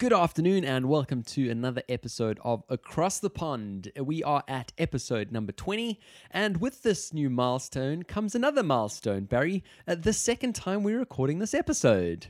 Good 0.00 0.14
afternoon, 0.14 0.64
and 0.64 0.88
welcome 0.88 1.22
to 1.24 1.50
another 1.50 1.82
episode 1.86 2.40
of 2.42 2.64
Across 2.70 3.18
the 3.18 3.28
Pond. 3.28 3.92
We 4.02 4.22
are 4.22 4.42
at 4.48 4.72
episode 4.78 5.30
number 5.30 5.52
20, 5.52 6.00
and 6.30 6.56
with 6.56 6.82
this 6.82 7.12
new 7.12 7.28
milestone 7.28 8.04
comes 8.04 8.34
another 8.34 8.62
milestone, 8.62 9.24
Barry. 9.24 9.62
Uh, 9.86 9.96
the 9.96 10.14
second 10.14 10.54
time 10.54 10.84
we're 10.84 10.98
recording 10.98 11.38
this 11.38 11.52
episode. 11.52 12.28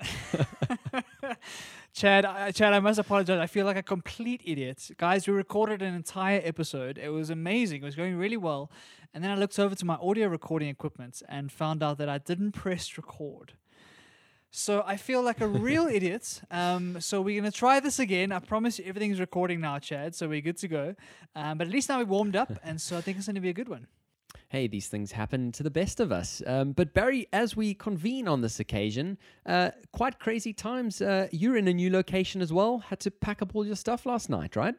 Chad, 1.94 2.24
I, 2.24 2.50
Chad, 2.50 2.72
I 2.72 2.80
must 2.80 2.98
apologize. 2.98 3.38
I 3.38 3.46
feel 3.46 3.66
like 3.66 3.76
a 3.76 3.84
complete 3.84 4.42
idiot. 4.44 4.90
Guys, 4.96 5.28
we 5.28 5.32
recorded 5.32 5.80
an 5.80 5.94
entire 5.94 6.40
episode. 6.42 6.98
It 6.98 7.10
was 7.10 7.30
amazing. 7.30 7.82
It 7.82 7.84
was 7.84 7.94
going 7.94 8.16
really 8.16 8.36
well. 8.36 8.68
And 9.14 9.22
then 9.22 9.30
I 9.30 9.36
looked 9.36 9.60
over 9.60 9.76
to 9.76 9.84
my 9.84 9.94
audio 10.02 10.26
recording 10.26 10.70
equipment 10.70 11.22
and 11.28 11.52
found 11.52 11.84
out 11.84 11.98
that 11.98 12.08
I 12.08 12.18
didn't 12.18 12.50
press 12.50 12.96
record. 12.96 13.52
So 14.54 14.84
I 14.86 14.98
feel 14.98 15.22
like 15.22 15.40
a 15.40 15.48
real 15.48 15.86
idiot. 15.92 16.42
Um, 16.50 17.00
so 17.00 17.22
we're 17.22 17.40
going 17.40 17.50
to 17.50 17.56
try 17.56 17.80
this 17.80 17.98
again. 17.98 18.32
I 18.32 18.38
promise 18.38 18.78
you 18.78 18.84
everything's 18.86 19.18
recording 19.18 19.60
now, 19.60 19.78
Chad. 19.78 20.14
So 20.14 20.28
we're 20.28 20.42
good 20.42 20.58
to 20.58 20.68
go. 20.68 20.94
Um, 21.34 21.58
but 21.58 21.66
at 21.66 21.72
least 21.72 21.88
now 21.88 21.98
we 21.98 22.04
warmed 22.04 22.36
up. 22.36 22.52
And 22.62 22.80
so 22.80 22.98
I 22.98 23.00
think 23.00 23.16
it's 23.16 23.26
going 23.26 23.34
to 23.34 23.40
be 23.40 23.48
a 23.48 23.54
good 23.54 23.68
one. 23.68 23.86
Hey, 24.50 24.66
these 24.66 24.88
things 24.88 25.12
happen 25.12 25.50
to 25.52 25.62
the 25.62 25.70
best 25.70 25.98
of 25.98 26.12
us. 26.12 26.42
Um, 26.46 26.72
but 26.72 26.92
Barry, 26.92 27.26
as 27.32 27.56
we 27.56 27.72
convene 27.72 28.28
on 28.28 28.42
this 28.42 28.60
occasion, 28.60 29.16
uh, 29.46 29.70
quite 29.92 30.18
crazy 30.18 30.52
times. 30.52 31.00
Uh, 31.00 31.28
you're 31.32 31.56
in 31.56 31.66
a 31.68 31.72
new 31.72 31.90
location 31.90 32.42
as 32.42 32.52
well. 32.52 32.78
Had 32.78 33.00
to 33.00 33.10
pack 33.10 33.40
up 33.40 33.56
all 33.56 33.64
your 33.64 33.76
stuff 33.76 34.04
last 34.04 34.28
night, 34.28 34.54
right? 34.54 34.74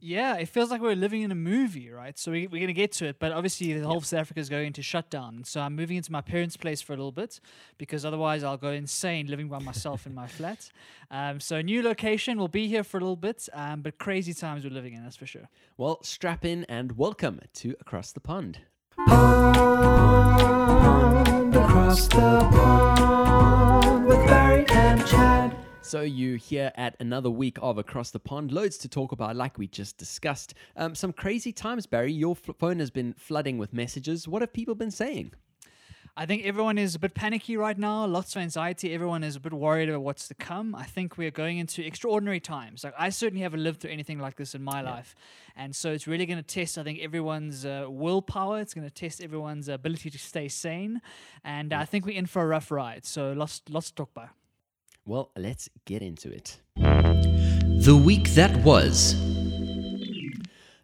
Yeah, 0.00 0.36
it 0.36 0.48
feels 0.48 0.70
like 0.70 0.82
we're 0.82 0.94
living 0.94 1.22
in 1.22 1.32
a 1.32 1.34
movie, 1.36 1.90
right? 1.90 2.18
So 2.18 2.30
we, 2.30 2.46
we're 2.46 2.58
going 2.58 2.66
to 2.66 2.74
get 2.74 2.92
to 2.92 3.06
it, 3.06 3.18
but 3.18 3.32
obviously 3.32 3.72
the 3.72 3.86
whole 3.86 3.96
of 3.96 4.04
South 4.04 4.20
Africa 4.20 4.40
is 4.40 4.50
going 4.50 4.66
into 4.66 4.82
shutdown. 4.82 5.44
So 5.44 5.60
I'm 5.60 5.74
moving 5.74 5.96
into 5.96 6.12
my 6.12 6.20
parents' 6.20 6.56
place 6.58 6.82
for 6.82 6.92
a 6.92 6.96
little 6.96 7.12
bit 7.12 7.40
because 7.78 8.04
otherwise 8.04 8.44
I'll 8.44 8.58
go 8.58 8.68
insane 8.70 9.28
living 9.28 9.48
by 9.48 9.60
myself 9.60 10.06
in 10.06 10.14
my 10.14 10.26
flat. 10.26 10.70
Um, 11.10 11.38
so 11.38 11.60
new 11.60 11.82
location, 11.82 12.38
we'll 12.38 12.48
be 12.48 12.66
here 12.66 12.82
for 12.82 12.96
a 12.96 13.00
little 13.00 13.14
bit, 13.14 13.46
um, 13.52 13.82
but 13.82 13.98
crazy 13.98 14.32
times 14.34 14.64
we're 14.64 14.70
living 14.70 14.94
in, 14.94 15.02
that's 15.04 15.16
for 15.16 15.26
sure. 15.26 15.48
Well, 15.76 16.02
strap 16.02 16.44
in 16.46 16.64
and 16.64 16.96
welcome 16.96 17.40
to 17.56 17.76
Across 17.78 18.12
the 18.12 18.20
Pond. 18.20 18.58
Pond, 18.96 19.44
across 21.54 22.08
the 22.08 22.48
pond 22.50 24.06
with 24.06 24.26
Barry 24.26 24.64
and 24.70 25.06
Chad. 25.06 25.43
So 25.84 26.00
you 26.00 26.36
here 26.36 26.72
at 26.76 26.96
another 26.98 27.28
week 27.28 27.58
of 27.60 27.76
Across 27.76 28.12
the 28.12 28.18
Pond. 28.18 28.50
Loads 28.50 28.78
to 28.78 28.88
talk 28.88 29.12
about, 29.12 29.36
like 29.36 29.58
we 29.58 29.66
just 29.66 29.98
discussed. 29.98 30.54
Um, 30.78 30.94
some 30.94 31.12
crazy 31.12 31.52
times, 31.52 31.84
Barry. 31.84 32.10
Your 32.10 32.32
f- 32.32 32.56
phone 32.58 32.78
has 32.78 32.90
been 32.90 33.12
flooding 33.12 33.58
with 33.58 33.74
messages. 33.74 34.26
What 34.26 34.40
have 34.40 34.54
people 34.54 34.74
been 34.74 34.90
saying? 34.90 35.32
I 36.16 36.24
think 36.24 36.46
everyone 36.46 36.78
is 36.78 36.94
a 36.94 36.98
bit 36.98 37.12
panicky 37.12 37.58
right 37.58 37.76
now, 37.76 38.06
lots 38.06 38.34
of 38.34 38.40
anxiety. 38.40 38.94
Everyone 38.94 39.22
is 39.22 39.36
a 39.36 39.40
bit 39.40 39.52
worried 39.52 39.90
about 39.90 40.00
what's 40.00 40.26
to 40.28 40.34
come. 40.34 40.74
I 40.74 40.84
think 40.84 41.18
we're 41.18 41.30
going 41.30 41.58
into 41.58 41.84
extraordinary 41.84 42.40
times. 42.40 42.82
Like 42.82 42.94
I 42.98 43.10
certainly 43.10 43.42
haven't 43.42 43.62
lived 43.62 43.80
through 43.80 43.90
anything 43.90 44.18
like 44.18 44.36
this 44.36 44.54
in 44.54 44.62
my 44.62 44.80
life, 44.80 45.14
and 45.54 45.76
so 45.76 45.92
it's 45.92 46.06
really 46.06 46.24
going 46.24 46.38
to 46.38 46.42
test. 46.42 46.78
I 46.78 46.82
think 46.82 47.00
everyone's 47.00 47.66
uh, 47.66 47.86
willpower. 47.90 48.58
It's 48.60 48.72
going 48.72 48.88
to 48.88 48.94
test 48.94 49.22
everyone's 49.22 49.68
ability 49.68 50.08
to 50.08 50.18
stay 50.18 50.48
sane, 50.48 51.02
and 51.44 51.74
I 51.74 51.84
think 51.84 52.06
we're 52.06 52.16
in 52.16 52.26
for 52.26 52.42
a 52.42 52.46
rough 52.46 52.70
ride. 52.70 53.04
So 53.04 53.32
lots, 53.32 53.60
lots 53.68 53.88
to 53.88 53.94
talk 53.96 54.10
about. 54.16 54.30
Well, 55.06 55.30
let's 55.36 55.68
get 55.84 56.00
into 56.00 56.32
it. 56.32 56.58
The 56.76 57.94
week 57.94 58.30
that 58.30 58.56
was. 58.64 59.14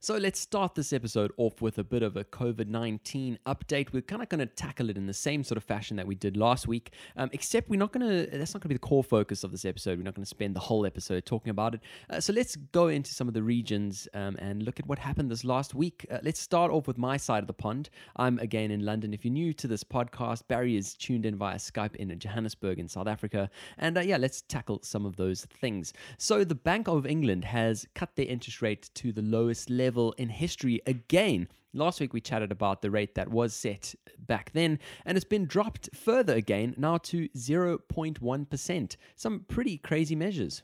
So 0.02 0.16
let's 0.16 0.40
start 0.40 0.74
this 0.74 0.94
episode 0.94 1.30
off 1.36 1.60
with 1.60 1.76
a 1.76 1.84
bit 1.84 2.02
of 2.02 2.16
a 2.16 2.24
COVID 2.24 2.68
19 2.68 3.38
update. 3.44 3.92
We're 3.92 4.00
kind 4.00 4.22
of 4.22 4.30
going 4.30 4.38
to 4.38 4.46
tackle 4.46 4.88
it 4.88 4.96
in 4.96 5.04
the 5.04 5.12
same 5.12 5.44
sort 5.44 5.58
of 5.58 5.64
fashion 5.64 5.98
that 5.98 6.06
we 6.06 6.14
did 6.14 6.38
last 6.38 6.66
week, 6.66 6.92
um, 7.18 7.28
except 7.34 7.68
we're 7.68 7.78
not 7.78 7.92
going 7.92 8.08
to, 8.08 8.38
that's 8.38 8.54
not 8.54 8.62
going 8.62 8.68
to 8.68 8.68
be 8.68 8.74
the 8.76 8.78
core 8.78 9.04
focus 9.04 9.44
of 9.44 9.50
this 9.50 9.66
episode. 9.66 9.98
We're 9.98 10.04
not 10.04 10.14
going 10.14 10.24
to 10.24 10.30
spend 10.30 10.56
the 10.56 10.60
whole 10.60 10.86
episode 10.86 11.26
talking 11.26 11.50
about 11.50 11.74
it. 11.74 11.82
Uh, 12.08 12.18
so 12.18 12.32
let's 12.32 12.56
go 12.56 12.88
into 12.88 13.12
some 13.12 13.28
of 13.28 13.34
the 13.34 13.42
regions 13.42 14.08
um, 14.14 14.36
and 14.38 14.62
look 14.62 14.80
at 14.80 14.86
what 14.86 14.98
happened 14.98 15.30
this 15.30 15.44
last 15.44 15.74
week. 15.74 16.06
Uh, 16.10 16.16
let's 16.22 16.40
start 16.40 16.72
off 16.72 16.86
with 16.86 16.96
my 16.96 17.18
side 17.18 17.42
of 17.42 17.46
the 17.46 17.52
pond. 17.52 17.90
I'm 18.16 18.38
again 18.38 18.70
in 18.70 18.86
London. 18.86 19.12
If 19.12 19.26
you're 19.26 19.34
new 19.34 19.52
to 19.52 19.68
this 19.68 19.84
podcast, 19.84 20.48
Barry 20.48 20.78
is 20.78 20.94
tuned 20.94 21.26
in 21.26 21.36
via 21.36 21.56
Skype 21.56 21.96
in 21.96 22.18
Johannesburg 22.18 22.78
in 22.78 22.88
South 22.88 23.06
Africa. 23.06 23.50
And 23.76 23.98
uh, 23.98 24.00
yeah, 24.00 24.16
let's 24.16 24.40
tackle 24.40 24.80
some 24.82 25.04
of 25.04 25.16
those 25.16 25.44
things. 25.44 25.92
So 26.16 26.42
the 26.42 26.54
Bank 26.54 26.88
of 26.88 27.04
England 27.04 27.44
has 27.44 27.84
cut 27.94 28.16
their 28.16 28.24
interest 28.24 28.62
rate 28.62 28.88
to 28.94 29.12
the 29.12 29.20
lowest 29.20 29.68
level 29.68 29.89
in 29.96 30.28
history 30.28 30.80
again. 30.86 31.48
Last 31.72 32.00
week 32.00 32.12
we 32.12 32.20
chatted 32.20 32.50
about 32.50 32.82
the 32.82 32.90
rate 32.90 33.14
that 33.14 33.28
was 33.28 33.54
set 33.54 33.94
back 34.18 34.50
then, 34.52 34.78
and 35.04 35.16
it's 35.16 35.24
been 35.24 35.46
dropped 35.46 35.88
further 35.94 36.34
again, 36.34 36.74
now 36.76 36.98
to 36.98 37.28
0.1%. 37.30 38.96
Some 39.16 39.44
pretty 39.48 39.78
crazy 39.78 40.16
measures. 40.16 40.62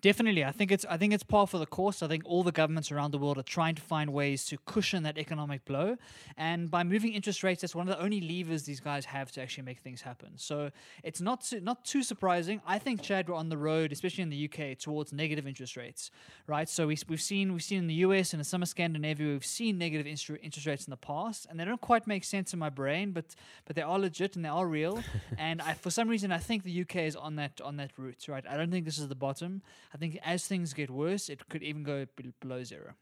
Definitely, 0.00 0.44
I 0.44 0.52
think 0.52 0.70
it's 0.70 0.84
I 0.88 0.96
think 0.96 1.12
it's 1.12 1.24
par 1.24 1.48
for 1.48 1.58
the 1.58 1.66
course. 1.66 2.04
I 2.04 2.08
think 2.08 2.22
all 2.24 2.44
the 2.44 2.52
governments 2.52 2.92
around 2.92 3.10
the 3.10 3.18
world 3.18 3.36
are 3.36 3.42
trying 3.42 3.74
to 3.74 3.82
find 3.82 4.12
ways 4.12 4.44
to 4.46 4.58
cushion 4.64 5.02
that 5.02 5.18
economic 5.18 5.64
blow, 5.64 5.96
and 6.36 6.70
by 6.70 6.84
moving 6.84 7.14
interest 7.14 7.42
rates, 7.42 7.62
that's 7.62 7.74
one 7.74 7.88
of 7.88 7.96
the 7.96 8.00
only 8.00 8.20
levers 8.20 8.62
these 8.62 8.78
guys 8.78 9.06
have 9.06 9.32
to 9.32 9.42
actually 9.42 9.64
make 9.64 9.80
things 9.80 10.02
happen. 10.02 10.30
So 10.36 10.70
it's 11.02 11.20
not 11.20 11.40
too, 11.40 11.60
not 11.60 11.84
too 11.84 12.04
surprising. 12.04 12.60
I 12.64 12.78
think 12.78 13.02
Chad 13.02 13.28
we're 13.28 13.34
on 13.34 13.48
the 13.48 13.56
road, 13.56 13.90
especially 13.90 14.22
in 14.22 14.30
the 14.30 14.48
UK, 14.48 14.78
towards 14.78 15.12
negative 15.12 15.48
interest 15.48 15.76
rates, 15.76 16.12
right? 16.46 16.68
So 16.68 16.86
we, 16.86 16.96
we've 17.08 17.20
seen 17.20 17.52
we've 17.52 17.64
seen 17.64 17.78
in 17.78 17.86
the 17.88 18.00
US 18.06 18.32
and 18.32 18.40
in 18.40 18.44
some 18.44 18.62
of 18.62 18.68
Scandinavia, 18.68 19.26
we've 19.32 19.44
seen 19.44 19.78
negative 19.78 20.06
interest 20.06 20.40
interest 20.44 20.66
rates 20.68 20.84
in 20.86 20.92
the 20.92 20.96
past, 20.96 21.46
and 21.50 21.58
they 21.58 21.64
don't 21.64 21.80
quite 21.80 22.06
make 22.06 22.22
sense 22.22 22.52
in 22.52 22.60
my 22.60 22.70
brain, 22.70 23.10
but 23.10 23.34
but 23.66 23.74
they 23.74 23.82
are 23.82 23.98
legit 23.98 24.36
and 24.36 24.44
they 24.44 24.48
are 24.48 24.66
real. 24.66 25.02
and 25.38 25.60
I, 25.60 25.74
for 25.74 25.90
some 25.90 26.08
reason, 26.08 26.30
I 26.30 26.38
think 26.38 26.62
the 26.62 26.82
UK 26.82 26.96
is 27.10 27.16
on 27.16 27.34
that 27.36 27.60
on 27.60 27.78
that 27.78 27.90
route, 27.98 28.26
right? 28.28 28.44
I 28.48 28.56
don't 28.56 28.70
think 28.70 28.84
this 28.84 28.98
is 28.98 29.08
the 29.08 29.16
bottom. 29.16 29.47
I 29.94 29.96
think 29.98 30.18
as 30.24 30.46
things 30.46 30.72
get 30.74 30.90
worse, 30.90 31.28
it 31.28 31.48
could 31.48 31.62
even 31.62 31.82
go 31.82 32.06
below 32.40 32.62
zero. 32.64 32.94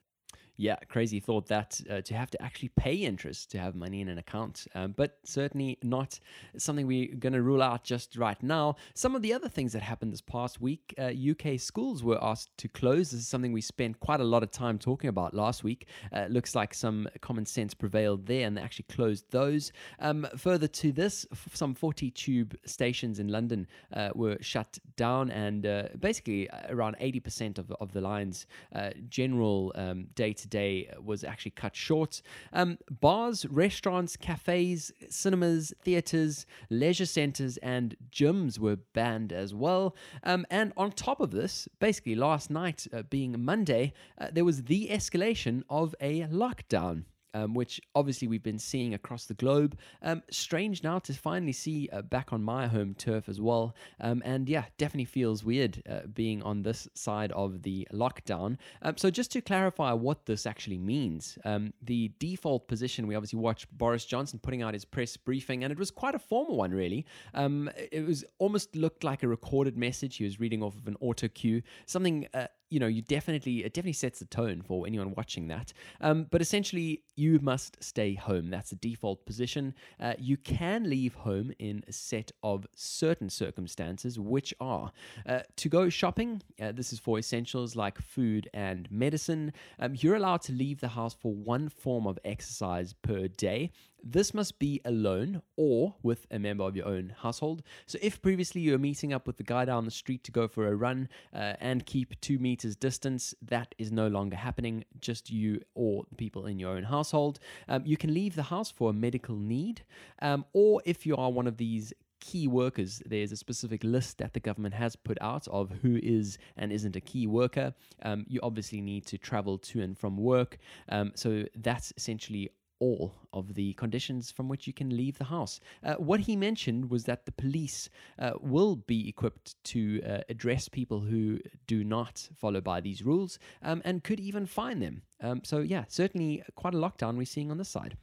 Yeah, 0.59 0.77
crazy 0.89 1.21
thought 1.21 1.47
that 1.49 1.81
uh, 1.91 2.01
to 2.01 2.15
have 2.15 2.31
to 2.31 2.43
actually 2.43 2.71
pay 2.71 2.95
interest 2.95 3.51
to 3.51 3.59
have 3.59 3.75
money 3.75 4.01
in 4.01 4.09
an 4.09 4.19
account, 4.19 4.67
um, 4.75 4.95
but 4.97 5.19
certainly 5.25 5.79
not 5.83 6.19
something 6.57 6.87
we're 6.87 7.15
going 7.15 7.35
to 7.35 7.43
rule 7.43 7.63
out 7.63 7.85
just 7.85 8.17
right 8.17 8.43
now. 8.43 8.77
Some 8.95 9.15
of 9.15 9.23
the 9.23 9.35
other 9.35 9.49
things 9.49 9.73
that 9.75 9.83
happened 9.83 10.13
this 10.13 10.23
past 10.23 10.61
week 10.61 10.95
uh, 10.99 11.11
UK 11.31 11.61
schools 11.61 12.03
were 12.03 12.23
asked 12.23 12.57
to 12.59 12.69
close. 12.69 13.11
This 13.11 13.21
is 13.21 13.29
something 13.29 13.53
we 13.53 13.61
spent 13.61 14.01
quite 14.01 14.21
a 14.21 14.25
lot 14.25 14.43
of 14.43 14.51
time 14.51 14.79
talking 14.79 15.09
about 15.09 15.35
last 15.35 15.63
week. 15.63 15.89
Uh, 16.13 16.27
looks 16.31 16.55
like 16.55 16.73
some 16.73 17.07
common 17.21 17.45
sense 17.45 17.75
prevailed 17.75 18.27
there 18.27 18.47
and 18.47 18.57
they 18.57 18.63
actually 18.63 18.87
closed 18.89 19.31
those. 19.31 19.73
Um, 19.99 20.27
further 20.37 20.69
to 20.69 20.93
this, 20.93 21.27
f- 21.33 21.51
some 21.55 21.75
40 21.75 22.11
tube 22.13 22.57
stations 22.65 23.19
in 23.19 23.29
London 23.29 23.67
uh, 23.93 24.11
were 24.15 24.39
shut 24.41 24.79
down, 24.97 25.31
and 25.31 25.67
uh, 25.67 25.85
basically 25.99 26.49
around 26.69 26.97
80% 27.01 27.59
of, 27.59 27.71
of 27.73 27.93
the 27.93 28.01
line's 28.01 28.47
uh, 28.75 28.91
general 29.09 29.73
um, 29.75 30.07
day 30.15 30.33
day 30.49 30.89
was 31.03 31.25
actually 31.25 31.53
cut 31.53 31.77
short. 31.77 32.23
Um, 32.53 32.79
bars, 32.91 33.47
restaurants, 33.47 34.17
cafes, 34.17 34.93
cinemas, 35.09 35.73
theaters, 35.83 36.47
leisure 36.71 37.07
centers, 37.07 37.57
and 37.59 37.97
gyms 38.11 38.59
were 38.59 38.77
banned 38.77 39.33
as 39.33 39.55
well. 39.55 39.97
Um, 40.23 40.47
and 40.51 40.73
on 40.77 40.93
top 40.93 41.21
of 41.21 41.31
this, 41.31 41.69
basically 41.79 42.15
last 42.15 42.51
night 42.51 42.87
uh, 42.93 43.03
being 43.03 43.45
Monday, 43.45 43.93
uh, 44.19 44.29
there 44.33 44.45
was 44.45 44.65
the 44.65 44.89
escalation 44.89 45.63
of 45.69 45.95
a 46.01 46.23
lockdown 46.23 47.05
um, 47.37 47.53
which 47.53 47.81
obviously 47.95 48.27
we've 48.27 48.43
been 48.43 48.59
seeing 48.59 48.95
across 48.95 49.27
the 49.27 49.35
globe. 49.35 49.79
Um, 50.03 50.23
strange 50.31 50.83
now 50.83 50.99
to 51.01 51.13
finally 51.13 51.53
see 51.53 51.89
uh, 51.93 52.01
back 52.03 52.33
on 52.33 52.43
my 52.43 52.67
home 52.67 52.95
turf 52.95 53.29
as 53.29 53.41
well. 53.41 53.75
Um, 54.01 54.23
and 54.25 54.49
yeah, 54.49 54.65
definitely 54.79 55.05
feels 55.05 55.45
weird 55.45 55.83
uh, 55.89 56.07
being 56.13 56.43
on 56.43 56.63
this 56.63 56.89
side 56.95 57.33
of 57.33 57.63
the 57.63 57.87
lockdown. 57.93 58.57
Um, 58.83 58.97
so, 58.97 59.11
just 59.11 59.31
to 59.33 59.43
clarify 59.43 59.93
what 59.93 60.25
this 60.25 60.47
actually 60.47 60.79
means, 60.79 61.39
um, 61.45 61.75
the 61.83 62.11
default 62.19 62.69
position, 62.69 63.07
we 63.07 63.15
obviously 63.15 63.39
watched 63.39 63.71
Boris 63.77 64.07
Johnson 64.07 64.39
putting 64.43 64.63
out 64.63 64.73
his 64.73 64.87
press 64.87 65.17
briefing, 65.17 65.63
and 65.63 65.71
it 65.71 65.79
was 65.79 65.91
quite 65.91 66.15
a 66.15 66.19
formal 66.19 66.57
one, 66.57 66.71
really. 66.71 67.05
Um, 67.35 67.71
it 67.93 68.07
was 68.07 68.25
almost 68.39 68.75
looked 68.75 69.05
like 69.05 69.23
a 69.23 69.29
recorded 69.29 69.77
message. 69.77 70.17
He 70.17 70.25
was 70.25 70.41
reading 70.41 70.63
off 70.63 70.77
of 70.77 70.89
an 70.89 70.97
auto 71.01 71.29
cue, 71.29 71.63
something. 71.85 72.29
Uh, 72.33 72.47
you 72.69 72.81
know, 72.81 72.89
you 72.89 73.01
definitely 73.01 73.59
it 73.65 73.75
definitely 73.75 73.93
sets 73.93 74.19
the 74.19 74.25
tone 74.25 74.61
for 74.61 74.89
anyone 74.89 75.15
watching 75.17 75.47
that. 75.47 75.73
But 76.01 76.41
essentially, 76.41 77.03
you 77.15 77.26
must 77.41 77.83
stay 77.83 78.15
home. 78.15 78.51
That's 78.51 78.71
the 78.71 78.77
default 78.77 79.25
position. 79.27 79.75
Uh, 80.01 80.15
you 80.19 80.37
can 80.37 80.89
leave 80.89 81.15
home 81.15 81.53
in 81.59 81.85
a 81.89 81.93
set 81.93 82.33
of 82.43 82.67
certain 82.75 83.31
circumstances, 83.31 84.19
which 84.19 84.55
are 84.61 84.93
uh, 85.27 85.41
to 85.57 85.69
go 85.69 85.89
shopping. 85.89 86.43
Uh, 86.61 86.73
this 86.73 86.93
is 86.93 86.99
for 86.99 87.19
essentials 87.19 87.77
like 87.77 87.99
food 88.01 88.49
and 88.55 88.91
medicine. 88.91 89.53
Um, 89.79 89.95
you're 90.01 90.17
allowed 90.17 90.43
to 90.43 90.53
leave 90.53 90.81
the 90.81 90.89
house 90.89 91.15
for 91.15 91.33
one 91.33 91.69
form 91.69 92.07
of 92.07 92.19
exercise 92.25 92.93
per 92.93 93.29
day. 93.29 93.73
This 94.09 94.33
must 94.33 94.61
be 94.61 94.81
alone 94.85 95.43
or 95.57 95.97
with 96.01 96.29
a 96.31 96.39
member 96.39 96.63
of 96.63 96.77
your 96.77 96.87
own 96.87 97.13
household. 97.19 97.65
So, 97.87 97.99
if 98.01 98.23
previously 98.23 98.61
you 98.61 98.71
were 98.71 98.79
meeting 98.79 99.13
up 99.13 99.27
with 99.27 99.37
the 99.37 99.43
guy 99.43 99.65
down 99.65 99.85
the 99.85 99.91
street 99.91 100.23
to 100.25 100.33
go 100.33 100.47
for 100.47 100.69
a 100.69 100.77
run 100.77 101.09
uh, 101.35 101.55
and 101.59 101.85
keep 101.85 102.21
two 102.21 102.39
meters 102.39 102.77
distance, 102.77 103.35
that 103.43 103.75
is 103.79 103.91
no 103.91 104.07
longer 104.07 104.37
happening. 104.37 104.85
Just 105.01 105.29
you 105.29 105.61
or 105.75 106.05
the 106.09 106.15
people 106.15 106.47
in 106.47 106.61
your 106.61 106.77
own 106.77 106.85
household. 106.85 107.41
Um, 107.67 107.83
you 107.85 107.97
can 107.97 108.15
leave 108.15 108.37
the 108.37 108.45
house 108.45 108.71
for 108.71 108.91
a 108.91 108.93
medical 108.93 109.35
need, 109.35 109.83
um, 110.23 110.45
or 110.53 110.81
if 110.85 111.05
you 111.05 111.17
are 111.17 111.33
one 111.33 111.49
of 111.49 111.57
these 111.57 111.93
key 112.21 112.47
workers, 112.47 113.03
there's 113.07 113.33
a 113.33 113.37
specific 113.37 113.83
list 113.83 114.19
that 114.19 114.35
the 114.35 114.41
government 114.41 114.75
has 114.75 114.95
put 114.95 115.19
out 115.21 115.49
of 115.49 115.71
who 115.83 115.99
is 116.03 116.39
and 116.57 116.71
isn't 116.71 116.95
a 116.95 117.01
key 117.01 117.27
worker. 117.27 117.75
Um, 118.03 118.25
you 118.29 118.39
obviously 118.43 118.81
need 118.81 119.05
to 119.07 119.19
travel 119.19 119.59
to 119.59 119.83
and 119.83 119.99
from 119.99 120.17
work. 120.17 120.59
Um, 120.89 121.13
so 121.17 121.45
that's 121.57 121.93
essentially 121.97 122.51
all 122.79 123.15
of 123.33 123.55
the 123.55 123.73
conditions 123.75 124.31
from 124.31 124.49
which 124.49 124.67
you 124.67 124.73
can 124.73 124.97
leave 124.97 125.19
the 125.19 125.25
house. 125.25 125.61
Uh, 125.83 125.95
what 125.95 126.21
he 126.21 126.37
mentioned 126.37 126.91
was 126.91 127.05
that 127.05 127.27
the 127.27 127.33
police 127.33 127.89
uh, 128.19 128.33
will 128.41 128.77
be 128.77 129.09
equipped 129.09 129.63
to 129.65 130.03
uh, 130.03 130.19
address 130.29 130.69
people 130.69 131.01
who 131.01 131.39
do 131.67 131.85
not 131.85 132.29
follow 132.35 132.61
by 132.61 132.81
these 132.81 133.03
rules 133.03 133.39
um, 133.63 133.83
and 133.85 134.05
could 134.05 134.21
even 134.21 134.47
fine 134.47 134.81
them. 134.81 135.03
Um, 135.21 135.43
so, 135.45 135.61
yeah, 135.61 135.85
certainly 135.89 136.43
quite 136.55 136.75
a 136.75 136.79
lockdown 136.79 137.17
we're 137.17 137.27
seeing 137.27 137.51
on 137.51 137.59
this 137.59 137.69
side. 137.69 137.97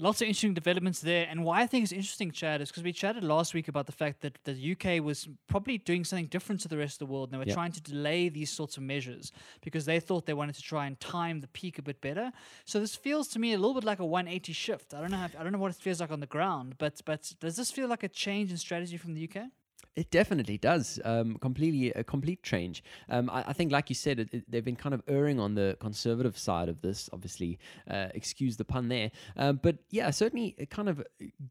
Lots 0.00 0.22
of 0.22 0.28
interesting 0.28 0.54
developments 0.54 1.00
there. 1.00 1.26
And 1.28 1.44
why 1.44 1.60
I 1.60 1.66
think 1.66 1.82
it's 1.82 1.92
interesting, 1.92 2.30
Chad, 2.30 2.62
is 2.62 2.70
because 2.70 2.82
we 2.82 2.90
chatted 2.90 3.22
last 3.22 3.52
week 3.52 3.68
about 3.68 3.84
the 3.84 3.92
fact 3.92 4.22
that 4.22 4.38
the 4.44 4.72
UK 4.72 5.04
was 5.04 5.28
probably 5.46 5.76
doing 5.76 6.04
something 6.06 6.24
different 6.28 6.62
to 6.62 6.68
the 6.68 6.78
rest 6.78 6.94
of 6.94 7.06
the 7.06 7.12
world. 7.12 7.28
And 7.28 7.34
they 7.34 7.38
were 7.38 7.44
Yep. 7.44 7.54
trying 7.54 7.72
to 7.72 7.82
delay 7.82 8.30
these 8.30 8.50
sorts 8.50 8.78
of 8.78 8.82
measures 8.82 9.30
because 9.60 9.84
they 9.84 10.00
thought 10.00 10.24
they 10.24 10.32
wanted 10.32 10.54
to 10.54 10.62
try 10.62 10.86
and 10.86 10.98
time 11.00 11.42
the 11.42 11.48
peak 11.48 11.78
a 11.78 11.82
bit 11.82 12.00
better. 12.00 12.32
So 12.64 12.80
this 12.80 12.96
feels 12.96 13.28
to 13.28 13.38
me 13.38 13.52
a 13.52 13.58
little 13.58 13.74
bit 13.74 13.84
like 13.84 13.98
a 13.98 14.06
180 14.06 14.54
shift. 14.54 14.94
I 14.94 15.02
don't 15.02 15.10
know. 15.10 15.18
How, 15.18 15.28
I 15.38 15.42
don't 15.42 15.52
know 15.52 15.58
what 15.58 15.72
it 15.72 15.76
feels 15.76 16.00
like 16.00 16.10
on 16.10 16.20
the 16.20 16.26
ground, 16.26 16.76
but 16.78 17.02
but 17.04 17.34
does 17.38 17.56
this 17.56 17.70
feel 17.70 17.86
like 17.86 18.02
a 18.02 18.08
change 18.08 18.50
in 18.50 18.56
strategy 18.56 18.96
from 18.96 19.12
the 19.12 19.28
UK? 19.28 19.50
It 19.96 20.10
definitely 20.10 20.56
does. 20.56 21.00
Um, 21.04 21.36
completely 21.40 21.90
a 21.92 22.04
complete 22.04 22.42
change. 22.44 22.82
Um, 23.08 23.28
I, 23.28 23.44
I 23.48 23.52
think, 23.52 23.72
like 23.72 23.88
you 23.90 23.94
said, 23.96 24.20
it, 24.20 24.28
it- 24.32 24.50
they've 24.50 24.64
been 24.64 24.76
kind 24.76 24.94
of 24.94 25.02
erring 25.08 25.40
on 25.40 25.54
the 25.56 25.76
conservative 25.80 26.38
side 26.38 26.68
of 26.68 26.80
this. 26.80 27.10
Obviously, 27.12 27.58
uh, 27.90 28.06
excuse 28.14 28.56
the 28.56 28.64
pun 28.64 28.88
there. 28.88 29.10
Um, 29.36 29.58
but 29.62 29.78
yeah, 29.90 30.08
certainly, 30.10 30.54
uh, 30.60 30.64
kind 30.66 30.88
of 30.88 31.02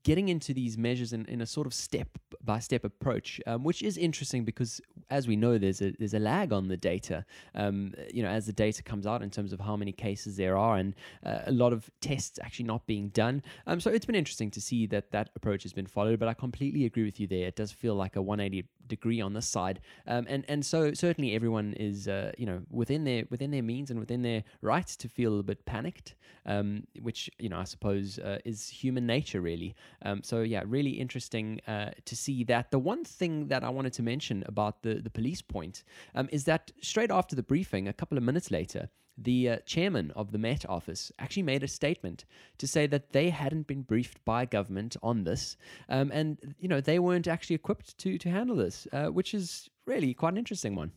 getting 0.03 0.30
into 0.30 0.53
these 0.53 0.77
measures 0.77 1.12
in, 1.12 1.25
in 1.25 1.41
a 1.41 1.45
sort 1.45 1.68
of 1.68 1.74
step 1.74 2.07
by 2.41 2.59
step 2.59 2.86
approach, 2.86 3.41
um, 3.45 3.63
which 3.65 3.83
is 3.83 3.97
interesting 3.97 4.45
because, 4.45 4.80
as 5.09 5.27
we 5.27 5.36
know, 5.36 5.57
there's 5.57 5.81
a 5.81 5.91
there's 6.00 6.13
a 6.13 6.19
lag 6.19 6.53
on 6.53 6.69
the 6.69 6.77
data. 6.77 7.25
Um, 7.56 7.94
you 8.13 8.24
know, 8.24 8.30
as 8.30 8.45
the 8.45 8.53
data 8.53 8.81
comes 8.81 9.06
out 9.06 9.21
in 9.21 9.30
terms 9.30 9.51
of 9.51 9.59
how 9.59 9.75
many 9.75 9.91
cases 9.91 10.38
there 10.38 10.57
are, 10.57 10.77
and 10.77 10.95
uh, 11.25 11.39
a 11.45 11.51
lot 11.51 11.74
of 11.74 11.89
tests 12.00 12.39
actually 12.41 12.65
not 12.65 12.88
being 12.88 13.09
done. 13.09 13.44
Um, 13.68 13.81
so 13.81 13.91
it's 13.91 14.06
been 14.06 14.15
interesting 14.15 14.50
to 14.51 14.62
see 14.62 14.88
that 14.88 15.12
that 15.12 15.30
approach 15.36 15.63
has 15.63 15.74
been 15.74 15.88
followed. 15.88 16.19
But 16.19 16.30
I 16.30 16.33
completely 16.33 16.86
agree 16.86 17.03
with 17.03 17.19
you 17.19 17.27
there. 17.27 17.47
It 17.47 17.57
does 17.57 17.71
feel 17.74 17.95
like 17.95 18.15
a 18.15 18.21
180 18.30 18.79
degree 18.89 19.21
on 19.21 19.33
this 19.33 19.47
side, 19.47 19.80
um, 20.07 20.25
and 20.27 20.44
and 20.50 20.65
so 20.65 20.94
certainly 20.94 21.33
everyone 21.33 21.74
is 21.74 22.07
uh, 22.07 22.31
you 22.38 22.45
know 22.45 22.62
within 22.69 23.06
their 23.06 23.24
within 23.30 23.51
their 23.51 23.63
means 23.63 23.89
and 23.89 24.00
within 24.00 24.21
their 24.21 24.44
rights 24.62 24.97
to 24.97 25.07
feel 25.07 25.39
a 25.39 25.44
bit 25.44 25.65
panicked, 25.65 26.15
um, 26.45 26.83
which 27.01 27.30
you 27.39 27.50
know 27.50 27.59
I 27.59 27.63
suppose 27.63 28.19
uh, 28.19 28.39
is 28.44 28.68
human 28.68 29.06
nature 29.06 29.41
really. 29.41 29.75
Um, 30.03 30.21
so 30.24 30.41
yeah, 30.41 30.63
really 30.65 30.91
interesting 30.91 31.62
uh, 31.68 31.91
to 32.06 32.15
see 32.15 32.44
that. 32.45 32.71
The 32.71 32.80
one 32.80 33.06
thing 33.06 33.47
that 33.47 33.63
I 33.63 33.69
wanted 33.69 33.94
to 33.94 34.03
mention 34.03 34.44
about 34.47 34.81
the 34.83 34.95
the 34.95 35.09
police 35.09 35.41
point 35.41 35.83
um, 36.15 36.27
is 36.31 36.44
that 36.45 36.71
straight 36.81 37.12
after 37.12 37.36
the 37.36 37.44
briefing, 37.44 37.88
a 37.88 37.94
couple 37.94 38.18
of 38.18 38.24
minutes 38.24 38.51
later, 38.51 38.89
the 39.24 39.50
uh, 39.50 39.57
chairman 39.65 40.12
of 40.15 40.31
the 40.31 40.38
Met 40.38 40.68
Office 40.68 41.12
actually 41.19 41.44
made 41.44 41.63
a 41.63 41.68
statement 41.68 42.25
to 42.57 42.68
say 42.68 42.88
that 42.88 43.12
they 43.12 43.30
hadn't 43.30 43.68
been 43.68 43.81
briefed 43.81 44.24
by 44.24 44.45
government 44.45 44.95
on 45.03 45.24
this, 45.24 45.57
um, 45.89 46.12
and 46.13 46.56
you 46.59 46.68
know 46.68 46.80
they 46.80 47.00
weren't 47.00 47.27
actually 47.27 47.56
equipped 47.56 47.97
to 47.97 48.18
to 48.18 48.30
handle 48.30 48.56
this, 48.56 48.79
uh, 48.92 49.08
which 49.08 49.34
is 49.34 49.70
really 49.86 50.14
quite 50.14 50.34
an 50.34 50.38
interesting 50.38 50.76
one. 50.76 50.92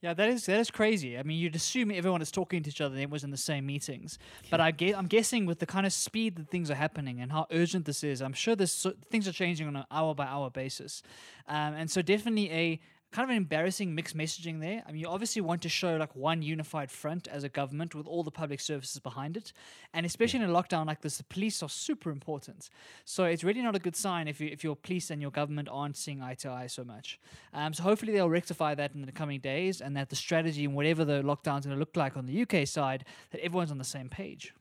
Yeah, 0.00 0.14
that 0.14 0.28
is 0.30 0.46
that 0.46 0.58
is 0.58 0.68
crazy. 0.68 1.16
I 1.16 1.22
mean, 1.22 1.38
you'd 1.38 1.54
assume 1.54 1.92
everyone 1.92 2.22
is 2.22 2.32
talking 2.32 2.60
to 2.64 2.68
each 2.68 2.80
other 2.80 2.94
and 2.94 3.02
it 3.02 3.08
was 3.10 3.22
in 3.22 3.30
the 3.30 3.36
same 3.36 3.66
meetings. 3.66 4.18
But 4.50 4.60
I 4.60 4.72
ge- 4.72 4.94
I'm 4.96 5.06
guessing 5.06 5.46
with 5.46 5.60
the 5.60 5.66
kind 5.66 5.86
of 5.86 5.92
speed 5.92 6.34
that 6.36 6.48
things 6.48 6.72
are 6.72 6.74
happening 6.74 7.20
and 7.20 7.30
how 7.30 7.46
urgent 7.52 7.84
this 7.84 8.02
is, 8.02 8.20
I'm 8.20 8.32
sure 8.32 8.56
this 8.56 8.72
so- 8.72 8.94
things 9.12 9.28
are 9.28 9.32
changing 9.32 9.68
on 9.68 9.76
an 9.76 9.84
hour 9.92 10.12
by 10.12 10.26
hour 10.26 10.50
basis. 10.50 11.04
Um, 11.46 11.74
and 11.74 11.88
so 11.88 12.02
definitely 12.02 12.50
a 12.50 12.80
kind 13.12 13.24
of 13.24 13.30
an 13.30 13.36
embarrassing 13.36 13.94
mixed 13.94 14.16
messaging 14.16 14.60
there. 14.60 14.82
I 14.86 14.92
mean, 14.92 15.00
you 15.00 15.08
obviously 15.08 15.42
want 15.42 15.62
to 15.62 15.68
show 15.68 15.96
like 15.96 16.16
one 16.16 16.42
unified 16.42 16.90
front 16.90 17.28
as 17.28 17.44
a 17.44 17.48
government 17.48 17.94
with 17.94 18.06
all 18.06 18.22
the 18.22 18.30
public 18.30 18.60
services 18.60 18.98
behind 18.98 19.36
it, 19.36 19.52
and 19.92 20.04
especially 20.06 20.42
in 20.42 20.50
a 20.50 20.52
lockdown 20.52 20.86
like 20.86 21.02
this, 21.02 21.18
the 21.18 21.24
police 21.24 21.62
are 21.62 21.68
super 21.68 22.10
important. 22.10 22.70
So 23.04 23.24
it's 23.24 23.44
really 23.44 23.62
not 23.62 23.76
a 23.76 23.78
good 23.78 23.96
sign 23.96 24.28
if 24.28 24.40
you, 24.40 24.48
if 24.50 24.64
your 24.64 24.74
police 24.74 25.10
and 25.10 25.20
your 25.20 25.30
government 25.30 25.68
aren't 25.70 25.96
seeing 25.96 26.22
eye 26.22 26.34
to 26.36 26.50
eye 26.50 26.66
so 26.66 26.84
much. 26.84 27.20
Um, 27.52 27.74
so 27.74 27.82
hopefully 27.82 28.12
they'll 28.12 28.30
rectify 28.30 28.74
that 28.74 28.94
in 28.94 29.02
the 29.02 29.12
coming 29.12 29.40
days, 29.40 29.80
and 29.80 29.96
that 29.96 30.08
the 30.08 30.16
strategy 30.16 30.64
and 30.64 30.74
whatever 30.74 31.04
the 31.04 31.22
lockdown's 31.22 31.66
going 31.66 31.76
to 31.76 31.80
look 31.80 31.96
like 31.96 32.16
on 32.16 32.26
the 32.26 32.42
UK 32.42 32.66
side, 32.66 33.04
that 33.30 33.40
everyone's 33.44 33.70
on 33.70 33.78
the 33.78 33.84
same 33.84 34.08
page. 34.08 34.54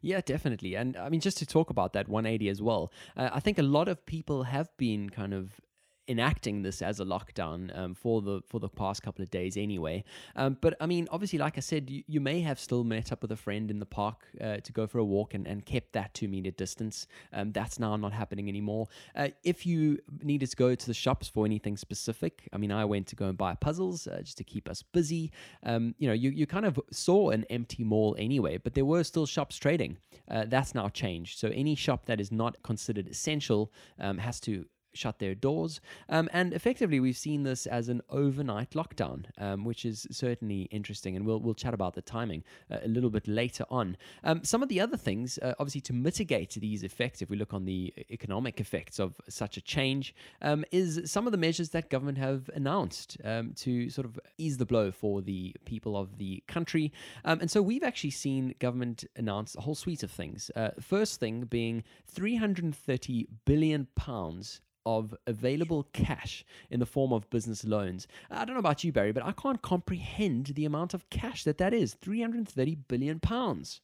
Yeah, 0.00 0.20
definitely. 0.20 0.74
And 0.74 0.96
I 0.96 1.08
mean, 1.08 1.20
just 1.20 1.38
to 1.38 1.46
talk 1.46 1.70
about 1.70 1.92
that 1.92 2.08
180 2.08 2.48
as 2.48 2.62
well, 2.62 2.92
uh, 3.16 3.30
I 3.32 3.40
think 3.40 3.58
a 3.58 3.62
lot 3.62 3.88
of 3.88 4.04
people 4.06 4.44
have 4.44 4.74
been 4.76 5.10
kind 5.10 5.34
of 5.34 5.60
enacting 6.08 6.62
this 6.62 6.82
as 6.82 7.00
a 7.00 7.04
lockdown 7.04 7.76
um, 7.78 7.94
for 7.94 8.20
the 8.22 8.42
for 8.46 8.60
the 8.60 8.68
past 8.68 9.02
couple 9.02 9.22
of 9.22 9.30
days 9.30 9.56
anyway. 9.56 10.04
Um, 10.36 10.56
but 10.60 10.76
i 10.80 10.86
mean 10.86 11.08
obviously 11.10 11.38
like 11.38 11.56
i 11.56 11.60
said 11.60 11.90
you, 11.90 12.02
you 12.06 12.20
may 12.20 12.40
have 12.40 12.58
still 12.58 12.84
met 12.84 13.12
up 13.12 13.22
with 13.22 13.32
a 13.32 13.36
friend 13.36 13.70
in 13.70 13.78
the 13.78 13.86
park 13.86 14.26
uh, 14.40 14.58
to 14.58 14.72
go 14.72 14.86
for 14.86 14.98
a 14.98 15.04
walk 15.04 15.34
and, 15.34 15.46
and 15.46 15.64
kept 15.64 15.92
that 15.92 16.12
two 16.14 16.28
meter 16.28 16.50
distance. 16.50 17.06
Um, 17.32 17.52
that's 17.52 17.78
now 17.78 17.96
not 17.96 18.12
happening 18.12 18.48
anymore. 18.48 18.88
Uh, 19.14 19.28
if 19.42 19.66
you 19.66 19.98
needed 20.22 20.50
to 20.50 20.56
go 20.56 20.74
to 20.74 20.86
the 20.86 20.94
shops 20.94 21.28
for 21.28 21.46
anything 21.46 21.76
specific 21.76 22.48
i 22.52 22.56
mean 22.56 22.72
i 22.72 22.84
went 22.84 23.06
to 23.06 23.16
go 23.16 23.26
and 23.26 23.38
buy 23.38 23.54
puzzles 23.54 24.06
uh, 24.06 24.20
just 24.22 24.38
to 24.38 24.44
keep 24.44 24.68
us 24.68 24.82
busy. 24.82 25.32
Um, 25.62 25.94
you 25.98 26.08
know 26.08 26.14
you, 26.14 26.30
you 26.30 26.46
kind 26.46 26.66
of 26.66 26.78
saw 26.90 27.30
an 27.30 27.44
empty 27.50 27.84
mall 27.84 28.16
anyway 28.18 28.58
but 28.58 28.74
there 28.74 28.84
were 28.84 29.04
still 29.04 29.26
shops 29.26 29.56
trading. 29.56 29.98
Uh, 30.30 30.44
that's 30.46 30.74
now 30.74 30.88
changed. 30.88 31.38
So 31.38 31.48
any 31.48 31.74
shop 31.74 32.06
that 32.06 32.20
is 32.20 32.32
not 32.32 32.62
considered 32.62 33.08
essential 33.08 33.72
um, 34.00 34.18
has 34.18 34.40
to 34.40 34.66
shut 34.94 35.18
their 35.18 35.34
doors. 35.34 35.80
Um, 36.08 36.28
and 36.32 36.52
effectively, 36.52 37.00
we've 37.00 37.16
seen 37.16 37.42
this 37.42 37.66
as 37.66 37.88
an 37.88 38.02
overnight 38.08 38.70
lockdown, 38.70 39.26
um, 39.38 39.64
which 39.64 39.84
is 39.84 40.06
certainly 40.10 40.62
interesting. 40.70 41.16
And 41.16 41.26
we'll, 41.26 41.40
we'll 41.40 41.54
chat 41.54 41.74
about 41.74 41.94
the 41.94 42.02
timing 42.02 42.44
uh, 42.70 42.78
a 42.82 42.88
little 42.88 43.10
bit 43.10 43.26
later 43.28 43.64
on. 43.70 43.96
Um, 44.22 44.44
some 44.44 44.62
of 44.62 44.68
the 44.68 44.80
other 44.80 44.96
things, 44.96 45.38
uh, 45.38 45.54
obviously, 45.58 45.80
to 45.82 45.92
mitigate 45.92 46.54
these 46.54 46.82
effects, 46.82 47.22
if 47.22 47.30
we 47.30 47.36
look 47.36 47.54
on 47.54 47.64
the 47.64 47.92
economic 48.10 48.60
effects 48.60 48.98
of 48.98 49.20
such 49.28 49.56
a 49.56 49.60
change, 49.60 50.14
um, 50.42 50.64
is 50.70 51.10
some 51.10 51.26
of 51.26 51.32
the 51.32 51.38
measures 51.38 51.70
that 51.70 51.90
government 51.90 52.18
have 52.18 52.48
announced 52.54 53.16
um, 53.24 53.52
to 53.54 53.90
sort 53.90 54.06
of 54.06 54.18
ease 54.38 54.56
the 54.56 54.66
blow 54.66 54.90
for 54.90 55.22
the 55.22 55.54
people 55.64 55.96
of 55.96 56.18
the 56.18 56.42
country. 56.46 56.92
Um, 57.24 57.40
and 57.40 57.50
so 57.50 57.62
we've 57.62 57.82
actually 57.82 58.10
seen 58.10 58.54
government 58.58 59.04
announce 59.16 59.54
a 59.56 59.60
whole 59.60 59.74
suite 59.74 60.02
of 60.02 60.10
things. 60.10 60.50
Uh, 60.54 60.70
first 60.80 61.20
thing 61.20 61.44
being 61.44 61.82
330 62.06 63.28
billion 63.44 63.86
pounds 63.94 64.60
of 64.86 65.14
available 65.26 65.88
cash 65.92 66.44
in 66.70 66.80
the 66.80 66.86
form 66.86 67.12
of 67.12 67.28
business 67.30 67.64
loans. 67.64 68.06
I 68.30 68.44
don't 68.44 68.54
know 68.54 68.60
about 68.60 68.84
you, 68.84 68.92
Barry, 68.92 69.12
but 69.12 69.24
I 69.24 69.32
can't 69.32 69.62
comprehend 69.62 70.46
the 70.54 70.64
amount 70.64 70.94
of 70.94 71.08
cash 71.10 71.44
that 71.44 71.58
that 71.58 71.72
is 71.74 71.94
330 71.94 72.74
billion 72.88 73.20
pounds. 73.20 73.80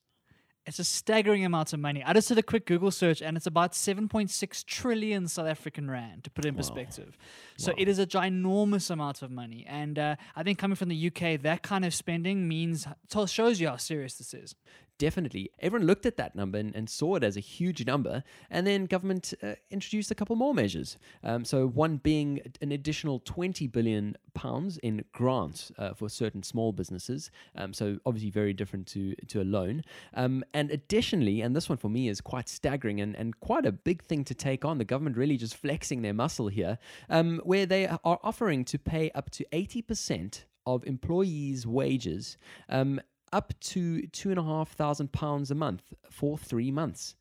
It's 0.67 0.79
a 0.79 0.85
staggering 0.85 1.45
amount 1.45 1.73
of 1.73 1.81
money. 1.81 2.05
I 2.05 2.13
just 2.13 2.29
did 2.29 2.37
a 2.37 2.43
quick 2.43 2.67
Google 2.67 2.91
search 2.91 3.23
and 3.23 3.35
it's 3.37 3.47
about 3.47 3.73
7.6 3.73 4.65
trillion 4.67 5.27
South 5.27 5.47
African 5.49 5.91
rand, 5.91 6.25
to 6.25 6.31
put 6.31 6.45
it 6.45 6.49
in 6.49 6.55
Wow. 6.55 6.59
perspective. 6.59 7.17
So 7.57 7.73
Wow. 7.73 7.77
it 7.79 7.89
is 7.89 7.99
a 7.99 8.07
ginormous 8.07 8.91
amount 8.91 9.23
of 9.23 9.31
money. 9.31 9.65
And 9.67 9.99
uh, 9.99 10.17
I 10.37 10.43
think 10.43 10.59
coming 10.59 10.77
from 10.77 10.91
the 10.91 11.07
UK, 11.07 11.41
that 11.43 11.63
kind 11.63 11.85
of 11.85 11.95
spending 11.95 12.47
means, 12.47 12.87
shows 13.27 13.59
you 13.61 13.69
how 13.69 13.79
serious 13.79 14.17
this 14.17 14.35
is. 14.35 14.55
Definitely. 15.01 15.51
Everyone 15.61 15.87
looked 15.87 16.05
at 16.05 16.19
that 16.19 16.37
number 16.37 16.59
and, 16.59 16.77
and 16.77 16.91
saw 16.91 17.15
it 17.15 17.25
as 17.25 17.35
a 17.35 17.41
huge 17.41 17.87
number, 17.87 18.23
and 18.51 18.67
then 18.67 18.85
government 18.85 19.33
uh, 19.43 19.55
introduced 19.71 20.11
a 20.11 20.15
couple 20.15 20.37
more 20.37 20.53
measures. 20.53 20.99
Um, 21.25 21.43
so 21.43 21.67
one 21.67 21.97
being 21.97 22.43
an 22.61 22.71
additional 22.71 23.19
20 23.21 23.67
billion 23.69 24.19
pounds 24.35 24.77
in 24.83 25.03
grants 25.13 25.73
uh, 25.79 25.95
for 25.95 26.11
certain 26.11 26.43
small 26.43 26.73
businesses. 26.73 27.31
Um, 27.57 27.73
so 27.73 27.97
obviously 28.05 28.29
very 28.29 28.53
different 28.53 28.87
to 28.89 29.15
to 29.29 29.41
a 29.41 29.47
loan. 29.57 29.85
Um, 30.13 30.45
and 30.53 30.71
additionally, 30.71 31.41
and 31.41 31.57
this 31.57 31.71
one 31.71 31.79
for 31.79 31.89
me 31.89 32.09
is 32.09 32.21
quite 32.21 32.51
staggering 32.51 33.01
and, 33.01 33.17
and 33.17 33.41
quite 33.41 33.65
a 33.65 33.73
big 33.73 34.03
thing 34.03 34.23
to 34.25 34.35
take 34.35 34.67
on. 34.67 34.77
The 34.77 34.85
government 34.85 35.17
really 35.17 35.39
just 35.39 35.57
flexing 35.57 36.03
their 36.03 36.13
muscle 36.13 36.49
here, 36.49 36.77
um, 37.09 37.41
where 37.45 37.65
they 37.65 37.87
are 37.87 38.21
offering 38.23 38.67
to 38.67 38.79
pay 38.79 39.11
up 39.13 39.31
to 39.31 39.47
80% 39.51 40.45
of 40.67 40.87
employees' 40.87 41.67
wages 41.67 42.37
um, 42.69 43.01
up 43.33 43.53
to 43.61 44.07
two 44.09 44.31
and 44.31 44.39
a 44.39 44.43
half 44.43 44.73
thousand 44.73 45.13
pounds 45.13 45.51
a 45.51 45.55
month 45.55 45.93
for 46.11 46.37
three 46.37 46.71
months. 46.71 47.15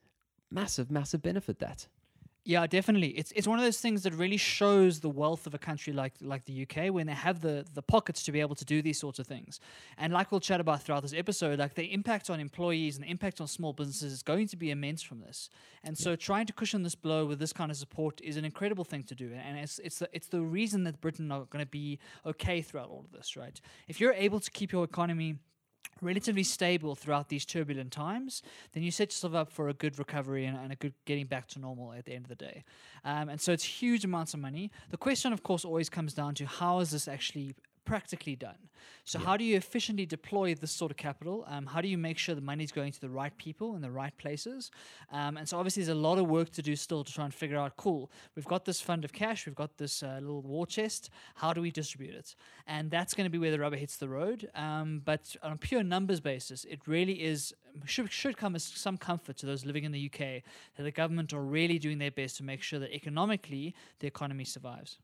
Massive, 0.51 0.89
massive 0.89 1.22
benefit 1.22 1.60
that. 1.60 1.88
Yeah, 2.46 2.66
definitely. 2.66 3.10
It's 3.10 3.32
it's 3.36 3.48
one 3.48 3.60
of 3.60 3.66
those 3.66 3.80
things 3.80 4.01
that 4.04 4.13
really 4.16 4.38
shows 4.38 5.01
the 5.01 5.10
wealth 5.10 5.46
of 5.46 5.54
a 5.54 5.60
country 5.60 5.94
like 5.94 6.13
like 6.20 6.46
the 6.46 6.63
UK 6.63 6.92
when 6.92 7.06
they 7.06 7.13
have 7.13 7.42
the 7.42 7.63
the 7.75 7.84
pockets 7.84 8.24
to 8.24 8.32
be 8.32 8.39
able 8.39 8.56
to 8.56 8.66
do 8.66 8.82
these 8.82 8.98
sorts 8.98 9.20
of 9.20 9.28
things. 9.28 9.60
And 10.00 10.12
like 10.13 10.32
we'll 10.32 10.39
chat 10.39 10.60
about 10.60 10.82
throughout 10.82 11.04
this 11.04 11.13
episode, 11.13 11.60
like 11.60 11.75
the 11.75 11.94
impact 11.94 12.30
on 12.30 12.39
employees 12.39 12.96
and 12.96 13.06
the 13.06 13.10
impact 13.12 13.39
on 13.39 13.48
small 13.48 13.74
businesses 13.74 14.13
is 14.13 14.24
going 14.24 14.48
to 14.48 14.58
be 14.58 14.72
immense 14.72 15.04
from 15.04 15.20
this. 15.20 15.50
And 15.84 15.96
so 15.96 16.16
trying 16.16 16.48
to 16.48 16.54
cushion 16.54 16.82
this 16.82 16.96
blow 16.96 17.25
with 17.25 17.38
this 17.38 17.54
kind 17.54 17.70
of 17.70 17.78
support 17.78 18.20
is 18.22 18.36
an 18.36 18.46
incredible 18.46 18.86
thing 18.86 19.04
to 19.04 19.16
do. 19.16 19.32
And 19.32 19.58
it's 19.60 19.78
it's 19.80 20.00
the, 20.00 20.10
it's 20.12 20.28
the 20.28 20.42
reason 20.42 20.86
that 20.86 21.01
Britain 21.01 21.32
are 21.32 21.46
going 21.46 21.63
to 21.63 21.70
be 21.70 22.00
okay 22.25 22.63
throughout 22.63 22.89
all 22.89 23.01
of 23.01 23.12
this, 23.12 23.38
right? 23.38 23.62
If 23.88 24.00
you're 24.00 24.13
able 24.13 24.39
to 24.39 24.50
keep 24.50 24.72
your 24.72 24.86
economy 24.86 25.36
relatively 26.01 26.43
stable 26.43 26.96
throughout 26.96 27.29
these 27.29 27.46
turbulent 27.46 27.91
times, 27.91 28.41
then 28.74 28.84
you 28.84 28.91
set 28.91 29.10
yourself 29.10 29.34
up 29.34 29.51
for 29.51 29.69
a 29.69 29.74
good 29.74 30.00
recovery 30.00 30.46
and, 30.46 30.58
and 30.58 30.72
a 30.72 30.75
good 30.75 30.93
getting 31.05 31.25
back 31.25 31.48
to 31.48 31.60
normal 31.60 31.93
at 31.93 32.05
the 32.05 32.13
end 32.13 32.25
of 32.25 32.29
the 32.29 32.36
day. 32.36 32.63
Um, 33.03 33.29
and 33.29 33.41
so 33.41 33.51
it's 33.51 33.63
huge 33.63 34.05
amounts 34.05 34.34
of 34.34 34.39
money. 34.39 34.72
The 34.89 34.98
question, 34.98 35.34
of 35.34 35.43
course, 35.43 35.65
always 35.65 35.89
comes 35.89 36.13
down 36.13 36.36
to 36.36 36.46
how 36.46 36.79
is 36.79 36.91
this 36.91 37.08
actually 37.08 37.55
practically 37.89 38.36
done. 38.36 38.69
So, 39.03 39.17
how 39.17 39.36
do 39.36 39.43
you 39.43 39.58
efficiently 39.58 40.05
deploy 40.05 40.53
this 40.53 40.72
sort 40.72 40.91
of 40.91 40.98
capital? 40.98 41.43
Um, 41.48 41.65
how 41.65 41.81
do 41.81 41.88
you 41.88 41.98
make 41.98 42.19
sure 42.19 42.36
the 42.36 42.41
money 42.41 42.63
is 42.63 42.72
going 42.72 42.91
to 42.91 43.01
the 43.01 43.10
right 43.10 43.36
people 43.38 43.75
in 43.75 43.81
the 43.81 43.89
right 43.89 44.15
places? 44.19 44.69
Um, 45.12 45.38
and 45.38 45.50
so, 45.50 45.58
obviously, 45.58 45.81
there's 45.81 45.98
a 45.98 46.00
lot 46.00 46.19
of 46.19 46.27
work 46.27 46.51
to 46.51 46.62
do 46.62 46.75
still 46.75 47.03
to 47.03 47.12
try 47.12 47.25
and 47.25 47.34
figure 47.34 47.58
out 47.58 47.77
cool, 47.77 48.12
we've 48.36 48.46
got 48.46 48.63
this 48.65 48.79
fund 48.79 49.03
of 49.05 49.12
cash, 49.12 49.48
we've 49.48 49.55
got 49.55 49.77
this 49.77 50.03
uh, 50.03 50.19
little 50.22 50.43
war 50.43 50.67
chest. 50.67 51.10
How 51.34 51.51
do 51.51 51.62
we 51.62 51.72
distribute 51.72 52.13
it? 52.13 52.36
And 52.67 52.91
that's 52.91 53.15
going 53.15 53.25
to 53.25 53.31
be 53.31 53.39
where 53.39 53.50
the 53.50 53.60
rubber 53.60 53.77
hits 53.77 53.98
the 53.98 54.08
road. 54.08 54.48
Um, 54.53 55.01
but 55.03 55.36
on 55.41 55.51
a 55.53 55.58
pure 55.58 55.81
numbers 55.81 56.19
basis, 56.19 56.65
it 56.65 56.81
really 56.86 57.24
is 57.24 57.55
should, 57.86 58.12
should 58.12 58.38
come 58.38 58.55
as 58.55 58.63
some 58.63 58.98
comfort 58.98 59.38
to 59.38 59.48
those 59.48 59.65
living 59.65 59.84
in 59.84 59.91
the 59.91 60.12
UK 60.12 60.43
that 60.77 60.84
the 60.84 60.91
government 60.91 61.34
are 61.34 61.41
really 61.41 61.79
doing 61.79 61.98
their 61.98 62.12
best 62.12 62.38
to 62.38 62.43
make 62.43 62.62
sure 62.62 62.79
that 62.79 62.93
economically 62.93 63.74
the 64.00 64.08
economy 64.08 64.46
survives. 64.46 65.00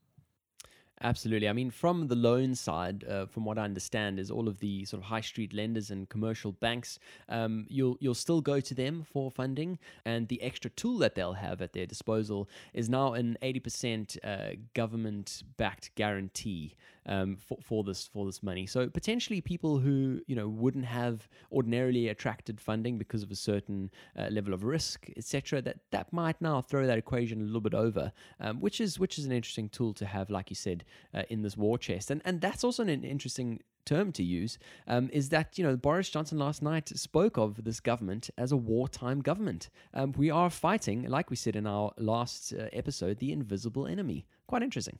Absolutely. 1.02 1.50
I 1.50 1.54
mean, 1.54 1.72
from 1.72 2.08
the 2.08 2.16
loan 2.16 2.56
side, 2.56 3.04
uh, 3.04 3.26
from 3.26 3.44
what 3.44 3.58
I 3.58 3.64
understand, 3.64 4.18
is 4.18 4.32
all 4.32 4.48
of 4.48 4.60
the 4.60 4.86
sort 4.86 5.04
of 5.04 5.08
high 5.08 5.22
street 5.22 5.54
lenders 5.54 5.92
and 5.92 6.08
commercial 6.08 6.54
banks. 6.54 7.00
Um, 7.28 7.66
you'll 7.70 7.98
you'll 8.00 8.14
still 8.16 8.40
go 8.40 8.62
to 8.62 8.74
them 8.74 9.04
for 9.04 9.30
funding, 9.30 9.78
and 10.06 10.28
the 10.30 10.42
extra 10.42 10.72
tool 10.72 10.98
that 11.00 11.14
they'll 11.14 11.34
have 11.34 11.62
at 11.62 11.74
their 11.74 11.86
disposal 11.86 12.48
is 12.74 12.90
now 12.90 13.14
an 13.14 13.38
eighty 13.42 13.60
percent 13.60 14.16
uh, 14.24 14.52
government-backed 14.74 15.94
guarantee 15.96 16.76
um, 17.08 17.36
for, 17.36 17.58
for 17.62 17.84
this 17.84 18.08
for 18.08 18.26
this 18.26 18.42
money. 18.42 18.66
So 18.66 18.88
potentially 18.88 19.42
people 19.42 19.80
who 19.80 20.22
you 20.28 20.36
know 20.36 20.48
wouldn't 20.48 20.86
have 20.86 21.28
ordinarily 21.52 22.08
attracted 22.08 22.60
funding 22.60 22.98
because 22.98 23.22
of 23.22 23.32
a 23.32 23.36
certain 23.36 23.92
uh, 24.18 24.28
level 24.30 24.54
of 24.54 24.64
risk, 24.64 25.10
etc. 25.18 25.62
That 25.62 25.78
that 25.92 26.12
might 26.14 26.40
now 26.42 26.62
throw 26.62 26.88
that 26.88 26.98
equation 26.98 27.42
a 27.42 27.44
little 27.44 27.62
bit 27.62 27.74
over, 27.74 28.12
um, 28.40 28.62
which 28.62 28.80
is 28.80 28.98
which 28.98 29.20
is 29.20 29.26
an 29.26 29.34
interesting 29.34 29.70
tool 29.70 29.94
to 29.96 30.06
have, 30.06 30.30
like 30.30 30.50
you 30.50 30.56
said, 30.56 30.85
uh, 31.14 31.24
in 31.30 31.42
this 31.42 31.58
war 31.58 31.78
chest. 31.78 32.12
And 32.12 32.22
and 32.26 32.42
that's 32.42 32.64
also 32.64 32.84
an 32.84 33.04
interesting 33.04 33.62
term 33.86 34.12
to 34.12 34.24
use 34.24 34.58
um, 34.88 35.10
is 35.14 35.30
that 35.30 35.58
you 35.58 35.64
know 35.64 35.78
Boris 35.78 36.10
Johnson 36.10 36.40
last 36.40 36.62
night 36.62 36.90
spoke 36.90 37.38
of 37.38 37.64
this 37.64 37.80
government 37.80 38.30
as 38.38 38.52
a 38.52 38.58
wartime 38.58 39.22
government. 39.22 39.70
Um, 39.94 40.14
we 40.18 40.30
are 40.32 40.50
fighting, 40.50 41.08
like 41.08 41.30
we 41.30 41.36
said 41.36 41.56
in 41.56 41.68
our 41.68 41.92
last 41.98 42.54
uh, 42.54 42.68
episode, 42.74 43.20
the 43.20 43.32
invisible 43.32 43.88
enemy. 43.88 44.26
Quite 44.48 44.64
interesting. 44.64 45.00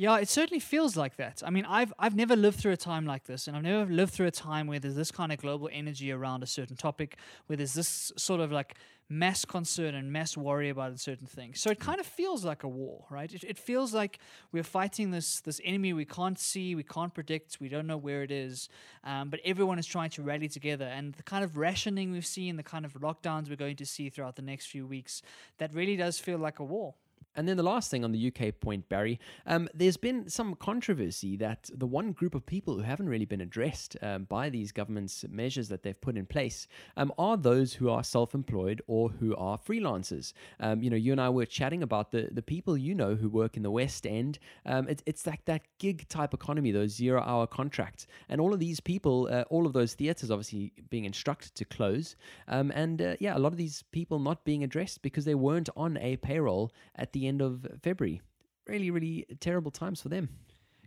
Yeah, 0.00 0.18
it 0.18 0.28
certainly 0.28 0.60
feels 0.60 0.96
like 0.96 1.16
that. 1.16 1.42
I 1.44 1.50
mean, 1.50 1.64
I've 1.64 1.92
I've 1.98 2.14
never 2.14 2.36
lived 2.36 2.60
through 2.60 2.70
a 2.70 2.76
time 2.76 3.04
like 3.04 3.24
this, 3.24 3.48
and 3.48 3.56
I've 3.56 3.64
never 3.64 3.92
lived 3.92 4.12
through 4.12 4.28
a 4.28 4.30
time 4.30 4.68
where 4.68 4.78
there's 4.78 4.94
this 4.94 5.10
kind 5.10 5.32
of 5.32 5.38
global 5.38 5.68
energy 5.72 6.12
around 6.12 6.44
a 6.44 6.46
certain 6.46 6.76
topic, 6.76 7.16
where 7.48 7.56
there's 7.56 7.74
this 7.74 8.12
sort 8.16 8.40
of 8.40 8.52
like 8.52 8.76
mass 9.08 9.44
concern 9.44 9.96
and 9.96 10.12
mass 10.12 10.36
worry 10.36 10.68
about 10.68 10.92
a 10.92 10.98
certain 10.98 11.26
thing. 11.26 11.52
So 11.52 11.68
it 11.70 11.80
kind 11.80 11.98
of 11.98 12.06
feels 12.06 12.44
like 12.44 12.62
a 12.62 12.68
war, 12.68 13.06
right? 13.10 13.32
It, 13.34 13.42
it 13.42 13.58
feels 13.58 13.92
like 13.92 14.20
we're 14.52 14.62
fighting 14.62 15.10
this 15.10 15.40
this 15.40 15.60
enemy 15.64 15.92
we 15.92 16.04
can't 16.04 16.38
see, 16.38 16.76
we 16.76 16.84
can't 16.84 17.12
predict, 17.12 17.58
we 17.60 17.68
don't 17.68 17.88
know 17.88 17.96
where 17.96 18.22
it 18.22 18.30
is, 18.30 18.68
um, 19.02 19.30
but 19.30 19.40
everyone 19.44 19.80
is 19.80 19.86
trying 19.86 20.10
to 20.10 20.22
rally 20.22 20.48
together. 20.48 20.84
And 20.84 21.14
the 21.14 21.24
kind 21.24 21.42
of 21.42 21.56
rationing 21.56 22.12
we've 22.12 22.24
seen, 22.24 22.54
the 22.54 22.62
kind 22.62 22.84
of 22.84 22.92
lockdowns 22.92 23.50
we're 23.50 23.56
going 23.56 23.74
to 23.74 23.86
see 23.86 24.10
throughout 24.10 24.36
the 24.36 24.42
next 24.42 24.66
few 24.66 24.86
weeks, 24.86 25.22
that 25.56 25.74
really 25.74 25.96
does 25.96 26.20
feel 26.20 26.38
like 26.38 26.60
a 26.60 26.64
war. 26.64 26.94
And 27.38 27.48
then 27.48 27.56
the 27.56 27.62
last 27.62 27.88
thing 27.88 28.04
on 28.04 28.10
the 28.10 28.32
UK 28.32 28.58
point, 28.58 28.88
Barry, 28.88 29.20
um, 29.46 29.68
there's 29.72 29.96
been 29.96 30.28
some 30.28 30.56
controversy 30.56 31.36
that 31.36 31.70
the 31.72 31.86
one 31.86 32.10
group 32.10 32.34
of 32.34 32.44
people 32.44 32.74
who 32.74 32.82
haven't 32.82 33.08
really 33.08 33.26
been 33.26 33.40
addressed 33.40 33.96
um, 34.02 34.24
by 34.24 34.50
these 34.50 34.72
government's 34.72 35.24
measures 35.30 35.68
that 35.68 35.84
they've 35.84 36.00
put 36.00 36.16
in 36.16 36.26
place 36.26 36.66
um, 36.96 37.12
are 37.16 37.36
those 37.36 37.74
who 37.74 37.90
are 37.90 38.02
self-employed 38.02 38.82
or 38.88 39.10
who 39.10 39.36
are 39.36 39.56
freelancers. 39.56 40.32
Um, 40.58 40.82
you 40.82 40.90
know, 40.90 40.96
you 40.96 41.12
and 41.12 41.20
I 41.20 41.28
were 41.28 41.46
chatting 41.46 41.84
about 41.84 42.10
the 42.10 42.28
the 42.32 42.42
people 42.42 42.76
you 42.76 42.92
know 42.92 43.14
who 43.14 43.28
work 43.28 43.56
in 43.56 43.62
the 43.62 43.70
West 43.70 44.04
End. 44.04 44.40
Um, 44.66 44.88
it, 44.88 45.04
it's 45.06 45.24
like 45.24 45.44
that 45.44 45.62
gig 45.78 46.08
type 46.08 46.34
economy, 46.34 46.72
those 46.72 46.90
zero-hour 46.90 47.46
contracts, 47.46 48.08
and 48.28 48.40
all 48.40 48.52
of 48.52 48.58
these 48.58 48.80
people, 48.80 49.28
uh, 49.30 49.44
all 49.48 49.64
of 49.64 49.74
those 49.74 49.94
theatres, 49.94 50.32
obviously 50.32 50.72
being 50.90 51.04
instructed 51.04 51.54
to 51.54 51.64
close, 51.64 52.16
um, 52.48 52.72
and 52.74 53.00
uh, 53.00 53.14
yeah, 53.20 53.36
a 53.36 53.38
lot 53.38 53.52
of 53.52 53.58
these 53.58 53.84
people 53.92 54.18
not 54.18 54.44
being 54.44 54.64
addressed 54.64 55.02
because 55.02 55.24
they 55.24 55.36
weren't 55.36 55.68
on 55.76 55.96
a 55.98 56.16
payroll 56.16 56.72
at 56.96 57.12
the 57.12 57.27
end 57.28 57.42
of 57.42 57.66
February. 57.82 58.20
Really, 58.66 58.90
really 58.90 59.26
terrible 59.40 59.70
times 59.70 60.00
for 60.02 60.08
them. 60.08 60.28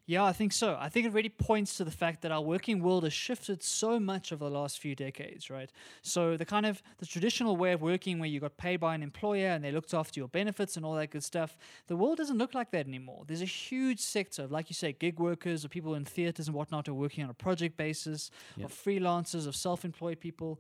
Yeah, 0.08 0.26
I 0.26 0.34
think 0.34 0.52
so. 0.52 0.76
I 0.80 0.90
think 0.90 1.06
it 1.06 1.14
really 1.14 1.30
points 1.30 1.78
to 1.78 1.86
the 1.86 1.92
fact 1.92 2.22
that 2.24 2.32
our 2.32 2.42
working 2.42 2.82
world 2.82 3.04
has 3.04 3.14
shifted 3.14 3.64
so 3.64 3.98
much 4.00 4.34
over 4.34 4.44
the 4.44 4.52
last 4.52 4.80
few 4.80 4.94
decades, 4.94 5.50
right? 5.50 5.72
So 6.02 6.36
the 6.36 6.44
kind 6.44 6.66
of 6.66 6.82
the 6.98 7.06
traditional 7.06 7.56
way 7.56 7.72
of 7.72 7.82
working 7.82 8.20
where 8.20 8.28
you 8.28 8.40
got 8.42 8.58
paid 8.58 8.78
by 8.82 8.94
an 8.96 9.04
employer 9.04 9.48
and 9.50 9.64
they 9.64 9.72
looked 9.72 9.94
after 9.94 10.20
your 10.20 10.28
benefits 10.28 10.76
and 10.76 10.86
all 10.86 10.96
that 10.96 11.12
good 11.12 11.24
stuff, 11.24 11.56
the 11.88 11.96
world 11.96 12.18
doesn't 12.18 12.38
look 12.38 12.54
like 12.54 12.72
that 12.72 12.88
anymore. 12.88 13.24
There's 13.26 13.44
a 13.44 13.46
huge 13.46 14.00
sector 14.02 14.44
of, 14.44 14.52
like 14.52 14.70
you 14.70 14.74
say, 14.74 14.92
gig 14.92 15.18
workers 15.20 15.64
or 15.64 15.70
people 15.70 15.96
in 15.96 16.04
theaters 16.04 16.48
and 16.48 16.56
whatnot 16.56 16.90
are 16.90 16.94
working 16.94 17.24
on 17.24 17.30
a 17.30 17.36
project 17.36 17.78
basis, 17.78 18.32
Yep. 18.58 18.66
of 18.66 18.74
freelancers, 18.74 19.48
of 19.48 19.56
self-employed 19.56 20.20
people. 20.20 20.60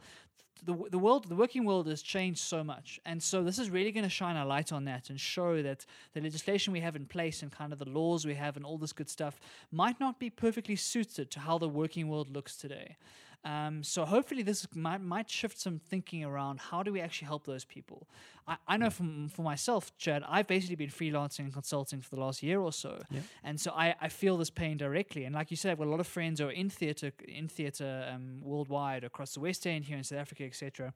The, 0.64 0.76
the 0.92 1.00
world, 1.00 1.28
the 1.28 1.36
working 1.36 1.66
world 1.66 1.88
has 1.88 2.04
changed 2.04 2.40
so 2.40 2.64
much, 2.64 3.00
and 3.04 3.22
so 3.22 3.44
this 3.44 3.58
is 3.58 3.72
really 3.72 3.92
going 3.92 4.04
to 4.04 4.10
shine 4.10 4.36
a 4.36 4.46
light 4.46 4.72
on 4.72 4.86
that 4.86 5.10
and 5.10 5.20
show 5.20 5.64
that 5.64 5.86
the 6.14 6.22
legislation 6.22 6.72
we 6.72 6.82
have 6.82 6.96
in 6.96 7.08
place 7.08 7.42
and 7.42 7.52
kind 7.52 7.74
of 7.74 7.80
the 7.80 7.90
laws 7.90 8.26
we 8.26 8.36
have 8.36 8.58
and 8.58 8.66
all 8.66 8.78
this 8.78 8.94
good 8.94 9.10
stuff 9.10 9.40
might 9.72 10.00
not 10.00 10.20
be 10.20 10.30
perfectly 10.30 10.76
suited 10.76 11.32
to 11.32 11.40
how 11.40 11.58
the 11.58 11.68
working 11.68 12.10
world 12.10 12.30
looks 12.30 12.56
today. 12.56 12.96
Um, 13.44 13.84
so 13.84 14.06
hopefully 14.06 14.44
this 14.44 14.68
might, 14.76 15.02
might 15.02 15.28
shift 15.30 15.60
some 15.60 15.80
thinking 15.80 16.24
around 16.24 16.60
how 16.60 16.84
do 16.84 16.94
we 16.94 17.02
actually 17.02 17.26
help 17.28 17.46
those 17.46 17.66
people. 17.66 18.08
I, 18.48 18.58
I 18.68 18.78
know 18.78 18.90
from 18.92 19.30
for 19.30 19.42
myself, 19.42 19.92
Chad, 19.98 20.24
I've 20.28 20.46
basically 20.46 20.76
been 20.76 20.90
freelancing 20.92 21.40
and 21.40 21.54
consulting 21.54 22.02
for 22.02 22.16
the 22.16 22.22
last 22.22 22.44
year 22.44 22.60
or 22.60 22.72
so, 22.72 23.00
Yeah. 23.10 23.22
and 23.44 23.60
so 23.60 23.72
I, 23.72 23.96
I 24.00 24.10
feel 24.10 24.38
this 24.38 24.52
pain 24.52 24.78
directly. 24.78 25.26
And 25.26 25.34
like 25.34 25.50
you 25.50 25.58
said, 25.58 25.72
I've 25.72 25.80
got 25.80 25.88
a 25.88 25.90
lot 25.90 26.00
of 26.00 26.08
friends 26.08 26.40
who 26.40 26.48
are 26.48 26.52
in 26.52 26.70
theatre 26.70 27.12
in 27.28 27.48
theatre 27.48 28.08
um, 28.14 28.42
worldwide 28.44 29.04
across 29.04 29.34
the 29.34 29.40
West 29.40 29.66
End 29.66 29.86
here 29.86 29.98
in 29.98 30.04
South 30.04 30.20
Africa, 30.20 30.44
etc. 30.44 30.94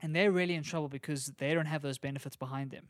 And 0.00 0.14
they're 0.14 0.32
really 0.32 0.54
in 0.54 0.62
trouble 0.62 0.88
because 0.88 1.26
they 1.38 1.54
don't 1.54 1.66
have 1.66 1.82
those 1.82 1.98
benefits 1.98 2.36
behind 2.36 2.70
them. 2.70 2.88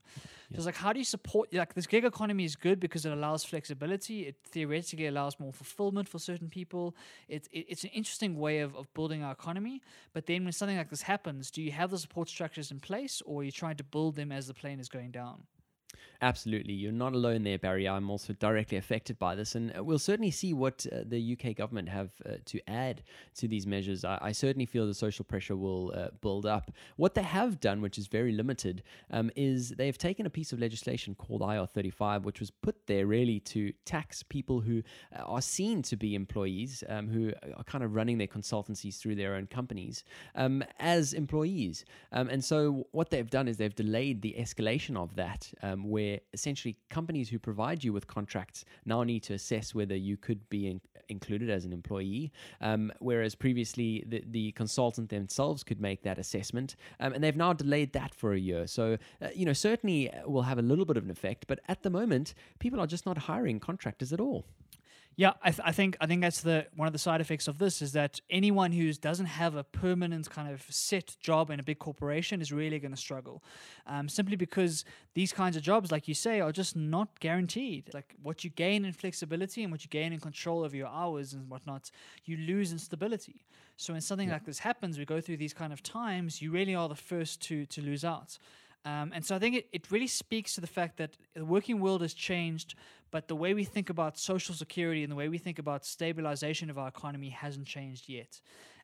So 0.50 0.56
it's 0.56 0.66
like, 0.66 0.76
how 0.76 0.92
do 0.92 0.98
you 0.98 1.04
support? 1.04 1.52
Like, 1.52 1.74
this 1.74 1.86
gig 1.86 2.04
economy 2.04 2.44
is 2.44 2.56
good 2.56 2.80
because 2.80 3.04
it 3.04 3.12
allows 3.12 3.44
flexibility. 3.44 4.22
It 4.22 4.36
theoretically 4.44 5.06
allows 5.06 5.38
more 5.40 5.52
fulfillment 5.52 6.08
for 6.08 6.18
certain 6.18 6.48
people. 6.48 6.94
It, 7.28 7.48
it, 7.52 7.66
it's 7.68 7.84
an 7.84 7.90
interesting 7.90 8.38
way 8.38 8.60
of, 8.60 8.74
of 8.76 8.92
building 8.94 9.22
our 9.22 9.32
economy. 9.32 9.82
But 10.12 10.26
then 10.26 10.44
when 10.44 10.52
something 10.52 10.76
like 10.76 10.90
this 10.90 11.02
happens, 11.02 11.50
do 11.50 11.62
you 11.62 11.72
have 11.72 11.90
the 11.90 11.98
support 11.98 12.28
structures 12.28 12.70
in 12.70 12.80
place 12.80 13.22
or 13.26 13.40
are 13.40 13.44
you 13.44 13.52
trying 13.52 13.76
to 13.76 13.84
build 13.84 14.16
them 14.16 14.32
as 14.32 14.46
the 14.46 14.54
plane 14.54 14.80
is 14.80 14.88
going 14.88 15.10
down? 15.10 15.42
Absolutely. 16.22 16.72
You're 16.72 16.92
not 16.92 17.14
alone 17.14 17.42
there, 17.42 17.58
Barry. 17.58 17.88
I'm 17.88 18.08
also 18.08 18.32
directly 18.34 18.78
affected 18.78 19.18
by 19.18 19.34
this. 19.34 19.56
And 19.56 19.76
uh, 19.76 19.82
we'll 19.82 19.98
certainly 19.98 20.30
see 20.30 20.54
what 20.54 20.86
uh, 20.92 20.98
the 21.04 21.36
UK 21.36 21.56
government 21.56 21.88
have 21.88 22.12
uh, 22.24 22.34
to 22.44 22.60
add 22.70 23.02
to 23.38 23.48
these 23.48 23.66
measures. 23.66 24.04
I, 24.04 24.18
I 24.22 24.30
certainly 24.30 24.64
feel 24.64 24.86
the 24.86 24.94
social 24.94 25.24
pressure 25.24 25.56
will 25.56 25.92
uh, 25.96 26.10
build 26.20 26.46
up. 26.46 26.70
What 26.94 27.14
they 27.14 27.24
have 27.24 27.58
done, 27.58 27.82
which 27.82 27.98
is 27.98 28.06
very 28.06 28.30
limited, 28.30 28.84
um, 29.10 29.32
is 29.34 29.70
they've 29.70 29.98
taken 29.98 30.24
a 30.24 30.30
piece 30.30 30.52
of 30.52 30.60
legislation 30.60 31.16
called 31.16 31.42
IR 31.42 31.66
35, 31.66 32.24
which 32.24 32.38
was 32.38 32.52
put 32.52 32.86
there 32.86 33.06
really 33.06 33.40
to 33.40 33.72
tax 33.84 34.22
people 34.22 34.60
who 34.60 34.80
uh, 35.18 35.22
are 35.24 35.42
seen 35.42 35.82
to 35.82 35.96
be 35.96 36.14
employees, 36.14 36.84
um, 36.88 37.08
who 37.08 37.32
are 37.56 37.64
kind 37.64 37.82
of 37.82 37.96
running 37.96 38.18
their 38.18 38.28
consultancies 38.28 39.00
through 39.00 39.16
their 39.16 39.34
own 39.34 39.48
companies 39.48 40.04
um, 40.36 40.62
as 40.78 41.14
employees. 41.14 41.84
Um, 42.12 42.28
and 42.28 42.44
so 42.44 42.86
what 42.92 43.10
they've 43.10 43.28
done 43.28 43.48
is 43.48 43.56
they've 43.56 43.74
delayed 43.74 44.22
the 44.22 44.36
escalation 44.38 44.96
of 44.96 45.16
that, 45.16 45.52
um, 45.64 45.90
where 46.12 46.20
essentially 46.32 46.76
companies 46.90 47.28
who 47.28 47.38
provide 47.38 47.82
you 47.82 47.92
with 47.92 48.06
contracts 48.06 48.64
now 48.84 49.02
need 49.02 49.22
to 49.24 49.34
assess 49.34 49.74
whether 49.74 49.96
you 49.96 50.16
could 50.16 50.48
be 50.50 50.68
in, 50.68 50.80
included 51.08 51.50
as 51.50 51.64
an 51.64 51.72
employee, 51.72 52.30
um, 52.60 52.92
whereas 53.00 53.34
previously 53.34 54.04
the, 54.06 54.22
the 54.30 54.52
consultant 54.52 55.08
themselves 55.08 55.64
could 55.64 55.80
make 55.80 56.02
that 56.02 56.18
assessment. 56.18 56.76
Um, 57.00 57.12
and 57.12 57.24
they've 57.24 57.36
now 57.36 57.52
delayed 57.52 57.92
that 57.94 58.14
for 58.14 58.32
a 58.32 58.38
year. 58.38 58.66
So, 58.66 58.98
uh, 59.20 59.28
you 59.34 59.46
know, 59.46 59.52
certainly 59.52 60.10
will 60.26 60.42
have 60.42 60.58
a 60.58 60.62
little 60.62 60.84
bit 60.84 60.96
of 60.96 61.04
an 61.04 61.10
effect, 61.10 61.46
but 61.46 61.60
at 61.68 61.82
the 61.82 61.90
moment, 61.90 62.34
people 62.58 62.80
are 62.80 62.86
just 62.86 63.06
not 63.06 63.18
hiring 63.18 63.60
contractors 63.60 64.12
at 64.12 64.20
all. 64.20 64.44
Yeah, 65.16 65.34
I, 65.42 65.50
th- 65.50 65.60
I 65.62 65.72
think 65.72 65.96
I 66.00 66.06
think 66.06 66.22
that's 66.22 66.40
the 66.40 66.66
one 66.74 66.86
of 66.86 66.92
the 66.92 66.98
side 66.98 67.20
effects 67.20 67.46
of 67.46 67.58
this 67.58 67.82
is 67.82 67.92
that 67.92 68.20
anyone 68.30 68.72
who 68.72 68.90
doesn't 68.94 69.26
have 69.26 69.54
a 69.56 69.64
permanent 69.64 70.30
kind 70.30 70.50
of 70.50 70.64
set 70.70 71.16
job 71.20 71.50
in 71.50 71.60
a 71.60 71.62
big 71.62 71.78
corporation 71.78 72.40
is 72.40 72.50
really 72.50 72.78
going 72.78 72.92
to 72.92 72.96
struggle, 72.96 73.42
um, 73.86 74.08
simply 74.08 74.36
because 74.36 74.84
these 75.14 75.32
kinds 75.32 75.54
of 75.56 75.62
jobs, 75.62 75.92
like 75.92 76.08
you 76.08 76.14
say, 76.14 76.40
are 76.40 76.50
just 76.50 76.76
not 76.76 77.20
guaranteed. 77.20 77.92
Like 77.92 78.14
what 78.22 78.42
you 78.42 78.50
gain 78.50 78.86
in 78.86 78.92
flexibility 78.92 79.62
and 79.62 79.70
what 79.70 79.84
you 79.84 79.90
gain 79.90 80.14
in 80.14 80.20
control 80.20 80.64
of 80.64 80.74
your 80.74 80.88
hours 80.88 81.34
and 81.34 81.48
whatnot, 81.50 81.90
you 82.24 82.38
lose 82.38 82.72
in 82.72 82.78
stability. 82.78 83.44
So 83.76 83.92
when 83.92 84.00
something 84.00 84.30
like 84.30 84.46
this 84.46 84.60
happens, 84.60 84.98
we 84.98 85.04
go 85.04 85.20
through 85.20 85.36
these 85.36 85.52
kind 85.52 85.72
of 85.72 85.82
times, 85.82 86.40
you 86.40 86.50
really 86.50 86.74
are 86.74 86.88
the 86.88 86.94
first 86.94 87.42
to 87.42 87.66
to 87.66 87.82
lose 87.82 88.04
out. 88.04 88.38
Um, 88.84 89.12
and 89.14 89.24
so 89.24 89.36
I 89.36 89.38
think 89.38 89.56
it, 89.56 89.68
it 89.72 89.90
really 89.90 90.06
speaks 90.06 90.54
to 90.56 90.60
the 90.60 90.66
fact 90.66 90.96
that 90.96 91.16
the 91.34 91.44
working 91.44 91.80
world 91.80 92.02
has 92.02 92.14
changed, 92.14 92.74
but 93.10 93.28
the 93.28 93.36
way 93.36 93.54
we 93.54 93.64
think 93.64 93.90
about 93.90 94.18
social 94.18 94.54
security 94.54 95.02
and 95.04 95.12
the 95.12 95.16
way 95.16 95.28
we 95.28 95.38
think 95.38 95.58
about 95.58 95.84
stabilization 95.84 96.68
of 96.68 96.78
our 96.78 96.88
economy 96.88 97.28
hasn't 97.28 97.66
changed 97.66 98.08
yet. 98.08 98.40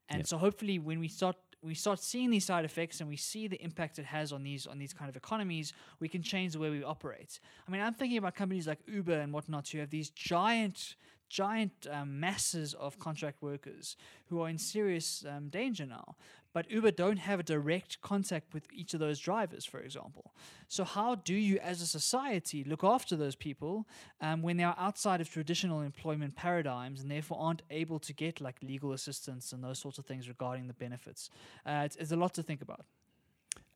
And 0.08 0.26
so 0.26 0.38
hopefully 0.38 0.78
when 0.78 1.00
we 1.00 1.08
start 1.08 1.36
we 1.60 1.74
start 1.74 1.98
seeing 1.98 2.30
these 2.30 2.44
side 2.44 2.64
effects 2.64 3.00
and 3.00 3.08
we 3.08 3.16
see 3.16 3.48
the 3.48 3.60
impact 3.62 3.98
it 3.98 4.04
has 4.04 4.32
on 4.32 4.44
these 4.44 4.66
on 4.66 4.78
these 4.78 4.92
kind 4.92 5.08
of 5.08 5.16
economies, 5.16 5.72
we 6.00 6.08
can 6.08 6.22
change 6.22 6.52
the 6.52 6.58
way 6.58 6.70
we 6.70 6.84
operate. 6.84 7.40
I 7.66 7.70
mean, 7.70 7.80
I'm 7.80 7.94
thinking 7.94 8.18
about 8.18 8.34
companies 8.36 8.66
like 8.66 8.78
Uber 8.86 9.20
and 9.20 9.32
whatnot 9.32 9.68
who 9.68 9.78
have 9.78 9.90
these 9.90 10.10
giant 10.10 10.94
giant 11.28 11.86
um, 11.90 12.18
masses 12.18 12.74
of 12.74 12.98
contract 12.98 13.42
workers 13.42 13.96
who 14.26 14.40
are 14.40 14.48
in 14.48 14.56
serious 14.56 15.24
um, 15.28 15.48
danger 15.48 15.84
now. 15.84 16.16
But 16.58 16.72
Uber 16.72 16.90
don't 16.90 17.18
have 17.18 17.38
a 17.38 17.44
direct 17.44 18.00
contact 18.00 18.52
with 18.52 18.66
each 18.72 18.92
of 18.92 18.98
those 18.98 19.20
drivers, 19.20 19.64
for 19.64 19.78
example. 19.78 20.34
So 20.66 20.82
how 20.82 21.14
do 21.14 21.34
you, 21.34 21.60
as 21.60 21.80
a 21.80 21.86
society, 21.86 22.64
look 22.64 22.82
after 22.82 23.14
those 23.14 23.36
people 23.36 23.86
um, 24.20 24.42
when 24.42 24.56
they 24.56 24.64
are 24.64 24.74
outside 24.76 25.20
of 25.20 25.30
traditional 25.30 25.82
employment 25.82 26.34
paradigms 26.34 27.00
and 27.00 27.08
therefore 27.08 27.38
aren't 27.40 27.62
able 27.70 28.00
to 28.00 28.12
get 28.12 28.40
like 28.40 28.56
legal 28.60 28.90
assistance 28.92 29.52
and 29.52 29.62
those 29.62 29.78
sorts 29.78 29.98
of 29.98 30.06
things 30.06 30.28
regarding 30.28 30.66
the 30.66 30.74
benefits? 30.74 31.30
Uh, 31.64 31.82
it's, 31.84 31.94
it's 31.94 32.10
a 32.10 32.16
lot 32.16 32.34
to 32.34 32.42
think 32.42 32.60
about. 32.60 32.86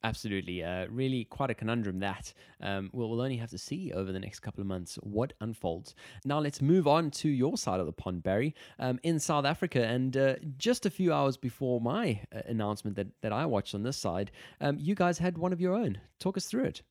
Absolutely. 0.05 0.65
Uh, 0.65 0.87
really 0.91 1.25
quite 1.25 1.51
a 1.51 1.55
conundrum 1.55 2.01
that 2.01 2.33
um, 2.61 2.91
we'll, 2.93 3.09
we'll 3.09 3.21
only 3.21 3.37
have 3.37 3.51
to 3.51 3.59
see 3.59 3.93
over 3.93 4.11
the 4.11 4.19
next 4.19 4.41
couple 4.41 4.61
of 4.61 4.67
months 4.67 4.97
what 5.03 5.33
unfolds. 5.41 5.95
Now, 6.25 6.41
let's 6.41 6.61
move 6.61 6.89
on 6.89 7.11
to 7.13 7.29
your 7.29 7.57
side 7.57 7.79
of 7.79 7.87
the 7.87 7.93
pond, 7.93 8.23
Barry, 8.23 8.55
um, 8.81 8.99
in 9.05 9.21
South 9.21 9.45
Africa. 9.45 9.85
And 9.85 10.17
uh, 10.17 10.35
just 10.59 10.87
a 10.87 10.91
few 10.91 11.13
hours 11.13 11.37
before 11.37 11.81
my 11.81 12.21
uh, 12.35 12.41
announcement 12.47 12.97
that, 12.97 13.09
that 13.23 13.33
I 13.33 13.47
watched 13.47 13.75
on 13.75 13.85
this 13.85 13.97
side, 13.97 14.33
um, 14.61 14.77
you 14.81 14.95
guys 14.97 15.19
had 15.19 15.39
one 15.39 15.53
of 15.53 15.61
your 15.61 15.75
own. 15.75 15.99
Talk 16.19 16.37
us 16.37 16.47
through 16.47 16.65
it. 16.65 16.83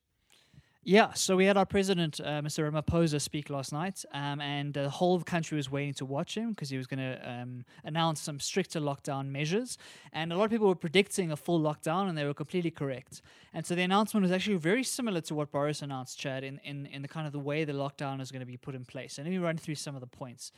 Yeah, 0.84 1.12
so 1.12 1.36
we 1.36 1.44
had 1.44 1.56
our 1.56 1.64
president, 1.64 2.18
uh, 2.18 2.42
Mr. 2.42 2.68
Ramaphosa, 2.68 3.20
speak 3.20 3.50
last 3.50 3.72
night, 3.72 4.04
um, 4.12 4.40
and 4.40 4.74
the 4.74 4.90
whole 4.90 5.20
country 5.20 5.54
was 5.54 5.70
waiting 5.70 5.94
to 5.94 6.04
watch 6.04 6.36
him 6.36 6.50
because 6.50 6.70
he 6.70 6.76
was 6.76 6.88
going 6.88 6.98
to 6.98 7.30
um, 7.30 7.64
announce 7.84 8.20
some 8.20 8.40
stricter 8.40 8.80
lockdown 8.80 9.28
measures. 9.28 9.78
And 10.12 10.32
a 10.32 10.36
lot 10.36 10.46
of 10.46 10.50
people 10.50 10.66
were 10.66 10.74
predicting 10.74 11.30
a 11.30 11.36
full 11.36 11.60
lockdown, 11.60 12.08
and 12.08 12.18
they 12.18 12.24
were 12.24 12.34
completely 12.34 12.72
correct. 12.72 13.22
And 13.54 13.64
so 13.64 13.76
the 13.76 13.82
announcement 13.82 14.22
was 14.22 14.32
actually 14.32 14.56
very 14.56 14.82
similar 14.82 15.20
to 15.20 15.36
what 15.36 15.52
Boris 15.52 15.82
announced, 15.82 16.18
Chad, 16.18 16.42
in, 16.42 16.58
in, 16.64 16.86
in 16.86 17.02
the 17.02 17.08
kind 17.08 17.28
of 17.28 17.32
the 17.32 17.38
way 17.38 17.64
the 17.64 17.72
lockdown 17.72 18.20
is 18.20 18.32
going 18.32 18.40
to 18.40 18.46
be 18.46 18.56
put 18.56 18.74
in 18.74 18.84
place. 18.84 19.18
And 19.18 19.26
let 19.28 19.30
me 19.30 19.38
run 19.38 19.58
through 19.58 19.76
some 19.76 19.94
of 19.94 20.00
the 20.00 20.08
points. 20.08 20.50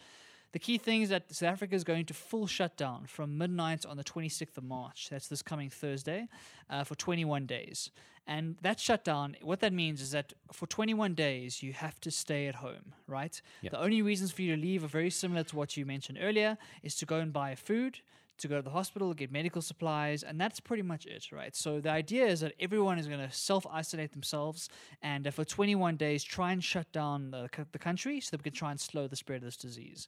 The 0.55 0.61
key 0.61 0.79
thing 0.79 1.03
is 1.03 1.09
that 1.09 1.35
South 1.35 1.55
Africa 1.55 1.75
is 1.75 1.83
going 1.83 2.05
to 2.07 2.15
full 2.15 2.47
shutdown 2.47 3.07
from 3.09 3.37
midnight 3.37 3.85
on 3.85 3.97
the 3.97 4.05
26th 4.05 4.57
of 4.57 4.63
March. 4.63 5.09
That's 5.11 5.27
this 5.27 5.43
coming 5.43 5.69
Thursday 5.69 6.29
uh, 6.71 6.85
for 6.85 6.95
21 6.95 7.45
days. 7.45 7.91
And 8.29 8.55
that 8.63 8.79
shutdown, 8.79 9.35
what 9.43 9.59
that 9.61 9.73
means 9.73 10.01
is 10.01 10.13
that 10.13 10.33
for 10.53 10.69
21 10.69 11.15
days, 11.15 11.61
you 11.61 11.73
have 11.73 12.01
to 12.03 12.11
stay 12.13 12.47
at 12.47 12.55
home, 12.55 12.95
right? 13.09 13.43
Yep. 13.63 13.73
The 13.73 13.81
only 13.81 14.01
reasons 14.01 14.31
for 14.31 14.43
you 14.43 14.55
to 14.55 14.63
leave 14.63 14.85
are 14.85 14.87
very 14.87 15.11
similar 15.11 15.43
to 15.43 15.57
what 15.57 15.77
you 15.77 15.85
mentioned 15.85 16.19
earlier 16.23 16.57
is 16.85 16.95
to 16.99 17.05
go 17.05 17.19
and 17.19 17.33
buy 17.33 17.57
food, 17.57 17.99
to 18.39 18.47
go 18.47 18.55
to 18.55 18.63
the 18.63 18.71
hospital, 18.71 19.13
get 19.13 19.33
medical 19.33 19.61
supplies, 19.61 20.23
and 20.23 20.41
that's 20.41 20.61
pretty 20.61 20.85
much 20.85 21.05
it, 21.05 21.33
right? 21.33 21.57
So 21.57 21.81
the 21.81 21.91
idea 21.91 22.27
is 22.27 22.39
that 22.41 22.53
everyone 22.61 23.01
is 23.01 23.09
going 23.09 23.19
to 23.19 23.35
self 23.35 23.67
isolate 23.73 24.13
themselves 24.13 24.69
and 25.03 25.27
uh, 25.27 25.33
for 25.33 25.45
21 25.45 25.97
days 25.97 26.23
try 26.23 26.53
and 26.53 26.63
shut 26.63 26.93
down 26.93 27.33
the, 27.33 27.51
the 27.73 27.79
country 27.81 28.21
so 28.21 28.31
that 28.31 28.41
we 28.41 28.51
can 28.51 28.57
try 28.57 28.71
and 28.71 28.79
slow 28.79 29.09
the 29.09 29.17
spread 29.17 29.39
of 29.39 29.43
this 29.43 29.57
disease. 29.57 30.07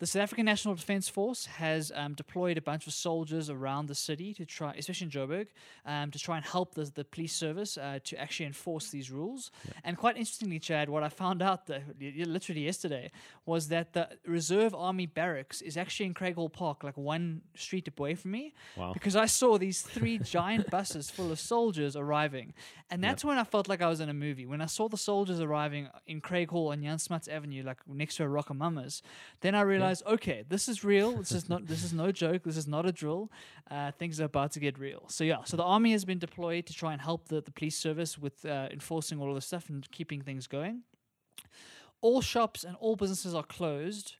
The 0.00 0.06
South 0.06 0.22
African 0.22 0.46
National 0.46 0.74
Defence 0.74 1.10
Force 1.10 1.44
has 1.44 1.92
um, 1.94 2.14
deployed 2.14 2.56
a 2.56 2.62
bunch 2.62 2.86
of 2.86 2.94
soldiers 2.94 3.50
around 3.50 3.86
the 3.86 3.94
city 3.94 4.32
to 4.32 4.46
try, 4.46 4.72
especially 4.78 5.04
in 5.04 5.10
Joburg, 5.10 5.48
um, 5.84 6.10
to 6.10 6.18
try 6.18 6.36
and 6.38 6.44
help 6.46 6.74
the, 6.74 6.84
the 6.86 7.04
police 7.04 7.34
service 7.34 7.76
uh, 7.76 7.98
to 8.04 8.18
actually 8.18 8.46
enforce 8.46 8.88
these 8.88 9.10
rules. 9.10 9.50
And 9.84 9.98
quite 9.98 10.16
interestingly, 10.16 10.58
Chad, 10.58 10.88
what 10.88 11.02
I 11.02 11.10
found 11.10 11.42
out 11.42 11.66
that, 11.66 11.82
literally 12.00 12.64
yesterday 12.64 13.10
was 13.44 13.68
that 13.68 13.92
the 13.92 14.08
Reserve 14.24 14.74
Army 14.74 15.04
barracks 15.04 15.60
is 15.60 15.76
actually 15.76 16.06
in 16.06 16.14
Craighall 16.14 16.50
Park, 16.50 16.82
like 16.82 16.96
one 16.96 17.42
street 17.54 17.86
away 17.98 18.14
from 18.14 18.30
me, 18.30 18.54
Wow. 18.78 18.94
because 18.94 19.16
I 19.16 19.26
saw 19.26 19.58
these 19.58 19.82
three 19.82 20.18
giant 20.36 20.70
buses 20.70 21.10
full 21.10 21.30
of 21.30 21.38
soldiers 21.38 21.94
arriving. 21.94 22.54
And 22.90 23.04
that's 23.04 23.22
when 23.22 23.36
I 23.36 23.44
felt 23.44 23.68
like 23.68 23.82
I 23.82 23.88
was 23.88 24.00
in 24.00 24.08
a 24.08 24.14
movie. 24.14 24.46
When 24.46 24.62
I 24.62 24.66
saw 24.66 24.88
the 24.88 24.96
soldiers 24.96 25.40
arriving 25.40 25.88
in 26.06 26.22
Craighall 26.22 26.70
on 26.72 26.82
Jan 26.82 26.98
Smuts 26.98 27.28
Avenue, 27.28 27.62
like 27.64 27.86
next 27.86 28.16
to 28.16 28.24
a 28.24 28.28
RocoMamas, 28.28 29.02
then 29.42 29.54
I 29.54 29.60
realized, 29.60 29.89
okay, 30.06 30.44
this 30.48 30.68
is 30.68 30.84
real. 30.84 31.16
This 31.16 31.32
is 31.32 31.48
not. 31.48 31.66
This 31.66 31.82
is 31.82 31.92
no 31.92 32.12
joke. 32.12 32.42
This 32.44 32.56
is 32.56 32.66
not 32.66 32.86
a 32.86 32.92
drill. 32.92 33.30
Uh, 33.70 33.90
things 33.92 34.20
are 34.20 34.24
about 34.24 34.52
to 34.52 34.60
get 34.60 34.78
real. 34.78 35.04
So 35.08 35.24
yeah, 35.24 35.44
so 35.44 35.56
the 35.56 35.62
army 35.62 35.92
has 35.92 36.04
been 36.04 36.18
deployed 36.18 36.66
to 36.66 36.74
try 36.74 36.92
and 36.92 37.00
help 37.00 37.28
the, 37.28 37.40
the 37.40 37.50
police 37.50 37.76
service 37.76 38.18
with 38.18 38.44
uh, 38.44 38.68
enforcing 38.70 39.20
all 39.20 39.28
of 39.28 39.34
this 39.34 39.46
stuff 39.46 39.68
and 39.68 39.88
keeping 39.90 40.22
things 40.22 40.46
going. 40.46 40.82
All 42.00 42.20
shops 42.20 42.64
and 42.64 42.76
all 42.80 42.96
businesses 42.96 43.34
are 43.34 43.42
closed 43.42 44.16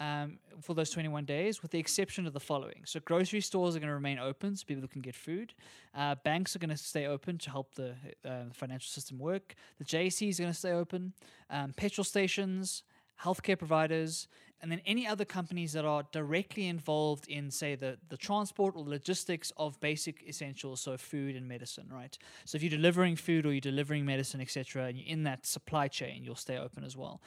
um, 0.00 0.38
for 0.60 0.74
those 0.74 0.90
21 0.90 1.24
days, 1.24 1.60
with 1.62 1.70
the 1.70 1.78
exception 1.78 2.26
of 2.26 2.32
the 2.32 2.40
following. 2.40 2.82
So, 2.84 3.00
grocery 3.00 3.40
stores 3.40 3.74
are 3.76 3.80
going 3.80 3.88
to 3.88 3.94
remain 3.94 4.18
open 4.18 4.56
so 4.56 4.64
people 4.66 4.86
can 4.88 5.02
get 5.02 5.14
food. 5.14 5.54
Uh, 5.94 6.14
banks 6.24 6.54
are 6.54 6.58
going 6.58 6.70
to 6.70 6.76
stay 6.76 7.06
open 7.06 7.38
to 7.38 7.50
help 7.50 7.74
the 7.74 7.94
uh, 8.24 8.44
financial 8.52 8.88
system 8.88 9.18
work. 9.18 9.54
The 9.78 9.84
JSE 9.84 10.28
is 10.28 10.38
going 10.38 10.52
to 10.52 10.58
stay 10.58 10.72
open. 10.72 11.12
Um, 11.50 11.72
petrol 11.76 12.04
stations, 12.04 12.84
healthcare 13.22 13.58
providers, 13.58 14.28
and 14.60 14.72
then 14.72 14.80
any 14.86 15.06
other 15.06 15.24
companies 15.24 15.72
that 15.72 15.84
are 15.84 16.04
directly 16.12 16.66
involved 16.66 17.28
in, 17.28 17.50
say, 17.50 17.74
the, 17.76 17.98
the 18.08 18.16
transport 18.16 18.74
or 18.76 18.84
logistics 18.84 19.52
of 19.56 19.78
basic 19.80 20.22
essentials, 20.28 20.80
so 20.80 20.96
food 20.96 21.36
and 21.36 21.46
medicine, 21.46 21.88
right? 21.92 22.16
So 22.44 22.56
if 22.56 22.62
you're 22.62 22.70
delivering 22.70 23.16
food 23.16 23.46
or 23.46 23.52
you're 23.52 23.60
delivering 23.60 24.04
medicine, 24.04 24.40
etc., 24.40 24.86
and 24.86 24.98
you're 24.98 25.08
in 25.08 25.22
that 25.24 25.46
supply 25.46 25.88
chain, 25.88 26.24
you'll 26.24 26.34
stay 26.34 26.58
open 26.58 26.84
as 26.84 26.96
well. 26.96 27.20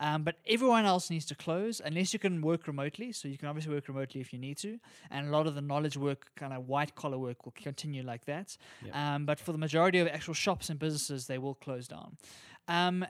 Um, 0.00 0.22
but 0.22 0.36
everyone 0.46 0.84
else 0.84 1.10
needs 1.10 1.26
to 1.26 1.34
close 1.34 1.80
unless 1.84 2.12
you 2.12 2.18
can 2.18 2.40
work 2.40 2.66
remotely. 2.66 3.12
So 3.12 3.26
you 3.26 3.36
can 3.36 3.48
obviously 3.48 3.74
work 3.74 3.88
remotely 3.88 4.20
if 4.20 4.32
you 4.32 4.38
need 4.38 4.56
to, 4.58 4.78
and 5.10 5.28
a 5.28 5.30
lot 5.30 5.46
of 5.46 5.54
the 5.54 5.60
knowledge 5.60 5.96
work, 5.96 6.30
kind 6.36 6.52
of 6.52 6.68
white 6.68 6.94
collar 6.94 7.18
work, 7.18 7.44
will 7.44 7.54
continue 7.60 8.02
like 8.02 8.24
that. 8.26 8.56
Yep. 8.84 8.94
Um, 8.94 9.26
but 9.26 9.40
for 9.40 9.52
the 9.52 9.58
majority 9.58 9.98
of 9.98 10.06
actual 10.06 10.34
shops 10.34 10.70
and 10.70 10.78
businesses, 10.78 11.26
they 11.26 11.38
will 11.38 11.54
close 11.54 11.88
down. 11.88 12.16
Um, 12.68 13.04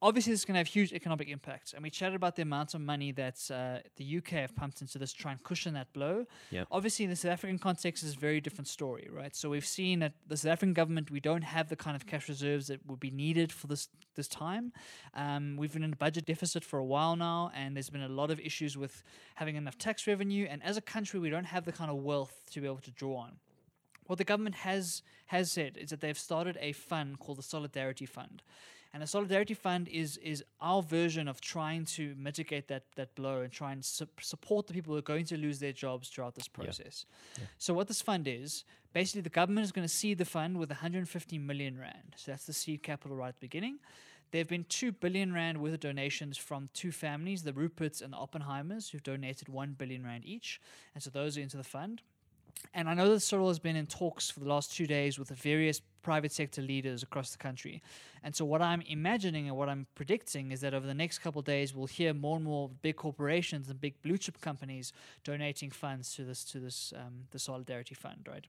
obviously 0.00 0.32
this 0.32 0.40
is 0.40 0.44
going 0.44 0.54
to 0.54 0.58
have 0.58 0.66
huge 0.66 0.92
economic 0.92 1.28
impacts 1.28 1.72
and 1.72 1.82
we 1.82 1.90
chatted 1.90 2.14
about 2.14 2.36
the 2.36 2.42
amount 2.42 2.74
of 2.74 2.80
money 2.80 3.10
that 3.12 3.38
uh, 3.50 3.78
the 3.96 4.18
uk 4.18 4.28
have 4.28 4.54
pumped 4.54 4.80
into 4.80 4.98
this 4.98 5.12
to 5.12 5.18
try 5.18 5.32
and 5.32 5.42
cushion 5.42 5.74
that 5.74 5.92
blow 5.92 6.24
Yep. 6.50 6.68
obviously 6.70 7.04
in 7.04 7.10
the 7.10 7.16
south 7.16 7.32
african 7.32 7.58
context 7.58 8.02
is 8.04 8.14
a 8.14 8.18
very 8.18 8.40
different 8.40 8.68
story 8.68 9.08
right 9.12 9.34
so 9.34 9.48
we've 9.50 9.66
seen 9.66 9.98
that 10.00 10.12
the 10.26 10.36
south 10.36 10.52
african 10.52 10.72
government 10.74 11.10
we 11.10 11.20
don't 11.20 11.42
have 11.42 11.68
the 11.68 11.76
kind 11.76 11.96
of 11.96 12.06
cash 12.06 12.28
reserves 12.28 12.68
that 12.68 12.84
would 12.86 13.00
be 13.00 13.10
needed 13.10 13.50
for 13.52 13.66
this 13.66 13.88
this 14.14 14.28
time 14.28 14.72
um, 15.14 15.56
we've 15.56 15.72
been 15.72 15.82
in 15.84 15.92
a 15.92 15.96
budget 15.96 16.26
deficit 16.26 16.64
for 16.64 16.78
a 16.78 16.84
while 16.84 17.16
now 17.16 17.50
and 17.54 17.76
there's 17.76 17.90
been 17.90 18.02
a 18.02 18.08
lot 18.08 18.30
of 18.30 18.38
issues 18.40 18.76
with 18.76 19.02
having 19.36 19.56
enough 19.56 19.78
tax 19.78 20.06
revenue 20.06 20.46
and 20.48 20.62
as 20.62 20.76
a 20.76 20.80
country 20.80 21.18
we 21.20 21.30
don't 21.30 21.44
have 21.44 21.64
the 21.64 21.72
kind 21.72 21.90
of 21.90 21.96
wealth 21.98 22.42
to 22.50 22.60
be 22.60 22.66
able 22.66 22.78
to 22.78 22.90
draw 22.92 23.16
on 23.16 23.32
what 24.06 24.18
the 24.18 24.24
government 24.24 24.54
has 24.56 25.02
has 25.26 25.52
said 25.52 25.76
is 25.76 25.90
that 25.90 26.00
they've 26.00 26.18
started 26.18 26.56
a 26.60 26.72
fund 26.72 27.18
called 27.18 27.36
the 27.36 27.42
Solidarity 27.42 28.06
Fund. 28.06 28.42
And 28.94 29.02
the 29.02 29.06
Solidarity 29.06 29.54
Fund 29.54 29.86
is 29.88 30.16
is 30.18 30.42
our 30.60 30.82
version 30.82 31.28
of 31.28 31.40
trying 31.40 31.84
to 31.96 32.14
mitigate 32.18 32.68
that 32.68 32.84
that 32.96 33.14
blow 33.14 33.42
and 33.42 33.52
try 33.52 33.72
and 33.72 33.84
su- 33.84 34.06
support 34.20 34.66
the 34.66 34.72
people 34.72 34.92
who 34.94 34.98
are 34.98 35.02
going 35.02 35.26
to 35.26 35.36
lose 35.36 35.58
their 35.58 35.72
jobs 35.72 36.08
throughout 36.08 36.34
this 36.34 36.48
process. 36.48 37.04
So 37.58 37.74
what 37.74 37.86
this 37.88 38.00
fund 38.00 38.26
is, 38.26 38.64
basically 38.94 39.20
the 39.20 39.28
government 39.40 39.64
is 39.66 39.72
going 39.72 39.86
to 39.86 39.92
seed 39.92 40.16
the 40.18 40.24
fund 40.24 40.58
with 40.58 40.70
150 40.70 41.38
million 41.38 41.78
rand. 41.78 42.14
So 42.16 42.30
that's 42.32 42.46
the 42.46 42.52
seed 42.54 42.82
capital 42.82 43.16
right 43.16 43.28
at 43.28 43.34
the 43.40 43.46
beginning. 43.46 43.78
There 44.30 44.40
have 44.40 44.48
been 44.48 44.64
2 44.68 44.92
billion 44.92 45.32
rand 45.32 45.58
worth 45.58 45.74
of 45.74 45.80
donations 45.80 46.36
from 46.36 46.68
two 46.74 46.92
families, 46.92 47.42
the 47.44 47.52
Ruperts 47.52 48.02
and 48.02 48.12
the 48.12 48.18
Oppenheimers, 48.18 48.90
who've 48.90 49.02
donated 49.02 49.48
1 49.48 49.72
billion 49.78 50.04
rand 50.04 50.24
each. 50.26 50.60
And 50.94 51.02
so 51.02 51.08
those 51.10 51.38
are 51.38 51.40
into 51.40 51.56
the 51.56 51.64
fund. 51.64 52.02
And 52.74 52.88
I 52.88 52.94
know 52.94 53.10
that 53.10 53.20
Cyril 53.20 53.48
has 53.48 53.58
been 53.58 53.76
in 53.76 53.86
talks 53.86 54.30
for 54.30 54.40
the 54.40 54.48
last 54.48 54.72
two 54.72 54.86
days 54.86 55.18
with 55.18 55.28
the 55.28 55.34
various 55.34 55.80
private 56.02 56.32
sector 56.32 56.62
leaders 56.62 57.02
across 57.02 57.30
the 57.30 57.38
country. 57.38 57.82
And 58.22 58.34
so, 58.34 58.44
what 58.44 58.62
I'm 58.62 58.82
imagining 58.82 59.48
and 59.48 59.56
what 59.56 59.68
I'm 59.68 59.86
predicting 59.94 60.52
is 60.52 60.60
that 60.62 60.74
over 60.74 60.86
the 60.86 60.94
next 60.94 61.18
couple 61.18 61.40
of 61.40 61.44
days, 61.44 61.74
we'll 61.74 61.86
hear 61.86 62.14
more 62.14 62.36
and 62.36 62.44
more 62.44 62.70
big 62.82 62.96
corporations 62.96 63.68
and 63.68 63.80
big 63.80 64.00
blue 64.02 64.18
chip 64.18 64.40
companies 64.40 64.92
donating 65.24 65.70
funds 65.70 66.14
to 66.14 66.24
this 66.24 66.44
to 66.44 66.58
this 66.58 66.92
um, 66.96 67.24
the 67.30 67.38
Solidarity 67.38 67.94
Fund, 67.94 68.26
right? 68.28 68.46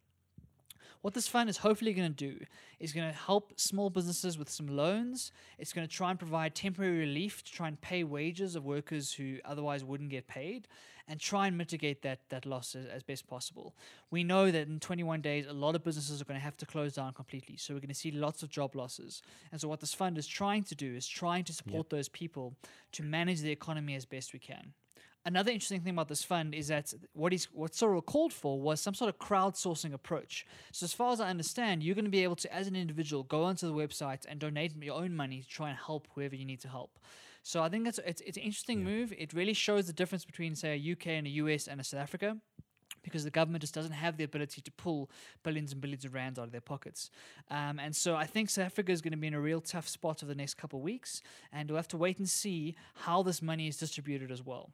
What 1.01 1.13
this 1.13 1.29
fund 1.29 1.49
is 1.49 1.57
hopefully 1.57 1.93
going 1.93 2.13
to 2.13 2.29
do 2.31 2.45
is 2.79 2.91
going 2.91 3.09
to 3.09 3.17
help 3.17 3.53
small 3.57 3.89
businesses 3.89 4.37
with 4.37 4.49
some 4.49 4.67
loans. 4.67 5.31
It's 5.57 5.71
going 5.71 5.87
to 5.87 5.93
try 5.93 6.09
and 6.09 6.19
provide 6.19 6.55
temporary 6.55 6.99
relief 6.99 7.41
to 7.45 7.51
try 7.51 7.69
and 7.69 7.79
pay 7.79 8.03
wages 8.03 8.57
of 8.57 8.65
workers 8.65 9.13
who 9.13 9.37
otherwise 9.45 9.83
wouldn't 9.83 10.09
get 10.09 10.27
paid 10.27 10.67
and 11.09 11.19
try 11.19 11.47
and 11.47 11.57
mitigate 11.57 12.03
that, 12.03 12.19
that 12.29 12.45
loss 12.45 12.75
as, 12.75 12.85
as 12.85 13.01
best 13.01 13.27
possible. 13.27 13.75
We 14.11 14.23
know 14.23 14.51
that 14.51 14.67
in 14.67 14.79
21 14.79 15.21
days, 15.21 15.47
a 15.47 15.53
lot 15.53 15.75
of 15.75 15.83
businesses 15.83 16.21
are 16.21 16.25
going 16.25 16.39
to 16.39 16.43
have 16.43 16.55
to 16.57 16.67
close 16.67 16.93
down 16.93 17.13
completely. 17.13 17.57
So 17.57 17.73
we're 17.73 17.79
going 17.79 17.89
to 17.89 17.95
see 17.95 18.11
lots 18.11 18.43
of 18.43 18.49
job 18.49 18.75
losses. 18.75 19.23
And 19.51 19.59
so 19.59 19.67
what 19.67 19.79
this 19.79 19.93
fund 19.93 20.19
is 20.19 20.27
trying 20.27 20.63
to 20.63 20.75
do 20.75 20.95
is 20.95 21.07
trying 21.07 21.43
to 21.45 21.53
support 21.53 21.89
those 21.89 22.07
people 22.07 22.55
to 22.93 23.03
manage 23.03 23.41
the 23.41 23.51
economy 23.51 23.95
as 23.95 24.05
best 24.05 24.31
we 24.31 24.39
can. 24.39 24.73
Another 25.25 25.51
interesting 25.51 25.81
thing 25.81 25.93
about 25.93 26.07
this 26.07 26.23
fund 26.23 26.55
is 26.55 26.69
that 26.69 26.93
what 27.13 27.33
he's 27.33 27.45
what 27.51 27.75
Cyril 27.75 28.01
called 28.01 28.31
for 28.31 28.59
was 28.59 28.79
some 28.79 28.93
sort 28.93 29.09
of 29.09 29.19
crowdsourcing 29.19 29.93
approach. 29.93 30.45
So 30.71 30.85
as 30.85 30.93
far 30.93 31.11
as 31.11 31.19
I 31.19 31.29
understand, 31.29 31.83
you're 31.83 31.95
going 31.95 32.05
to 32.05 32.11
be 32.11 32.23
able 32.23 32.37
to, 32.37 32.53
as 32.53 32.67
an 32.67 32.75
individual, 32.75 33.23
go 33.23 33.43
onto 33.43 33.67
the 33.67 33.73
website 33.73 34.25
and 34.29 34.39
donate 34.39 34.81
your 34.81 34.95
own 34.95 35.13
money 35.13 35.41
to 35.41 35.47
try 35.47 35.69
and 35.69 35.77
help 35.77 36.07
whoever 36.15 36.35
you 36.35 36.45
need 36.45 36.61
to 36.61 36.69
help. 36.69 36.97
So 37.49 37.63
I 37.63 37.69
think 37.69 37.85
that's 37.85 37.99
it's, 38.05 38.21
it's 38.21 38.37
an 38.37 38.43
interesting 38.43 38.83
move. 38.83 39.11
It 39.17 39.33
really 39.33 39.53
shows 39.53 39.87
the 39.87 39.93
difference 39.93 40.23
between 40.23 40.53
say 40.53 40.75
a 40.77 40.91
UK 40.91 41.07
and 41.07 41.25
a 41.25 41.31
US 41.31 41.67
and 41.67 41.81
a 41.81 41.83
South 41.83 42.01
Africa 42.01 42.37
because 43.01 43.23
the 43.23 43.31
government 43.31 43.61
just 43.61 43.73
doesn't 43.73 43.93
have 43.93 44.17
the 44.17 44.23
ability 44.23 44.61
to 44.61 44.71
pull 44.73 45.09
billions 45.41 45.71
and 45.71 45.81
billions 45.81 46.05
of 46.05 46.13
rands 46.13 46.37
out 46.37 46.45
of 46.45 46.51
their 46.51 46.61
pockets. 46.61 47.09
Um, 47.49 47.79
and 47.79 47.95
so 47.95 48.15
I 48.15 48.27
think 48.27 48.51
South 48.51 48.67
Africa 48.67 48.91
is 48.91 49.01
going 49.01 49.13
to 49.13 49.17
be 49.17 49.25
in 49.25 49.33
a 49.33 49.41
real 49.41 49.61
tough 49.61 49.87
spot 49.87 50.21
over 50.21 50.31
the 50.31 50.37
next 50.37 50.57
couple 50.57 50.77
of 50.77 50.83
weeks, 50.83 51.23
and 51.51 51.71
we'll 51.71 51.77
have 51.77 51.87
to 51.87 51.97
wait 51.97 52.19
and 52.19 52.29
see 52.29 52.75
how 53.05 53.23
this 53.23 53.41
money 53.41 53.67
is 53.67 53.77
distributed 53.77 54.31
as 54.31 54.45
well. 54.45 54.69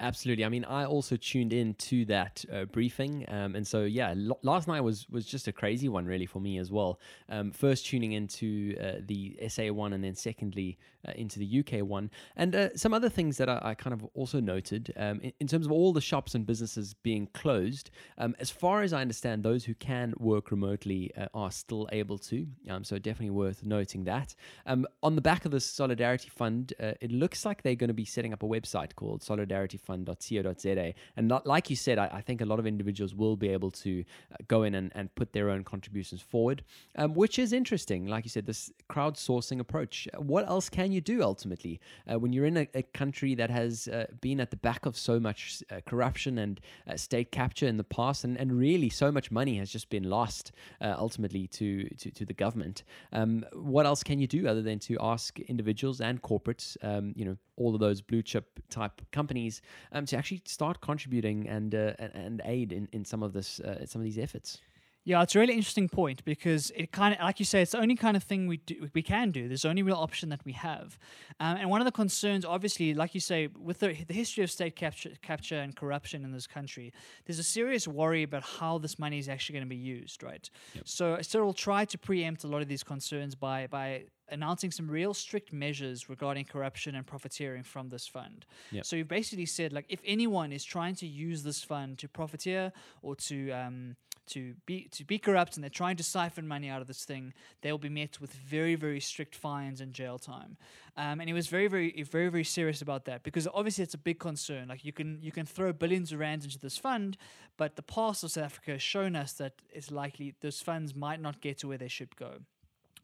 Absolutely. 0.00 0.44
I 0.44 0.48
mean, 0.48 0.64
I 0.64 0.84
also 0.84 1.16
tuned 1.16 1.52
in 1.52 1.74
to 1.74 2.04
that 2.04 2.44
uh, 2.52 2.66
briefing, 2.66 3.24
um, 3.28 3.56
and 3.56 3.66
so 3.66 3.82
yeah, 3.82 4.14
last 4.42 4.68
night 4.68 4.80
was 4.80 5.08
was 5.10 5.26
just 5.26 5.48
a 5.48 5.52
crazy 5.52 5.88
one, 5.88 6.06
really, 6.06 6.26
for 6.26 6.40
me 6.40 6.58
as 6.58 6.70
well. 6.70 7.00
Um, 7.28 7.50
first 7.50 7.86
tuning 7.86 8.12
into 8.12 8.76
uh, 8.80 9.00
the 9.06 9.36
SA 9.48 9.72
one, 9.72 9.92
and 9.92 10.04
then 10.04 10.14
secondly 10.14 10.78
uh, 11.06 11.12
into 11.16 11.40
the 11.40 11.60
UK 11.60 11.84
one, 11.84 12.10
and 12.36 12.54
uh, 12.54 12.76
some 12.76 12.94
other 12.94 13.08
things 13.08 13.36
that 13.38 13.48
I, 13.48 13.60
I 13.62 13.74
kind 13.74 13.92
of 13.92 14.04
also 14.14 14.40
noted 14.40 14.92
um, 14.96 15.20
in, 15.20 15.32
in, 15.40 15.46
terms 15.48 15.66
of 15.66 15.72
all 15.72 15.92
the 15.92 16.00
shops 16.00 16.34
and 16.34 16.46
businesses 16.46 16.94
being 16.94 17.28
closed. 17.34 17.90
Um, 18.18 18.36
as 18.38 18.50
far 18.50 18.82
as 18.82 18.92
I 18.92 19.00
understand, 19.00 19.42
those 19.42 19.64
who 19.64 19.74
can 19.74 20.14
work 20.18 20.50
remotely 20.50 21.10
uh, 21.16 21.26
are 21.34 21.50
still 21.50 21.88
able 21.90 22.18
to. 22.18 22.46
Um, 22.68 22.84
so 22.84 22.98
definitely 22.98 23.30
worth 23.30 23.64
noting 23.64 24.04
that. 24.04 24.34
Um, 24.66 24.86
on 25.02 25.16
the 25.16 25.22
back 25.22 25.44
of 25.44 25.50
the 25.50 25.60
Solidarity 25.60 26.28
Fund, 26.28 26.72
uh, 26.80 26.92
it 27.00 27.10
looks 27.10 27.44
like 27.44 27.62
they're 27.62 27.74
going 27.74 27.88
to 27.88 27.94
be 27.94 28.04
setting 28.04 28.32
up 28.32 28.42
a 28.42 28.46
website 28.46 28.94
called 28.94 29.22
Solidarity 29.22 29.78
fund.co.za. 29.88 30.92
And 31.16 31.26
not, 31.26 31.46
like 31.46 31.70
you 31.70 31.76
said, 31.76 31.98
I, 31.98 32.08
I, 32.12 32.20
think 32.20 32.42
a 32.42 32.44
lot 32.44 32.58
of 32.58 32.66
individuals 32.66 33.14
will 33.14 33.36
be 33.36 33.48
able 33.48 33.70
to 33.70 34.04
uh, 34.32 34.36
go 34.46 34.62
in 34.62 34.74
and, 34.74 34.92
and 34.94 35.12
put 35.14 35.32
their 35.32 35.48
own 35.48 35.64
contributions 35.64 36.20
forward, 36.20 36.62
um, 36.96 37.14
which 37.14 37.38
is 37.38 37.54
interesting. 37.54 38.06
Like 38.06 38.24
you 38.24 38.30
said, 38.30 38.44
this 38.44 38.70
crowdsourcing 38.90 39.60
approach. 39.60 40.06
What 40.18 40.46
else 40.46 40.68
can 40.68 40.92
you 40.92 41.00
do 41.00 41.22
ultimately 41.22 41.80
uh, 42.06 42.18
when 42.18 42.34
you're 42.34 42.44
in 42.44 42.58
a, 42.58 42.68
a 42.74 42.82
country 42.82 43.34
that 43.36 43.50
has 43.50 43.88
uh, 43.88 44.06
been 44.20 44.40
at 44.40 44.50
the 44.50 44.58
back 44.58 44.84
of 44.84 44.96
so 44.96 45.18
much 45.18 45.62
uh, 45.70 45.80
corruption 45.86 46.38
and 46.38 46.60
uh, 46.86 46.96
state 46.96 47.32
capture 47.32 47.66
in 47.66 47.78
the 47.78 47.84
past, 47.84 48.24
and, 48.24 48.36
and 48.36 48.52
really 48.52 48.90
so 48.90 49.10
much 49.10 49.30
money 49.30 49.56
has 49.56 49.70
just 49.70 49.88
been 49.88 50.04
lost 50.04 50.52
uh, 50.82 50.94
ultimately 50.98 51.46
to, 51.46 51.88
to, 51.96 52.10
to 52.10 52.26
the 52.26 52.34
government? 52.34 52.84
Um, 53.14 53.46
what 53.54 53.86
else 53.86 54.02
can 54.02 54.18
you 54.18 54.26
do 54.26 54.46
other 54.46 54.60
than 54.60 54.78
to 54.80 54.98
ask 55.00 55.40
individuals 55.40 56.02
and 56.02 56.20
corporates, 56.20 56.76
um, 56.82 57.14
you 57.16 57.24
know, 57.24 57.38
all 57.58 57.74
of 57.74 57.80
those 57.80 58.00
blue 58.00 58.22
chip 58.22 58.60
type 58.70 59.02
companies 59.12 59.60
um, 59.92 60.06
to 60.06 60.16
actually 60.16 60.42
start 60.44 60.80
contributing 60.80 61.48
and 61.48 61.74
uh, 61.74 61.92
and 61.98 62.40
aid 62.44 62.72
in, 62.72 62.88
in 62.92 63.04
some 63.04 63.22
of 63.22 63.32
this 63.32 63.60
uh, 63.60 63.86
some 63.86 64.00
of 64.00 64.04
these 64.04 64.18
efforts. 64.18 64.60
Yeah, 65.08 65.22
it's 65.22 65.34
a 65.34 65.38
really 65.38 65.54
interesting 65.54 65.88
point 65.88 66.22
because 66.26 66.70
it 66.76 66.92
kind 66.92 67.14
of, 67.14 67.20
like 67.20 67.38
you 67.38 67.46
say, 67.46 67.62
it's 67.62 67.72
the 67.72 67.80
only 67.80 67.96
kind 67.96 68.14
of 68.14 68.22
thing 68.22 68.46
we 68.46 68.58
do, 68.58 68.90
we 68.92 69.00
can 69.00 69.30
do. 69.30 69.48
There's 69.48 69.62
the 69.62 69.70
only 69.70 69.82
real 69.82 69.96
option 69.96 70.28
that 70.28 70.44
we 70.44 70.52
have, 70.52 70.98
um, 71.40 71.56
and 71.56 71.70
one 71.70 71.80
of 71.80 71.86
the 71.86 71.92
concerns, 71.92 72.44
obviously, 72.44 72.92
like 72.92 73.14
you 73.14 73.20
say, 73.20 73.48
with 73.58 73.78
the, 73.78 73.94
the 74.06 74.12
history 74.12 74.44
of 74.44 74.50
state 74.50 74.76
capture, 74.76 75.12
capture 75.22 75.58
and 75.60 75.74
corruption 75.74 76.24
in 76.24 76.32
this 76.32 76.46
country, 76.46 76.92
there's 77.24 77.38
a 77.38 77.42
serious 77.42 77.88
worry 77.88 78.22
about 78.22 78.42
how 78.42 78.76
this 78.76 78.98
money 78.98 79.18
is 79.18 79.30
actually 79.30 79.54
going 79.54 79.64
to 79.64 79.68
be 79.70 79.76
used, 79.76 80.22
right? 80.22 80.50
Yep. 80.74 80.86
So 80.86 81.18
Cyril 81.22 81.54
tried 81.54 81.88
to 81.88 81.96
preempt 81.96 82.44
a 82.44 82.46
lot 82.46 82.60
of 82.60 82.68
these 82.68 82.82
concerns 82.82 83.34
by 83.34 83.66
by 83.66 84.04
announcing 84.30 84.70
some 84.70 84.90
real 84.90 85.14
strict 85.14 85.54
measures 85.54 86.10
regarding 86.10 86.44
corruption 86.44 86.94
and 86.94 87.06
profiteering 87.06 87.62
from 87.62 87.88
this 87.88 88.06
fund. 88.06 88.44
Yep. 88.72 88.84
So 88.84 88.96
you've 88.96 89.08
basically 89.08 89.46
said, 89.46 89.72
like, 89.72 89.86
if 89.88 90.00
anyone 90.04 90.52
is 90.52 90.64
trying 90.64 90.96
to 90.96 91.06
use 91.06 91.42
this 91.44 91.62
fund 91.64 91.96
to 91.98 92.08
profiteer 92.08 92.72
or 93.00 93.16
to 93.16 93.50
um, 93.52 93.96
to 94.28 94.54
be 94.66 94.88
to 94.92 95.04
be 95.04 95.18
corrupt 95.18 95.56
and 95.56 95.62
they're 95.62 95.70
trying 95.70 95.96
to 95.96 96.02
siphon 96.02 96.46
money 96.46 96.68
out 96.68 96.80
of 96.80 96.86
this 96.86 97.04
thing, 97.04 97.32
they 97.62 97.70
will 97.70 97.78
be 97.78 97.88
met 97.88 98.20
with 98.20 98.32
very 98.32 98.74
very 98.74 99.00
strict 99.00 99.34
fines 99.34 99.80
and 99.80 99.92
jail 99.92 100.18
time. 100.18 100.56
Um, 100.96 101.20
and 101.20 101.28
he 101.28 101.32
was 101.32 101.48
very 101.48 101.68
very 101.68 102.02
very 102.02 102.28
very 102.28 102.44
serious 102.44 102.82
about 102.82 103.04
that 103.06 103.22
because 103.22 103.48
obviously 103.52 103.84
it's 103.84 103.94
a 103.94 103.98
big 103.98 104.18
concern. 104.18 104.68
Like 104.68 104.84
you 104.84 104.92
can 104.92 105.18
you 105.22 105.32
can 105.32 105.46
throw 105.46 105.72
billions 105.72 106.12
of 106.12 106.18
rands 106.18 106.44
into 106.44 106.58
this 106.58 106.78
fund, 106.78 107.16
but 107.56 107.76
the 107.76 107.82
past 107.82 108.24
of 108.24 108.30
South 108.30 108.44
Africa 108.44 108.72
has 108.72 108.82
shown 108.82 109.16
us 109.16 109.32
that 109.34 109.54
it's 109.70 109.90
likely 109.90 110.34
those 110.40 110.60
funds 110.60 110.94
might 110.94 111.20
not 111.20 111.40
get 111.40 111.58
to 111.58 111.68
where 111.68 111.78
they 111.78 111.88
should 111.88 112.16
go. 112.16 112.40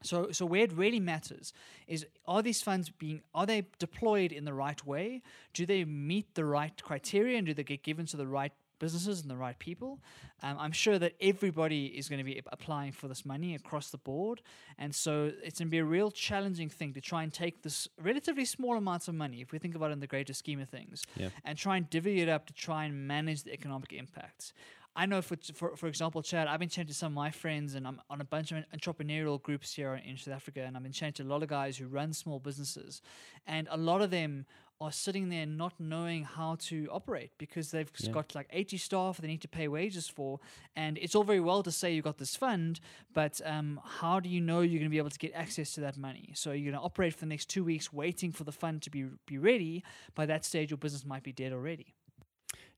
So, 0.04 0.30
so 0.32 0.44
where 0.44 0.64
it 0.64 0.72
really 0.72 1.00
matters 1.00 1.52
is: 1.88 2.06
are 2.26 2.42
these 2.42 2.62
funds 2.62 2.90
being 2.90 3.22
are 3.34 3.46
they 3.46 3.66
deployed 3.78 4.32
in 4.32 4.44
the 4.44 4.52
right 4.52 4.84
way? 4.86 5.22
Do 5.54 5.64
they 5.66 5.84
meet 5.84 6.34
the 6.34 6.44
right 6.44 6.80
criteria, 6.82 7.38
and 7.38 7.46
do 7.46 7.54
they 7.54 7.64
get 7.64 7.82
given 7.82 8.06
to 8.06 8.16
the 8.16 8.26
right 8.26 8.52
businesses 8.84 9.16
and 9.22 9.30
the 9.34 9.40
right 9.46 9.58
people? 9.68 9.90
Um, 10.42 10.56
I'm 10.64 10.76
sure 10.84 10.98
that 11.04 11.12
everybody 11.32 11.82
is 11.98 12.04
going 12.10 12.22
to 12.24 12.30
be 12.32 12.36
applying 12.58 12.92
for 12.92 13.06
this 13.08 13.22
money 13.24 13.50
across 13.60 13.86
the 13.90 14.02
board, 14.10 14.42
and 14.82 14.90
so 15.04 15.12
it's 15.46 15.58
going 15.58 15.68
to 15.68 15.76
be 15.78 15.82
a 15.88 15.90
real 15.98 16.10
challenging 16.10 16.70
thing 16.78 16.90
to 16.94 17.00
try 17.00 17.22
and 17.24 17.32
take 17.32 17.62
this 17.62 17.88
relatively 18.10 18.44
small 18.44 18.74
amounts 18.76 19.08
of 19.08 19.14
money, 19.14 19.38
if 19.40 19.52
we 19.52 19.58
think 19.58 19.74
about 19.74 19.90
it 19.90 19.94
in 19.98 20.00
the 20.00 20.12
greater 20.14 20.34
scheme 20.42 20.60
of 20.60 20.68
things, 20.68 20.96
yeah. 21.16 21.30
and 21.46 21.56
try 21.56 21.74
and 21.78 21.84
divvy 21.88 22.16
it 22.24 22.28
up 22.28 22.42
to 22.46 22.52
try 22.52 22.84
and 22.86 22.92
manage 23.16 23.40
the 23.44 23.52
economic 23.52 23.92
impacts. 23.92 24.52
I 24.96 25.06
know, 25.06 25.22
for, 25.22 25.36
for 25.60 25.76
for 25.76 25.88
example, 25.88 26.22
Chad, 26.22 26.46
I've 26.46 26.60
been 26.60 26.68
chatting 26.68 26.92
to 26.94 26.94
some 26.94 27.12
of 27.12 27.16
my 27.26 27.30
friends, 27.30 27.74
and 27.74 27.84
I'm 27.88 28.00
on 28.08 28.20
a 28.20 28.28
bunch 28.34 28.52
of 28.52 28.58
entrepreneurial 28.76 29.42
groups 29.42 29.74
here 29.74 29.94
in 30.08 30.16
South 30.16 30.34
Africa, 30.34 30.60
and 30.66 30.76
I've 30.76 30.84
been 30.84 30.92
chatting 30.92 31.14
to 31.14 31.24
a 31.24 31.30
lot 31.34 31.42
of 31.42 31.48
guys 31.48 31.76
who 31.78 31.86
run 31.88 32.12
small 32.12 32.38
businesses, 32.38 33.02
and 33.46 33.66
a 33.70 33.76
lot 33.76 34.02
of 34.02 34.10
them 34.10 34.46
are 34.80 34.92
sitting 34.92 35.28
there 35.28 35.46
not 35.46 35.72
knowing 35.78 36.24
how 36.24 36.56
to 36.58 36.88
operate 36.90 37.30
because 37.38 37.70
they've 37.70 37.90
yeah. 37.98 38.10
got 38.10 38.34
like 38.34 38.48
80 38.52 38.76
staff 38.76 39.18
they 39.18 39.28
need 39.28 39.40
to 39.42 39.48
pay 39.48 39.68
wages 39.68 40.08
for, 40.08 40.40
and 40.76 40.98
it's 40.98 41.14
all 41.14 41.24
very 41.24 41.40
well 41.40 41.62
to 41.62 41.72
say 41.72 41.92
you've 41.92 42.04
got 42.04 42.18
this 42.18 42.36
fund, 42.36 42.80
but 43.12 43.40
um, 43.44 43.80
how 43.84 44.20
do 44.20 44.28
you 44.28 44.40
know 44.40 44.60
you're 44.60 44.80
going 44.80 44.90
to 44.90 44.94
be 44.94 44.98
able 44.98 45.10
to 45.10 45.18
get 45.18 45.32
access 45.34 45.72
to 45.74 45.80
that 45.80 45.96
money? 45.96 46.32
So 46.34 46.52
you're 46.52 46.72
going 46.72 46.80
to 46.80 46.84
operate 46.84 47.14
for 47.14 47.20
the 47.20 47.26
next 47.26 47.46
two 47.46 47.64
weeks, 47.64 47.92
waiting 47.92 48.32
for 48.32 48.44
the 48.44 48.52
fund 48.52 48.82
to 48.82 48.90
be 48.90 49.06
be 49.26 49.38
ready. 49.38 49.84
By 50.14 50.26
that 50.26 50.44
stage, 50.44 50.70
your 50.70 50.78
business 50.78 51.04
might 51.04 51.22
be 51.22 51.32
dead 51.32 51.52
already. 51.52 51.94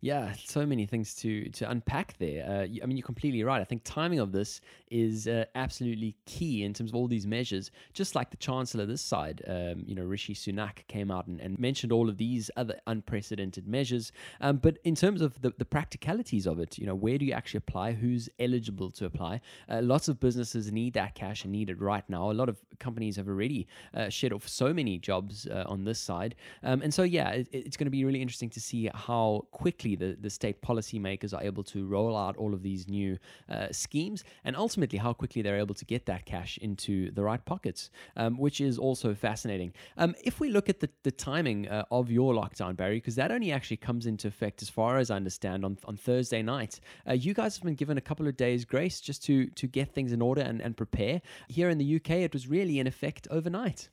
Yeah, 0.03 0.35
so 0.45 0.67
many 0.67 0.85
things 0.85 1.15
to 1.17 1.49
to 1.51 1.71
unpack 1.71 2.19
there. 2.19 2.45
Uh, 2.47 2.63
I 2.83 2.87
mean, 2.87 2.99
you're 2.99 3.05
completely 3.05 3.43
right. 3.43 3.63
I 3.63 3.65
think 3.65 3.81
timing 3.83 4.19
of 4.19 4.31
this 4.31 4.61
is 4.91 5.27
uh, 5.27 5.47
absolutely 5.55 6.15
key 6.27 6.65
in 6.65 6.75
terms 6.75 6.91
of 6.91 6.97
all 6.97 7.09
these 7.09 7.27
measures. 7.27 7.71
Just 7.95 8.15
like 8.15 8.31
the 8.31 8.37
chancellor 8.37 8.85
this 8.85 9.01
side, 9.01 9.43
um, 9.49 9.85
you 9.87 9.95
know, 9.95 10.05
Rishi 10.05 10.35
Sunak 10.35 10.87
came 10.87 11.11
out 11.11 11.27
and, 11.27 11.41
and, 11.41 11.59
mentioned 11.59 11.93
all 11.93 12.11
of 12.11 12.19
these 12.19 12.51
other 12.57 12.79
unprecedented 12.87 13.67
measures. 13.67 14.13
Um, 14.43 14.59
but 14.59 14.79
in 14.85 14.95
terms 14.95 15.23
of 15.23 15.41
the, 15.41 15.53
the 15.57 15.65
practicalities 15.65 16.47
of 16.47 16.61
it, 16.61 16.77
you 16.77 16.87
know, 16.87 16.95
where 16.95 17.17
do 17.17 17.25
you 17.25 17.33
actually 17.33 17.59
apply? 17.59 17.93
Who's 17.93 18.29
eligible 18.39 18.91
to 18.93 19.07
apply? 19.07 19.41
Uh, 19.69 19.81
lots 19.83 20.09
of 20.09 20.21
businesses 20.21 20.71
need 20.71 20.93
that 20.95 21.15
cash 21.15 21.45
and 21.45 21.53
need 21.53 21.71
it 21.71 21.81
right 21.81 22.05
now. 22.09 22.31
A 22.31 22.33
lot 22.33 22.51
of 22.51 22.59
companies 22.79 23.17
have 23.17 23.29
already 23.29 23.67
uh, 23.95 24.11
shed 24.11 24.35
off 24.35 24.47
so 24.47 24.75
many 24.75 24.99
jobs 24.99 25.47
uh, 25.47 25.65
on 25.67 25.85
this 25.85 25.99
side, 25.99 26.35
um, 26.63 26.83
and 26.83 26.93
so 26.93 27.03
yeah, 27.03 27.31
it, 27.31 27.49
it's 27.51 27.77
going 27.79 27.87
to 27.87 27.91
be 27.91 28.05
really 28.05 28.21
interesting 28.21 28.51
to 28.51 28.61
see 28.61 28.91
how 28.95 29.47
quickly 29.51 29.86
quickly 29.87 30.07
the, 30.07 30.17
the 30.21 30.31
state 30.31 30.63
policymakers 30.63 31.33
are 31.33 31.43
able 31.43 31.63
to 31.63 31.87
roll 31.87 32.17
out 32.17 32.37
all 32.37 32.55
of 32.55 32.63
these 32.63 32.89
new 32.89 33.19
uh, 33.49 33.69
schemes 33.71 34.25
and 34.45 34.57
ultimately 34.57 34.99
how 34.99 35.13
quickly 35.13 35.43
they're 35.43 35.59
able 35.59 35.75
to 35.75 35.85
get 35.85 36.07
that 36.07 36.25
cash 36.25 36.59
into 36.59 37.11
the 37.13 37.23
right 37.23 37.45
pockets, 37.45 37.91
um, 38.17 38.39
which 38.39 38.61
is 38.61 38.79
also 38.79 39.15
fascinating. 39.15 39.73
Um, 39.97 40.15
if 40.25 40.41
we 40.41 40.51
look 40.51 40.69
at 40.69 40.81
the, 40.81 40.89
the 41.03 41.11
timing 41.11 41.69
uh, 41.69 41.85
of 41.91 42.11
your 42.11 42.35
lockdown, 42.35 42.77
Barry, 42.77 42.97
because 42.97 43.15
that 43.17 43.31
only 43.31 43.53
actually 43.53 43.77
comes 43.77 44.07
into 44.07 44.29
effect, 44.29 44.63
as 44.63 44.69
far 44.69 44.99
as 44.99 45.11
I 45.11 45.17
understand, 45.17 45.65
on, 45.65 45.79
on 45.85 45.97
Thursday 45.97 46.43
night, 46.43 46.81
uh, 47.09 47.13
you 47.13 47.35
guys 47.35 47.57
have 47.57 47.65
been 47.65 47.75
given 47.75 47.99
a 47.99 48.01
couple 48.01 48.27
of 48.27 48.37
days' 48.37 48.65
grace 48.65 49.01
just 49.01 49.25
to, 49.25 49.47
to 49.47 49.67
get 49.67 49.93
things 49.93 50.13
in 50.13 50.21
order 50.21 50.43
and, 50.43 50.61
and 50.61 50.77
prepare. 50.77 51.21
Here 51.49 51.69
in 51.69 51.79
the 51.79 51.97
UK, 51.97 52.11
it 52.11 52.33
was 52.33 52.49
really 52.49 52.79
in 52.79 52.87
effect 52.87 53.29
overnight. 53.31 53.89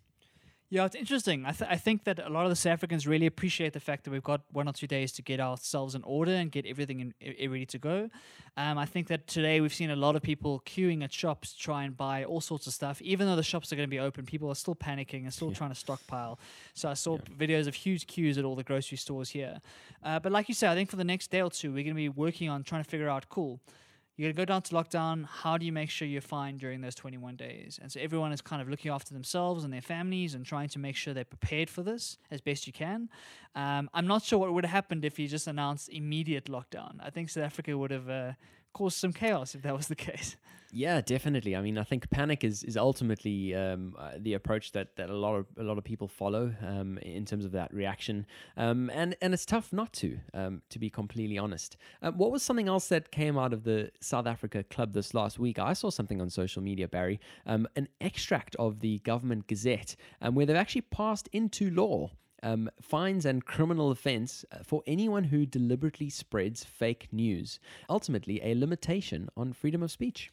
Yeah, 0.73 0.85
it's 0.85 0.95
interesting. 0.95 1.45
I, 1.45 1.51
th- 1.51 1.69
I 1.69 1.75
think 1.75 2.03
that 2.05 2.17
a 2.17 2.29
lot 2.29 2.45
of 2.45 2.49
the 2.49 2.55
South 2.55 2.73
Africans 2.73 3.05
really 3.05 3.27
appreciate 3.27 3.73
the 3.73 3.79
fact 3.79 4.05
that 4.05 4.09
we've 4.09 4.23
got 4.23 4.41
one 4.51 4.67
or 4.67 4.73
two 4.73 4.87
days 4.87 5.11
to 5.11 5.21
get 5.21 5.39
ourselves 5.39 5.93
in 5.93 6.01
order 6.01 6.31
and 6.31 6.51
get 6.51 6.65
everything 6.65 6.99
in, 6.99 7.13
I- 7.21 7.45
ready 7.45 7.67
to 7.67 7.77
go. 7.77 8.09
Um, 8.57 8.79
I 8.79 8.87
think 8.87 9.07
that 9.09 9.27
today 9.27 9.61
we've 9.61 9.73
seen 9.73 9.91
a 9.91 9.95
lot 9.95 10.15
of 10.15 10.23
people 10.23 10.63
queuing 10.65 11.03
at 11.03 11.13
shops 11.13 11.53
to 11.53 11.59
try 11.59 11.83
and 11.83 11.95
buy 11.95 12.23
all 12.23 12.41
sorts 12.41 12.65
of 12.65 12.73
stuff. 12.73 12.99
Even 13.03 13.27
though 13.27 13.35
the 13.35 13.43
shops 13.43 13.71
are 13.71 13.75
going 13.75 13.87
to 13.87 13.91
be 13.91 13.99
open, 13.99 14.25
people 14.25 14.49
are 14.49 14.55
still 14.55 14.73
panicking 14.73 15.25
and 15.25 15.31
still 15.31 15.49
yeah. 15.49 15.57
trying 15.57 15.69
to 15.69 15.75
stockpile. 15.75 16.39
So 16.73 16.89
I 16.89 16.95
saw 16.95 17.17
yeah. 17.17 17.35
videos 17.37 17.67
of 17.67 17.75
huge 17.75 18.07
queues 18.07 18.39
at 18.39 18.43
all 18.43 18.55
the 18.55 18.63
grocery 18.63 18.97
stores 18.97 19.29
here. 19.29 19.61
Uh, 20.01 20.17
but 20.17 20.31
like 20.31 20.49
you 20.49 20.55
said, 20.55 20.71
I 20.71 20.73
think 20.73 20.89
for 20.89 20.95
the 20.95 21.03
next 21.03 21.29
day 21.29 21.43
or 21.43 21.51
two, 21.51 21.69
we're 21.69 21.83
going 21.83 21.89
to 21.89 21.93
be 21.93 22.09
working 22.09 22.49
on 22.49 22.63
trying 22.63 22.83
to 22.83 22.89
figure 22.89 23.09
out 23.09 23.29
cool 23.29 23.59
you're 24.15 24.27
going 24.27 24.35
to 24.35 24.41
go 24.41 24.45
down 24.45 24.61
to 24.61 24.75
lockdown. 24.75 25.25
How 25.25 25.57
do 25.57 25.65
you 25.65 25.71
make 25.71 25.89
sure 25.89 26.07
you're 26.07 26.21
fine 26.21 26.57
during 26.57 26.81
those 26.81 26.93
21 26.93 27.35
days? 27.35 27.79
And 27.81 27.91
so 27.91 27.99
everyone 27.99 28.31
is 28.31 28.41
kind 28.41 28.61
of 28.61 28.69
looking 28.69 28.91
after 28.91 29.13
themselves 29.13 29.63
and 29.63 29.73
their 29.73 29.81
families 29.81 30.35
and 30.35 30.45
trying 30.45 30.69
to 30.69 30.79
make 30.79 30.95
sure 30.95 31.13
they're 31.13 31.25
prepared 31.25 31.69
for 31.69 31.81
this 31.81 32.17
as 32.29 32.39
best 32.39 32.67
you 32.67 32.73
can. 32.73 33.09
Um, 33.55 33.89
I'm 33.93 34.05
not 34.05 34.21
sure 34.21 34.37
what 34.37 34.53
would 34.53 34.65
have 34.65 34.71
happened 34.71 35.03
if 35.03 35.17
you 35.17 35.27
just 35.27 35.47
announced 35.47 35.89
immediate 35.89 36.45
lockdown. 36.45 36.97
I 36.99 37.09
think 37.09 37.29
South 37.29 37.43
Africa 37.43 37.75
would 37.75 37.91
have 37.91 38.09
uh, 38.09 38.31
cause 38.73 38.95
some 38.95 39.13
chaos 39.13 39.55
if 39.55 39.61
that 39.61 39.75
was 39.75 39.87
the 39.87 39.95
case. 39.95 40.35
Yeah, 40.75 41.01
definitely. 41.01 41.55
I 41.55 41.61
mean, 41.61 41.77
I 41.77 41.83
think 41.83 42.09
panic 42.09 42.43
is 42.43 42.63
is 42.63 42.75
ultimately 42.75 43.53
um, 43.53 43.95
uh, 43.97 44.13
the 44.17 44.33
approach 44.33 44.71
that, 44.71 44.95
that 44.95 45.11
a 45.11 45.15
lot 45.15 45.35
of 45.35 45.45
a 45.55 45.61
lot 45.61 45.77
of 45.77 45.83
people 45.83 46.07
follow 46.07 46.51
um, 46.65 46.97
in 46.97 47.25
terms 47.25 47.45
of 47.45 47.51
that 47.51 47.71
reaction, 47.71 48.25
um, 48.57 48.89
and 48.91 49.15
and 49.21 49.35
it's 49.35 49.45
tough 49.45 49.71
not 49.71 49.93
to, 49.93 50.17
um, 50.33 50.63
to 50.69 50.79
be 50.79 50.89
completely 50.89 51.37
honest. 51.37 51.77
Uh, 52.01 52.11
what 52.11 52.31
was 52.31 52.41
something 52.41 52.67
else 52.67 52.87
that 52.87 53.11
came 53.11 53.37
out 53.37 53.53
of 53.53 53.63
the 53.65 53.91
South 54.01 54.25
Africa 54.25 54.63
club 54.63 54.93
this 54.93 55.13
last 55.13 55.37
week? 55.37 55.59
I 55.59 55.73
saw 55.73 55.91
something 55.91 56.19
on 56.19 56.31
social 56.31 56.63
media, 56.63 56.87
Barry, 56.87 57.19
um, 57.45 57.67
an 57.75 57.87
extract 58.01 58.55
of 58.55 58.79
the 58.79 58.97
government 58.99 59.45
gazette, 59.45 59.95
where 60.31 60.47
they've 60.47 60.55
actually 60.55 60.81
passed 60.81 61.29
into 61.31 61.69
law 61.69 62.09
um, 62.43 62.69
fines 62.81 63.25
and 63.25 63.45
criminal 63.45 63.89
offense 63.89 64.45
uh, 64.51 64.57
for 64.63 64.83
anyone 64.85 65.23
who 65.23 65.45
deliberately 65.45 66.09
spreads 66.09 66.63
fake 66.63 67.07
news. 67.11 67.59
Ultimately, 67.89 68.39
a 68.43 68.53
limitation 68.53 69.29
on 69.35 69.53
freedom 69.53 69.81
of 69.81 69.91
speech. 69.91 70.31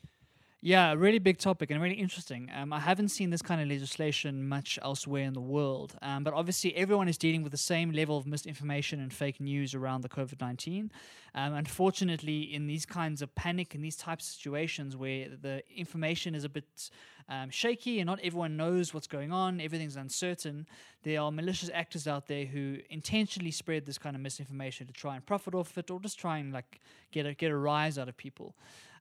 Yeah, 0.62 0.92
a 0.92 0.96
really 0.96 1.18
big 1.18 1.38
topic 1.38 1.70
and 1.70 1.80
really 1.80 1.94
interesting. 1.94 2.50
Um, 2.54 2.70
I 2.70 2.80
haven't 2.80 3.08
seen 3.08 3.30
this 3.30 3.40
kind 3.40 3.62
of 3.62 3.68
legislation 3.68 4.46
much 4.46 4.78
elsewhere 4.82 5.22
in 5.22 5.32
the 5.32 5.40
world, 5.40 5.96
um, 6.02 6.22
but 6.22 6.34
obviously 6.34 6.76
everyone 6.76 7.08
is 7.08 7.16
dealing 7.16 7.42
with 7.42 7.52
the 7.52 7.56
same 7.58 7.92
level 7.92 8.18
of 8.18 8.26
misinformation 8.26 9.00
and 9.00 9.10
fake 9.10 9.40
news 9.40 9.74
around 9.74 10.02
the 10.02 10.10
COVID 10.10 10.38
19. 10.38 10.92
Um, 11.34 11.54
unfortunately, 11.54 12.42
in 12.42 12.66
these 12.66 12.84
kinds 12.84 13.22
of 13.22 13.34
panic 13.34 13.74
and 13.74 13.82
these 13.82 13.96
types 13.96 14.28
of 14.28 14.34
situations 14.34 14.98
where 14.98 15.28
the 15.30 15.62
information 15.74 16.34
is 16.34 16.44
a 16.44 16.50
bit 16.50 16.90
um, 17.30 17.48
shaky 17.48 18.00
and 18.00 18.06
not 18.06 18.20
everyone 18.22 18.58
knows 18.58 18.92
what's 18.92 19.06
going 19.06 19.32
on, 19.32 19.62
everything's 19.62 19.96
uncertain, 19.96 20.66
there 21.04 21.22
are 21.22 21.32
malicious 21.32 21.70
actors 21.72 22.06
out 22.06 22.26
there 22.26 22.44
who 22.44 22.76
intentionally 22.90 23.50
spread 23.50 23.86
this 23.86 23.96
kind 23.96 24.14
of 24.14 24.20
misinformation 24.20 24.86
to 24.88 24.92
try 24.92 25.16
and 25.16 25.24
profit 25.24 25.54
off 25.54 25.78
it 25.78 25.90
or 25.90 25.98
just 26.00 26.18
try 26.18 26.36
and 26.36 26.52
like 26.52 26.82
get 27.12 27.24
a, 27.24 27.32
get 27.32 27.50
a 27.50 27.56
rise 27.56 27.96
out 27.96 28.10
of 28.10 28.16
people. 28.18 28.54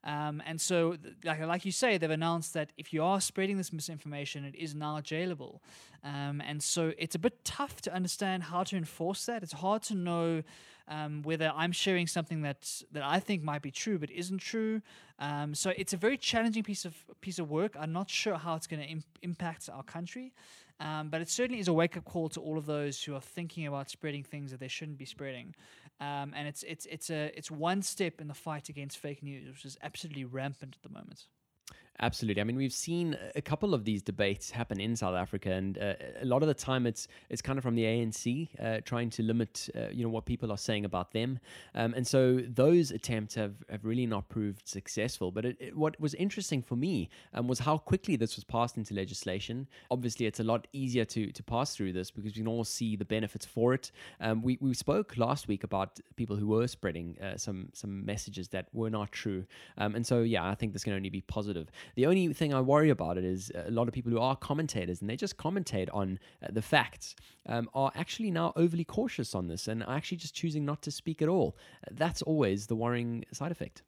Um, 0.03 0.41
and 0.45 0.59
so, 0.61 0.95
th- 0.95 1.15
like, 1.25 1.41
like 1.45 1.65
you 1.65 1.71
say, 1.71 1.97
they've 1.97 2.09
announced 2.09 2.53
that 2.53 2.71
if 2.77 2.93
you 2.93 3.03
are 3.03 3.19
spreading 3.19 3.57
this 3.57 3.73
misinformation, 3.73 4.45
it 4.45 4.55
is 4.55 4.73
now 4.73 4.99
jailable. 5.01 5.59
Um, 6.03 6.41
and 6.45 6.63
so, 6.63 6.93
it's 6.97 7.15
a 7.15 7.19
bit 7.19 7.43
tough 7.43 7.81
to 7.81 7.93
understand 7.93 8.43
how 8.43 8.63
to 8.63 8.77
enforce 8.77 9.25
that. 9.25 9.43
It's 9.43 9.53
hard 9.53 9.83
to 9.83 9.95
know 9.95 10.43
um, 10.87 11.21
whether 11.23 11.51
I'm 11.53 11.73
sharing 11.73 12.07
something 12.07 12.41
that 12.43 12.81
that 12.91 13.03
I 13.03 13.19
think 13.19 13.43
might 13.43 13.61
be 13.61 13.71
true 13.71 13.99
but 13.99 14.09
isn't 14.09 14.39
true. 14.39 14.81
Um, 15.19 15.53
so, 15.53 15.73
it's 15.75 15.91
a 15.91 15.97
very 15.97 16.17
challenging 16.17 16.63
piece 16.63 16.85
of 16.85 16.95
piece 17.19 17.39
of 17.39 17.49
work. 17.49 17.75
I'm 17.77 17.91
not 17.91 18.09
sure 18.09 18.35
how 18.35 18.55
it's 18.55 18.67
going 18.67 18.81
to 18.81 18.87
Im- 18.87 19.03
impact 19.21 19.69
our 19.71 19.83
country. 19.83 20.33
Um, 20.81 21.09
but 21.09 21.19
it 21.19 21.29
certainly 21.29 21.59
is 21.59 21.67
a 21.67 21.73
wake 21.73 21.97
up 21.97 22.05
call 22.05 22.29
to 22.29 22.39
all 22.39 22.57
of 22.57 22.65
those 22.65 23.03
who 23.03 23.13
are 23.13 23.21
thinking 23.21 23.67
about 23.67 23.89
spreading 23.89 24.23
things 24.23 24.51
that 24.51 24.61
they 24.61 24.69
shouldn't 24.69 24.97
be 24.97 25.03
spreading. 25.03 25.53
Um, 26.01 26.33
and 26.35 26.47
it's 26.47 26.63
it's 26.63 26.85
it's 26.85 27.09
a 27.09 27.37
it's 27.37 27.51
one 27.51 27.81
step 27.81 28.21
in 28.21 28.27
the 28.27 28.33
fight 28.33 28.69
against 28.69 28.97
fake 28.97 29.21
news, 29.21 29.47
which 29.47 29.65
is 29.65 29.77
absolutely 29.83 30.23
rampant 30.23 30.77
at 30.77 30.83
the 30.83 30.97
moment. 30.97 31.25
Absolutely. 32.01 32.39
I 32.39 32.45
mean, 32.45 32.55
we've 32.55 32.71
seen 32.71 33.17
a 33.35 33.41
couple 33.41 33.73
of 33.73 33.83
these 33.83 34.01
debates 34.01 34.49
happen 34.49 34.79
in 34.79 34.95
South 34.95 35.15
Africa, 35.15 35.51
and 35.51 35.77
uh, 35.77 35.93
a 36.21 36.25
lot 36.25 36.41
of 36.41 36.47
the 36.47 36.53
time 36.53 36.87
it's 36.87 37.09
it's 37.29 37.41
kind 37.41 37.57
of 37.57 37.63
from 37.63 37.75
the 37.75 37.83
ANC 37.83 38.47
uh, 38.63 38.79
trying 38.85 39.09
to 39.11 39.23
limit, 39.23 39.69
uh, 39.75 39.89
you 39.91 40.03
know, 40.03 40.09
what 40.09 40.25
people 40.25 40.49
are 40.49 40.57
saying 40.57 40.85
about 40.85 41.11
them, 41.11 41.39
um, 41.75 41.93
and 41.93 42.07
so 42.07 42.37
those 42.47 42.91
attempts 42.91 43.35
have, 43.35 43.55
have 43.69 43.83
really 43.83 44.05
not 44.05 44.29
proved 44.29 44.67
successful. 44.67 45.29
But 45.29 45.43
it, 45.43 45.57
it, 45.59 45.75
what 45.75 45.99
was 45.99 46.13
interesting 46.13 46.61
for 46.61 46.77
me 46.77 47.09
um, 47.33 47.47
was 47.49 47.59
how 47.59 47.77
quickly 47.77 48.15
this 48.15 48.37
was 48.37 48.45
passed 48.45 48.77
into 48.77 48.93
legislation. 48.93 49.67
Obviously, 49.91 50.25
it's 50.25 50.39
a 50.39 50.43
lot 50.45 50.67
easier 50.71 51.03
to 51.03 51.33
to 51.33 51.43
pass 51.43 51.75
through 51.75 51.91
this 51.91 52.11
because 52.11 52.33
we 52.33 52.39
can 52.39 52.47
all 52.47 52.63
see 52.63 52.95
the 52.95 53.05
benefits 53.05 53.45
for 53.45 53.73
it. 53.73 53.91
Um, 54.21 54.41
we 54.41 54.57
we 54.61 54.73
spoke 54.73 55.17
last 55.17 55.49
week 55.49 55.65
about 55.65 55.99
people 56.15 56.37
who 56.37 56.47
were 56.47 56.67
spreading 56.67 57.17
uh, 57.21 57.35
some 57.35 57.69
some 57.73 58.05
messages 58.05 58.47
that 58.49 58.67
were 58.71 58.89
not 58.89 59.11
true, 59.11 59.43
um, 59.77 59.95
and 59.95 60.07
so 60.07 60.21
yeah, 60.21 60.47
I 60.49 60.55
think 60.55 60.71
this 60.71 60.85
can 60.85 60.93
only 60.93 61.09
be 61.09 61.19
positive. 61.19 61.69
The 61.95 62.05
only 62.05 62.33
thing 62.33 62.53
I 62.53 62.61
worry 62.61 62.89
about 62.89 63.17
it 63.17 63.23
is 63.23 63.51
a 63.55 63.71
lot 63.71 63.87
of 63.87 63.93
people 63.93 64.11
who 64.11 64.19
are 64.19 64.35
commentators 64.35 65.01
and 65.01 65.09
they 65.09 65.15
just 65.15 65.37
commentate 65.37 65.89
on 65.93 66.19
uh, 66.43 66.47
the 66.51 66.61
facts 66.61 67.15
um, 67.45 67.69
are 67.73 67.91
actually 67.95 68.31
now 68.31 68.53
overly 68.55 68.83
cautious 68.83 69.35
on 69.35 69.47
this 69.47 69.67
and 69.67 69.83
are 69.83 69.95
actually 69.95 70.17
just 70.17 70.35
choosing 70.35 70.65
not 70.65 70.81
to 70.83 70.91
speak 70.91 71.21
at 71.21 71.27
all. 71.27 71.57
Uh, 71.85 71.91
that's 71.91 72.21
always 72.21 72.67
the 72.67 72.75
worrying 72.75 73.25
side 73.31 73.51
effect. 73.51 73.83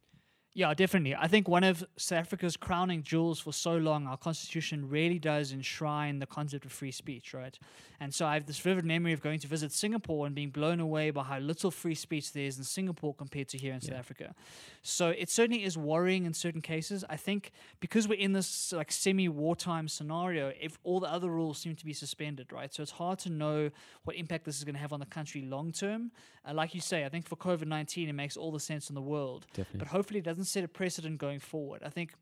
Yeah, 0.54 0.74
definitely. 0.74 1.16
I 1.16 1.28
think 1.28 1.48
one 1.48 1.64
of 1.64 1.82
South 1.96 2.20
Africa's 2.20 2.58
crowning 2.58 3.04
jewels 3.04 3.40
for 3.40 3.54
so 3.54 3.78
long, 3.78 4.06
our 4.06 4.18
constitution 4.18 4.90
really 4.90 5.18
does 5.18 5.54
enshrine 5.54 6.20
the 6.20 6.26
concept 6.26 6.66
of 6.66 6.74
free 6.74 6.92
speech, 6.92 7.34
right? 7.34 7.58
And 8.02 8.14
so 8.14 8.26
I 8.26 8.34
have 8.34 8.48
this 8.48 8.60
vivid 8.60 8.84
memory 8.84 9.14
of 9.14 9.22
going 9.22 9.40
to 9.40 9.48
visit 9.48 9.72
Singapore 9.72 10.26
and 10.26 10.36
being 10.36 10.50
blown 10.50 10.82
away 10.82 11.12
by 11.12 11.24
how 11.24 11.40
little 11.40 11.72
free 11.72 11.96
speech 11.96 12.34
there 12.34 12.46
is 12.46 12.58
in 12.58 12.66
Singapore 12.66 13.14
compared 13.14 13.48
to 13.50 13.58
here 13.58 13.74
in 13.74 13.80
South 13.80 13.96
Africa. 13.96 14.36
So 14.82 15.10
it 15.10 15.30
certainly 15.30 15.64
is 15.64 15.78
worrying 15.78 16.26
in 16.26 16.34
certain 16.34 16.62
cases. 16.62 17.06
I 17.10 17.16
think 17.16 17.52
because 17.80 18.10
we're 18.10 18.20
in 18.20 18.34
this 18.34 18.74
like 18.74 18.92
semi-wartime 18.92 19.88
scenario, 19.88 20.52
if 20.60 20.78
all 20.84 21.00
the 21.00 21.10
other 21.10 21.30
rules 21.30 21.60
seem 21.60 21.76
to 21.76 21.86
be 21.86 21.94
suspended, 21.94 22.52
right? 22.52 22.74
So 22.74 22.84
it's 22.84 22.92
hard 22.92 23.20
to 23.20 23.30
know 23.30 23.70
what 24.04 24.18
impact 24.18 24.44
this 24.44 24.58
is 24.58 24.66
going 24.66 24.76
to 24.76 24.82
have 24.82 24.92
on 24.92 25.00
the 25.00 25.06
country 25.06 25.44
long 25.44 25.72
term. 25.72 26.12
Uh, 26.44 26.56
like 26.56 26.74
you 26.74 26.82
say, 26.82 27.06
I 27.06 27.10
think 27.10 27.28
for 27.28 27.36
COVID 27.36 27.68
nineteen, 27.68 28.10
it 28.10 28.14
makes 28.14 28.36
all 28.36 28.52
the 28.52 28.60
sense 28.60 28.90
in 28.90 28.96
the 28.96 29.02
world. 29.02 29.46
Definitely. 29.54 29.78
But 29.78 29.88
hopefully, 29.90 30.20
it 30.20 30.26
doesn't 30.26 30.40
set 30.45 30.63
a 30.63 30.67
precedent 30.67 31.17
going 31.17 31.39
forward. 31.39 31.82
I 31.84 31.89
think 31.89 32.13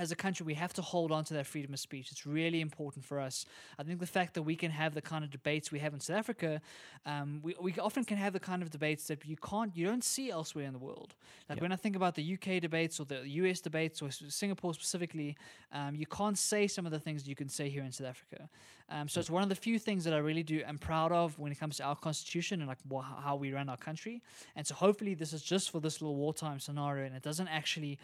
as 0.00 0.10
a 0.10 0.16
country, 0.16 0.46
we 0.46 0.54
have 0.54 0.72
to 0.72 0.80
hold 0.80 1.12
on 1.12 1.24
to 1.24 1.34
that 1.34 1.46
freedom 1.46 1.74
of 1.74 1.78
speech. 1.78 2.10
It's 2.10 2.24
really 2.26 2.62
important 2.62 3.04
for 3.04 3.20
us. 3.20 3.44
I 3.78 3.82
think 3.82 4.00
the 4.00 4.06
fact 4.06 4.32
that 4.34 4.42
we 4.42 4.56
can 4.56 4.70
have 4.70 4.94
the 4.94 5.02
kind 5.02 5.22
of 5.22 5.30
debates 5.30 5.70
we 5.70 5.78
have 5.80 5.92
in 5.92 6.00
South 6.00 6.16
Africa, 6.16 6.62
um, 7.04 7.40
we, 7.42 7.54
we 7.60 7.74
often 7.74 8.04
can 8.04 8.16
have 8.16 8.32
the 8.32 8.40
kind 8.40 8.62
of 8.62 8.70
debates 8.70 9.06
that 9.08 9.26
you 9.26 9.36
can't, 9.36 9.76
you 9.76 9.84
don't 9.84 10.02
see 10.02 10.30
elsewhere 10.30 10.64
in 10.64 10.72
the 10.72 10.78
world. 10.78 11.14
Like 11.50 11.58
Yeah. 11.58 11.62
when 11.64 11.72
I 11.72 11.76
think 11.76 11.96
about 11.96 12.14
the 12.14 12.32
UK 12.34 12.62
debates 12.62 12.98
or 12.98 13.04
the 13.04 13.28
US 13.28 13.60
debates 13.60 14.00
or 14.00 14.10
Singapore 14.10 14.72
specifically, 14.72 15.36
um, 15.70 15.94
you 15.94 16.06
can't 16.06 16.38
say 16.38 16.66
some 16.66 16.86
of 16.86 16.92
the 16.92 16.98
things 16.98 17.28
you 17.28 17.36
can 17.36 17.50
say 17.50 17.68
here 17.68 17.82
in 17.84 17.92
South 17.92 18.06
Africa. 18.08 18.48
Um, 18.92 19.06
so 19.06 19.20
it's 19.20 19.30
one 19.30 19.44
of 19.44 19.48
the 19.48 19.54
few 19.54 19.78
things 19.78 20.02
that 20.04 20.14
I 20.14 20.18
really 20.18 20.42
do 20.42 20.62
am 20.66 20.76
proud 20.78 21.12
of 21.12 21.38
when 21.38 21.52
it 21.52 21.60
comes 21.60 21.76
to 21.76 21.84
our 21.84 21.94
constitution 21.94 22.60
and 22.60 22.68
like 22.68 22.78
wha- 22.88 23.02
how 23.02 23.36
we 23.36 23.52
run 23.52 23.68
our 23.68 23.76
country. 23.76 24.20
And 24.56 24.66
so 24.66 24.74
hopefully 24.74 25.14
this 25.14 25.32
is 25.32 25.42
just 25.42 25.70
for 25.70 25.78
this 25.80 26.00
little 26.00 26.16
wartime 26.16 26.58
scenario 26.58 27.04
and 27.06 27.14
it 27.14 27.22
doesn't 27.22 27.46
actually 27.48 27.98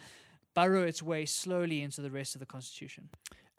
burrow 0.56 0.82
its 0.82 1.02
way 1.02 1.24
slowly 1.26 1.82
into 1.82 2.00
the 2.00 2.10
rest 2.10 2.34
of 2.34 2.40
the 2.40 2.46
constitution. 2.46 3.10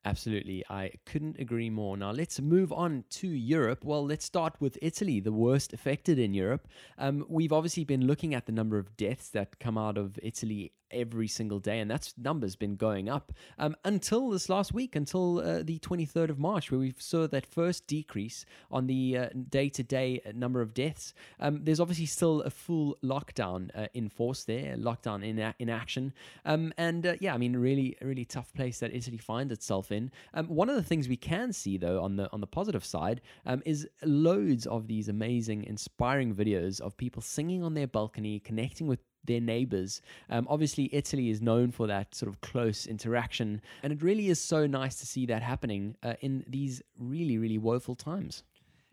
Absolutely. 0.04 0.64
I 0.70 0.92
couldn't 1.06 1.38
agree 1.38 1.70
more. 1.70 1.98
Now, 1.98 2.12
let's 2.12 2.40
move 2.40 2.72
on 2.72 3.04
to 3.10 3.28
Europe. 3.28 3.84
Well, 3.84 4.06
let's 4.06 4.24
start 4.24 4.56
with 4.60 4.78
Italy, 4.82 5.20
the 5.20 5.34
worst 5.34 5.74
affected 5.74 6.18
in 6.18 6.34
Europe. 6.34 6.68
Um, 6.98 7.26
we've 7.28 7.52
obviously 7.52 7.84
been 7.84 8.08
looking 8.08 8.34
at 8.34 8.46
the 8.46 8.54
number 8.54 8.78
of 8.78 8.96
deaths 8.96 9.30
that 9.30 9.60
come 9.60 9.78
out 9.78 9.98
of 9.98 10.18
Italy 10.24 10.72
every 10.92 11.28
single 11.28 11.60
day, 11.60 11.80
and 11.80 11.90
that's 11.90 12.14
number's 12.18 12.56
been 12.56 12.76
going 12.76 13.10
up 13.10 13.34
um, 13.58 13.76
until 13.86 14.30
this 14.30 14.50
last 14.50 14.74
week, 14.74 14.96
until 14.96 15.40
uh, 15.40 15.64
the 15.64 15.80
23rd 15.80 16.30
of 16.30 16.40
March, 16.40 16.72
where 16.72 16.80
we 16.80 16.94
saw 16.98 17.28
that 17.28 17.46
first 17.46 17.88
decrease 17.88 18.46
on 18.72 18.88
the 18.88 19.18
day 19.50 19.70
to 19.70 19.84
day 19.84 20.22
number 20.34 20.62
of 20.62 20.74
deaths. 20.74 21.14
Um, 21.40 21.64
there's 21.64 21.80
obviously 21.80 22.06
still 22.06 22.42
a 22.42 22.50
full 22.50 22.98
lockdown 23.04 23.70
uh, 23.76 23.88
in 23.94 24.10
force 24.10 24.44
there, 24.44 24.76
lockdown 24.76 25.24
in, 25.24 25.40
a- 25.40 25.56
in 25.60 25.70
action. 25.70 26.14
Um, 26.46 26.74
and 26.78 27.06
uh, 27.06 27.16
yeah, 27.20 27.34
I 27.34 27.38
mean, 27.38 27.56
really, 27.56 27.96
really 28.02 28.26
tough 28.26 28.54
place 28.54 28.80
that 28.80 28.94
Italy 28.94 29.18
finds 29.18 29.54
itself 29.54 29.92
in. 29.92 30.12
Um, 30.34 30.48
one 30.48 30.70
of 30.70 30.76
the 30.76 30.84
things 30.84 31.08
we 31.08 31.18
can 31.18 31.54
see, 31.54 31.78
though, 31.78 32.02
on 32.02 32.16
the 32.16 32.30
on 32.32 32.42
the 32.42 32.48
positive 32.48 32.86
side, 32.86 33.22
um, 33.46 33.62
is 33.66 33.88
loads 34.04 34.66
of 34.68 34.88
these 34.88 35.10
amazing, 35.10 35.64
inspiring 35.64 36.34
videos 36.34 36.80
of 36.82 36.98
people 36.98 37.22
singing 37.22 37.64
on 37.64 37.74
their 37.74 37.88
balcony, 37.88 38.40
connecting 38.40 38.88
with 38.88 39.00
their 39.26 39.42
neighbors. 39.42 40.02
Um, 40.30 40.48
obviously, 40.50 40.90
Italy 40.94 41.30
is 41.30 41.42
known 41.42 41.72
for 41.72 41.88
that 41.88 42.16
sort 42.16 42.32
of 42.32 42.42
close 42.42 42.86
interaction, 42.86 43.62
and 43.84 43.94
it 43.94 44.02
really 44.02 44.30
is 44.30 44.40
so 44.40 44.68
nice 44.68 44.96
to 44.96 45.06
see 45.06 45.26
that 45.28 45.42
happening 45.42 45.96
uh, 46.04 46.14
in 46.22 46.44
these 46.48 46.82
really, 47.00 47.38
really 47.38 47.58
woeful 47.58 47.96
times. 47.96 48.44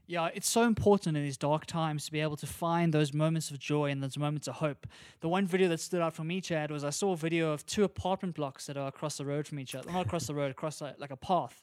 Yeah, 0.06 0.28
it's 0.34 0.48
so 0.48 0.64
important 0.64 1.16
in 1.16 1.22
these 1.22 1.38
dark 1.38 1.64
times 1.64 2.04
to 2.04 2.12
be 2.12 2.20
able 2.20 2.36
to 2.36 2.46
find 2.46 2.92
those 2.92 3.14
moments 3.14 3.50
of 3.50 3.58
joy 3.58 3.90
and 3.90 4.02
those 4.02 4.18
moments 4.18 4.46
of 4.46 4.56
hope. 4.56 4.86
The 5.20 5.30
one 5.30 5.46
video 5.46 5.66
that 5.68 5.80
stood 5.80 6.02
out 6.02 6.14
for 6.14 6.24
me, 6.24 6.42
Chad, 6.42 6.70
was 6.70 6.84
I 6.84 6.90
saw 6.90 7.12
a 7.12 7.16
video 7.16 7.52
of 7.52 7.64
two 7.64 7.84
apartment 7.84 8.34
blocks 8.34 8.66
that 8.66 8.76
are 8.76 8.88
across 8.88 9.16
the 9.16 9.24
road 9.24 9.46
from 9.46 9.58
each 9.58 9.74
other. 9.74 9.90
Not 9.90 10.04
across 10.04 10.26
the 10.26 10.34
road, 10.34 10.50
across 10.50 10.82
like 10.82 11.10
a 11.10 11.16
path. 11.16 11.62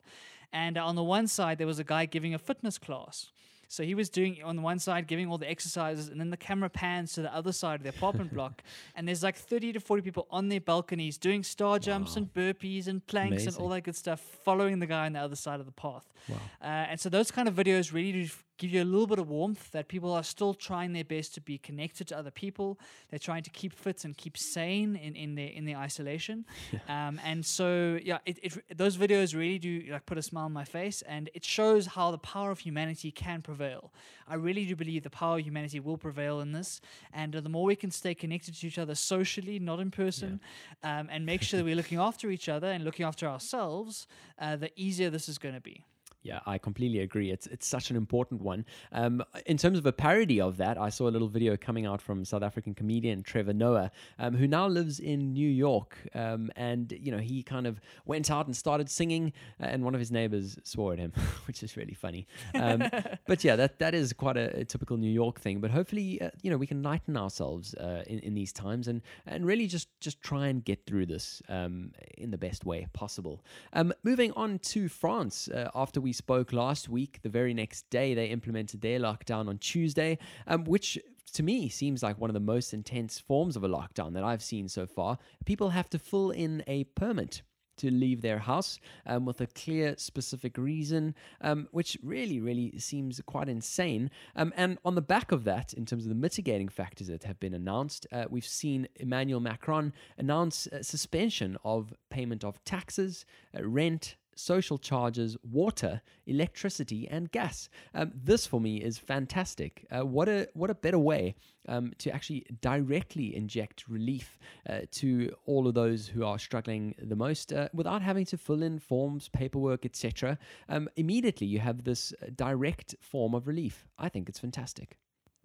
And 0.51 0.77
on 0.77 0.95
the 0.95 1.03
one 1.03 1.27
side, 1.27 1.59
there 1.59 1.67
was 1.67 1.77
a 1.77 1.83
guy 1.83 2.07
giving 2.07 2.33
a 2.33 2.39
fitness 2.39 2.79
class. 2.79 3.31
So 3.71 3.83
he 3.83 3.95
was 3.95 4.09
doing 4.09 4.43
on 4.43 4.57
the 4.57 4.61
one 4.61 4.79
side, 4.79 5.07
giving 5.07 5.29
all 5.29 5.37
the 5.37 5.49
exercises, 5.49 6.09
and 6.09 6.19
then 6.19 6.29
the 6.29 6.35
camera 6.35 6.69
pans 6.69 7.13
to 7.13 7.21
the 7.21 7.33
other 7.33 7.53
side 7.53 7.79
of 7.79 7.83
the 7.83 7.89
apartment 7.89 8.33
block, 8.33 8.61
and 8.95 9.07
there's 9.07 9.23
like 9.23 9.37
30 9.37 9.71
to 9.71 9.79
40 9.79 10.01
people 10.01 10.27
on 10.29 10.49
their 10.49 10.59
balconies 10.59 11.17
doing 11.17 11.41
star 11.41 11.79
jumps 11.79 12.17
and 12.17 12.33
burpees 12.33 12.87
and 12.87 13.07
planks 13.07 13.45
and 13.45 13.55
all 13.55 13.69
that 13.69 13.83
good 13.83 13.95
stuff, 13.95 14.19
following 14.19 14.79
the 14.79 14.85
guy 14.85 15.05
on 15.05 15.13
the 15.13 15.19
other 15.19 15.37
side 15.37 15.61
of 15.61 15.65
the 15.65 15.71
path. 15.71 16.11
Wow. 16.27 16.35
Uh, 16.61 16.65
and 16.65 16.99
so 16.99 17.07
those 17.07 17.31
kind 17.31 17.47
of 17.47 17.55
videos 17.55 17.93
really 17.93 18.11
do 18.11 18.27
give 18.61 18.71
you 18.71 18.83
a 18.83 18.85
little 18.85 19.07
bit 19.07 19.17
of 19.17 19.27
warmth 19.27 19.71
that 19.71 19.87
people 19.87 20.13
are 20.13 20.23
still 20.23 20.53
trying 20.53 20.93
their 20.93 21.03
best 21.03 21.33
to 21.33 21.41
be 21.41 21.57
connected 21.57 22.07
to 22.07 22.15
other 22.17 22.29
people. 22.29 22.79
They're 23.09 23.17
trying 23.17 23.41
to 23.41 23.49
keep 23.49 23.73
fit 23.73 24.05
and 24.05 24.15
keep 24.15 24.37
sane 24.37 24.95
in, 24.95 25.15
in 25.15 25.33
their 25.33 25.47
in 25.47 25.65
their 25.65 25.77
isolation. 25.77 26.45
Um, 26.87 27.21
and 27.23 27.45
so 27.45 27.99
yeah, 28.03 28.17
it, 28.25 28.39
it 28.41 28.77
those 28.77 28.97
videos 28.97 29.33
really 29.33 29.59
do 29.59 29.83
like 29.91 30.05
put 30.05 30.17
a 30.17 30.21
smile 30.21 30.45
on 30.45 30.51
my 30.51 30.65
face, 30.65 31.01
and 31.03 31.29
it 31.33 31.45
shows 31.45 31.85
how 31.85 32.11
the 32.11 32.17
power 32.17 32.51
of 32.51 32.59
humanity 32.59 33.11
can 33.11 33.41
prevail. 33.41 33.93
I 34.27 34.35
really 34.35 34.65
do 34.65 34.75
believe 34.75 35.03
the 35.03 35.09
power 35.09 35.37
of 35.37 35.45
humanity 35.45 35.79
will 35.79 35.97
prevail 35.97 36.41
in 36.41 36.51
this, 36.51 36.81
and 37.13 37.35
uh, 37.35 37.39
the 37.39 37.49
more 37.49 37.63
we 37.63 37.75
can 37.75 37.91
stay 37.91 38.13
connected 38.13 38.55
to 38.55 38.67
each 38.67 38.77
other 38.77 38.95
socially, 38.95 39.57
not 39.59 39.79
in 39.79 39.91
person, 39.91 40.41
um, 40.83 41.07
and 41.11 41.25
make 41.25 41.43
sure 41.43 41.59
that 41.59 41.65
we're 41.65 41.75
looking 41.75 41.99
after 42.09 42.29
each 42.29 42.49
other 42.49 42.67
and 42.67 42.83
looking 42.83 43.05
after 43.05 43.27
ourselves, 43.27 44.07
uh, 44.39 44.55
the 44.55 44.71
easier 44.75 45.09
this 45.09 45.29
is 45.29 45.37
going 45.37 45.55
to 45.55 45.61
be. 45.61 45.85
Yeah, 46.23 46.39
I 46.45 46.59
completely 46.59 46.99
agree. 46.99 47.31
It's 47.31 47.47
it's 47.47 47.65
such 47.65 47.89
an 47.89 47.95
important 47.95 48.41
one. 48.41 48.65
Um, 48.91 49.23
in 49.47 49.57
terms 49.57 49.79
of 49.79 49.85
a 49.87 49.91
parody 49.91 50.39
of 50.39 50.57
that, 50.57 50.77
I 50.77 50.89
saw 50.89 51.09
a 51.09 51.11
little 51.11 51.27
video 51.27 51.57
coming 51.57 51.87
out 51.87 51.99
from 51.99 52.23
South 52.25 52.43
African 52.43 52.75
comedian 52.75 53.23
Trevor 53.23 53.53
Noah, 53.53 53.91
um, 54.19 54.35
who 54.35 54.47
now 54.47 54.67
lives 54.67 54.99
in 54.99 55.33
New 55.33 55.49
York, 55.49 55.97
um, 56.13 56.51
and 56.55 56.91
you 56.91 57.11
know 57.11 57.17
he 57.17 57.41
kind 57.41 57.65
of 57.65 57.81
went 58.05 58.29
out 58.29 58.45
and 58.45 58.55
started 58.55 58.87
singing, 58.87 59.33
uh, 59.59 59.65
and 59.65 59.83
one 59.83 59.95
of 59.95 59.99
his 59.99 60.11
neighbors 60.11 60.59
swore 60.63 60.93
at 60.93 60.99
him, 60.99 61.11
which 61.47 61.63
is 61.63 61.75
really 61.75 61.95
funny. 61.95 62.27
Um, 62.53 62.83
but 63.27 63.43
yeah, 63.43 63.55
that 63.55 63.79
that 63.79 63.95
is 63.95 64.13
quite 64.13 64.37
a, 64.37 64.59
a 64.59 64.65
typical 64.65 64.97
New 64.97 65.11
York 65.11 65.39
thing. 65.39 65.59
But 65.59 65.71
hopefully, 65.71 66.21
uh, 66.21 66.29
you 66.43 66.51
know, 66.51 66.57
we 66.57 66.67
can 66.67 66.83
lighten 66.83 67.17
ourselves 67.17 67.73
uh, 67.75 68.03
in 68.05 68.19
in 68.19 68.35
these 68.35 68.53
times 68.53 68.87
and 68.87 69.01
and 69.25 69.43
really 69.43 69.65
just 69.65 69.87
just 69.99 70.21
try 70.21 70.49
and 70.49 70.63
get 70.63 70.85
through 70.85 71.07
this 71.07 71.41
um, 71.49 71.93
in 72.15 72.29
the 72.29 72.37
best 72.37 72.63
way 72.63 72.87
possible. 72.93 73.43
Um, 73.73 73.91
moving 74.03 74.31
on 74.33 74.59
to 74.59 74.87
France, 74.87 75.47
uh, 75.47 75.71
after 75.73 75.99
we 75.99 76.10
spoke 76.13 76.53
last 76.53 76.89
week, 76.89 77.19
the 77.21 77.29
very 77.29 77.53
next 77.53 77.89
day 77.89 78.13
they 78.13 78.27
implemented 78.27 78.81
their 78.81 78.99
lockdown 78.99 79.47
on 79.47 79.57
Tuesday, 79.57 80.17
um, 80.47 80.63
which 80.65 80.97
to 81.33 81.43
me 81.43 81.69
seems 81.69 82.03
like 82.03 82.19
one 82.19 82.29
of 82.29 82.33
the 82.33 82.39
most 82.39 82.73
intense 82.73 83.19
forms 83.19 83.55
of 83.55 83.63
a 83.63 83.69
lockdown 83.69 84.13
that 84.13 84.23
I've 84.23 84.43
seen 84.43 84.67
so 84.67 84.85
far. 84.85 85.17
People 85.45 85.69
have 85.69 85.89
to 85.91 85.99
fill 85.99 86.31
in 86.31 86.63
a 86.67 86.83
permit 86.83 87.41
to 87.77 87.89
leave 87.89 88.21
their 88.21 88.37
house 88.37 88.79
um, 89.07 89.25
with 89.25 89.41
a 89.41 89.47
clear, 89.47 89.95
specific 89.97 90.57
reason, 90.57 91.15
um, 91.41 91.67
which 91.71 91.97
really, 92.03 92.39
really 92.39 92.77
seems 92.77 93.19
quite 93.25 93.49
insane. 93.49 94.11
Um, 94.35 94.53
and 94.55 94.77
on 94.85 94.93
the 94.93 95.01
back 95.01 95.31
of 95.31 95.45
that, 95.45 95.73
in 95.73 95.85
terms 95.85 96.03
of 96.03 96.09
the 96.09 96.15
mitigating 96.15 96.69
factors 96.69 97.07
that 97.07 97.23
have 97.23 97.39
been 97.39 97.55
announced, 97.55 98.05
uh, 98.11 98.25
we've 98.29 98.45
seen 98.45 98.87
Emmanuel 98.97 99.39
Macron 99.39 99.93
announce 100.17 100.67
suspension 100.81 101.57
of 101.63 101.93
payment 102.11 102.43
of 102.43 102.63
taxes, 102.65 103.25
uh, 103.57 103.67
rent, 103.67 104.15
social 104.35 104.77
charges, 104.77 105.37
water, 105.43 106.01
electricity, 106.25 107.07
and 107.07 107.31
gas. 107.31 107.69
Um, 107.93 108.11
this 108.15 108.45
for 108.45 108.59
me 108.59 108.77
is 108.77 108.97
fantastic. 108.97 109.85
Uh, 109.91 110.05
what 110.05 110.27
a 110.29 110.47
what 110.53 110.69
a 110.69 110.75
better 110.75 110.99
way 110.99 111.35
um, 111.67 111.93
to 111.99 112.11
actually 112.11 112.45
directly 112.61 113.35
inject 113.35 113.87
relief 113.87 114.39
uh, 114.69 114.79
to 114.91 115.33
all 115.45 115.67
of 115.67 115.73
those 115.73 116.07
who 116.07 116.25
are 116.25 116.39
struggling 116.39 116.95
the 116.97 117.15
most 117.15 117.53
uh, 117.53 117.69
without 117.73 118.01
having 118.01 118.25
to 118.25 118.37
fill 118.37 118.63
in 118.63 118.79
forms, 118.79 119.29
paperwork, 119.29 119.85
etc. 119.85 120.37
Um, 120.69 120.89
immediately, 120.95 121.47
you 121.47 121.59
have 121.59 121.83
this 121.83 122.13
uh, 122.21 122.27
direct 122.35 122.95
form 122.99 123.35
of 123.35 123.47
relief. 123.47 123.87
I 123.97 124.09
think 124.09 124.29
it's 124.29 124.39
fantastic 124.39 124.97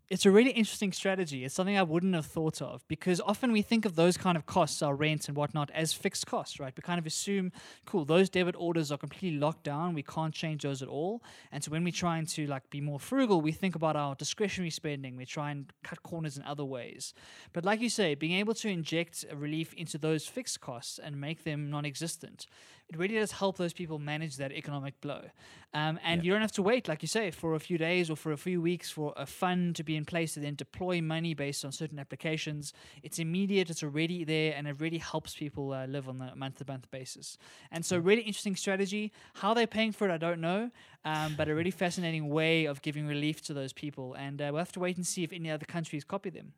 it's 0.09 0.25
a 0.25 0.31
really 0.31 0.51
interesting 0.51 0.93
strategy. 0.93 1.45
It's 1.45 1.55
something 1.55 1.77
I 1.77 1.83
wouldn't 1.83 2.15
have 2.15 2.27
thought 2.27 2.63
of 2.63 2.87
because 2.87 3.21
often 3.21 3.51
we 3.51 3.61
think 3.61 3.85
of 3.85 3.97
those 3.97 4.17
kind 4.17 4.37
of 4.37 4.47
costs, 4.47 4.81
our 4.81 4.95
rent 4.95 5.27
and 5.27 5.37
whatnot, 5.37 5.69
as 5.75 5.93
fixed 5.93 6.27
costs, 6.27 6.61
right? 6.61 6.73
We 6.77 6.83
kind 6.83 7.01
of 7.01 7.07
assume, 7.07 7.51
cool, 7.87 8.05
those 8.05 8.31
debit 8.31 8.55
orders 8.57 8.93
are 8.93 8.99
completely 8.99 9.39
locked 9.39 9.65
down. 9.65 9.95
We 9.95 10.05
can't 10.05 10.33
change 10.33 10.63
those 10.63 10.81
at 10.81 10.89
all. 10.89 11.25
And 11.51 11.65
so 11.65 11.73
when 11.73 11.83
we're 11.83 11.93
trying 11.93 12.27
to 12.27 12.47
like 12.47 12.71
be 12.71 12.81
more 12.81 13.01
frugal, 13.01 13.41
we 13.41 13.51
think 13.51 13.75
about 13.75 13.97
our 13.97 14.15
discretionary 14.15 14.71
spending. 14.71 15.17
We 15.17 15.27
try 15.27 15.51
and 15.51 15.73
cut 15.83 16.03
corners 16.05 16.37
in 16.37 16.45
other 16.45 16.65
ways. 16.65 17.13
But 17.53 17.65
like 17.65 17.81
you 17.81 17.91
say, 17.91 18.15
being 18.15 18.39
able 18.39 18.55
to 18.55 18.69
inject 18.69 19.25
a 19.29 19.37
relief 19.37 19.75
into 19.75 19.99
those 19.99 20.27
fixed 20.27 20.61
costs 20.61 21.01
and 21.03 21.21
make 21.21 21.43
them 21.43 21.69
non-existent 21.69 22.47
it 22.89 22.99
really 22.99 23.17
does 23.17 23.33
help 23.33 23.57
those 23.57 23.73
people 23.73 23.99
manage 23.99 24.37
that 24.37 24.53
economic 24.53 25.01
blow. 25.01 25.23
Um, 25.77 25.99
and 26.03 26.23
Yeah. 26.23 26.27
you 26.27 26.33
don't 26.33 26.41
have 26.41 26.53
to 26.53 26.63
wait, 26.63 26.89
like 26.89 27.03
you 27.03 27.09
say, 27.09 27.31
for 27.31 27.55
a 27.55 27.61
few 27.61 27.77
days 27.77 28.09
or 28.09 28.17
for 28.17 28.33
a 28.33 28.37
few 28.39 28.63
weeks 28.63 28.91
for 28.91 29.13
a 29.15 29.27
fund 29.27 29.77
to 29.77 29.85
be 29.85 29.95
in 29.95 30.07
place 30.07 30.33
to 30.35 30.41
then 30.41 30.55
deploy 30.55 31.03
money 31.03 31.35
based 31.35 31.65
on 31.67 31.73
certain 31.73 31.99
applications. 31.99 32.73
It's 33.03 33.19
immediate, 33.19 33.69
it's 33.69 33.83
already 33.83 34.25
there, 34.25 34.55
and 34.57 34.67
it 34.67 34.81
really 34.81 34.97
helps 34.99 35.35
people 35.35 35.75
uh, 35.75 35.87
live 35.87 36.09
on 36.09 36.21
a 36.23 36.35
month 36.35 36.57
to 36.59 36.65
month 36.67 36.91
basis. 36.91 37.37
And 37.71 37.85
so, 37.85 37.99
really 37.99 38.23
interesting 38.23 38.57
strategy. 38.57 39.13
How 39.35 39.53
they're 39.53 39.67
paying 39.67 39.93
for 39.93 40.09
it, 40.09 40.13
I 40.13 40.17
don't 40.17 40.41
know, 40.41 40.71
um, 41.05 41.35
but 41.35 41.49
a 41.49 41.55
really 41.55 41.71
fascinating 41.85 42.31
way 42.31 42.65
of 42.65 42.81
giving 42.81 43.07
relief 43.07 43.43
to 43.43 43.53
those 43.53 43.75
people. 43.75 44.15
And 44.15 44.41
uh, 44.41 44.49
we'll 44.53 44.61
have 44.61 44.73
to 44.73 44.81
wait 44.81 44.97
and 44.97 45.07
see 45.07 45.25
if 45.25 45.33
any 45.33 45.51
other 45.51 45.67
countries 45.67 46.05
copy 46.05 46.31
them. 46.31 46.55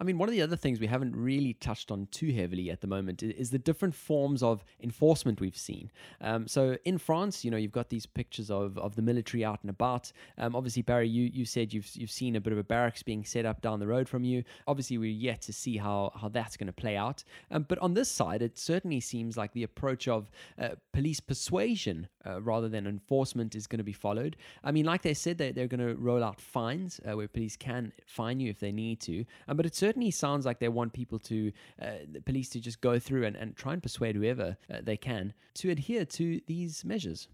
I 0.00 0.04
mean, 0.04 0.18
one 0.18 0.28
of 0.28 0.34
the 0.34 0.42
other 0.42 0.56
things 0.56 0.80
we 0.80 0.86
haven't 0.86 1.14
really 1.16 1.54
touched 1.54 1.90
on 1.90 2.08
too 2.10 2.32
heavily 2.32 2.70
at 2.70 2.80
the 2.80 2.86
moment 2.86 3.22
is 3.22 3.50
the 3.50 3.58
different 3.58 3.94
forms 3.94 4.42
of 4.42 4.64
enforcement 4.82 5.40
we've 5.40 5.56
seen. 5.56 5.90
Um, 6.20 6.46
so 6.46 6.76
in 6.84 6.98
France, 6.98 7.44
you 7.44 7.50
know, 7.50 7.56
you've 7.56 7.72
got 7.72 7.88
these 7.88 8.06
pictures 8.06 8.50
of, 8.50 8.76
of 8.78 8.96
the 8.96 9.02
military 9.02 9.44
out 9.44 9.60
and 9.62 9.70
about. 9.70 10.12
Um, 10.38 10.54
obviously, 10.56 10.82
Barry, 10.82 11.08
you, 11.08 11.30
you 11.32 11.44
said 11.44 11.72
you've 11.72 11.90
you've 11.94 12.10
seen 12.10 12.36
a 12.36 12.40
bit 12.40 12.52
of 12.52 12.58
a 12.58 12.64
barracks 12.64 13.02
being 13.02 13.24
set 13.24 13.46
up 13.46 13.62
down 13.62 13.80
the 13.80 13.86
road 13.86 14.08
from 14.08 14.24
you. 14.24 14.44
Obviously, 14.66 14.98
we're 14.98 15.10
yet 15.10 15.40
to 15.42 15.52
see 15.52 15.76
how 15.76 16.12
how 16.20 16.28
that's 16.28 16.56
going 16.56 16.66
to 16.66 16.72
play 16.72 16.96
out. 16.96 17.24
Um, 17.50 17.64
but 17.68 17.78
on 17.78 17.94
this 17.94 18.10
side, 18.10 18.42
it 18.42 18.58
certainly 18.58 19.00
seems 19.00 19.36
like 19.36 19.52
the 19.52 19.62
approach 19.62 20.08
of 20.08 20.30
uh, 20.58 20.70
police 20.92 21.20
persuasion 21.20 22.08
uh, 22.26 22.40
rather 22.42 22.68
than 22.68 22.86
enforcement 22.86 23.54
is 23.54 23.66
going 23.66 23.78
to 23.78 23.84
be 23.84 23.92
followed. 23.92 24.36
I 24.62 24.72
mean, 24.72 24.84
like 24.84 25.02
they 25.02 25.14
said, 25.14 25.38
they, 25.38 25.52
they're 25.52 25.68
going 25.68 25.86
to 25.86 25.94
roll 25.94 26.22
out 26.22 26.40
fines 26.40 27.00
uh, 27.08 27.16
where 27.16 27.28
police 27.28 27.56
can 27.56 27.92
fine 28.06 28.40
you 28.40 28.50
if 28.50 28.58
they 28.58 28.72
need 28.72 29.00
to. 29.00 29.24
Um, 29.48 29.56
but 29.64 29.72
it 29.72 29.74
certainly 29.76 30.10
sounds 30.10 30.44
like 30.44 30.58
they 30.58 30.68
want 30.68 30.92
people 30.92 31.18
to, 31.18 31.50
uh, 31.80 31.86
the 32.12 32.20
police 32.20 32.50
to 32.50 32.60
just 32.60 32.82
go 32.82 32.98
through 32.98 33.24
and, 33.24 33.34
and 33.34 33.56
try 33.56 33.72
and 33.72 33.82
persuade 33.82 34.14
whoever 34.14 34.58
uh, 34.70 34.76
they 34.82 34.98
can 34.98 35.32
to 35.54 35.70
adhere 35.70 36.04
to 36.04 36.38
these 36.46 36.84
measures. 36.84 37.28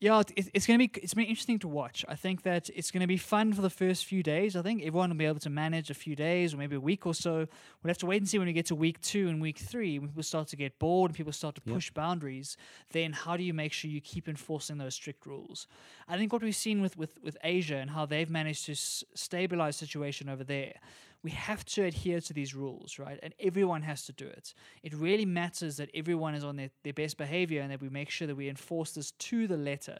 Yeah, 0.00 0.20
it- 0.20 0.32
it, 0.36 0.50
it's 0.54 0.66
going 0.66 0.78
to 0.80 0.88
be 0.88 1.00
it's 1.02 1.14
been 1.14 1.24
interesting 1.26 1.58
to 1.60 1.68
watch. 1.68 2.04
I 2.08 2.14
think 2.16 2.42
that 2.42 2.68
it's 2.74 2.90
going 2.90 3.00
to 3.02 3.06
be 3.06 3.16
fun 3.16 3.52
for 3.54 3.62
the 3.62 3.70
first 3.70 4.04
few 4.06 4.22
days. 4.22 4.56
I 4.56 4.62
think 4.62 4.82
everyone 4.82 5.08
will 5.10 5.16
be 5.16 5.24
able 5.24 5.40
to 5.40 5.50
manage 5.50 5.88
a 5.88 5.94
few 5.94 6.16
days 6.16 6.52
or 6.52 6.56
maybe 6.58 6.76
a 6.76 6.80
week 6.80 7.06
or 7.06 7.14
so. 7.14 7.34
We'll 7.82 7.90
have 7.90 7.98
to 7.98 8.06
wait 8.06 8.20
and 8.20 8.28
see 8.28 8.38
when 8.38 8.46
we 8.48 8.52
get 8.52 8.66
to 8.66 8.74
week 8.74 9.00
two 9.00 9.28
and 9.28 9.40
week 9.40 9.58
three. 9.58 9.98
When 9.98 10.08
people 10.08 10.22
start 10.24 10.48
to 10.48 10.56
get 10.56 10.78
bored 10.78 11.10
and 11.10 11.16
people 11.16 11.32
start 11.32 11.54
to 11.54 11.62
Yep. 11.64 11.74
push 11.74 11.90
boundaries, 11.92 12.56
then 12.90 13.12
how 13.12 13.36
do 13.38 13.44
you 13.44 13.54
make 13.54 13.72
sure 13.72 13.90
you 13.90 14.00
keep 14.00 14.28
enforcing 14.28 14.78
those 14.78 14.94
strict 14.94 15.26
rules? 15.26 15.66
I 16.08 16.18
think 16.18 16.32
what 16.32 16.42
we've 16.42 16.56
seen 16.56 16.82
with 16.82 16.98
with, 16.98 17.12
with 17.22 17.36
Asia 17.44 17.76
and 17.76 17.90
how 17.90 18.04
they've 18.04 18.28
managed 18.40 18.66
to 18.66 18.72
s- 18.72 19.04
stabilize 19.14 19.78
the 19.78 19.86
situation 19.86 20.28
over 20.28 20.44
there. 20.44 20.74
We 21.24 21.30
have 21.30 21.64
to 21.64 21.84
adhere 21.84 22.20
to 22.20 22.32
these 22.32 22.54
rules, 22.54 22.98
right? 22.98 23.18
And 23.22 23.34
everyone 23.40 23.82
has 23.82 24.04
to 24.04 24.12
do 24.12 24.26
it. 24.26 24.54
It 24.82 24.94
really 24.94 25.24
matters 25.24 25.78
that 25.78 25.90
everyone 25.94 26.34
is 26.34 26.44
on 26.44 26.56
their, 26.56 26.70
their 26.84 26.92
best 26.92 27.16
behavior 27.16 27.62
and 27.62 27.72
that 27.72 27.80
we 27.80 27.88
make 27.88 28.10
sure 28.10 28.26
that 28.28 28.36
we 28.36 28.48
enforce 28.48 28.92
this 28.92 29.10
to 29.10 29.46
the 29.46 29.56
letter. 29.56 29.98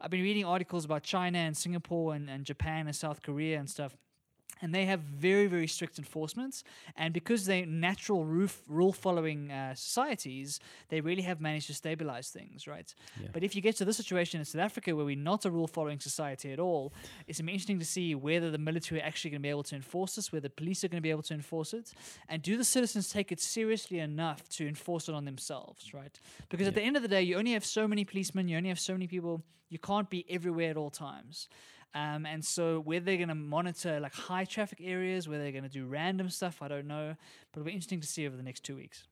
I've 0.00 0.10
been 0.10 0.22
reading 0.22 0.44
articles 0.44 0.84
about 0.84 1.02
China 1.02 1.38
and 1.38 1.56
Singapore 1.56 2.14
and, 2.14 2.30
and 2.30 2.44
Japan 2.44 2.86
and 2.86 2.94
South 2.96 3.20
Korea 3.20 3.58
and 3.58 3.68
stuff. 3.68 3.96
And 4.62 4.74
they 4.74 4.84
have 4.86 5.00
very, 5.00 5.46
very 5.46 5.66
strict 5.66 5.98
enforcements. 5.98 6.64
And 6.96 7.14
because 7.14 7.46
they're 7.46 7.66
natural 7.66 8.24
roof, 8.24 8.62
rule 8.68 8.92
following 8.92 9.50
uh, 9.50 9.74
societies, 9.74 10.60
they 10.88 11.00
really 11.00 11.22
have 11.22 11.40
managed 11.40 11.66
to 11.68 11.74
stabilize 11.74 12.28
things, 12.28 12.66
right? 12.66 12.94
Yeah. 13.20 13.28
But 13.32 13.42
if 13.42 13.54
you 13.56 13.62
get 13.62 13.76
to 13.76 13.84
this 13.84 13.96
situation 13.96 14.40
in 14.40 14.44
South 14.44 14.62
Africa 14.62 14.94
where 14.94 15.04
we're 15.04 15.16
not 15.16 15.44
a 15.44 15.50
rule 15.50 15.66
following 15.66 16.00
society 16.00 16.52
at 16.52 16.58
all, 16.58 16.92
it's 17.26 17.40
interesting 17.40 17.78
to 17.78 17.84
see 17.84 18.14
whether 18.14 18.50
the 18.50 18.58
military 18.58 19.00
are 19.00 19.04
actually 19.04 19.30
going 19.30 19.40
to 19.40 19.42
be 19.42 19.50
able 19.50 19.62
to 19.64 19.76
enforce 19.76 20.16
this, 20.16 20.32
whether 20.32 20.42
the 20.42 20.50
police 20.50 20.84
are 20.84 20.88
going 20.88 20.98
to 20.98 21.02
be 21.02 21.10
able 21.10 21.22
to 21.22 21.34
enforce 21.34 21.72
it, 21.74 21.92
and 22.28 22.42
do 22.42 22.56
the 22.56 22.64
citizens 22.64 23.10
take 23.10 23.32
it 23.32 23.40
seriously 23.40 23.98
enough 23.98 24.48
to 24.50 24.66
enforce 24.66 25.08
it 25.08 25.14
on 25.14 25.24
themselves, 25.24 25.92
right? 25.94 26.20
Because 26.48 26.66
at 26.66 26.74
the 26.74 26.82
end 26.82 26.96
of 26.96 27.02
the 27.02 27.08
day, 27.08 27.22
you 27.22 27.36
only 27.36 27.52
have 27.52 27.64
so 27.64 27.88
many 27.88 28.04
policemen, 28.04 28.48
you 28.48 28.56
only 28.56 28.68
have 28.68 28.80
so 28.80 28.92
many 28.92 29.06
people, 29.06 29.42
you 29.68 29.78
can't 29.78 30.10
be 30.10 30.24
everywhere 30.28 30.70
at 30.70 30.76
all 30.76 30.90
times. 30.90 31.48
Um, 31.94 32.24
and 32.24 32.44
so 32.44 32.80
whether 32.80 33.04
they're 33.04 33.16
going 33.16 33.28
to 33.28 33.34
monitor 33.34 33.98
like 33.98 34.14
high 34.14 34.44
traffic 34.44 34.80
areas, 34.82 35.28
whether 35.28 35.42
they're 35.42 35.52
going 35.52 35.64
to 35.64 35.68
do 35.68 35.86
random 35.86 36.30
stuff, 36.30 36.62
I 36.62 36.68
don't 36.68 36.86
know. 36.86 37.16
But 37.52 37.60
it'll 37.60 37.66
be 37.66 37.72
interesting 37.72 38.00
to 38.00 38.06
see 38.06 38.26
over 38.26 38.36
the 38.36 38.42
next 38.42 38.62
two 38.62 38.76
weeks. 38.76 39.04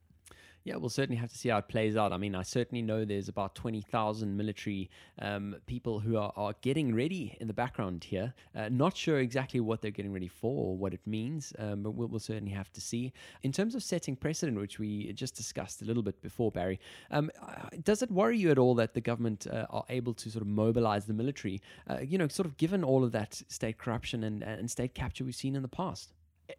Yeah, 0.69 0.77
we'll 0.77 0.91
certainly 0.91 1.17
have 1.17 1.31
to 1.31 1.39
see 1.39 1.49
how 1.49 1.57
it 1.57 1.69
plays 1.69 1.97
out. 1.97 2.13
I 2.13 2.19
mean, 2.19 2.35
I 2.35 2.43
certainly 2.43 2.83
know 2.83 3.07
there's 3.07 3.31
about 3.31 3.55
20,000 3.55 4.37
military 4.37 4.91
um, 5.19 5.57
people 5.65 5.99
who 5.99 6.19
are, 6.19 6.31
are 6.37 6.55
getting 6.61 6.95
ready 6.95 7.35
in 7.41 7.47
the 7.47 7.55
background 7.55 8.05
here. 8.05 8.35
Uh, 8.55 8.69
not 8.69 8.95
sure 8.95 9.19
exactly 9.19 9.61
what 9.61 9.81
they're 9.81 9.91
getting 9.91 10.13
ready 10.13 10.29
for 10.29 10.67
or 10.67 10.77
what 10.77 10.93
it 10.93 11.01
means, 11.07 11.55
um, 11.59 11.83
but 11.83 11.93
we'll, 11.93 12.09
we'll 12.09 12.21
certainly 12.21 12.53
have 12.53 12.71
to 12.75 12.83
see. 12.83 13.15
In 13.43 13.51
terms 13.51 13.75
of 13.75 13.83
setting 13.83 14.15
precedent, 14.15 14.61
which 14.61 14.79
we 14.79 15.11
just 15.15 15.35
discussed 15.35 15.81
a 15.81 15.87
little 15.87 16.03
bit 16.03 16.21
before, 16.21 16.53
Barry, 16.53 16.79
um, 17.13 17.31
uh, 17.41 17.71
does 17.83 18.03
it 18.03 18.11
worry 18.11 18.37
you 18.37 18.51
at 18.51 18.59
all 18.59 18.75
that 18.75 18.93
the 18.93 19.01
government 19.01 19.47
uh, 19.47 19.65
are 19.71 19.87
able 19.89 20.13
to 20.13 20.31
sort 20.31 20.43
of 20.43 20.49
mobilize 20.49 21.07
the 21.07 21.15
military, 21.15 21.63
uh, 21.89 22.01
you 22.01 22.19
know, 22.19 22.29
sort 22.29 22.45
of 22.45 22.59
given 22.59 22.85
all 22.85 23.05
of 23.05 23.13
that 23.13 23.41
state 23.49 23.79
corruption 23.79 24.23
and, 24.23 24.43
and 24.43 24.71
state 24.71 24.95
capture 24.95 25.25
we've 25.25 25.35
seen 25.35 25.57
in 25.57 25.63
the 25.63 25.69
past? 25.69 26.13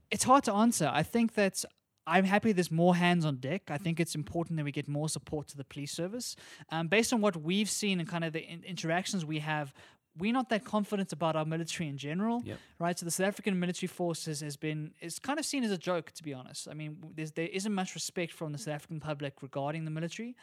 It's 0.09 0.23
hard 0.23 0.43
to 0.45 0.53
answer. 0.53 0.89
I 0.91 1.03
think 1.03 1.35
that 1.35 1.63
I'm 2.09 2.25
happy 2.25 2.51
there's 2.51 2.71
more 2.71 2.95
hands 2.95 3.23
on 3.25 3.35
deck. 3.37 3.63
I 3.69 3.77
think 3.77 3.99
it's 3.99 4.15
important 4.15 4.57
that 4.57 4.63
we 4.65 4.71
get 4.71 4.87
more 4.87 5.09
support 5.09 5.47
to 5.49 5.57
the 5.57 5.63
police 5.63 5.91
service. 5.91 6.35
Um, 6.71 6.87
based 6.87 7.13
on 7.13 7.21
what 7.21 7.35
we've 7.37 7.69
seen 7.69 7.99
and 7.99 8.07
kind 8.09 8.23
of 8.23 8.33
the 8.33 8.41
in- 8.53 8.63
interactions 8.63 9.25
we 9.25 9.39
have, 9.39 9.73
we're 10.17 10.33
not 10.33 10.49
that 10.49 10.65
confident 10.65 11.13
about 11.13 11.35
our 11.35 11.45
military 11.45 11.87
in 11.87 11.97
general, 11.97 12.41
Yep. 12.43 12.57
right? 12.79 12.99
So 12.99 13.05
the 13.05 13.11
South 13.11 13.27
African 13.27 13.57
military 13.59 13.87
forces 13.87 14.41
has 14.41 14.57
been 14.57 14.91
is 14.99 15.19
kind 15.19 15.39
of 15.39 15.45
seen 15.45 15.63
as 15.63 15.71
a 15.71 15.77
joke, 15.77 16.11
to 16.13 16.23
be 16.23 16.33
honest. 16.33 16.67
I 16.67 16.73
mean, 16.73 16.97
there's, 17.15 17.31
there 17.31 17.47
isn't 17.47 17.73
much 17.73 17.95
respect 17.95 18.33
from 18.33 18.51
the 18.51 18.57
South 18.57 18.73
African 18.75 18.99
public 18.99 19.41
regarding 19.41 19.85
the 19.85 19.91
military, 19.91 20.35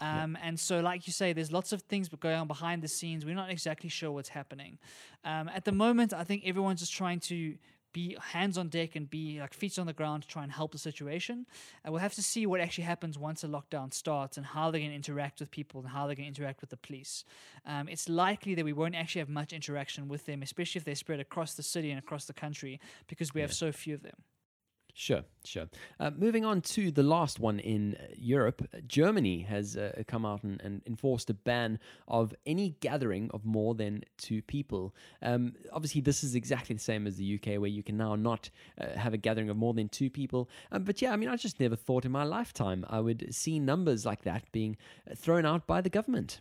um, 0.00 0.36
and 0.42 0.60
so 0.60 0.80
like 0.80 1.06
you 1.06 1.12
say, 1.12 1.32
there's 1.32 1.50
lots 1.50 1.72
of 1.72 1.82
things 1.82 2.08
going 2.08 2.36
on 2.36 2.46
behind 2.46 2.82
the 2.82 2.88
scenes. 2.88 3.24
We're 3.24 3.34
not 3.34 3.50
exactly 3.50 3.88
sure 3.88 4.12
what's 4.12 4.28
happening. 4.28 4.78
Um, 5.24 5.48
at 5.48 5.64
the 5.64 5.72
moment, 5.72 6.12
I 6.12 6.24
think 6.24 6.42
everyone's 6.44 6.80
just 6.80 6.92
trying 6.92 7.20
to 7.20 7.56
be 7.94 8.14
hands 8.20 8.58
on 8.58 8.68
deck 8.68 8.94
and 8.94 9.08
be 9.08 9.40
like 9.40 9.54
feet 9.54 9.78
on 9.78 9.86
the 9.86 9.94
ground 9.94 10.24
to 10.24 10.28
try 10.28 10.42
and 10.42 10.52
help 10.52 10.72
the 10.72 10.78
situation. 10.78 11.46
And 11.82 11.94
we'll 11.94 12.02
have 12.02 12.12
to 12.14 12.22
see 12.22 12.44
what 12.44 12.60
actually 12.60 12.84
happens 12.84 13.18
once 13.18 13.40
the 13.40 13.48
lockdown 13.48 13.94
starts 13.94 14.36
and 14.36 14.44
how 14.44 14.70
they're 14.70 14.80
going 14.80 14.90
to 14.90 14.96
interact 14.96 15.40
with 15.40 15.50
people 15.50 15.80
and 15.80 15.88
how 15.88 16.06
they're 16.06 16.16
going 16.16 16.30
to 16.30 16.40
interact 16.40 16.60
with 16.60 16.68
the 16.68 16.76
police. 16.76 17.24
Um, 17.64 17.88
it's 17.88 18.06
likely 18.06 18.54
that 18.56 18.64
we 18.66 18.74
won't 18.74 18.94
actually 18.94 19.20
have 19.20 19.30
much 19.30 19.54
interaction 19.54 20.08
with 20.08 20.26
them, 20.26 20.42
especially 20.42 20.80
if 20.80 20.84
they're 20.84 20.94
spread 20.94 21.20
across 21.20 21.54
the 21.54 21.62
city 21.62 21.90
and 21.90 21.98
across 21.98 22.26
the 22.26 22.34
country, 22.34 22.80
because 23.06 23.32
we 23.32 23.40
have 23.40 23.54
so 23.54 23.72
few 23.72 23.94
of 23.94 24.02
them. 24.02 24.16
Sure, 24.96 25.24
sure. 25.44 25.66
Uh, 25.98 26.12
moving 26.16 26.44
on 26.44 26.60
to 26.60 26.92
the 26.92 27.02
last 27.02 27.40
one 27.40 27.58
in 27.58 27.96
Europe, 28.16 28.64
Germany 28.86 29.40
has 29.40 29.76
uh, 29.76 30.04
come 30.06 30.24
out 30.24 30.44
and, 30.44 30.60
and 30.62 30.82
enforced 30.86 31.28
a 31.30 31.34
ban 31.34 31.80
of 32.06 32.32
any 32.46 32.76
gathering 32.78 33.28
of 33.34 33.44
more 33.44 33.74
than 33.74 34.04
two 34.18 34.40
people. 34.40 34.94
Um, 35.20 35.54
obviously, 35.72 36.00
this 36.00 36.22
is 36.22 36.36
exactly 36.36 36.76
the 36.76 36.80
same 36.80 37.08
as 37.08 37.16
the 37.16 37.34
UK, 37.34 37.60
where 37.60 37.66
you 37.66 37.82
can 37.82 37.96
now 37.96 38.14
not 38.14 38.50
uh, 38.80 38.96
have 38.96 39.12
a 39.12 39.18
gathering 39.18 39.50
of 39.50 39.56
more 39.56 39.74
than 39.74 39.88
two 39.88 40.10
people. 40.10 40.48
Um, 40.70 40.84
but 40.84 41.02
yeah, 41.02 41.12
I 41.12 41.16
mean, 41.16 41.28
I 41.28 41.34
just 41.34 41.58
never 41.58 41.74
thought 41.74 42.04
in 42.04 42.12
my 42.12 42.22
lifetime 42.22 42.86
I 42.88 43.00
would 43.00 43.34
see 43.34 43.58
numbers 43.58 44.06
like 44.06 44.22
that 44.22 44.44
being 44.52 44.76
uh, 45.10 45.16
thrown 45.16 45.44
out 45.44 45.66
by 45.66 45.80
the 45.80 45.90
government. 45.90 46.40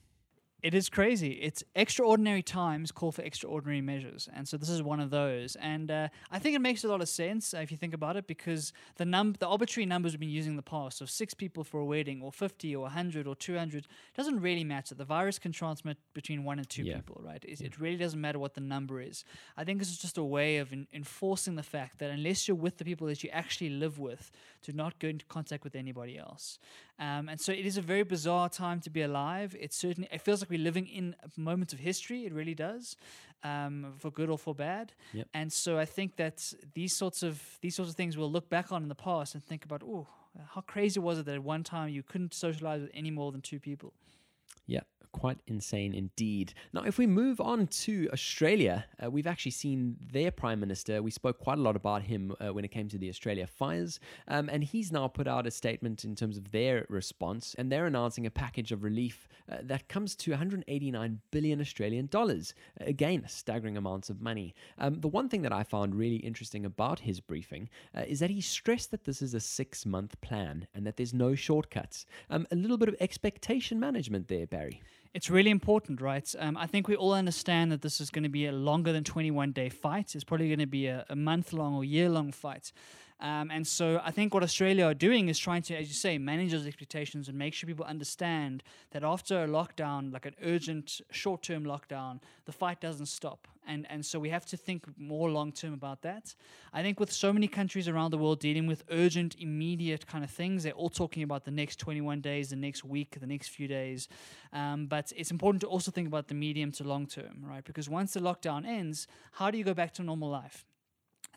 It 0.64 0.74
is 0.74 0.88
crazy. 0.90 1.34
It's 1.34 1.62
extraordinary 1.76 2.42
times 2.42 2.94
call 2.94 3.12
for 3.12 3.22
extraordinary 3.22 3.82
measures, 3.82 4.30
and 4.34 4.48
so 4.48 4.56
this 4.56 4.70
is 4.70 4.82
one 4.82 5.02
of 5.02 5.10
those. 5.10 5.58
And 5.58 5.92
uh, 5.92 6.08
I 6.32 6.40
think 6.40 6.56
it 6.56 6.62
makes 6.62 6.86
a 6.86 6.88
lot 6.88 7.02
of 7.02 7.10
sense 7.10 7.54
uh, 7.54 7.58
if 7.58 7.70
you 7.70 7.76
think 7.76 7.94
about 7.94 8.16
it, 8.16 8.28
because 8.28 8.72
the 8.96 9.04
num 9.04 9.36
the 9.38 9.46
arbitrary 9.46 9.86
numbers 9.86 10.14
we've 10.14 10.22
been 10.22 10.30
using 10.30 10.54
in 10.54 10.56
the 10.56 10.62
past 10.64 11.02
of 11.02 11.10
six 11.10 11.34
people 11.34 11.66
for 11.66 11.82
a 11.82 11.86
wedding, 11.86 12.22
or 12.22 12.32
fifty, 12.32 12.74
or 12.74 12.90
hundred, 12.90 13.28
or 13.28 13.36
two 13.36 13.58
hundred, 13.58 13.88
doesn't 14.16 14.40
really 14.40 14.64
matter. 14.64 14.96
The 14.96 15.04
virus 15.04 15.38
can 15.38 15.52
transmit 15.52 15.98
between 16.14 16.46
one 16.46 16.60
and 16.60 16.70
two 16.70 16.84
Yeah. 16.84 16.96
people, 16.96 17.22
right? 17.22 17.44
It, 17.44 17.60
it 17.60 17.78
really 17.78 17.98
doesn't 17.98 18.22
matter 18.22 18.40
what 18.40 18.54
the 18.54 18.62
number 18.62 19.02
is. 19.02 19.26
I 19.58 19.66
think 19.66 19.80
this 19.80 19.90
is 19.90 19.98
just 19.98 20.18
a 20.18 20.24
way 20.24 20.60
of 20.60 20.72
en- 20.72 20.88
enforcing 20.94 21.56
the 21.58 21.64
fact 21.64 22.00
that 22.00 22.10
unless 22.10 22.48
you're 22.48 22.56
with 22.56 22.78
the 22.78 22.86
people 22.86 23.08
that 23.08 23.22
you 23.22 23.30
actually 23.32 23.72
live 23.72 24.00
with, 24.00 24.32
do 24.62 24.72
not 24.72 24.98
go 25.00 25.10
into 25.10 25.26
contact 25.26 25.66
with 25.66 25.76
anybody 25.76 26.18
else. 26.18 26.58
Um, 27.00 27.28
and 27.28 27.40
so 27.42 27.52
it 27.52 27.66
is 27.66 27.78
a 27.78 27.82
very 27.82 28.04
bizarre 28.04 28.50
time 28.50 28.80
to 28.82 28.90
be 28.90 29.02
alive. 29.02 29.56
It 29.60 29.74
certainly 29.74 30.08
it 30.12 30.22
feels 30.22 30.42
like 30.42 30.50
we're 30.50 30.60
living 30.60 30.88
in 30.88 31.16
a 31.24 31.40
moment 31.40 31.74
of 31.74 31.80
history. 31.80 32.26
It 32.26 32.34
really 32.34 32.54
does, 32.54 32.96
um, 33.44 33.94
for 33.98 34.12
good 34.12 34.30
or 34.30 34.38
for 34.38 34.54
bad. 34.54 34.94
Yep. 35.14 35.28
And 35.34 35.52
so 35.52 35.78
I 35.80 35.86
think 35.86 36.16
that 36.18 36.54
these 36.74 36.96
sorts 36.96 37.24
of 37.24 37.42
these 37.62 37.76
sorts 37.76 37.90
of 37.90 37.98
things 37.98 38.18
we'll 38.18 38.32
look 38.32 38.50
back 38.50 38.72
on 38.72 38.84
in 38.84 38.90
the 38.90 38.96
past 38.96 39.34
and 39.34 39.44
think 39.44 39.66
about, 39.66 39.82
oh, 39.84 40.08
how 40.54 40.62
crazy 40.62 41.00
was 41.00 41.20
it 41.20 41.26
that 41.26 41.36
at 41.36 41.44
one 41.44 41.64
time 41.64 41.90
you 41.90 42.04
couldn't 42.04 42.34
socialize 42.34 42.82
with 42.82 42.92
any 42.94 43.12
more 43.12 43.32
than 43.32 43.42
two 43.42 43.60
people. 43.60 43.94
Quite 45.14 45.38
insane 45.48 45.94
indeed. 45.94 46.54
Now, 46.74 46.84
if 46.84 46.98
we 46.98 47.08
move 47.08 47.40
on 47.40 47.68
to 47.68 48.10
Australia, 48.12 48.86
uh, 49.02 49.10
we've 49.10 49.28
actually 49.28 49.52
seen 49.52 49.96
their 50.12 50.32
Prime 50.32 50.60
Minister. 50.60 51.02
We 51.02 51.12
spoke 51.12 51.38
quite 51.38 51.60
a 51.60 51.62
lot 51.62 51.76
about 51.76 52.02
him 52.02 52.34
uh, 52.42 52.52
when 52.52 52.66
it 52.66 52.72
came 52.72 52.90
to 52.90 52.98
the 52.98 53.10
Australia 53.10 53.48
fires, 53.48 54.00
um, 54.28 54.50
and 54.50 54.64
he's 54.64 54.92
now 54.92 55.08
put 55.08 55.28
out 55.28 55.48
a 55.48 55.52
statement 55.52 56.04
in 56.04 56.16
terms 56.16 56.36
of 56.36 56.52
their 56.52 56.86
response, 56.90 57.56
and 57.58 57.72
they're 57.72 57.86
announcing 57.86 58.26
a 58.26 58.32
package 58.32 58.72
of 58.72 58.84
relief 58.84 59.28
uh, 59.52 59.58
that 59.62 59.88
comes 59.88 60.16
to 60.16 60.32
189 60.32 61.22
billion 61.32 61.62
Australian 61.62 62.08
dollars. 62.08 62.54
Again, 62.82 63.24
staggering 63.28 63.78
amounts 63.78 64.10
of 64.10 64.20
money. 64.20 64.56
Um, 64.80 65.00
the 65.00 65.08
one 65.08 65.30
thing 65.30 65.44
that 65.44 65.54
I 65.54 65.64
found 65.64 65.96
really 65.96 66.18
interesting 66.18 66.66
about 66.66 67.00
his 67.00 67.20
briefing 67.20 67.70
uh, 67.96 68.02
is 68.08 68.20
that 68.20 68.32
he 68.32 68.42
stressed 68.42 68.92
that 68.92 69.06
this 69.06 69.22
is 69.22 69.34
a 69.34 69.40
six 69.40 69.86
month 69.86 70.20
plan 70.22 70.68
and 70.74 70.86
that 70.88 70.98
there's 70.98 71.14
no 71.14 71.36
shortcuts. 71.36 72.06
Um, 72.30 72.48
a 72.52 72.56
little 72.56 72.78
bit 72.78 72.90
of 72.90 72.96
expectation 73.00 73.80
management 73.80 74.28
there, 74.28 74.48
Barry. 74.48 74.82
It's 75.14 75.30
really 75.30 75.52
important, 75.52 76.02
right? 76.02 76.34
Um, 76.40 76.58
I 76.58 76.66
think 76.66 76.88
we 76.88 76.96
all 76.96 77.14
understand 77.14 77.72
that 77.72 77.84
this 77.84 78.02
is 78.02 78.10
going 78.10 78.24
to 78.24 78.30
be 78.30 78.48
a 78.48 78.52
longer 78.52 78.92
than 78.92 79.04
21 79.04 79.52
day 79.52 79.70
fight. 79.70 80.16
It's 80.16 80.24
probably 80.24 80.48
going 80.48 80.58
to 80.60 80.66
be 80.66 80.88
a, 80.88 81.06
a 81.08 81.16
month 81.16 81.54
long 81.54 81.76
or 81.76 81.84
year 81.84 82.10
long 82.10 82.32
fight. 82.32 82.72
Um, 83.20 83.52
and 83.52 83.66
so 83.66 84.02
I 84.04 84.12
think 84.12 84.34
what 84.34 84.44
Australia 84.44 84.86
are 84.86 84.94
doing 84.94 85.30
is 85.30 85.40
trying 85.40 85.62
to, 85.64 85.76
as 85.76 85.88
you 85.88 85.94
say, 85.94 86.18
manage 86.18 86.52
those 86.52 86.68
expectations 86.68 87.30
and 87.30 87.38
make 87.38 87.54
sure 87.54 87.68
people 87.68 87.86
understand 87.86 88.64
that 88.92 89.04
after 89.04 89.44
a 89.44 89.48
lockdown, 89.48 90.12
like 90.12 90.26
an 90.26 90.36
urgent 90.44 91.02
short 91.12 91.42
term 91.42 91.64
lockdown, 91.64 92.20
the 92.46 92.52
fight 92.52 92.82
doesn't 92.82 93.06
stop. 93.06 93.48
And, 93.66 93.88
and 93.90 94.06
so 94.06 94.20
we 94.20 94.30
have 94.30 94.46
to 94.48 94.58
think 94.58 94.86
more 94.98 95.30
long 95.30 95.52
term 95.52 95.74
about 95.74 96.02
that. 96.02 96.36
I 96.74 96.82
think 96.82 97.00
with 97.00 97.12
so 97.12 97.32
many 97.32 97.48
countries 97.48 97.88
around 97.88 98.12
the 98.12 98.18
world 98.18 98.40
dealing 98.40 98.68
with 98.68 98.84
urgent, 98.92 99.36
immediate 99.40 100.06
kind 100.06 100.24
of 100.24 100.30
things, 100.30 100.64
they're 100.64 100.74
all 100.74 100.90
talking 100.90 101.24
about 101.24 101.46
the 101.46 101.52
next 101.52 101.78
21 101.78 102.20
days, 102.20 102.50
the 102.50 102.56
next 102.56 102.84
week, 102.84 103.18
the 103.20 103.28
next 103.28 103.50
few 103.50 103.68
days. 103.68 104.10
Um, 104.52 104.88
but 104.88 105.14
it's 105.16 105.32
important 105.32 105.62
to 105.62 105.68
also 105.68 105.92
think 105.92 106.08
about 106.08 106.28
the 106.28 106.36
medium 106.36 106.72
to 106.74 106.84
long 106.84 107.08
term, 107.08 107.38
right? 107.42 107.64
Because 107.64 107.90
once 107.90 108.14
the 108.14 108.20
lockdown 108.20 108.66
ends, 108.66 109.08
how 109.34 109.50
do 109.50 109.58
you 109.58 109.64
go 109.64 109.74
back 109.74 109.94
to 109.94 110.04
normal 110.04 110.30
life? 110.30 110.66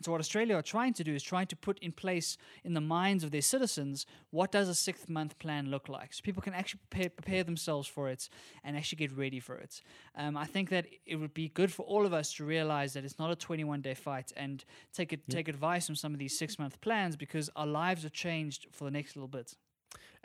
So 0.03 0.11
what 0.11 0.21
Australia 0.21 0.55
are 0.55 0.61
trying 0.61 0.93
to 0.93 1.03
do 1.03 1.13
is 1.15 1.23
trying 1.23 1.47
to 1.47 1.55
put 1.55 1.79
in 1.79 1.91
place 1.91 2.37
in 2.63 2.73
the 2.73 2.81
minds 2.81 3.23
of 3.23 3.31
their 3.31 3.41
citizens 3.41 4.05
what 4.29 4.51
does 4.51 4.69
a 4.69 4.75
six 4.75 5.09
month 5.09 5.37
plan 5.39 5.71
look 5.71 5.89
like, 5.89 6.13
so 6.13 6.21
people 6.23 6.41
can 6.41 6.53
actually 6.53 6.81
prepare, 6.89 7.09
prepare 7.09 7.43
themselves 7.43 7.87
for 7.87 8.09
it 8.09 8.29
and 8.63 8.77
actually 8.77 8.97
get 8.97 9.17
ready 9.17 9.39
for 9.39 9.55
it. 9.55 9.81
Um, 10.15 10.37
I 10.37 10.45
think 10.45 10.69
that 10.69 10.85
it 11.05 11.15
would 11.15 11.33
be 11.33 11.49
good 11.49 11.71
for 11.71 11.83
all 11.83 12.05
of 12.05 12.13
us 12.13 12.33
to 12.33 12.45
realize 12.45 12.93
that 12.93 13.05
it's 13.05 13.19
not 13.19 13.31
a 13.31 13.35
21 13.35 13.81
day 13.81 13.93
fight 13.93 14.31
and 14.37 14.63
take 14.93 15.13
it, 15.13 15.27
take 15.29 15.47
advice 15.47 15.87
from 15.87 15.95
some 15.95 16.13
of 16.13 16.19
these 16.19 16.37
six 16.37 16.59
month 16.59 16.79
plans 16.81 17.15
because 17.15 17.49
our 17.55 17.67
lives 17.67 18.05
are 18.05 18.09
changed 18.09 18.67
for 18.71 18.83
the 18.83 18.91
next 18.91 19.15
little 19.15 19.27
bit. 19.27 19.55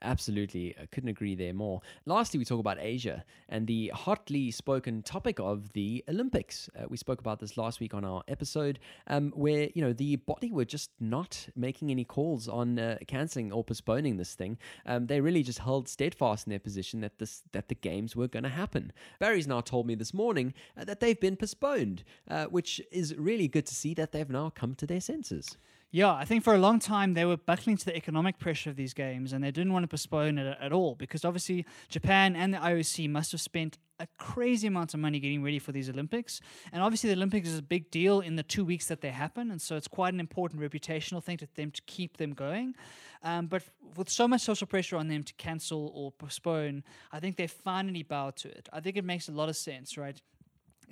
Absolutely. 0.02 0.74
I 0.80 0.86
couldn't 0.86 1.10
agree 1.10 1.34
there 1.34 1.54
more. 1.54 1.80
Lastly, 2.06 2.38
we 2.38 2.44
talk 2.44 2.58
about 2.58 2.78
Asia 2.80 3.24
and 3.48 3.66
the 3.66 3.92
hotly 3.94 4.50
spoken 4.50 5.02
topic 5.02 5.38
of 5.38 5.72
the 5.72 6.04
Olympics. 6.08 6.68
Uh, 6.76 6.86
we 6.88 6.96
spoke 6.96 7.20
about 7.20 7.38
this 7.38 7.56
last 7.56 7.78
week 7.78 7.94
on 7.94 8.04
our 8.04 8.22
episode, 8.26 8.80
um, 9.06 9.30
where, 9.36 9.68
you 9.74 9.82
know, 9.82 9.92
the 9.92 10.16
body 10.16 10.50
were 10.50 10.64
just 10.64 10.90
not 10.98 11.48
making 11.54 11.90
any 11.90 12.04
calls 12.04 12.48
on 12.48 12.78
uh, 12.78 12.98
cancelling 13.06 13.52
or 13.52 13.62
postponing 13.62 14.16
this 14.16 14.34
thing. 14.34 14.58
Um, 14.86 15.06
they 15.06 15.20
really 15.20 15.44
just 15.44 15.60
held 15.60 15.88
steadfast 15.88 16.46
in 16.46 16.50
their 16.50 16.58
position 16.58 17.00
that 17.02 17.18
this 17.18 17.42
that 17.52 17.68
the 17.68 17.74
games 17.74 18.16
were 18.16 18.28
going 18.28 18.42
to 18.42 18.48
happen. 18.48 18.92
Barry's 19.20 19.46
now 19.46 19.60
told 19.60 19.86
me 19.86 19.94
this 19.94 20.12
morning 20.12 20.52
uh, 20.76 20.84
that 20.84 21.00
they've 21.00 21.20
been 21.20 21.36
postponed, 21.36 22.02
uh, 22.28 22.46
which 22.46 22.80
is 22.90 23.14
really 23.16 23.46
good 23.46 23.66
to 23.66 23.74
see 23.74 23.94
that 23.94 24.12
they've 24.12 24.28
now 24.28 24.50
come 24.50 24.74
to 24.74 24.86
their 24.86 25.00
senses. 25.00 25.56
Yeah, 25.94 26.14
I 26.14 26.24
think 26.24 26.42
for 26.42 26.54
a 26.54 26.58
long 26.58 26.78
time 26.78 27.12
they 27.12 27.26
were 27.26 27.36
buckling 27.36 27.76
to 27.76 27.84
the 27.84 27.94
economic 27.94 28.38
pressure 28.38 28.70
of 28.70 28.76
these 28.76 28.94
games 28.94 29.34
and 29.34 29.44
they 29.44 29.50
didn't 29.50 29.74
want 29.74 29.82
to 29.82 29.88
postpone 29.88 30.38
it 30.38 30.56
at 30.58 30.72
all 30.72 30.94
because 30.94 31.22
obviously 31.22 31.66
Japan 31.90 32.34
and 32.34 32.54
the 32.54 32.58
IOC 32.58 33.10
must 33.10 33.30
have 33.32 33.42
spent 33.42 33.76
a 34.00 34.08
crazy 34.16 34.66
amount 34.66 34.94
of 34.94 35.00
money 35.00 35.20
getting 35.20 35.42
ready 35.42 35.58
for 35.58 35.70
these 35.70 35.90
Olympics. 35.90 36.40
And 36.72 36.82
obviously 36.82 37.10
the 37.10 37.16
Olympics 37.16 37.46
is 37.46 37.58
a 37.58 37.62
big 37.62 37.90
deal 37.90 38.20
in 38.20 38.36
the 38.36 38.42
two 38.42 38.64
weeks 38.64 38.86
that 38.86 39.02
they 39.02 39.10
happen. 39.10 39.50
And 39.50 39.60
so 39.60 39.76
it's 39.76 39.86
quite 39.86 40.14
an 40.14 40.18
important 40.18 40.62
reputational 40.62 41.22
thing 41.22 41.36
to 41.36 41.48
them 41.56 41.70
to 41.70 41.82
keep 41.82 42.16
them 42.16 42.32
going. 42.32 42.74
Um, 43.22 43.46
but 43.46 43.62
with 43.94 44.08
so 44.08 44.26
much 44.26 44.40
social 44.40 44.66
pressure 44.66 44.96
on 44.96 45.08
them 45.08 45.22
to 45.24 45.34
cancel 45.34 45.92
or 45.94 46.10
postpone, 46.10 46.84
I 47.12 47.20
think 47.20 47.36
they 47.36 47.46
finally 47.46 48.02
bowed 48.02 48.36
to 48.36 48.48
it. 48.48 48.66
I 48.72 48.80
think 48.80 48.96
it 48.96 49.04
makes 49.04 49.28
a 49.28 49.32
lot 49.32 49.50
of 49.50 49.56
sense, 49.56 49.98
right? 49.98 50.18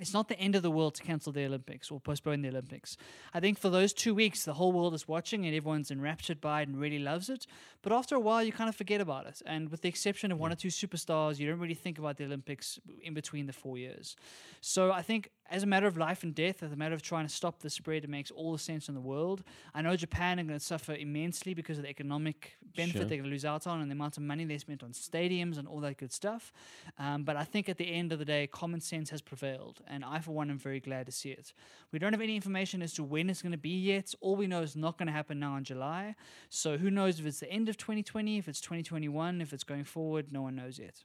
It's 0.01 0.13
not 0.13 0.27
the 0.27 0.39
end 0.39 0.55
of 0.55 0.63
the 0.63 0.71
world 0.71 0.95
to 0.95 1.03
cancel 1.03 1.31
the 1.31 1.45
Olympics 1.45 1.91
or 1.91 1.99
postpone 1.99 2.41
the 2.41 2.49
Olympics. 2.49 2.97
I 3.33 3.39
think 3.39 3.59
for 3.59 3.69
those 3.69 3.93
two 3.93 4.15
weeks, 4.15 4.43
the 4.43 4.55
whole 4.55 4.71
world 4.71 4.93
is 4.93 5.07
watching 5.07 5.45
and 5.45 5.55
everyone's 5.55 5.91
enraptured 5.91 6.41
by 6.41 6.61
it 6.61 6.67
and 6.67 6.79
really 6.79 6.99
loves 6.99 7.29
it. 7.29 7.45
But 7.81 7.93
after 7.93 8.15
a 8.15 8.19
while, 8.19 8.43
you 8.43 8.51
kind 8.51 8.67
of 8.67 8.75
forget 8.75 8.99
about 8.99 9.27
it. 9.27 9.41
And 9.45 9.69
with 9.69 9.81
the 9.81 9.89
exception 9.89 10.31
of 10.31 10.39
one 10.39 10.51
or 10.51 10.55
two 10.55 10.69
superstars, 10.69 11.39
you 11.39 11.47
don't 11.47 11.59
really 11.59 11.75
think 11.75 11.99
about 11.99 12.17
the 12.17 12.25
Olympics 12.25 12.79
in 13.03 13.13
between 13.13 13.45
the 13.45 13.53
four 13.53 13.77
years. 13.77 14.15
So 14.59 14.91
I 14.91 15.01
think, 15.01 15.29
as 15.51 15.63
a 15.63 15.67
matter 15.67 15.85
of 15.85 15.97
life 15.97 16.23
and 16.23 16.33
death, 16.33 16.63
as 16.63 16.71
a 16.71 16.75
matter 16.75 16.95
of 16.95 17.01
trying 17.01 17.27
to 17.27 17.33
stop 17.33 17.59
the 17.59 17.69
spread, 17.69 18.03
it 18.05 18.09
makes 18.09 18.31
all 18.31 18.53
the 18.53 18.57
sense 18.59 18.87
in 18.87 18.95
the 18.95 19.01
world. 19.01 19.43
I 19.75 19.81
know 19.81 19.95
Japan 19.97 20.39
are 20.39 20.43
going 20.43 20.57
to 20.57 20.63
suffer 20.65 20.93
immensely 20.93 21.53
because 21.53 21.77
of 21.77 21.83
the 21.83 21.89
economic 21.89 22.53
benefit 22.75 22.93
Sure. 22.99 23.05
they're 23.05 23.17
going 23.17 23.25
to 23.25 23.29
lose 23.29 23.43
out 23.43 23.67
on 23.67 23.81
and 23.81 23.91
the 23.91 23.93
amount 23.93 24.15
of 24.17 24.23
money 24.23 24.45
they 24.45 24.57
spent 24.57 24.81
on 24.81 24.91
stadiums 24.93 25.57
and 25.57 25.67
all 25.67 25.81
that 25.81 25.97
good 25.97 26.13
stuff. 26.13 26.53
Um, 26.97 27.23
but 27.23 27.35
I 27.35 27.43
think 27.43 27.67
at 27.67 27.77
the 27.77 27.91
end 27.91 28.13
of 28.13 28.19
the 28.19 28.25
day, 28.25 28.47
common 28.47 28.79
sense 28.79 29.09
has 29.09 29.21
prevailed. 29.21 29.81
And 29.87 30.05
I, 30.05 30.19
for 30.19 30.31
one, 30.31 30.49
am 30.49 30.57
very 30.57 30.79
glad 30.79 31.05
to 31.07 31.11
see 31.11 31.31
it. 31.31 31.53
We 31.91 31.99
don't 31.99 32.13
have 32.13 32.21
any 32.21 32.35
information 32.37 32.81
as 32.81 32.93
to 32.93 33.03
when 33.03 33.29
it's 33.29 33.41
going 33.41 33.51
to 33.51 33.57
be 33.57 33.77
yet. 33.77 34.13
All 34.21 34.37
we 34.37 34.47
know 34.47 34.61
is 34.61 34.77
not 34.77 34.97
going 34.97 35.07
to 35.07 35.13
happen 35.13 35.37
now 35.39 35.57
in 35.57 35.65
July. 35.65 36.15
So 36.49 36.77
who 36.77 36.89
knows 36.89 37.19
if 37.19 37.25
it's 37.25 37.41
the 37.41 37.51
end 37.51 37.67
of 37.67 37.75
2020, 37.77 38.37
if 38.37 38.47
it's 38.47 38.61
2021, 38.61 39.41
if 39.41 39.51
it's 39.51 39.65
going 39.65 39.83
forward, 39.83 40.31
no 40.31 40.43
one 40.43 40.55
knows 40.55 40.79
yet. 40.79 41.03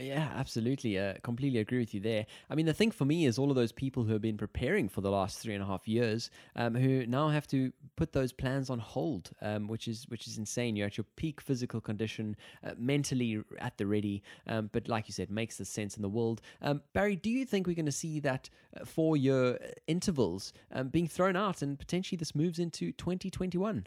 Yeah, 0.00 0.30
absolutely. 0.34 0.98
Uh, 0.98 1.14
completely 1.22 1.58
agree 1.60 1.78
with 1.78 1.92
you 1.92 2.00
there. 2.00 2.24
I 2.48 2.54
mean, 2.54 2.64
the 2.64 2.72
thing 2.72 2.90
for 2.90 3.04
me 3.04 3.26
is 3.26 3.38
all 3.38 3.50
of 3.50 3.56
those 3.56 3.70
people 3.70 4.02
who 4.04 4.12
have 4.14 4.22
been 4.22 4.38
preparing 4.38 4.88
for 4.88 5.02
the 5.02 5.10
last 5.10 5.38
three 5.38 5.52
and 5.52 5.62
a 5.62 5.66
half 5.66 5.86
years, 5.86 6.30
um, 6.56 6.74
who 6.74 7.04
now 7.06 7.28
have 7.28 7.46
to 7.48 7.70
put 7.96 8.12
those 8.14 8.32
plans 8.32 8.70
on 8.70 8.78
hold, 8.78 9.30
um, 9.42 9.68
which 9.68 9.86
is 9.88 10.06
which 10.08 10.26
is 10.26 10.38
insane. 10.38 10.74
You're 10.74 10.86
at 10.86 10.96
your 10.96 11.04
peak 11.16 11.42
physical 11.42 11.82
condition, 11.82 12.34
uh, 12.64 12.72
mentally 12.78 13.42
at 13.58 13.76
the 13.76 13.86
ready, 13.86 14.22
um, 14.46 14.70
but 14.72 14.88
like 14.88 15.06
you 15.06 15.12
said, 15.12 15.30
makes 15.30 15.58
the 15.58 15.66
sense 15.66 15.96
in 15.96 16.02
the 16.02 16.08
world. 16.08 16.40
Um, 16.62 16.80
Barry, 16.94 17.16
do 17.16 17.28
you 17.28 17.44
think 17.44 17.66
we're 17.66 17.74
going 17.74 17.84
to 17.84 17.92
see 17.92 18.20
that 18.20 18.48
uh, 18.80 18.86
four-year 18.86 19.58
intervals 19.86 20.54
um, 20.72 20.88
being 20.88 21.08
thrown 21.08 21.36
out, 21.36 21.60
and 21.60 21.78
potentially 21.78 22.16
this 22.16 22.34
moves 22.34 22.58
into 22.58 22.92
2021? 22.92 23.84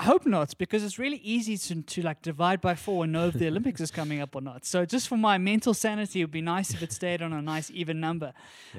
I 0.00 0.04
hope 0.04 0.26
not, 0.26 0.56
because 0.58 0.84
it's 0.84 0.96
really 0.98 1.16
easy 1.16 1.56
to, 1.58 1.82
to 1.82 2.02
like 2.02 2.22
divide 2.22 2.60
by 2.60 2.76
four 2.76 3.02
and 3.04 3.12
know 3.12 3.26
if 3.26 3.34
the 3.34 3.48
Olympics 3.52 3.80
is 3.80 3.90
coming 3.90 4.20
up 4.20 4.36
or 4.36 4.40
not. 4.40 4.64
So 4.64 4.84
just 4.84 5.08
for 5.08 5.16
my 5.16 5.38
mental 5.38 5.74
sanity, 5.74 6.20
it 6.20 6.24
would 6.24 6.30
be 6.30 6.40
nice 6.40 6.72
if 6.72 6.82
it 6.82 6.92
stayed 6.92 7.20
on 7.20 7.32
a 7.32 7.42
nice 7.42 7.68
even 7.72 7.98
number. 7.98 8.32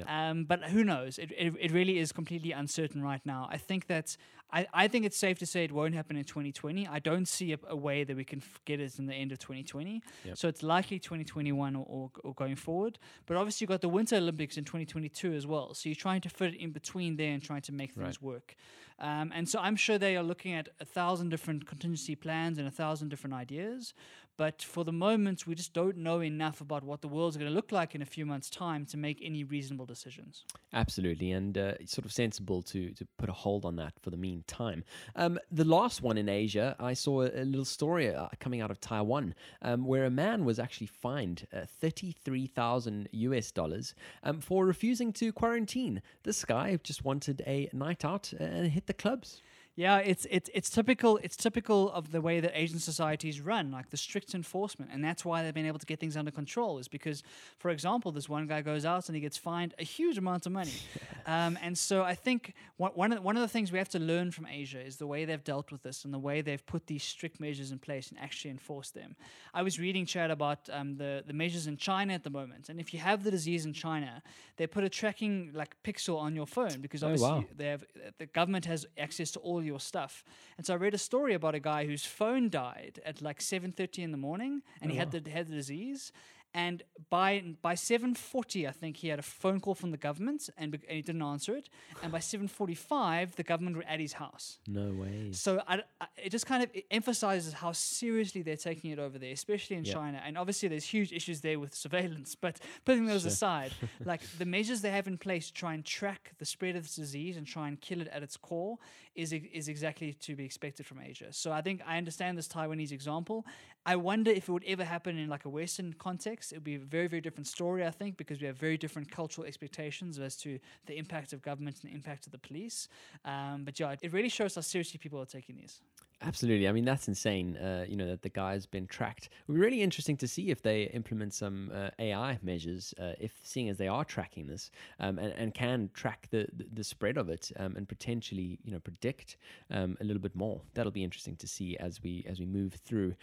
Um, 0.06 0.44
but 0.44 0.64
who 0.64 0.82
knows? 0.82 1.18
It, 1.18 1.30
it, 1.36 1.54
it 1.60 1.72
really 1.72 1.98
is 1.98 2.10
completely 2.12 2.52
uncertain 2.52 3.02
right 3.02 3.20
now. 3.26 3.48
I 3.50 3.58
think 3.58 3.86
that 3.88 4.16
I, 4.52 4.66
I 4.72 4.88
think 4.88 5.04
it's 5.04 5.16
safe 5.16 5.38
to 5.40 5.46
say 5.46 5.62
it 5.64 5.70
won't 5.72 5.94
happen 5.94 6.16
in 6.16 6.24
2020. 6.24 6.86
I 6.88 6.98
don't 6.98 7.28
see 7.28 7.52
a, 7.52 7.58
a 7.68 7.76
way 7.76 8.02
that 8.02 8.16
we 8.16 8.24
can 8.24 8.38
f- 8.40 8.60
get 8.64 8.80
it 8.80 8.98
in 8.98 9.06
the 9.06 9.14
end 9.14 9.30
of 9.30 9.38
2020. 9.38 10.02
Yep. 10.24 10.36
So 10.38 10.48
it's 10.48 10.62
likely 10.62 10.98
2021 10.98 11.76
or, 11.76 11.84
or, 11.86 12.10
or 12.24 12.34
going 12.34 12.56
forward. 12.56 12.98
But 13.26 13.36
obviously, 13.36 13.64
you've 13.66 13.68
got 13.68 13.80
the 13.80 13.88
Winter 13.88 14.16
Olympics 14.16 14.56
in 14.56 14.64
2022 14.64 15.34
as 15.34 15.46
well. 15.46 15.74
So 15.74 15.88
you're 15.88 15.94
trying 15.94 16.22
to 16.22 16.28
fit 16.28 16.54
it 16.54 16.60
in 16.60 16.70
between 16.72 17.16
there 17.16 17.32
and 17.32 17.42
trying 17.42 17.62
to 17.62 17.72
make 17.72 17.92
things 17.92 18.00
Right. 18.20 18.22
work. 18.22 18.56
Um, 19.00 19.32
and 19.34 19.48
so 19.48 19.58
I'm 19.58 19.76
sure 19.76 19.98
they 19.98 20.16
are 20.16 20.22
looking 20.22 20.52
at 20.52 20.68
a 20.80 20.84
thousand 20.84 21.30
different 21.30 21.66
contingency 21.66 22.14
plans 22.14 22.58
and 22.58 22.68
a 22.68 22.70
thousand 22.70 23.08
different 23.08 23.34
ideas. 23.34 23.94
But 24.40 24.62
for 24.62 24.86
the 24.86 24.92
moment, 24.92 25.46
we 25.46 25.54
just 25.54 25.74
don't 25.74 25.98
know 25.98 26.20
enough 26.20 26.62
about 26.62 26.82
what 26.82 27.02
the 27.02 27.08
world's 27.08 27.36
going 27.36 27.50
to 27.50 27.54
look 27.54 27.72
like 27.72 27.94
in 27.94 28.00
a 28.00 28.06
few 28.06 28.24
months' 28.24 28.48
time 28.48 28.86
to 28.86 28.96
make 28.96 29.20
any 29.22 29.44
reasonable 29.44 29.84
decisions. 29.84 30.46
Absolutely, 30.72 31.32
and 31.32 31.58
uh, 31.58 31.74
it's 31.78 31.92
sort 31.92 32.06
of 32.06 32.12
sensible 32.12 32.62
to 32.62 32.88
to 32.92 33.06
put 33.18 33.28
a 33.28 33.34
hold 33.34 33.66
on 33.66 33.76
that 33.76 33.92
for 34.00 34.08
the 34.08 34.16
meantime. 34.16 34.82
Um, 35.14 35.38
the 35.52 35.66
last 35.66 36.00
one 36.00 36.16
in 36.16 36.30
Asia, 36.30 36.74
I 36.80 36.94
saw 36.94 37.20
a, 37.20 37.26
a 37.26 37.44
little 37.44 37.66
story 37.66 38.14
uh, 38.14 38.28
coming 38.38 38.62
out 38.62 38.70
of 38.70 38.80
Taiwan, 38.80 39.34
um, 39.60 39.84
where 39.84 40.06
a 40.06 40.10
man 40.10 40.46
was 40.46 40.58
actually 40.58 40.86
fined 40.86 41.46
uh, 41.52 41.66
thirty 41.78 42.10
three 42.24 42.46
thousand 42.46 43.10
US 43.12 43.50
dollars 43.50 43.94
um, 44.22 44.40
for 44.40 44.64
refusing 44.64 45.12
to 45.20 45.34
quarantine. 45.34 46.00
This 46.22 46.46
guy 46.46 46.78
just 46.82 47.04
wanted 47.04 47.42
a 47.46 47.68
night 47.74 48.06
out 48.06 48.32
and 48.32 48.68
hit 48.68 48.86
the 48.86 48.94
clubs. 48.94 49.42
Yeah, 49.80 49.96
it's 50.12 50.26
it's 50.30 50.50
it's 50.52 50.68
typical. 50.68 51.16
It's 51.22 51.36
typical 51.36 51.90
of 51.92 52.12
the 52.12 52.20
way 52.20 52.40
that 52.40 52.52
Asian 52.54 52.78
societies 52.78 53.40
run, 53.40 53.70
like 53.70 53.88
the 53.88 53.96
strict 53.96 54.34
enforcement, 54.34 54.90
and 54.92 55.02
that's 55.02 55.24
why 55.24 55.42
they've 55.42 55.54
been 55.54 55.64
able 55.64 55.78
to 55.78 55.86
get 55.86 55.98
things 55.98 56.18
under 56.18 56.30
control. 56.30 56.76
Is 56.76 56.86
because, 56.86 57.22
for 57.58 57.70
example, 57.70 58.12
this 58.12 58.28
one 58.28 58.46
guy 58.46 58.60
goes 58.60 58.84
out 58.84 59.08
and 59.08 59.16
he 59.16 59.22
gets 59.22 59.38
fined 59.38 59.74
a 59.78 59.82
huge 59.82 60.18
amount 60.18 60.44
of 60.44 60.52
money, 60.52 60.74
um, 61.26 61.58
and 61.62 61.78
so 61.78 62.02
I 62.02 62.14
think 62.14 62.52
one 62.76 62.92
one 62.94 63.10
of 63.12 63.16
the, 63.16 63.22
one 63.22 63.36
of 63.36 63.40
the 63.40 63.48
things 63.48 63.72
we 63.72 63.78
have 63.78 63.88
to 63.90 63.98
learn 63.98 64.30
from 64.32 64.46
Asia 64.46 64.80
is 64.84 64.96
the 64.96 65.06
way 65.06 65.24
they've 65.24 65.42
dealt 65.42 65.72
with 65.72 65.82
this 65.82 66.04
and 66.04 66.12
the 66.12 66.18
way 66.18 66.42
they've 66.42 66.66
put 66.66 66.86
these 66.86 67.02
strict 67.02 67.40
measures 67.40 67.72
in 67.72 67.78
place 67.78 68.10
and 68.10 68.18
actually 68.20 68.50
enforced 68.50 68.92
them. 68.94 69.16
I 69.54 69.62
was 69.62 69.80
reading 69.80 70.04
chat 70.04 70.30
about 70.30 70.68
um, 70.70 70.96
the 70.96 71.24
the 71.26 71.32
measures 71.32 71.66
in 71.66 71.78
China 71.78 72.12
at 72.12 72.22
the 72.22 72.30
moment, 72.40 72.68
and 72.68 72.80
if 72.80 72.92
you 72.92 73.00
have 73.00 73.24
the 73.24 73.30
disease 73.30 73.64
in 73.64 73.72
China, 73.72 74.22
they 74.58 74.66
put 74.66 74.84
a 74.84 74.90
tracking 74.90 75.52
like 75.54 75.74
pixel 75.82 76.18
on 76.18 76.36
your 76.36 76.46
phone 76.46 76.80
because 76.82 77.02
Oh, 77.02 77.06
obviously 77.06 77.30
wow. 77.30 77.44
they 77.56 77.68
have 77.68 77.82
the 78.18 78.26
government 78.26 78.66
has 78.66 78.84
access 78.98 79.30
to 79.30 79.38
all 79.40 79.62
your 79.62 79.69
stuff. 79.78 80.24
And 80.56 80.66
so 80.66 80.74
I 80.74 80.76
read 80.76 80.94
a 80.94 80.98
story 80.98 81.34
about 81.34 81.54
a 81.54 81.60
guy 81.60 81.86
whose 81.86 82.04
phone 82.04 82.48
died 82.50 83.00
at 83.04 83.22
like 83.22 83.40
7:30 83.40 83.98
in 84.02 84.12
the 84.12 84.18
morning 84.18 84.62
and 84.80 84.90
he 84.90 84.96
had 84.96 85.14
oh. 85.14 85.18
the 85.18 85.30
had 85.30 85.46
the 85.48 85.54
disease 85.54 86.12
and 86.52 86.82
by 87.10 87.42
by 87.62 87.74
7:40 87.74 88.68
I 88.68 88.72
think 88.72 88.96
he 88.96 89.08
had 89.08 89.18
a 89.18 89.22
phone 89.22 89.60
call 89.60 89.74
from 89.74 89.90
the 89.92 89.96
government 89.96 90.50
and, 90.58 90.74
and 90.74 90.96
he 90.96 91.02
didn't 91.02 91.22
answer 91.22 91.54
it 91.56 91.68
and 92.02 92.10
by 92.10 92.18
7:45 92.18 93.36
the 93.36 93.42
government 93.42 93.76
were 93.76 93.84
at 93.84 94.00
his 94.00 94.14
house. 94.14 94.58
No 94.66 94.92
way. 94.92 95.30
So 95.32 95.62
I, 95.66 95.82
I- 96.00 96.06
it 96.16 96.30
just 96.30 96.46
kind 96.46 96.62
of 96.62 96.70
emphasizes 96.90 97.52
how 97.52 97.72
seriously 97.72 98.42
they're 98.42 98.56
taking 98.56 98.90
it 98.90 98.98
over 98.98 99.18
there, 99.18 99.32
especially 99.32 99.76
in 99.76 99.84
Yeah. 99.84 99.94
China. 99.94 100.22
And 100.24 100.36
obviously, 100.36 100.68
there's 100.68 100.84
huge 100.84 101.12
issues 101.12 101.40
there 101.40 101.58
with 101.58 101.74
surveillance. 101.74 102.34
But 102.34 102.58
putting 102.84 103.06
those 103.06 103.24
aside, 103.24 103.72
like 104.04 104.20
the 104.38 104.44
measures 104.44 104.80
they 104.82 104.90
have 104.90 105.06
in 105.06 105.18
place 105.18 105.46
to 105.48 105.54
try 105.54 105.74
and 105.74 105.84
track 105.84 106.32
the 106.38 106.44
spread 106.44 106.76
of 106.76 106.82
this 106.82 106.96
disease 106.96 107.36
and 107.36 107.46
try 107.46 107.68
and 107.68 107.80
kill 107.80 108.00
it 108.00 108.08
at 108.08 108.22
its 108.22 108.36
core 108.36 108.78
is 109.14 109.32
is 109.32 109.68
exactly 109.68 110.14
to 110.14 110.36
be 110.36 110.44
expected 110.44 110.86
from 110.86 111.00
Asia. 111.00 111.32
So 111.32 111.52
I 111.52 111.60
think 111.60 111.82
I 111.86 111.98
understand 111.98 112.38
this 112.38 112.48
Taiwanese 112.48 112.92
example. 112.92 113.44
I 113.86 113.96
wonder 113.96 114.30
if 114.30 114.48
it 114.48 114.52
would 114.52 114.64
ever 114.64 114.84
happen 114.84 115.18
in 115.18 115.28
like 115.28 115.44
a 115.44 115.48
Western 115.48 115.94
context. 115.94 116.52
It 116.52 116.56
would 116.56 116.64
be 116.64 116.76
a 116.76 116.78
very 116.78 117.08
very 117.08 117.20
different 117.20 117.46
story, 117.46 117.84
I 117.84 117.90
think, 117.90 118.16
because 118.16 118.40
we 118.40 118.46
have 118.46 118.56
very 118.56 118.76
different 118.76 119.10
cultural 119.10 119.46
expectations 119.46 120.18
as 120.18 120.36
to 120.38 120.58
the 120.86 120.96
impact 120.96 121.32
of 121.32 121.42
government 121.42 121.78
and 121.82 121.90
the 121.90 121.94
impact 121.94 122.26
of 122.26 122.32
the 122.32 122.38
police. 122.38 122.88
Um, 123.24 123.64
but 123.64 123.78
yeah, 123.80 123.96
it 124.00 124.12
really 124.12 124.28
shows 124.28 124.54
how 124.54 124.60
seriously 124.60 124.98
people 124.98 125.20
are 125.20 125.26
taking 125.26 125.56
these. 125.56 125.80
Absolutely. 126.22 126.68
I 126.68 126.72
mean, 126.72 126.84
that's 126.84 127.08
insane. 127.08 127.56
Uh, 127.56 127.86
you 127.88 127.96
know 127.96 128.06
that 128.06 128.20
the 128.20 128.28
guy's 128.28 128.66
been 128.66 128.86
tracked. 128.86 129.26
It 129.26 129.30
would 129.48 129.54
be 129.54 129.60
really 129.60 129.80
interesting 129.80 130.18
to 130.18 130.28
see 130.28 130.50
if 130.50 130.60
they 130.60 130.82
implement 130.84 131.32
some 131.32 131.70
uh, 131.74 131.88
AI 131.98 132.38
measures, 132.42 132.92
uh, 133.00 133.12
if 133.18 133.32
seeing 133.42 133.70
as 133.70 133.78
they 133.78 133.88
are 133.88 134.04
tracking 134.04 134.46
this 134.46 134.70
um, 134.98 135.18
and, 135.18 135.32
and 135.32 135.54
can 135.54 135.88
track 135.94 136.28
the, 136.30 136.46
the, 136.74 136.84
spread 136.84 137.16
of 137.16 137.30
it 137.30 137.50
um, 137.58 137.74
and 137.76 137.88
potentially 137.88 138.58
you 138.64 138.70
know 138.72 138.80
predict 138.80 139.38
um, 139.70 139.96
a 140.02 140.04
little 140.04 140.20
bit 140.20 140.36
more. 140.36 140.60
That'll 140.74 140.92
be 140.92 141.04
interesting 141.04 141.36
to 141.36 141.46
see 141.48 141.76
as 141.78 142.02
we 142.02 142.22
as 142.28 142.38
we 142.38 142.44
move 142.44 142.74
through. 142.74 143.14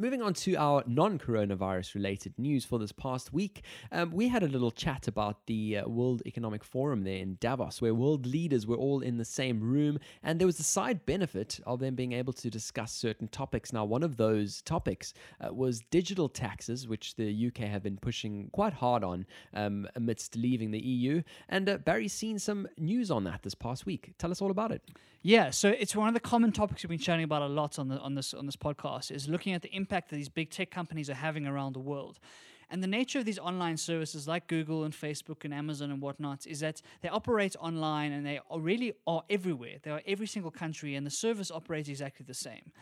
Moving 0.00 0.22
on 0.22 0.32
to 0.32 0.54
our 0.54 0.82
non-coronavirus 0.86 1.94
related 1.94 2.32
news 2.38 2.64
for 2.64 2.78
this 2.78 2.90
past 2.90 3.34
week, 3.34 3.64
um, 3.92 4.12
we 4.12 4.28
had 4.28 4.42
a 4.42 4.48
little 4.48 4.70
chat 4.70 5.06
about 5.06 5.44
the 5.44 5.76
uh, 5.76 5.88
World 5.90 6.22
Economic 6.24 6.64
Forum 6.64 7.04
there 7.04 7.18
in 7.18 7.36
Davos, 7.38 7.82
where 7.82 7.94
world 7.94 8.24
leaders 8.24 8.66
were 8.66 8.78
all 8.78 9.00
in 9.00 9.18
the 9.18 9.26
same 9.26 9.60
room, 9.60 9.98
and 10.22 10.40
there 10.40 10.46
was 10.46 10.58
a 10.58 10.62
side 10.62 11.04
benefit 11.04 11.60
of 11.66 11.80
them 11.80 11.96
being 11.96 12.12
able 12.12 12.32
to 12.32 12.48
discuss 12.48 12.94
certain 12.94 13.28
topics. 13.28 13.74
Now, 13.74 13.84
one 13.84 14.02
of 14.02 14.16
those 14.16 14.62
topics 14.62 15.12
uh, 15.38 15.52
was 15.52 15.82
digital 15.90 16.30
taxes, 16.30 16.88
which 16.88 17.16
the 17.16 17.48
UK 17.48 17.68
have 17.68 17.82
been 17.82 17.98
pushing 17.98 18.48
quite 18.52 18.72
hard 18.72 19.04
on 19.04 19.26
um, 19.52 19.86
amidst 19.96 20.34
leaving 20.34 20.70
the 20.70 20.80
EU. 20.80 21.20
And 21.50 21.68
uh, 21.68 21.76
Barry's 21.76 22.14
seen 22.14 22.38
some 22.38 22.68
news 22.78 23.10
on 23.10 23.24
that 23.24 23.42
this 23.42 23.54
past 23.54 23.84
week. 23.84 24.14
Tell 24.16 24.30
us 24.30 24.40
all 24.40 24.50
about 24.50 24.72
it. 24.72 24.80
Yeah, 25.22 25.50
so 25.50 25.68
it's 25.68 25.94
one 25.94 26.08
of 26.08 26.14
the 26.14 26.20
common 26.20 26.50
topics 26.50 26.82
we've 26.82 26.88
been 26.88 26.98
chatting 26.98 27.24
about 27.24 27.42
a 27.42 27.46
lot 27.46 27.78
on 27.78 27.88
the 27.88 27.98
on 27.98 28.14
this 28.14 28.32
on 28.32 28.46
this 28.46 28.56
podcast 28.56 29.10
is 29.10 29.28
looking 29.28 29.52
at 29.52 29.60
the 29.60 29.68
impact 29.76 30.08
that 30.08 30.16
these 30.16 30.30
big 30.30 30.48
tech 30.48 30.70
companies 30.70 31.10
are 31.10 31.14
having 31.14 31.46
around 31.46 31.74
the 31.74 31.80
world. 31.80 32.18
And 32.70 32.82
the 32.82 32.86
nature 32.86 33.18
of 33.18 33.26
these 33.26 33.38
online 33.38 33.76
services 33.76 34.26
like 34.26 34.46
Google 34.46 34.84
and 34.84 34.94
Facebook 34.94 35.44
and 35.44 35.52
Amazon 35.52 35.90
and 35.90 36.00
whatnot 36.00 36.46
is 36.46 36.60
that 36.60 36.80
they 37.02 37.08
operate 37.10 37.54
online 37.60 38.12
and 38.12 38.24
they 38.24 38.40
are 38.48 38.60
really 38.60 38.94
are 39.06 39.22
everywhere. 39.28 39.76
They 39.82 39.90
are 39.90 40.00
every 40.06 40.26
single 40.26 40.52
country 40.52 40.94
and 40.94 41.04
the 41.06 41.10
service 41.10 41.50
operates 41.50 41.90
exactly 41.90 42.24
the 42.26 42.32
same. 42.32 42.72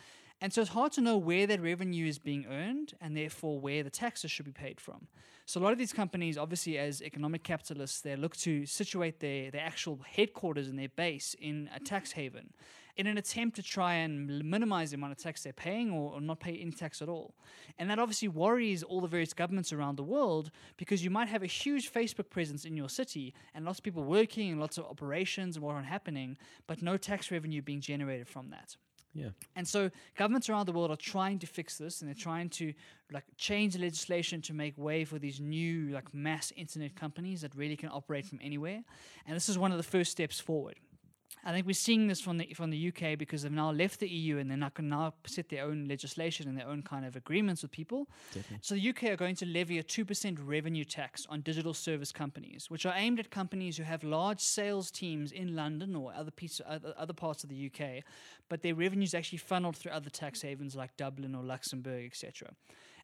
And 0.41 0.53
so 0.53 0.61
it's 0.61 0.71
hard 0.71 0.93
to 0.93 1.01
know 1.01 1.17
where 1.17 1.47
that 1.49 1.61
revenue 1.61 2.07
is 2.07 2.19
being 2.19 2.47
earned 2.47 2.95
and 3.01 3.17
therefore 3.17 3.59
where 3.59 3.83
the 3.83 3.91
taxes 3.91 4.31
should 4.31 4.47
be 4.47 4.53
paid 4.53 4.81
from. 4.81 5.09
So 5.47 5.61
a 5.61 5.63
lot 5.63 5.73
of 5.73 5.79
these 5.79 5.93
companies, 5.93 6.39
obviously 6.39 6.79
as 6.79 7.03
economic 7.03 7.43
capitalists, 7.43 8.03
they 8.03 8.15
look 8.15 8.37
to 8.39 8.65
situate 8.65 9.19
their, 9.19 9.51
their 9.51 9.63
actual 9.63 9.99
headquarters 10.07 10.69
and 10.69 10.79
their 10.79 10.91
base 10.91 11.35
in 11.41 11.69
a 11.75 11.81
tax 11.81 12.13
haven 12.13 12.53
in 12.99 13.07
an 13.07 13.17
attempt 13.17 13.55
to 13.55 13.63
try 13.63 13.95
and 13.95 14.27
minimize 14.45 14.91
the 14.91 14.97
amount 14.97 15.13
of 15.13 15.19
tax 15.19 15.45
they're 15.45 15.53
paying 15.53 15.93
or, 15.93 16.15
or 16.15 16.21
not 16.21 16.41
pay 16.41 16.59
any 16.59 16.73
tax 16.73 17.01
at 17.01 17.09
all. 17.09 17.33
And 17.79 17.89
that 17.89 18.01
obviously 18.01 18.27
worries 18.27 18.83
all 18.83 19.01
the 19.01 19.07
various 19.07 19.33
governments 19.33 19.73
around 19.73 19.97
the 19.97 20.03
world 20.03 20.51
because 20.77 21.05
you 21.05 21.09
might 21.09 21.29
have 21.29 21.45
a 21.45 21.47
huge 21.47 21.93
Facebook 21.93 22.29
presence 22.29 22.65
in 22.65 22.77
your 22.77 22.89
city 22.89 23.35
and 23.55 23.65
lots 23.65 23.79
of 23.79 23.85
people 23.85 24.03
working 24.03 24.51
and 24.51 24.61
lots 24.61 24.79
of 24.79 24.85
operations 24.85 25.55
and 25.55 25.65
whatnot 25.65 25.85
happening, 25.85 26.37
but 26.67 26.83
no 26.83 26.97
tax 26.97 27.31
revenue 27.31 27.63
being 27.63 27.81
generated 27.81 28.27
from 28.27 28.51
that. 28.51 28.77
Yeah. 29.15 29.31
And 29.57 29.67
so 29.67 29.91
governments 30.17 30.49
around 30.49 30.67
the 30.67 30.73
world 30.73 30.91
are 30.91 30.97
trying 30.97 31.39
to 31.41 31.47
fix 31.47 31.77
this 31.77 32.01
and 32.01 32.09
they're 32.09 32.15
trying 32.15 32.51
to 32.51 32.73
like 33.11 33.25
change 33.37 33.75
the 33.75 33.81
legislation 33.81 34.43
to 34.43 34.55
make 34.55 34.77
way 34.77 35.05
for 35.05 35.19
these 35.19 35.41
new 35.41 35.91
like 35.91 36.13
mass 36.15 36.53
internet 36.57 36.95
companies 36.95 37.41
that 37.41 37.55
really 37.55 37.77
can 37.77 37.89
operate 37.89 38.27
from 38.27 38.39
anywhere. 38.43 38.83
And 39.27 39.35
this 39.35 39.49
is 39.49 39.59
one 39.59 39.73
of 39.73 39.79
the 39.79 39.83
first 39.83 40.13
steps 40.13 40.39
forward. 40.39 40.77
I 41.49 41.53
think 41.53 41.67
we're 41.67 41.73
seeing 41.73 42.09
this 42.09 42.21
from 42.21 42.37
the 42.37 42.53
from 42.53 42.69
the 42.69 42.89
UK 42.89 43.19
because 43.19 43.41
they've 43.41 43.51
now 43.51 43.73
left 43.73 44.01
the 44.01 44.09
EU 44.09 44.37
and 44.37 44.51
they're 44.51 44.59
not 44.59 44.75
going 44.75 44.91
to 44.91 44.97
now 44.97 45.15
set 45.25 45.49
their 45.49 45.65
own 45.65 45.87
legislation 45.89 46.47
and 46.47 46.59
their 46.59 46.69
own 46.69 46.83
kind 46.83 47.07
of 47.07 47.17
agreements 47.17 47.63
with 47.63 47.71
people. 47.71 48.07
So 48.61 48.75
the 48.75 48.91
UK 48.91 49.05
are 49.05 49.17
going 49.17 49.35
to 49.37 49.47
levy 49.47 49.79
a 49.79 49.83
two 49.83 50.05
percent 50.05 50.39
revenue 50.39 50.85
tax 50.85 51.25
on 51.31 51.41
digital 51.41 51.73
service 51.73 52.13
companies, 52.13 52.67
which 52.69 52.85
are 52.85 52.93
aimed 52.95 53.19
at 53.19 53.31
companies 53.31 53.79
who 53.79 53.85
have 53.85 54.05
large 54.05 54.41
sales 54.41 54.91
teams 54.91 55.33
in 55.33 55.57
London 55.57 55.97
or 55.97 56.13
other 56.13 56.31
piece, 56.31 56.61
other, 56.67 56.93
other 56.99 57.15
parts 57.15 57.45
of 57.45 57.49
the 57.49 57.73
UK, 57.73 58.05
but 58.51 58.61
their 58.61 58.75
revenues 58.75 59.15
actually 59.15 59.39
funneled 59.39 59.75
through 59.75 59.93
other 59.93 60.11
tax 60.11 60.43
havens 60.43 60.77
like 60.77 60.95
Dublin 60.99 61.35
or 61.35 61.43
Luxembourg, 61.43 62.05
etc. 62.05 62.51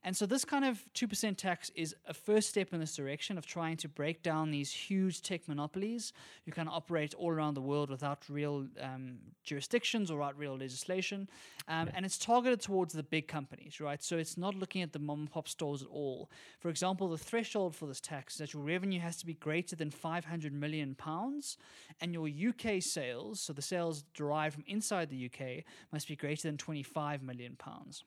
And 0.04 0.14
so 0.14 0.26
this 0.26 0.44
kind 0.44 0.66
of 0.66 0.84
2% 0.94 1.36
tax 1.36 1.70
is 1.74 1.96
a 2.06 2.12
first 2.12 2.50
step 2.50 2.74
in 2.74 2.80
this 2.80 2.94
direction 2.94 3.38
of 3.38 3.46
trying 3.46 3.78
to 3.78 3.88
break 3.88 4.22
down 4.22 4.50
these 4.50 4.70
huge 4.70 5.22
tech 5.22 5.48
monopolies 5.48 6.12
who 6.44 6.52
kind 6.52 6.68
of 6.68 6.74
operate 6.74 7.14
all 7.14 7.30
around 7.30 7.54
the 7.54 7.62
world 7.62 7.88
without 7.88 8.22
real 8.28 8.66
um, 8.82 9.16
jurisdictions 9.42 10.10
or 10.10 10.18
without 10.18 10.38
real 10.38 10.58
legislation. 10.58 11.28
Um, 11.68 11.88
And 11.94 12.04
it's 12.04 12.18
targeted 12.18 12.60
towards 12.60 12.92
the 12.92 13.02
big 13.02 13.28
companies, 13.28 13.80
right? 13.80 14.02
So 14.02 14.18
it's 14.18 14.36
not 14.36 14.54
looking 14.54 14.82
at 14.82 14.92
the 14.92 14.98
mom 14.98 15.20
and 15.20 15.30
pop 15.30 15.48
stores 15.48 15.80
at 15.82 15.88
all. 15.88 16.30
For 16.60 16.68
example, 16.68 17.08
the 17.08 17.16
threshold 17.16 17.74
for 17.74 17.86
this 17.86 18.00
tax 18.00 18.34
is 18.34 18.38
that 18.38 18.52
your 18.52 18.62
revenue 18.62 19.00
has 19.00 19.16
to 19.18 19.26
be 19.26 19.34
greater 19.34 19.74
than 19.74 19.90
500 19.90 20.52
million 20.52 20.94
pounds 20.94 21.56
and 22.00 22.12
your 22.12 22.28
UK 22.28 22.82
sales, 22.82 23.40
so 23.40 23.54
the 23.54 23.62
sales 23.62 24.04
derived 24.12 24.54
from 24.54 24.64
inside 24.66 25.08
the 25.08 25.30
UK, 25.30 25.64
must 25.92 26.08
be 26.08 26.16
greater 26.16 26.48
than 26.48 26.58
25 26.58 27.22
million 27.22 27.56
pounds. 27.56 28.04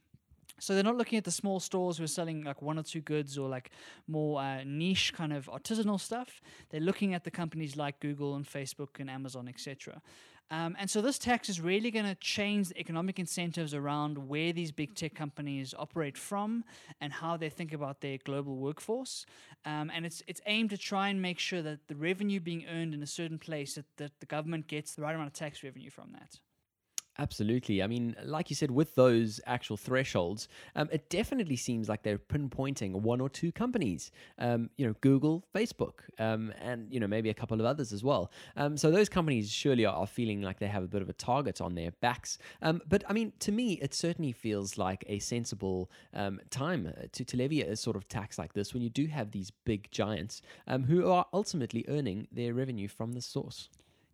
So 0.59 0.73
they're 0.73 0.83
not 0.83 0.97
looking 0.97 1.17
at 1.17 1.23
the 1.23 1.31
small 1.31 1.59
stores 1.59 1.97
who 1.97 2.03
are 2.03 2.07
selling 2.07 2.43
like 2.43 2.61
one 2.61 2.79
or 2.79 2.83
two 2.83 3.01
goods 3.01 3.37
or 3.37 3.47
like 3.47 3.69
more 4.07 4.41
uh, 4.41 4.63
niche 4.65 5.13
kind 5.13 5.33
of 5.33 5.47
artisanal 5.47 5.99
stuff. 5.99 6.41
They're 6.69 6.81
looking 6.81 7.13
at 7.13 7.23
the 7.23 7.31
companies 7.31 7.75
like 7.75 7.99
Google 7.99 8.35
and 8.35 8.45
Facebook 8.45 8.99
and 8.99 9.09
Amazon, 9.09 9.47
etc. 9.47 10.01
Um, 10.49 10.77
and 10.79 10.89
so 10.89 11.01
this 11.01 11.19
tax 11.19 11.49
is 11.49 11.59
really 11.59 11.91
going 11.91 12.05
to 12.05 12.15
change 12.15 12.69
the 12.69 12.79
economic 12.79 13.19
incentives 13.19 13.73
around 13.73 14.29
where 14.29 14.53
these 14.53 14.71
big 14.71 14.95
tech 14.95 15.13
companies 15.13 15.73
operate 15.77 16.17
from 16.17 16.63
and 17.01 17.11
how 17.11 17.35
they 17.35 17.49
think 17.49 17.73
about 17.73 17.99
their 17.99 18.17
global 18.17 18.55
workforce. 18.55 19.25
Um, 19.65 19.91
and 19.93 20.05
it's 20.05 20.23
it's 20.25 20.39
aimed 20.45 20.69
to 20.69 20.77
try 20.77 21.09
and 21.09 21.21
make 21.21 21.39
sure 21.39 21.61
that 21.61 21.87
the 21.87 21.95
revenue 21.95 22.39
being 22.39 22.65
earned 22.67 22.93
in 22.93 23.03
a 23.03 23.07
certain 23.07 23.39
place 23.39 23.75
that, 23.75 23.85
that 23.97 24.19
the 24.21 24.25
government 24.25 24.67
gets 24.67 24.95
the 24.95 25.01
right 25.01 25.13
amount 25.13 25.27
of 25.27 25.33
tax 25.33 25.63
revenue 25.63 25.89
from 25.89 26.13
that. 26.13 26.39
Absolutely. 27.19 27.81
I 27.81 27.87
mean, 27.87 28.15
like 28.23 28.51
you 28.51 28.55
said, 28.55 28.69
with 28.69 28.93
those 28.93 29.41
actual 29.47 29.75
thresholds, 29.75 30.47
um, 30.75 30.87
it 30.91 31.09
definitely 31.09 31.55
seems 31.55 31.89
like 31.89 32.03
they're 32.03 32.19
pinpointing 32.19 32.91
one 32.93 33.19
or 33.19 33.27
two 33.27 33.51
companies. 33.51 34.11
Um, 34.37 34.69
you 34.77 34.85
know, 34.85 34.93
Google, 35.01 35.43
Facebook, 35.53 36.01
um, 36.19 36.53
and 36.61 36.91
you 36.93 36.99
know 36.99 37.07
maybe 37.07 37.29
a 37.29 37.33
couple 37.33 37.59
of 37.59 37.65
others 37.65 37.91
as 37.91 38.03
well. 38.03 38.31
Um, 38.55 38.77
so 38.77 38.91
those 38.91 39.09
companies 39.09 39.51
surely 39.51 39.85
are, 39.85 40.05
feeling 40.07 40.41
like 40.41 40.59
they 40.59 40.67
have 40.67 40.83
a 40.83 40.87
bit 40.87 41.01
of 41.01 41.09
a 41.09 41.13
target 41.13 41.59
on 41.59 41.75
their 41.75 41.91
backs. 42.01 42.37
Um, 42.61 42.81
but 42.87 43.03
I 43.09 43.13
mean, 43.13 43.33
to 43.39 43.51
me, 43.51 43.73
it 43.73 43.93
certainly 43.93 44.31
feels 44.31 44.77
like 44.77 45.03
a 45.07 45.19
sensible 45.19 45.91
um, 46.13 46.39
time 46.49 46.93
to, 47.11 47.25
to 47.25 47.37
levy 47.37 47.61
a 47.61 47.75
sort 47.75 47.97
of 47.97 48.07
tax 48.07 48.37
like 48.37 48.53
this 48.53 48.73
when 48.73 48.83
you 48.83 48.89
do 48.89 49.07
have 49.07 49.31
these 49.31 49.51
big 49.65 49.89
giants 49.91 50.41
who 50.87 51.09
are 51.09 51.25
ultimately 51.33 51.83
earning 51.87 52.27
their 52.31 52.53
revenue 52.53 52.87
from 52.87 53.13
the 53.13 53.21
source. 53.21 53.69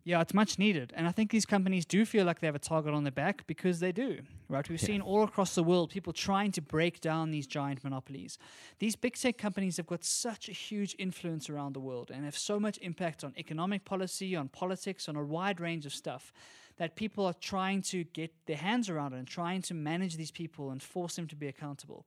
Yeah, 0.06 0.20
it's 0.20 0.34
much 0.34 0.58
needed. 0.58 0.92
And 0.94 1.08
I 1.08 1.12
think 1.12 1.30
these 1.30 1.46
companies 1.46 1.86
do 1.86 2.04
feel 2.04 2.26
like 2.26 2.40
they 2.40 2.46
have 2.46 2.54
a 2.54 2.58
target 2.58 2.92
on 2.92 3.04
their 3.04 3.10
back 3.10 3.46
because 3.46 3.80
they 3.80 3.90
do, 3.90 4.20
right? 4.50 4.68
We've 4.68 4.80
yeah. 4.80 4.86
seen 4.86 5.00
all 5.00 5.24
across 5.24 5.54
the 5.54 5.62
world 5.62 5.88
people 5.90 6.12
trying 6.12 6.52
to 6.52 6.60
break 6.60 7.00
down 7.00 7.30
these 7.30 7.46
giant 7.46 7.82
monopolies. 7.82 8.36
These 8.80 8.96
big 8.96 9.16
tech 9.16 9.38
companies 9.38 9.78
have 9.78 9.86
got 9.86 10.04
such 10.04 10.50
a 10.50 10.52
huge 10.52 10.94
influence 10.98 11.48
around 11.48 11.72
the 11.72 11.80
world 11.80 12.10
and 12.12 12.26
have 12.26 12.36
so 12.36 12.60
much 12.60 12.76
impact 12.82 13.24
on 13.24 13.32
economic 13.38 13.86
policy, 13.86 14.36
on 14.36 14.48
politics, 14.48 15.08
on 15.08 15.16
a 15.16 15.24
wide 15.24 15.58
range 15.58 15.86
of 15.86 15.94
stuff 15.94 16.34
that 16.76 16.96
people 16.96 17.24
are 17.24 17.34
trying 17.34 17.80
to 17.80 18.04
get 18.04 18.30
their 18.46 18.56
hands 18.56 18.90
around 18.90 19.14
it 19.14 19.18
and 19.18 19.28
trying 19.28 19.62
to 19.62 19.72
manage 19.72 20.16
these 20.16 20.30
people 20.30 20.70
and 20.70 20.82
force 20.82 21.16
them 21.16 21.26
to 21.28 21.36
be 21.36 21.46
accountable. 21.46 22.04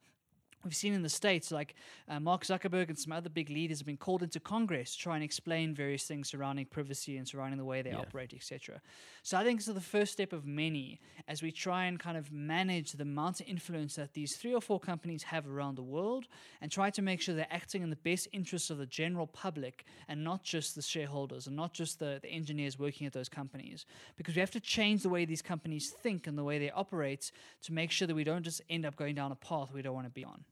We've 0.64 0.76
seen 0.76 0.94
in 0.94 1.02
the 1.02 1.10
States, 1.10 1.52
like 1.52 1.76
uh, 2.10 2.20
Mark 2.20 2.44
Zuckerberg 2.44 2.90
and 2.90 2.98
some 2.98 3.14
other 3.14 3.30
big 3.30 3.50
leaders 3.50 3.80
have 3.80 3.86
been 3.86 3.96
called 3.96 4.24
into 4.24 4.40
Congress 4.40 4.96
to 4.96 5.02
try 5.02 5.16
and 5.16 5.24
explain 5.24 5.74
various 5.74 6.04
things 6.04 6.30
surrounding 6.30 6.66
privacy 6.66 7.18
and 7.18 7.28
surrounding 7.28 7.58
the 7.58 7.64
way 7.64 7.82
they 7.82 7.92
yeah. 7.92 8.00
operate, 8.00 8.34
etc. 8.34 8.82
So 9.24 9.38
I 9.38 9.44
think 9.44 9.60
this 9.60 9.68
is 9.68 9.76
the 9.76 9.80
first 9.82 10.12
step 10.12 10.34
of 10.34 10.46
many 10.46 11.00
as 11.28 11.42
we 11.42 11.52
try 11.52 11.86
and 11.86 12.00
kind 12.00 12.18
of 12.18 12.32
manage 12.32 12.94
the 12.94 13.04
amount 13.04 13.40
of 13.40 13.48
influence 13.48 13.96
that 13.96 14.14
these 14.14 14.36
three 14.36 14.54
or 14.54 14.60
four 14.60 14.80
companies 14.80 15.24
have 15.24 15.48
around 15.48 15.76
the 15.76 15.84
world 15.84 16.26
and 16.60 16.72
try 16.72 16.90
to 16.90 17.02
make 17.02 17.22
sure 17.22 17.36
they're 17.36 17.48
acting 17.50 17.84
in 17.84 17.90
the 17.90 17.96
best 17.96 18.28
interests 18.34 18.70
of 18.70 18.78
the 18.78 18.86
general 18.86 19.28
public 19.28 19.86
and 20.08 20.24
not 20.24 20.44
just 20.44 20.76
the 20.76 20.82
shareholders 20.82 21.48
and 21.48 21.56
not 21.56 21.74
just 21.74 22.00
the, 22.00 22.20
the 22.22 22.30
engineers 22.30 22.80
working 22.80 23.08
at 23.08 23.14
those 23.14 23.30
companies. 23.30 23.86
Because 24.18 24.36
we 24.36 24.40
have 24.42 24.52
to 24.52 24.60
change 24.60 25.04
the 25.04 25.10
way 25.10 25.24
these 25.24 25.42
companies 25.42 25.92
think 25.92 26.28
and 26.28 26.38
the 26.38 26.44
way 26.44 26.60
they 26.60 26.72
operate 26.72 27.32
to 27.62 27.74
make 27.74 27.92
sure 27.92 28.08
that 28.08 28.16
we 28.16 28.24
don't 28.24 28.44
just 28.44 28.62
end 28.70 28.86
up 28.86 28.96
going 28.96 29.16
down 29.16 29.32
a 29.32 29.36
path 29.36 29.72
we 29.74 29.82
don't 29.82 29.94
want 29.94 30.08
to 30.08 30.12
be 30.12 30.26
on. 30.26 30.44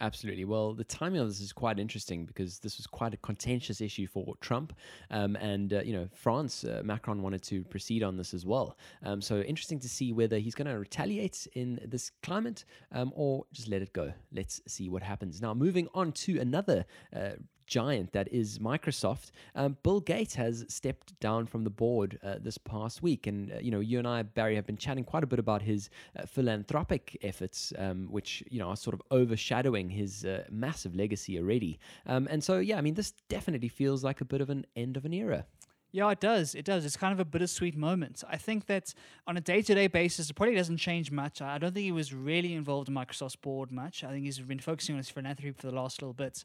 Absolutely. 0.00 0.44
Well, 0.44 0.74
the 0.74 0.84
timing 0.84 1.20
of 1.20 1.28
this 1.28 1.40
is 1.40 1.52
quite 1.52 1.78
interesting 1.78 2.24
because 2.24 2.58
this 2.58 2.78
was 2.78 2.86
quite 2.86 3.14
a 3.14 3.16
contentious 3.18 3.80
issue 3.80 4.08
for 4.08 4.34
Trump, 4.40 4.72
um, 5.10 5.36
and 5.36 5.72
uh, 5.72 5.82
you 5.82 5.92
know 5.92 6.08
France. 6.12 6.64
Uh, 6.64 6.82
Macron 6.84 7.22
wanted 7.22 7.42
to 7.44 7.62
proceed 7.64 8.02
on 8.02 8.16
this 8.16 8.34
as 8.34 8.44
well. 8.44 8.76
Um, 9.04 9.20
so 9.20 9.40
interesting 9.40 9.78
to 9.80 9.88
see 9.88 10.12
whether 10.12 10.38
he's 10.38 10.56
going 10.56 10.66
to 10.66 10.78
retaliate 10.78 11.46
in 11.52 11.78
this 11.86 12.10
climate 12.24 12.64
um, 12.90 13.12
or 13.14 13.44
just 13.52 13.68
let 13.68 13.82
it 13.82 13.92
go. 13.92 14.12
Let's 14.32 14.60
see 14.66 14.88
what 14.88 15.02
happens. 15.02 15.40
Now, 15.40 15.54
moving 15.54 15.86
on 15.94 16.10
to 16.12 16.40
another 16.40 16.84
uh, 17.14 17.30
giant 17.66 18.12
that 18.12 18.28
is 18.32 18.58
Microsoft, 18.58 19.30
um, 19.54 19.76
Bill 19.82 20.00
Gates 20.00 20.34
has 20.34 20.64
stepped 20.68 21.18
down 21.20 21.46
from 21.46 21.64
the 21.64 21.70
board 21.70 22.18
uh, 22.22 22.36
this 22.40 22.58
past 22.58 23.02
week. 23.02 23.26
And, 23.26 23.52
uh, 23.52 23.56
you 23.60 23.70
know, 23.70 23.80
you 23.80 23.98
and 23.98 24.08
I, 24.08 24.22
Barry, 24.22 24.56
have 24.56 24.66
been 24.66 24.76
chatting 24.76 25.04
quite 25.04 25.24
a 25.24 25.26
bit 25.26 25.38
about 25.38 25.62
his 25.62 25.90
uh, 26.18 26.26
philanthropic 26.26 27.18
efforts, 27.22 27.72
um, 27.78 28.08
which, 28.10 28.42
you 28.50 28.58
know, 28.58 28.68
are 28.68 28.76
sort 28.76 28.94
of 28.94 29.02
overshadowing 29.10 29.90
his 29.90 30.24
uh, 30.24 30.44
massive 30.50 30.94
legacy 30.94 31.38
already. 31.38 31.78
Um, 32.06 32.28
and 32.30 32.42
so, 32.42 32.58
yeah, 32.58 32.78
I 32.78 32.80
mean, 32.80 32.94
this 32.94 33.12
definitely 33.28 33.68
feels 33.68 34.04
like 34.04 34.20
a 34.20 34.24
bit 34.24 34.40
of 34.40 34.50
an 34.50 34.66
end 34.76 34.96
of 34.96 35.04
an 35.04 35.12
era. 35.12 35.46
Yeah, 35.94 36.10
it 36.10 36.18
does. 36.18 36.56
It 36.56 36.64
does. 36.64 36.84
It's 36.84 36.96
kind 36.96 37.12
of 37.12 37.20
a 37.20 37.24
bittersweet 37.24 37.76
moment. 37.76 38.24
I 38.28 38.36
think 38.36 38.66
that 38.66 38.92
on 39.28 39.36
a 39.36 39.40
day 39.40 39.62
to 39.62 39.74
day 39.76 39.86
basis, 39.86 40.28
it 40.28 40.34
probably 40.34 40.56
doesn't 40.56 40.78
change 40.78 41.12
much. 41.12 41.40
I 41.40 41.56
don't 41.56 41.72
think 41.72 41.84
he 41.84 41.92
was 41.92 42.12
really 42.12 42.54
involved 42.54 42.88
in 42.88 42.96
Microsoft's 42.96 43.36
board 43.36 43.70
much. 43.70 44.02
I 44.02 44.10
think 44.10 44.24
he's 44.24 44.40
been 44.40 44.58
focusing 44.58 44.96
on 44.96 44.98
his 44.98 45.08
philanthropy 45.08 45.52
for 45.52 45.68
the 45.68 45.74
last 45.76 46.02
little 46.02 46.12
bit. 46.12 46.44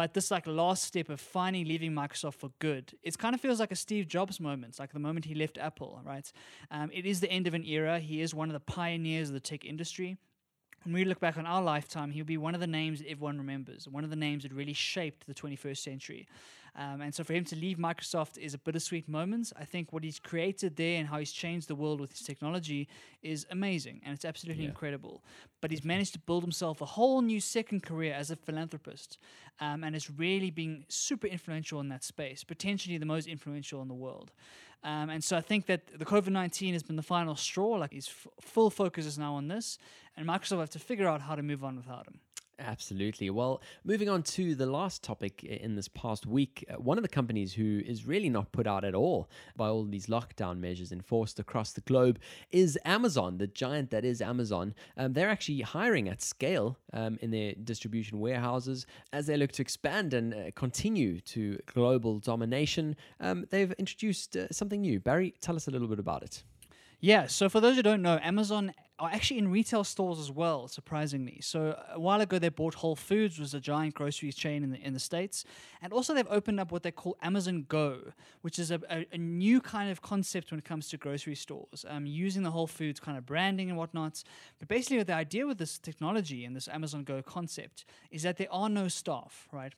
But 0.00 0.14
this 0.14 0.30
like 0.30 0.46
last 0.46 0.84
step 0.84 1.10
of 1.10 1.20
finally 1.20 1.62
leaving 1.62 1.92
Microsoft 1.92 2.36
for 2.36 2.50
good, 2.58 2.94
it 3.02 3.18
kind 3.18 3.34
of 3.34 3.40
feels 3.42 3.60
like 3.60 3.70
a 3.70 3.76
Steve 3.76 4.08
Jobs 4.08 4.40
moment, 4.40 4.78
like 4.78 4.94
the 4.94 4.98
moment 4.98 5.26
he 5.26 5.34
left 5.34 5.58
Apple, 5.58 6.00
right? 6.02 6.32
Um, 6.70 6.90
it 6.94 7.04
is 7.04 7.20
the 7.20 7.30
end 7.30 7.46
of 7.46 7.52
an 7.52 7.66
era. 7.66 7.98
He 7.98 8.22
is 8.22 8.32
one 8.32 8.48
of 8.48 8.54
the 8.54 8.60
pioneers 8.60 9.28
of 9.28 9.34
the 9.34 9.40
tech 9.40 9.62
industry 9.66 10.16
when 10.84 10.94
we 10.94 11.04
look 11.04 11.20
back 11.20 11.36
on 11.36 11.46
our 11.46 11.62
lifetime, 11.62 12.10
he'll 12.10 12.24
be 12.24 12.38
one 12.38 12.54
of 12.54 12.60
the 12.60 12.66
names 12.66 13.00
that 13.00 13.08
everyone 13.10 13.36
remembers, 13.38 13.86
one 13.86 14.04
of 14.04 14.10
the 14.10 14.16
names 14.16 14.44
that 14.44 14.52
really 14.52 14.72
shaped 14.72 15.26
the 15.26 15.34
21st 15.34 15.78
century. 15.78 16.26
Um, 16.76 17.00
and 17.00 17.14
so 17.14 17.24
for 17.24 17.32
him 17.32 17.44
to 17.46 17.56
leave 17.56 17.78
Microsoft 17.78 18.38
is 18.38 18.54
a 18.54 18.58
bittersweet 18.58 19.08
moment. 19.08 19.52
I 19.58 19.64
think 19.64 19.92
what 19.92 20.04
he's 20.04 20.18
created 20.18 20.76
there 20.76 20.98
and 20.98 21.08
how 21.08 21.18
he's 21.18 21.32
changed 21.32 21.68
the 21.68 21.74
world 21.74 22.00
with 22.00 22.10
his 22.12 22.22
technology 22.22 22.88
is 23.22 23.46
amazing 23.50 24.00
and 24.04 24.14
it's 24.14 24.24
absolutely 24.24 24.64
yeah. 24.64 24.70
incredible. 24.70 25.22
But 25.60 25.70
he's 25.70 25.84
managed 25.84 26.12
to 26.14 26.18
build 26.20 26.42
himself 26.42 26.80
a 26.80 26.86
whole 26.86 27.22
new 27.22 27.40
second 27.40 27.82
career 27.82 28.14
as 28.14 28.30
a 28.30 28.36
philanthropist 28.36 29.18
um, 29.60 29.84
and 29.84 29.94
has 29.94 30.10
really 30.10 30.50
been 30.50 30.84
super 30.88 31.26
influential 31.26 31.80
in 31.80 31.88
that 31.88 32.04
space, 32.04 32.44
potentially 32.44 32.98
the 32.98 33.06
most 33.06 33.26
influential 33.26 33.82
in 33.82 33.88
the 33.88 33.94
world. 33.94 34.32
Um, 34.82 35.10
and 35.10 35.22
so 35.22 35.36
I 35.36 35.42
think 35.42 35.66
that 35.66 35.98
the 35.98 36.06
COVID 36.06 36.28
19 36.28 36.72
has 36.72 36.82
been 36.82 36.96
the 36.96 37.02
final 37.02 37.36
straw. 37.36 37.72
Like 37.72 37.92
his 37.92 38.08
f- 38.08 38.28
full 38.40 38.70
focus 38.70 39.04
is 39.04 39.18
now 39.18 39.34
on 39.34 39.48
this, 39.48 39.78
and 40.16 40.26
Microsoft 40.26 40.60
have 40.60 40.70
to 40.70 40.78
figure 40.78 41.06
out 41.06 41.20
how 41.20 41.34
to 41.34 41.42
move 41.42 41.62
on 41.62 41.76
without 41.76 42.06
him. 42.06 42.20
Absolutely. 42.60 43.30
Well, 43.30 43.62
moving 43.84 44.10
on 44.10 44.22
to 44.24 44.54
the 44.54 44.66
last 44.66 45.02
topic 45.02 45.42
in 45.42 45.76
this 45.76 45.88
past 45.88 46.26
week, 46.26 46.62
uh, 46.70 46.74
one 46.74 46.98
of 46.98 47.02
the 47.02 47.08
companies 47.08 47.54
who 47.54 47.80
is 47.86 48.06
really 48.06 48.28
not 48.28 48.52
put 48.52 48.66
out 48.66 48.84
at 48.84 48.94
all 48.94 49.30
by 49.56 49.68
all 49.68 49.84
these 49.84 50.06
lockdown 50.08 50.58
measures 50.58 50.92
enforced 50.92 51.40
across 51.40 51.72
the 51.72 51.80
globe 51.80 52.18
is 52.50 52.78
Amazon, 52.84 53.38
the 53.38 53.46
giant 53.46 53.90
that 53.90 54.04
is 54.04 54.20
Amazon. 54.20 54.74
Um, 54.98 55.14
they're 55.14 55.30
actually 55.30 55.62
hiring 55.62 56.08
at 56.08 56.20
scale 56.20 56.76
um, 56.92 57.18
in 57.22 57.30
their 57.30 57.54
distribution 57.54 58.20
warehouses 58.20 58.84
as 59.12 59.26
they 59.26 59.38
look 59.38 59.52
to 59.52 59.62
expand 59.62 60.12
and 60.12 60.34
uh, 60.34 60.50
continue 60.54 61.20
to 61.20 61.58
global 61.64 62.18
domination. 62.18 62.94
Um, 63.20 63.46
they've 63.48 63.72
introduced 63.72 64.36
uh, 64.36 64.48
something 64.50 64.82
new. 64.82 65.00
Barry, 65.00 65.34
tell 65.40 65.56
us 65.56 65.66
a 65.66 65.70
little 65.70 65.88
bit 65.88 65.98
about 65.98 66.22
it. 66.22 66.42
Yeah, 67.02 67.28
so 67.28 67.48
for 67.48 67.60
those 67.60 67.76
who 67.76 67.82
don't 67.82 68.02
know, 68.02 68.18
Amazon 68.22 68.74
are 69.00 69.10
actually 69.10 69.38
in 69.38 69.50
retail 69.50 69.82
stores 69.82 70.18
as 70.18 70.30
well, 70.30 70.68
surprisingly. 70.68 71.40
So 71.40 71.80
a 71.90 71.98
while 71.98 72.20
ago, 72.20 72.38
they 72.38 72.50
bought 72.50 72.74
Whole 72.74 72.94
Foods, 72.94 73.38
was 73.38 73.54
a 73.54 73.60
giant 73.60 73.94
grocery 73.94 74.30
chain 74.30 74.62
in 74.62 74.70
the 74.70 74.80
in 74.80 74.92
the 74.92 75.00
states, 75.00 75.44
and 75.82 75.92
also 75.92 76.14
they've 76.14 76.26
opened 76.30 76.60
up 76.60 76.70
what 76.70 76.82
they 76.82 76.90
call 76.90 77.16
Amazon 77.22 77.64
Go, 77.68 78.12
which 78.42 78.58
is 78.58 78.70
a, 78.70 78.80
a, 78.90 79.06
a 79.12 79.18
new 79.18 79.60
kind 79.60 79.90
of 79.90 80.02
concept 80.02 80.50
when 80.50 80.58
it 80.58 80.64
comes 80.64 80.88
to 80.90 80.96
grocery 80.98 81.34
stores, 81.34 81.84
um, 81.88 82.06
using 82.06 82.42
the 82.42 82.50
Whole 82.50 82.66
Foods 82.66 83.00
kind 83.00 83.16
of 83.16 83.24
branding 83.24 83.70
and 83.70 83.78
whatnot. 83.78 84.22
But 84.58 84.68
basically, 84.68 85.02
the 85.02 85.14
idea 85.14 85.46
with 85.46 85.58
this 85.58 85.78
technology 85.78 86.44
and 86.44 86.54
this 86.54 86.68
Amazon 86.68 87.02
Go 87.04 87.22
concept 87.22 87.86
is 88.10 88.22
that 88.22 88.36
there 88.36 88.52
are 88.52 88.68
no 88.68 88.88
staff, 88.88 89.48
right? 89.50 89.74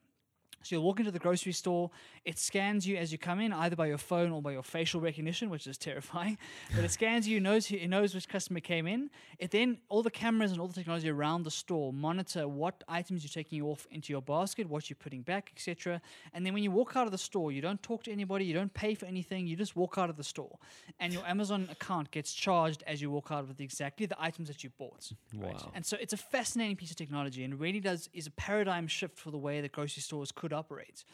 So 0.62 0.76
you'll 0.76 0.84
walk 0.84 1.00
into 1.00 1.10
the 1.10 1.18
grocery 1.18 1.52
store, 1.52 1.90
it 2.24 2.38
scans 2.38 2.86
you 2.86 2.96
as 2.96 3.12
you 3.12 3.18
come 3.18 3.40
in, 3.40 3.52
either 3.52 3.76
by 3.76 3.86
your 3.86 3.98
phone 3.98 4.30
or 4.32 4.40
by 4.40 4.52
your 4.52 4.62
facial 4.62 5.00
recognition, 5.00 5.50
which 5.50 5.66
is 5.66 5.78
terrifying. 5.78 6.38
But 6.74 6.84
it 6.84 6.90
scans 6.90 7.28
you, 7.28 7.38
knows 7.40 7.66
who, 7.66 7.76
it 7.76 7.88
knows 7.88 8.14
which 8.14 8.28
customer 8.28 8.60
came 8.60 8.86
in. 8.86 9.10
It 9.38 9.50
then 9.50 9.78
all 9.88 10.02
the 10.02 10.10
cameras 10.10 10.52
and 10.52 10.60
all 10.60 10.68
the 10.68 10.74
technology 10.74 11.10
around 11.10 11.42
the 11.42 11.50
store 11.50 11.92
monitor 11.92 12.48
what 12.48 12.82
items 12.88 13.22
you're 13.22 13.42
taking 13.42 13.62
off 13.62 13.86
into 13.90 14.12
your 14.12 14.22
basket, 14.22 14.68
what 14.68 14.88
you're 14.88 14.96
putting 14.96 15.22
back, 15.22 15.52
etc. 15.54 16.00
And 16.32 16.46
then 16.46 16.54
when 16.54 16.62
you 16.62 16.70
walk 16.70 16.96
out 16.96 17.06
of 17.06 17.12
the 17.12 17.18
store, 17.18 17.52
you 17.52 17.60
don't 17.60 17.82
talk 17.82 18.04
to 18.04 18.12
anybody, 18.12 18.44
you 18.44 18.54
don't 18.54 18.72
pay 18.72 18.94
for 18.94 19.06
anything, 19.06 19.46
you 19.46 19.56
just 19.56 19.76
walk 19.76 19.98
out 19.98 20.10
of 20.10 20.16
the 20.16 20.24
store, 20.24 20.58
and 21.00 21.12
your 21.12 21.26
Amazon 21.26 21.68
account 21.70 22.10
gets 22.10 22.32
charged 22.32 22.82
as 22.86 23.02
you 23.02 23.10
walk 23.10 23.30
out 23.30 23.46
with 23.48 23.60
exactly 23.60 24.06
the 24.06 24.20
items 24.22 24.48
that 24.48 24.64
you 24.64 24.70
bought. 24.78 25.12
Wow. 25.34 25.48
Right? 25.48 25.62
And 25.74 25.84
so 25.84 25.96
it's 26.00 26.12
a 26.12 26.16
fascinating 26.16 26.76
piece 26.76 26.90
of 26.90 26.96
technology, 26.96 27.44
and 27.44 27.58
really 27.58 27.80
does 27.80 28.08
is 28.12 28.26
a 28.26 28.30
paradigm 28.30 28.86
shift 28.86 29.18
for 29.18 29.30
the 29.30 29.38
way 29.38 29.60
that 29.60 29.72
grocery 29.72 30.02
stores 30.02 30.32
could 30.32 30.51
operates. 30.52 31.04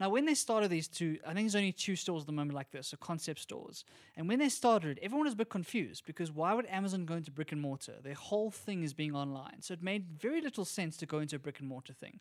Now, 0.00 0.08
when 0.08 0.24
they 0.24 0.34
started 0.34 0.70
these 0.70 0.88
two, 0.88 1.18
I 1.24 1.34
think 1.34 1.44
there's 1.44 1.54
only 1.54 1.70
two 1.70 1.94
stores 1.94 2.22
at 2.22 2.26
the 2.26 2.32
moment 2.32 2.54
like 2.54 2.72
this, 2.72 2.88
so 2.88 2.96
concept 2.96 3.38
stores. 3.38 3.84
And 4.16 4.28
when 4.28 4.40
they 4.40 4.48
started, 4.48 4.98
everyone 5.00 5.26
was 5.26 5.34
a 5.34 5.36
bit 5.36 5.50
confused 5.50 6.04
because 6.04 6.32
why 6.32 6.52
would 6.52 6.66
Amazon 6.66 7.04
go 7.04 7.14
into 7.14 7.30
brick 7.30 7.52
and 7.52 7.60
mortar? 7.60 7.94
Their 8.02 8.14
whole 8.14 8.50
thing 8.50 8.82
is 8.82 8.92
being 8.92 9.14
online. 9.14 9.62
So 9.62 9.72
it 9.72 9.82
made 9.82 10.06
very 10.18 10.40
little 10.40 10.64
sense 10.64 10.96
to 10.96 11.06
go 11.06 11.20
into 11.20 11.36
a 11.36 11.38
brick 11.38 11.60
and 11.60 11.68
mortar 11.68 11.92
thing. 11.92 12.18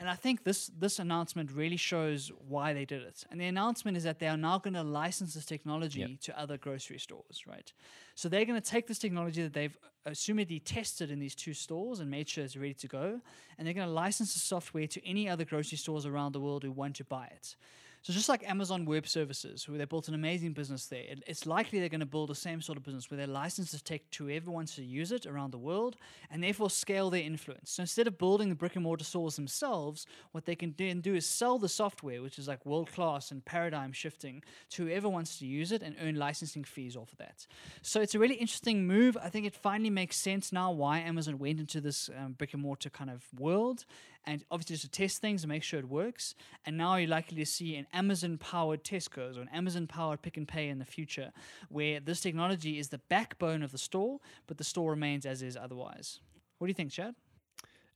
And 0.00 0.08
I 0.08 0.14
think 0.14 0.44
this 0.44 0.70
this 0.78 0.98
announcement 0.98 1.52
really 1.52 1.76
shows 1.76 2.32
why 2.48 2.72
they 2.72 2.86
did 2.86 3.02
it. 3.02 3.24
And 3.30 3.38
the 3.38 3.44
announcement 3.44 3.98
is 3.98 4.04
that 4.04 4.18
they 4.18 4.28
are 4.28 4.36
now 4.36 4.58
going 4.58 4.72
to 4.72 4.82
license 4.82 5.34
this 5.34 5.44
technology 5.44 6.00
yep. 6.00 6.20
to 6.22 6.40
other 6.40 6.56
grocery 6.56 6.98
stores, 6.98 7.44
right? 7.46 7.70
So 8.14 8.30
they're 8.30 8.46
going 8.46 8.60
to 8.60 8.70
take 8.70 8.86
this 8.86 8.98
technology 8.98 9.42
that 9.42 9.52
they've 9.52 9.76
assumedly 10.06 10.62
tested 10.64 11.10
in 11.10 11.18
these 11.18 11.34
two 11.34 11.52
stores 11.52 12.00
and 12.00 12.10
made 12.10 12.30
sure 12.30 12.44
it's 12.44 12.56
ready 12.56 12.72
to 12.72 12.88
go, 12.88 13.20
and 13.58 13.66
they're 13.66 13.74
going 13.74 13.86
to 13.86 13.92
license 13.92 14.32
the 14.32 14.40
software 14.40 14.86
to 14.86 15.06
any 15.06 15.28
other 15.28 15.44
grocery 15.44 15.76
stores 15.76 16.06
around 16.06 16.32
the 16.32 16.40
world 16.40 16.62
who 16.64 16.72
want 16.72 16.96
to 16.96 17.04
buy 17.04 17.26
it. 17.26 17.56
So 18.02 18.14
just 18.14 18.30
like 18.30 18.48
Amazon 18.48 18.86
Web 18.86 19.06
Services, 19.06 19.68
where 19.68 19.76
they 19.76 19.84
built 19.84 20.08
an 20.08 20.14
amazing 20.14 20.54
business 20.54 20.86
there, 20.86 21.02
it, 21.02 21.22
it's 21.26 21.44
likely 21.44 21.80
they're 21.80 21.90
going 21.90 22.00
to 22.00 22.06
build 22.06 22.30
the 22.30 22.34
same 22.34 22.62
sort 22.62 22.78
of 22.78 22.84
business 22.84 23.10
where 23.10 23.18
they 23.18 23.26
license 23.26 23.72
the 23.72 23.78
tech 23.78 24.00
to 24.12 24.30
everyone 24.30 24.64
to 24.66 24.82
use 24.82 25.12
it 25.12 25.26
around 25.26 25.50
the 25.50 25.58
world, 25.58 25.96
and 26.30 26.42
therefore 26.42 26.70
scale 26.70 27.10
their 27.10 27.22
influence. 27.22 27.72
So 27.72 27.82
instead 27.82 28.06
of 28.06 28.16
building 28.16 28.48
the 28.48 28.54
brick 28.54 28.74
and 28.74 28.84
mortar 28.84 29.04
stores 29.04 29.36
themselves, 29.36 30.06
what 30.32 30.46
they 30.46 30.56
can 30.56 30.74
then 30.78 31.02
do 31.02 31.14
is 31.14 31.26
sell 31.26 31.58
the 31.58 31.68
software, 31.68 32.22
which 32.22 32.38
is 32.38 32.48
like 32.48 32.64
world 32.64 32.90
class 32.90 33.30
and 33.30 33.44
paradigm 33.44 33.92
shifting, 33.92 34.42
to 34.70 34.86
whoever 34.86 35.08
wants 35.08 35.38
to 35.38 35.46
use 35.46 35.70
it 35.70 35.82
and 35.82 35.94
earn 36.00 36.16
licensing 36.16 36.64
fees 36.64 36.96
off 36.96 37.12
of 37.12 37.18
that. 37.18 37.46
So 37.82 38.00
it's 38.00 38.14
a 38.14 38.18
really 38.18 38.36
interesting 38.36 38.86
move. 38.86 39.18
I 39.22 39.28
think 39.28 39.46
it 39.46 39.54
finally 39.54 39.90
makes 39.90 40.16
sense 40.16 40.52
now 40.52 40.70
why 40.70 41.00
Amazon 41.00 41.38
went 41.38 41.60
into 41.60 41.82
this 41.82 42.08
um, 42.18 42.32
brick 42.32 42.54
and 42.54 42.62
mortar 42.62 42.88
kind 42.88 43.10
of 43.10 43.24
world, 43.38 43.84
and 44.26 44.44
obviously 44.50 44.74
just 44.74 44.84
to 44.84 44.90
test 44.90 45.20
things 45.20 45.42
and 45.42 45.48
make 45.48 45.62
sure 45.62 45.80
it 45.80 45.88
works. 45.88 46.34
And 46.66 46.76
now 46.76 46.96
you're 46.96 47.08
likely 47.08 47.36
to 47.38 47.46
see 47.46 47.76
an 47.76 47.86
Amazon 47.92 48.38
powered 48.38 48.84
Tesco's 48.84 49.38
or 49.38 49.42
an 49.42 49.48
Amazon 49.52 49.86
powered 49.86 50.22
Pick 50.22 50.36
n 50.36 50.46
Pay 50.46 50.68
in 50.68 50.78
the 50.78 50.84
future, 50.84 51.32
where 51.68 52.00
this 52.00 52.20
technology 52.20 52.78
is 52.78 52.88
the 52.88 52.98
backbone 53.08 53.62
of 53.62 53.72
the 53.72 53.78
store, 53.78 54.20
but 54.46 54.58
the 54.58 54.64
store 54.64 54.90
remains 54.90 55.26
as 55.26 55.42
is 55.42 55.56
otherwise. 55.56 56.20
What 56.58 56.66
do 56.66 56.70
you 56.70 56.74
think, 56.74 56.92
Chad? 56.92 57.14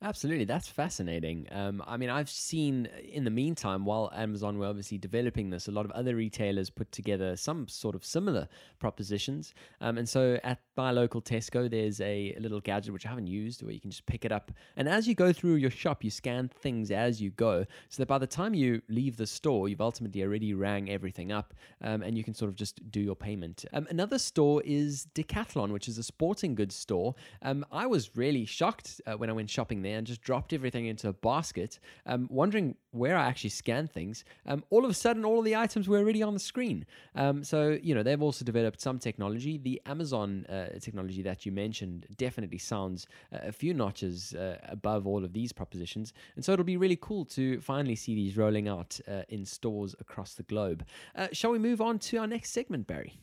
Absolutely, 0.05 0.45
that's 0.45 0.67
fascinating. 0.67 1.47
Um, 1.51 1.83
I 1.87 1.97
mean, 1.97 2.11
I've 2.11 2.29
seen 2.29 2.87
in 3.11 3.23
the 3.23 3.31
meantime, 3.31 3.85
while 3.85 4.11
Amazon 4.13 4.59
were 4.59 4.67
obviously 4.67 4.99
developing 4.99 5.49
this, 5.49 5.67
a 5.67 5.71
lot 5.71 5.83
of 5.83 5.89
other 5.93 6.15
retailers 6.15 6.69
put 6.69 6.91
together 6.91 7.35
some 7.35 7.67
sort 7.67 7.95
of 7.95 8.05
similar 8.05 8.47
propositions. 8.77 9.55
Um, 9.81 9.97
and 9.97 10.07
so 10.07 10.39
at 10.43 10.59
my 10.77 10.91
local 10.91 11.23
Tesco, 11.23 11.67
there's 11.67 12.01
a, 12.01 12.35
little 12.39 12.59
gadget 12.59 12.93
which 12.93 13.07
I 13.07 13.09
haven't 13.09 13.25
used 13.25 13.63
where 13.63 13.71
you 13.71 13.79
can 13.79 13.89
just 13.89 14.05
pick 14.05 14.25
it 14.25 14.31
up. 14.31 14.51
And 14.77 14.87
as 14.87 15.07
you 15.07 15.15
go 15.15 15.33
through 15.33 15.55
your 15.55 15.71
shop, 15.71 16.03
you 16.03 16.11
scan 16.11 16.51
things 16.61 16.91
as 16.91 17.19
you 17.19 17.31
go, 17.31 17.65
so 17.89 18.03
that 18.03 18.07
by 18.07 18.19
the 18.19 18.27
time 18.27 18.53
you 18.53 18.83
leave 18.87 19.17
the 19.17 19.25
store, 19.25 19.69
you've 19.69 19.81
ultimately 19.81 20.21
already 20.21 20.53
rang 20.53 20.87
everything 20.87 21.31
up 21.31 21.55
um, 21.81 22.03
and 22.03 22.15
you 22.15 22.23
can 22.23 22.35
sort 22.35 22.49
of 22.49 22.55
just 22.55 22.91
do 22.91 22.99
your 22.99 23.15
payment. 23.15 23.65
Um, 23.73 23.87
another 23.89 24.19
store 24.19 24.61
is 24.65 25.07
Decathlon, 25.15 25.71
which 25.71 25.87
is 25.87 25.97
a 25.97 26.03
sporting 26.03 26.53
goods 26.53 26.75
store. 26.75 27.15
Um, 27.41 27.65
I 27.71 27.87
was 27.87 28.15
really 28.15 28.45
shocked 28.45 29.01
uh, 29.07 29.13
when 29.13 29.31
I 29.31 29.33
went 29.33 29.49
shopping 29.49 29.81
there 29.81 29.94
and 29.95 30.05
just 30.05 30.21
dropped 30.21 30.53
everything 30.53 30.85
into 30.85 31.07
a 31.09 31.13
basket, 31.13 31.79
um, 32.05 32.27
wondering 32.29 32.75
where 32.91 33.17
I 33.17 33.25
actually 33.25 33.49
scanned 33.49 33.91
things. 33.91 34.23
Um, 34.45 34.63
all 34.69 34.85
of 34.85 34.91
a 34.91 34.93
sudden, 34.93 35.25
all 35.25 35.39
of 35.39 35.45
the 35.45 35.55
items 35.55 35.87
were 35.87 35.97
already 35.97 36.23
on 36.23 36.33
the 36.33 36.39
screen. 36.39 36.85
Um, 37.15 37.43
so, 37.43 37.77
you 37.81 37.93
know, 37.95 38.03
they've 38.03 38.21
also 38.21 38.45
developed 38.45 38.79
some 38.79 38.99
technology. 38.99 39.57
The 39.57 39.81
Amazon 39.85 40.45
uh, 40.45 40.79
technology 40.79 41.21
that 41.23 41.45
you 41.45 41.51
mentioned 41.51 42.05
definitely 42.17 42.57
sounds 42.57 43.07
uh, 43.33 43.39
a 43.43 43.51
few 43.51 43.73
notches 43.73 44.33
uh, 44.33 44.57
above 44.69 45.07
all 45.07 45.23
of 45.23 45.33
these 45.33 45.51
propositions. 45.51 46.13
And 46.35 46.45
so 46.45 46.53
it'll 46.53 46.65
be 46.65 46.77
really 46.77 46.97
cool 47.01 47.25
to 47.25 47.59
finally 47.61 47.95
see 47.95 48.15
these 48.15 48.37
rolling 48.37 48.67
out 48.67 48.99
uh, 49.07 49.23
in 49.29 49.45
stores 49.45 49.95
across 49.99 50.35
the 50.35 50.43
globe. 50.43 50.85
Uh, 51.15 51.27
shall 51.31 51.51
we 51.51 51.59
move 51.59 51.81
on 51.81 51.99
to 51.99 52.17
our 52.17 52.27
next 52.27 52.51
segment, 52.51 52.87
Barry? 52.87 53.17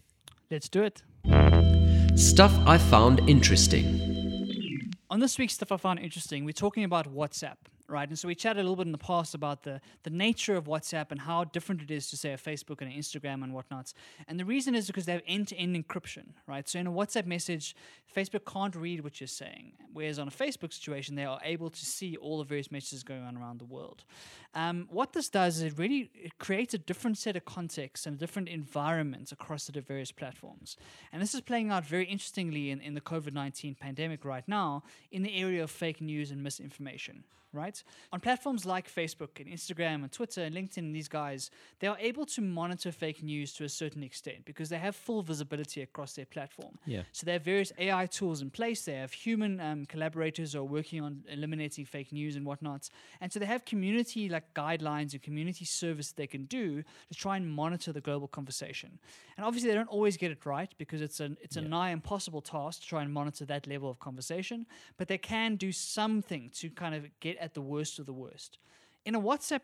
Let's 0.51 0.69
do 0.69 0.83
it. 0.83 1.03
Stuff 2.17 2.53
I 2.67 2.77
found 2.77 3.27
interesting. 3.29 4.32
On 5.13 5.21
this 5.21 5.37
week's 5.37 5.53
stuff 5.53 5.71
I 5.71 5.77
found 5.77 5.99
interesting, 5.99 6.47
we're 6.47 6.53
talking 6.53 6.85
about 6.85 7.15
WhatsApp, 7.15 7.59
right? 7.89 8.09
And 8.09 8.19
so 8.19 8.29
we 8.29 8.35
chatted 8.35 8.61
a 8.61 8.63
little 8.63 8.77
bit 8.77 8.87
in 8.87 8.93
the 8.93 8.99
past 8.99 9.35
about 9.35 9.63
the, 9.63 9.81
the 10.03 10.11
nature 10.11 10.57
of 10.57 10.65
WhatsApp 10.65 11.11
and 11.11 11.21
how 11.21 11.45
different 11.45 11.83
it 11.83 11.91
is 11.91 12.09
to, 12.11 12.17
say, 12.17 12.33
a 12.33 12.39
Facebook 12.39 12.81
and 12.81 12.93
an 12.93 12.99
Instagram 12.99 13.43
and 13.43 13.53
whatnot. 13.53 13.93
And 14.29 14.39
the 14.39 14.45
reason 14.45 14.75
is 14.75 14.87
because 14.87 15.07
they 15.07 15.13
have 15.13 15.23
end 15.27 15.49
to 15.49 15.57
end 15.57 15.77
encryption, 15.77 16.29
right? 16.47 16.69
So 16.69 16.79
in 16.79 16.87
a 16.87 16.93
WhatsApp 16.93 17.27
message, 17.27 17.75
Facebook 18.15 18.45
can't 18.45 18.75
read 18.75 19.03
what 19.03 19.21
you're 19.21 19.29
saying. 19.29 19.73
Whereas 19.93 20.19
on 20.19 20.29
a 20.29 20.31
Facebook 20.31 20.73
situation, 20.73 21.15
they 21.15 21.25
are 21.25 21.41
able 21.45 21.71
to 21.71 21.85
see 21.85 22.17
all 22.17 22.39
the 22.39 22.45
various 22.45 22.71
messages 22.71 23.03
going 23.03 23.23
on 23.23 23.37
around 23.37 23.59
the 23.59 23.65
world. 23.65 24.05
Um, 24.55 24.87
what 24.91 25.13
this 25.13 25.29
does 25.29 25.59
is 25.59 25.63
it 25.63 25.79
really 25.79 26.11
it 26.15 26.39
creates 26.39 26.75
a 26.75 26.79
different 26.79 27.17
set 27.19 27.37
of 27.37 27.45
contexts 27.45 28.07
and 28.07 28.19
different 28.19 28.49
environments 28.49 29.33
across 29.33 29.67
the 29.67 29.81
various 29.81 30.13
platforms. 30.13 30.77
And 31.13 31.23
this 31.23 31.35
is 31.35 31.41
playing 31.41 31.71
out 31.71 31.87
very 31.87 32.05
interestingly 32.05 32.71
in, 32.71 32.81
in 32.81 32.95
the 32.95 33.01
COVID 33.01 33.33
19 33.33 33.77
pandemic 33.77 34.25
right 34.25 34.47
now 34.47 34.83
in 35.11 35.23
the 35.23 35.35
area 35.35 35.63
of 35.63 35.71
fake 35.71 36.01
news 36.01 36.31
and 36.31 36.43
misinformation 36.43 37.25
right? 37.53 37.83
On 38.13 38.21
platforms 38.21 38.65
like 38.65 38.89
Facebook 38.93 39.39
and 39.41 39.47
Instagram 39.49 40.03
and 40.03 40.11
Twitter 40.13 40.43
and 40.43 40.55
LinkedIn 40.55 40.79
and 40.79 40.95
these 40.95 41.09
guys, 41.09 41.51
they 41.81 41.87
are 41.87 41.97
able 42.01 42.25
to 42.27 42.41
monitor 42.41 42.91
fake 42.93 43.23
news 43.23 43.53
to 43.55 43.65
a 43.65 43.69
certain 43.69 44.03
extent 44.03 44.45
because 44.45 44.69
they 44.69 44.79
have 44.79 44.97
full 44.97 45.23
visibility 45.23 45.83
across 45.83 46.15
their 46.15 46.25
platform. 46.27 46.79
Yeah. 46.87 47.03
So 47.13 47.27
they 47.27 47.33
have 47.35 47.43
various 47.45 47.73
AI 47.79 48.07
tools 48.07 48.43
in 48.43 48.51
place. 48.51 48.85
They 48.85 48.95
have 48.95 49.13
human 49.13 49.61
um, 49.61 49.87
collaborators 49.87 50.53
who 50.55 50.61
are 50.61 50.65
working 50.65 51.03
on 51.03 51.25
eliminating 51.29 51.85
fake 51.85 52.13
news 52.13 52.37
and 52.37 52.45
whatnot. 52.47 52.89
And 53.21 53.33
so 53.33 53.39
they 53.39 53.47
have 53.47 53.65
community 53.65 54.29
like 54.29 54.55
guidelines 54.55 55.13
and 55.13 55.23
community 55.23 55.65
service 55.65 56.13
they 56.13 56.27
can 56.27 56.45
do 56.47 56.83
to 56.83 57.15
try 57.15 57.37
and 57.37 57.49
monitor 57.51 57.93
the 57.93 58.01
global 58.01 58.29
conversation. 58.29 58.99
And 59.37 59.45
obviously 59.47 59.69
they 59.71 59.77
don't 59.77 59.89
always 59.89 60.17
get 60.17 60.31
it 60.31 60.45
right 60.47 60.71
because 60.79 61.01
it's 61.03 61.21
an 61.21 61.37
it's 61.43 61.57
a 61.57 61.61
Yeah. 61.63 61.69
nigh 61.69 61.91
impossible 61.91 62.41
task 62.43 62.81
to 62.83 62.87
try 62.87 63.03
and 63.03 63.13
monitor 63.13 63.45
that 63.47 63.67
level 63.67 63.91
of 63.91 63.99
conversation. 63.99 64.67
But 64.97 65.09
they 65.09 65.19
can 65.19 65.57
do 65.57 65.73
something 65.73 66.51
to 66.55 66.71
kind 66.71 66.95
of 66.95 67.09
get 67.21 67.37
at 67.43 67.55
the 67.55 67.61
worst 67.61 67.99
of 67.99 68.07
the 68.07 68.13
worst. 68.13 68.59
In 69.05 69.17
a 69.17 69.21
WhatsApp 69.21 69.63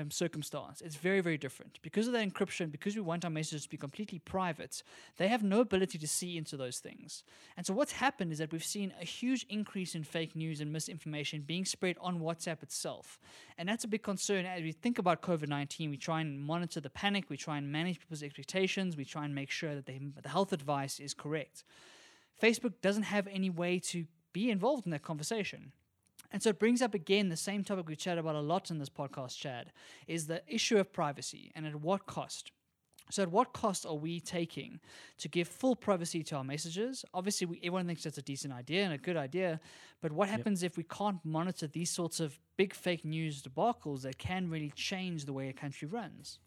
um, 0.00 0.10
circumstance, 0.10 0.80
it's 0.80 0.96
very, 0.96 1.20
very 1.20 1.38
different. 1.38 1.78
Because 1.80 2.08
of 2.08 2.12
that 2.12 2.28
encryption, 2.28 2.72
because 2.72 2.96
we 2.96 3.00
want 3.00 3.24
our 3.24 3.30
messages 3.30 3.62
to 3.62 3.68
be 3.68 3.76
completely 3.76 4.18
private, 4.18 4.82
they 5.16 5.28
have 5.28 5.44
no 5.44 5.60
ability 5.60 5.96
to 5.98 6.08
see 6.08 6.36
into 6.36 6.56
those 6.56 6.80
things. 6.80 7.22
And 7.56 7.64
so, 7.64 7.72
what's 7.72 7.92
happened 7.92 8.32
is 8.32 8.38
that 8.38 8.50
we've 8.50 8.64
seen 8.64 8.92
a 9.00 9.04
huge 9.04 9.46
increase 9.48 9.94
in 9.94 10.02
fake 10.02 10.34
news 10.34 10.60
and 10.60 10.72
misinformation 10.72 11.42
being 11.42 11.64
spread 11.64 11.98
on 12.00 12.18
WhatsApp 12.18 12.64
itself. 12.64 13.20
And 13.56 13.68
that's 13.68 13.84
a 13.84 13.88
big 13.88 14.02
concern 14.02 14.44
as 14.44 14.62
we 14.62 14.72
think 14.72 14.98
about 14.98 15.22
COVID 15.22 15.46
19. 15.46 15.88
We 15.88 15.96
try 15.96 16.20
and 16.20 16.40
monitor 16.40 16.80
the 16.80 16.90
panic, 16.90 17.26
we 17.30 17.36
try 17.36 17.58
and 17.58 17.70
manage 17.70 18.00
people's 18.00 18.24
expectations, 18.24 18.96
we 18.96 19.04
try 19.04 19.24
and 19.24 19.32
make 19.32 19.52
sure 19.52 19.76
that 19.76 19.86
they, 19.86 20.00
the 20.20 20.28
health 20.28 20.52
advice 20.52 20.98
is 20.98 21.14
correct. 21.14 21.62
Facebook 22.42 22.72
doesn't 22.82 23.04
have 23.04 23.28
any 23.28 23.50
way 23.50 23.78
to 23.78 24.06
be 24.32 24.50
involved 24.50 24.84
in 24.84 24.90
that 24.90 25.02
conversation. 25.02 25.70
And 26.30 26.42
so 26.42 26.50
it 26.50 26.58
brings 26.58 26.80
up 26.82 26.94
again 26.94 27.28
the 27.28 27.36
same 27.36 27.64
topic 27.64 27.88
we 27.88 27.96
chat 27.96 28.18
about 28.18 28.36
a 28.36 28.40
lot 28.40 28.70
in 28.70 28.78
this 28.78 28.88
podcast, 28.88 29.36
Chad, 29.36 29.72
is 30.06 30.26
the 30.26 30.42
issue 30.46 30.78
of 30.78 30.92
privacy 30.92 31.50
and 31.54 31.66
at 31.66 31.76
what 31.76 32.06
cost. 32.06 32.52
So, 33.10 33.24
at 33.24 33.30
what 33.32 33.52
cost 33.52 33.84
are 33.84 33.96
we 33.96 34.20
taking 34.20 34.78
to 35.18 35.28
give 35.28 35.48
full 35.48 35.74
privacy 35.74 36.22
to 36.24 36.36
our 36.36 36.44
messages? 36.44 37.04
Obviously, 37.12 37.46
we, 37.48 37.56
everyone 37.58 37.86
thinks 37.86 38.04
that's 38.04 38.18
a 38.18 38.22
decent 38.22 38.52
idea 38.52 38.84
and 38.84 38.92
a 38.92 38.98
good 38.98 39.16
idea, 39.16 39.60
but 40.00 40.12
what 40.12 40.28
happens 40.28 40.62
if 40.62 40.76
we 40.76 40.84
can't 40.84 41.18
monitor 41.24 41.66
these 41.66 41.90
sorts 41.90 42.20
of 42.20 42.38
big 42.56 42.72
fake 42.72 43.04
news 43.04 43.42
debacles 43.42 44.02
that 44.02 44.18
can 44.18 44.48
really 44.48 44.72
change 44.76 45.24
the 45.24 45.32
way 45.32 45.48
a 45.48 45.52
country 45.52 45.88
runs? 45.88 46.38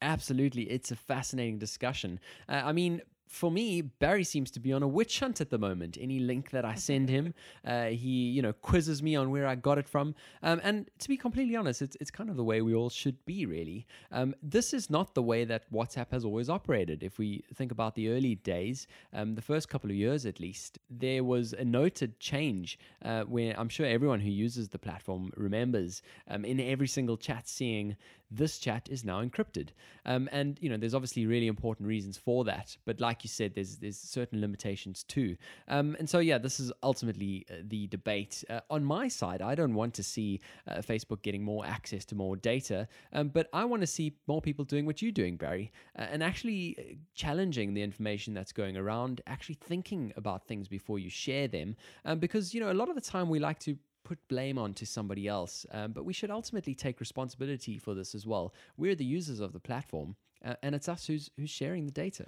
Absolutely. 0.00 0.64
It's 0.64 0.90
a 0.90 0.96
fascinating 0.96 1.58
discussion. 1.58 2.20
Uh, 2.48 2.62
I 2.64 2.72
mean, 2.72 3.02
for 3.26 3.50
me, 3.50 3.82
Barry 3.82 4.24
seems 4.24 4.50
to 4.52 4.60
be 4.60 4.72
on 4.72 4.82
a 4.82 4.88
witch 4.88 5.20
hunt 5.20 5.40
at 5.40 5.50
the 5.50 5.58
moment. 5.58 5.98
Any 6.00 6.18
link 6.18 6.50
that 6.50 6.64
I 6.64 6.74
send 6.74 7.08
him, 7.08 7.34
uh, 7.64 7.86
he 7.86 8.30
you 8.30 8.42
know 8.42 8.52
quizzes 8.52 9.02
me 9.02 9.16
on 9.16 9.30
where 9.30 9.46
I 9.46 9.54
got 9.54 9.78
it 9.78 9.88
from. 9.88 10.14
Um, 10.42 10.60
and 10.62 10.90
to 10.98 11.08
be 11.08 11.16
completely 11.16 11.56
honest, 11.56 11.82
it's 11.82 11.96
it's 12.00 12.10
kind 12.10 12.30
of 12.30 12.36
the 12.36 12.44
way 12.44 12.62
we 12.62 12.74
all 12.74 12.90
should 12.90 13.24
be, 13.24 13.46
really. 13.46 13.86
Um, 14.12 14.34
this 14.42 14.72
is 14.72 14.90
not 14.90 15.14
the 15.14 15.22
way 15.22 15.44
that 15.44 15.70
WhatsApp 15.72 16.10
has 16.10 16.24
always 16.24 16.48
operated. 16.48 17.02
If 17.02 17.18
we 17.18 17.44
think 17.54 17.72
about 17.72 17.94
the 17.94 18.08
early 18.10 18.36
days, 18.36 18.86
um, 19.12 19.34
the 19.34 19.42
first 19.42 19.68
couple 19.68 19.90
of 19.90 19.96
years 19.96 20.26
at 20.26 20.40
least, 20.40 20.78
there 20.90 21.24
was 21.24 21.52
a 21.52 21.64
noted 21.64 22.18
change 22.20 22.78
uh, 23.04 23.22
where 23.22 23.58
I'm 23.58 23.68
sure 23.68 23.86
everyone 23.86 24.20
who 24.20 24.30
uses 24.30 24.68
the 24.68 24.78
platform 24.78 25.32
remembers 25.36 26.02
um, 26.28 26.44
in 26.44 26.60
every 26.60 26.88
single 26.88 27.16
chat 27.16 27.48
seeing 27.48 27.96
this 28.30 28.58
chat 28.58 28.88
is 28.90 29.04
now 29.04 29.22
encrypted. 29.22 29.68
Um, 30.04 30.28
and 30.32 30.58
you 30.60 30.68
know, 30.68 30.76
there's 30.76 30.94
obviously 30.94 31.26
really 31.26 31.46
important 31.46 31.88
reasons 31.88 32.16
for 32.16 32.44
that. 32.44 32.76
But 32.84 33.00
like 33.00 33.24
you 33.24 33.28
said, 33.28 33.54
there's 33.54 33.76
there's 33.76 33.98
certain 33.98 34.40
limitations 34.40 35.04
too. 35.04 35.36
Um, 35.68 35.96
and 35.98 36.08
so 36.08 36.18
yeah, 36.18 36.38
this 36.38 36.60
is 36.60 36.72
ultimately 36.82 37.46
uh, 37.50 37.56
the 37.64 37.86
debate. 37.88 38.44
Uh, 38.48 38.60
on 38.70 38.84
my 38.84 39.08
side, 39.08 39.42
I 39.42 39.54
don't 39.54 39.74
want 39.74 39.94
to 39.94 40.02
see 40.02 40.40
uh, 40.68 40.76
Facebook 40.76 41.22
getting 41.22 41.42
more 41.42 41.64
access 41.66 42.04
to 42.06 42.14
more 42.14 42.36
data, 42.36 42.88
um, 43.12 43.28
but 43.28 43.48
I 43.52 43.64
want 43.64 43.82
to 43.82 43.86
see 43.86 44.16
more 44.26 44.40
people 44.40 44.64
doing 44.64 44.86
what 44.86 45.02
you're 45.02 45.12
doing, 45.12 45.36
Barry, 45.36 45.72
uh, 45.98 46.02
and 46.02 46.22
actually 46.22 46.76
uh, 46.78 46.94
challenging 47.14 47.74
the 47.74 47.82
information 47.82 48.34
that's 48.34 48.52
going 48.52 48.76
around, 48.76 49.20
actually 49.26 49.56
thinking 49.56 50.12
about 50.16 50.46
things 50.46 50.68
before 50.68 50.98
you 50.98 51.10
share 51.10 51.48
them, 51.48 51.76
um, 52.04 52.18
because 52.18 52.54
you 52.54 52.60
know 52.60 52.70
a 52.70 52.74
lot 52.74 52.88
of 52.88 52.94
the 52.94 53.00
time 53.00 53.28
we 53.28 53.38
like 53.38 53.58
to 53.60 53.76
put 54.06 54.28
blame 54.28 54.56
onto 54.56 54.86
somebody 54.86 55.26
else. 55.26 55.66
Um, 55.72 55.90
but 55.90 56.04
we 56.04 56.12
should 56.12 56.30
ultimately 56.30 56.74
take 56.74 57.00
responsibility 57.00 57.76
for 57.76 57.92
this 57.92 58.14
as 58.14 58.24
well. 58.24 58.54
We're 58.76 58.94
the 58.94 59.04
users 59.04 59.40
of 59.40 59.52
the 59.52 59.58
platform, 59.58 60.14
uh, 60.44 60.54
and 60.62 60.74
it's 60.76 60.88
us 60.88 61.06
who's 61.06 61.30
who's 61.36 61.50
sharing 61.50 61.86
the 61.86 61.92
data. 61.92 62.26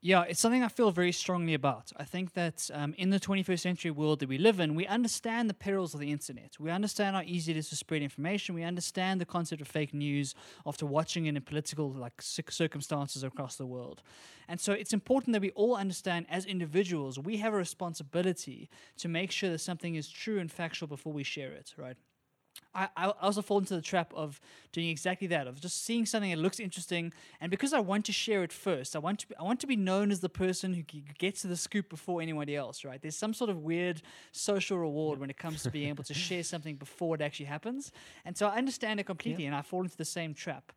Yeah, 0.00 0.22
it's 0.28 0.38
something 0.38 0.62
I 0.62 0.68
feel 0.68 0.92
very 0.92 1.10
strongly 1.10 1.54
about. 1.54 1.90
I 1.96 2.04
think 2.04 2.34
that 2.34 2.70
um, 2.72 2.94
in 2.96 3.10
the 3.10 3.18
21st 3.18 3.58
century 3.58 3.90
world 3.90 4.20
that 4.20 4.28
we 4.28 4.38
live 4.38 4.60
in, 4.60 4.76
we 4.76 4.86
understand 4.86 5.50
the 5.50 5.54
perils 5.54 5.92
of 5.92 5.98
the 5.98 6.12
internet. 6.12 6.54
We 6.60 6.70
understand 6.70 7.16
how 7.16 7.22
easy 7.22 7.50
it 7.50 7.58
is 7.58 7.68
to 7.70 7.76
spread 7.76 8.02
information. 8.02 8.54
We 8.54 8.62
understand 8.62 9.20
the 9.20 9.24
concept 9.26 9.60
of 9.60 9.66
fake 9.66 9.92
news 9.92 10.36
after 10.64 10.86
watching 10.86 11.26
it 11.26 11.34
in 11.34 11.42
political 11.42 11.90
like 11.90 12.22
circumstances 12.22 13.24
across 13.24 13.56
the 13.56 13.66
world. 13.66 14.02
And 14.46 14.60
so 14.60 14.72
it's 14.72 14.92
important 14.92 15.32
that 15.32 15.42
we 15.42 15.50
all 15.50 15.74
understand 15.74 16.26
as 16.30 16.46
individuals, 16.46 17.18
we 17.18 17.38
have 17.38 17.52
a 17.52 17.56
responsibility 17.56 18.70
to 18.98 19.08
make 19.08 19.32
sure 19.32 19.50
that 19.50 19.58
something 19.58 19.96
is 19.96 20.08
true 20.08 20.38
and 20.38 20.50
factual 20.50 20.86
before 20.86 21.12
we 21.12 21.24
share 21.24 21.50
it, 21.50 21.74
right? 21.76 21.96
I, 22.74 22.88
I 22.96 23.12
also 23.22 23.42
fall 23.42 23.58
into 23.58 23.74
the 23.74 23.82
trap 23.82 24.12
of 24.14 24.40
doing 24.72 24.88
exactly 24.88 25.26
that 25.28 25.46
of 25.46 25.60
just 25.60 25.84
seeing 25.84 26.06
something 26.06 26.30
that 26.30 26.38
looks 26.38 26.60
interesting. 26.60 27.12
And 27.40 27.50
because 27.50 27.72
I 27.72 27.80
want 27.80 28.04
to 28.06 28.12
share 28.12 28.44
it 28.44 28.52
first 28.52 28.94
I 28.94 28.98
want 28.98 29.20
to 29.20 29.28
be, 29.28 29.34
I 29.36 29.42
want 29.42 29.60
to 29.60 29.66
be 29.66 29.76
known 29.76 30.10
as 30.10 30.20
the 30.20 30.28
person 30.28 30.74
who 30.74 30.82
gets 31.18 31.42
to 31.42 31.48
the 31.48 31.56
scoop 31.56 31.88
before 31.88 32.20
anybody 32.20 32.54
else 32.54 32.84
right? 32.84 33.00
There's 33.00 33.16
some 33.16 33.34
sort 33.34 33.50
of 33.50 33.58
weird 33.58 34.02
social 34.32 34.78
reward 34.78 35.18
when 35.18 35.30
it 35.30 35.38
comes 35.38 35.62
to 35.62 35.70
being 35.70 35.88
able 35.88 36.04
to 36.04 36.14
share 36.28 36.42
something 36.42 36.76
before 36.76 37.14
it 37.14 37.20
actually 37.20 37.46
happens. 37.46 37.90
And 38.24 38.36
so 38.36 38.46
I 38.46 38.56
understand 38.56 39.00
it 39.00 39.04
completely 39.06 39.46
and 39.46 39.54
I 39.54 39.62
fall 39.62 39.82
into 39.82 39.96
the 39.96 40.04
same 40.04 40.34
trap 40.34 40.72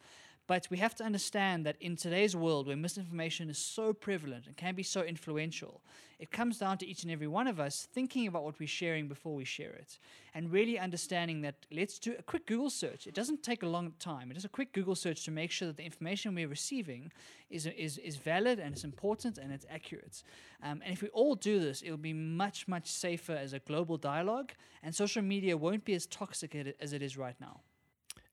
but 0.52 0.68
we 0.70 0.80
have 0.80 0.93
to 0.93 1.06
understand 1.06 1.66
that 1.66 1.78
in 1.80 1.95
today's 1.95 2.36
world 2.36 2.68
where 2.68 2.76
misinformation 2.76 3.49
is 3.49 3.58
so 3.58 3.93
prevalent 3.93 4.47
and 4.47 4.58
can 4.58 4.76
be 4.76 4.84
so 4.84 5.02
influential, 5.02 5.80
it 6.20 6.30
comes 6.30 6.58
down 6.58 6.78
to 6.80 6.86
each 6.86 7.04
and 7.04 7.12
every 7.14 7.26
one 7.26 7.47
of 7.47 7.58
us 7.58 7.88
thinking 7.93 8.28
about 8.28 8.43
what 8.43 8.60
we're 8.60 8.68
sharing 8.68 9.08
before 9.08 9.34
we 9.34 9.45
share 9.45 9.72
it. 9.72 9.97
And 10.34 10.52
really 10.52 10.78
understanding 10.78 11.39
that 11.43 11.56
let's 11.72 11.99
do 11.99 12.16
a 12.20 12.22
quick 12.22 12.47
Google 12.47 12.70
search. 12.70 13.08
It 13.08 13.14
doesn't 13.14 13.43
take 13.43 13.64
a 13.64 13.66
long 13.66 13.93
time. 13.97 14.30
It 14.30 14.36
is 14.36 14.43
a 14.43 14.49
quick 14.49 14.74
Google 14.74 14.93
search 14.93 15.24
to 15.24 15.32
make 15.32 15.52
sure 15.52 15.70
that 15.70 15.78
the 15.78 15.86
information 15.86 16.36
we're 16.36 16.49
receiving 16.49 17.14
is, 17.49 17.66
is, 17.66 17.97
is 17.99 18.18
valid 18.18 18.60
and 18.60 18.74
it's 18.74 18.84
important 18.84 19.38
and 19.38 19.54
it's 19.54 19.66
accurate. 19.70 20.22
Um, 20.62 20.82
and 20.84 20.91
if 20.91 21.02
we 21.02 21.08
all 21.14 21.36
do 21.36 21.62
this, 21.62 21.82
it'll 21.82 21.95
be 21.95 22.12
much, 22.12 22.68
much 22.68 22.91
safer 22.91 23.38
as 23.38 23.54
a 23.54 23.60
global 23.60 23.95
dialogue, 23.95 24.52
and 24.84 24.93
social 24.93 25.22
media 25.22 25.56
won't 25.56 25.86
be 25.86 25.93
as 25.93 26.08
toxic 26.08 26.54
as 26.82 26.91
it 26.91 27.02
is 27.02 27.16
right 27.16 27.39
now. 27.39 27.62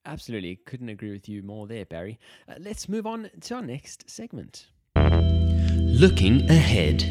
Absolutely. 0.08 0.56
Couldn't 0.64 0.88
agree 0.88 1.12
with 1.12 1.28
you 1.28 1.42
more 1.42 1.66
there, 1.66 1.84
Barry. 1.84 2.18
Uh, 2.48 2.54
let's 2.58 2.88
move 2.88 3.06
on 3.06 3.30
to 3.42 3.54
our 3.56 3.62
next 3.62 4.08
segment. 4.08 4.68
Looking 4.96 6.48
ahead. 6.48 7.02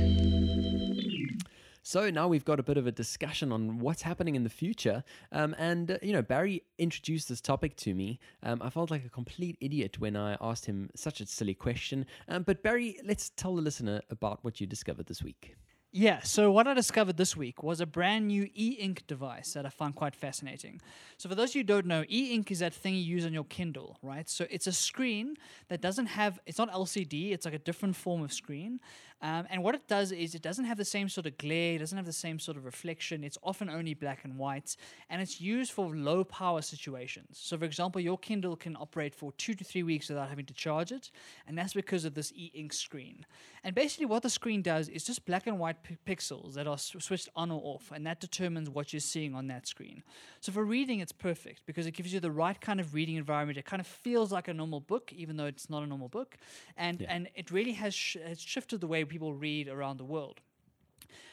So 1.84 2.10
now 2.10 2.28
we've 2.28 2.44
got 2.44 2.60
a 2.60 2.64
bit 2.64 2.76
of 2.78 2.88
a 2.88 2.92
discussion 2.92 3.52
on 3.52 3.80
what's 3.80 4.02
happening 4.02 4.36
in 4.36 4.44
the 4.44 4.50
future. 4.50 5.04
Um, 5.32 5.56
and, 5.60 5.92
uh, 5.92 5.98
you 6.02 6.12
know, 6.12 6.24
Barry 6.24 6.64
introduced 6.80 7.30
this 7.30 7.40
topic 7.40 7.78
to 7.78 7.94
me. 7.94 8.20
Um, 8.42 8.62
I 8.64 8.72
felt 8.72 8.90
like 8.90 9.06
a 9.06 9.10
complete 9.10 9.58
idiot 9.62 10.00
when 10.00 10.16
I 10.16 10.36
asked 10.42 10.66
him 10.66 10.90
such 10.96 11.22
a 11.22 11.28
silly 11.28 11.54
question. 11.54 12.06
Um, 12.28 12.42
but, 12.44 12.64
Barry, 12.64 12.98
let's 13.06 13.30
tell 13.30 13.56
the 13.56 13.62
listener 13.62 14.02
about 14.10 14.44
what 14.44 14.60
you 14.60 14.66
discovered 14.66 15.06
this 15.06 15.22
week. 15.22 15.56
Yeah, 15.94 16.20
so 16.22 16.52
what 16.52 16.68
I 16.68 16.74
discovered 16.74 17.16
this 17.18 17.36
week 17.36 17.64
was 17.64 17.80
a 17.80 17.86
brand 17.86 18.28
new 18.28 18.50
e 18.54 18.76
ink 18.78 19.04
device 19.08 19.54
that 19.54 19.66
I 19.66 19.70
found 19.70 19.96
quite 19.96 20.16
fascinating. 20.16 20.82
So, 21.18 21.30
for 21.30 21.36
those 21.36 21.52
of 21.52 21.56
you 21.56 21.60
who 21.62 21.66
don't 21.68 21.86
know, 21.86 22.04
e 22.10 22.34
ink 22.34 22.52
is 22.52 22.60
that 22.60 22.74
thing 22.74 22.94
you 22.96 23.02
use 23.02 23.26
on 23.26 23.34
your 23.34 23.46
Kindle, 23.46 23.98
right? 24.04 24.30
So, 24.30 24.46
it's 24.50 24.68
a 24.68 24.74
screen 24.74 25.38
that 25.70 25.82
doesn't 25.82 26.08
have, 26.08 26.40
it's 26.46 26.58
not 26.58 26.70
LCD, 26.72 27.32
it's 27.32 27.46
like 27.46 27.54
a 27.54 27.60
different 27.60 27.96
form 27.96 28.22
of 28.22 28.34
screen. 28.34 28.80
Um, 29.22 29.48
and 29.50 29.64
what 29.64 29.74
it 29.74 29.88
does 29.88 30.12
is 30.12 30.36
it 30.36 30.44
doesn't 30.44 30.66
have 30.66 30.78
the 30.78 30.86
same 30.86 31.10
sort 31.10 31.26
of 31.26 31.38
glare, 31.40 31.76
it 31.76 31.80
doesn't 31.80 31.98
have 31.98 32.06
the 32.06 32.14
same 32.14 32.38
sort 32.38 32.56
of 32.56 32.66
reflection, 32.66 33.24
it's 33.24 33.38
often 33.42 33.68
only 33.68 33.96
black 33.96 34.24
and 34.24 34.38
white, 34.38 34.76
and 35.10 35.22
it's 35.22 35.42
used 35.42 35.72
for 35.72 35.96
low 35.96 36.24
power 36.24 36.62
situations. 36.62 37.40
So, 37.42 37.58
for 37.58 37.66
example, 37.66 38.00
your 38.00 38.20
Kindle 38.20 38.56
can 38.56 38.76
operate 38.76 39.16
for 39.16 39.32
two 39.34 39.56
to 39.56 39.64
three 39.64 39.82
weeks 39.82 40.10
without 40.10 40.30
having 40.30 40.46
to 40.46 40.54
charge 40.54 40.92
it, 40.92 41.10
and 41.48 41.58
that's 41.58 41.74
because 41.74 42.06
of 42.06 42.14
this 42.14 42.32
e 42.36 42.52
ink 42.54 42.74
screen. 42.74 43.26
And 43.64 43.74
basically, 43.74 44.06
what 44.06 44.22
the 44.22 44.30
screen 44.30 44.62
does 44.62 44.88
is 44.88 45.04
just 45.04 45.26
black 45.26 45.48
and 45.48 45.58
white 45.58 45.82
p- 45.82 45.98
pixels 46.06 46.54
that 46.54 46.68
are 46.68 46.74
s- 46.74 46.96
switched 47.00 47.30
on 47.36 47.50
or 47.50 47.60
off, 47.64 47.92
and 47.94 48.06
that 48.06 48.20
determines 48.20 48.70
what 48.70 48.94
you're 48.94 49.00
seeing 49.00 49.34
on 49.34 49.48
that 49.48 49.66
screen. 49.66 50.04
So, 50.42 50.52
for 50.52 50.64
reading, 50.64 51.00
it's 51.00 51.12
perfect 51.12 51.64
because 51.66 51.88
it 51.88 51.92
gives 51.92 52.14
you 52.14 52.20
the 52.20 52.32
right 52.32 52.60
kind 52.62 52.80
of 52.80 52.94
reading 52.94 53.16
environment. 53.16 53.58
It 53.58 53.66
kind 53.66 53.80
of 53.80 53.88
feels 53.88 54.32
like 54.32 54.48
a 54.48 54.54
normal 54.54 54.80
book, 54.80 55.12
even 55.12 55.38
though 55.38 55.46
it's 55.48 55.72
not 55.72 55.82
a 55.82 55.88
normal 55.88 56.08
book, 56.08 56.38
and 56.78 57.02
and 57.02 57.30
it 57.34 57.50
really 57.50 57.74
has, 57.74 57.96
sh- 57.96 58.18
has 58.24 58.40
shifted 58.40 58.80
the 58.80 58.88
way 58.88 59.07
people 59.08 59.34
read 59.34 59.68
around 59.68 59.98
the 59.98 60.06
world. 60.06 60.42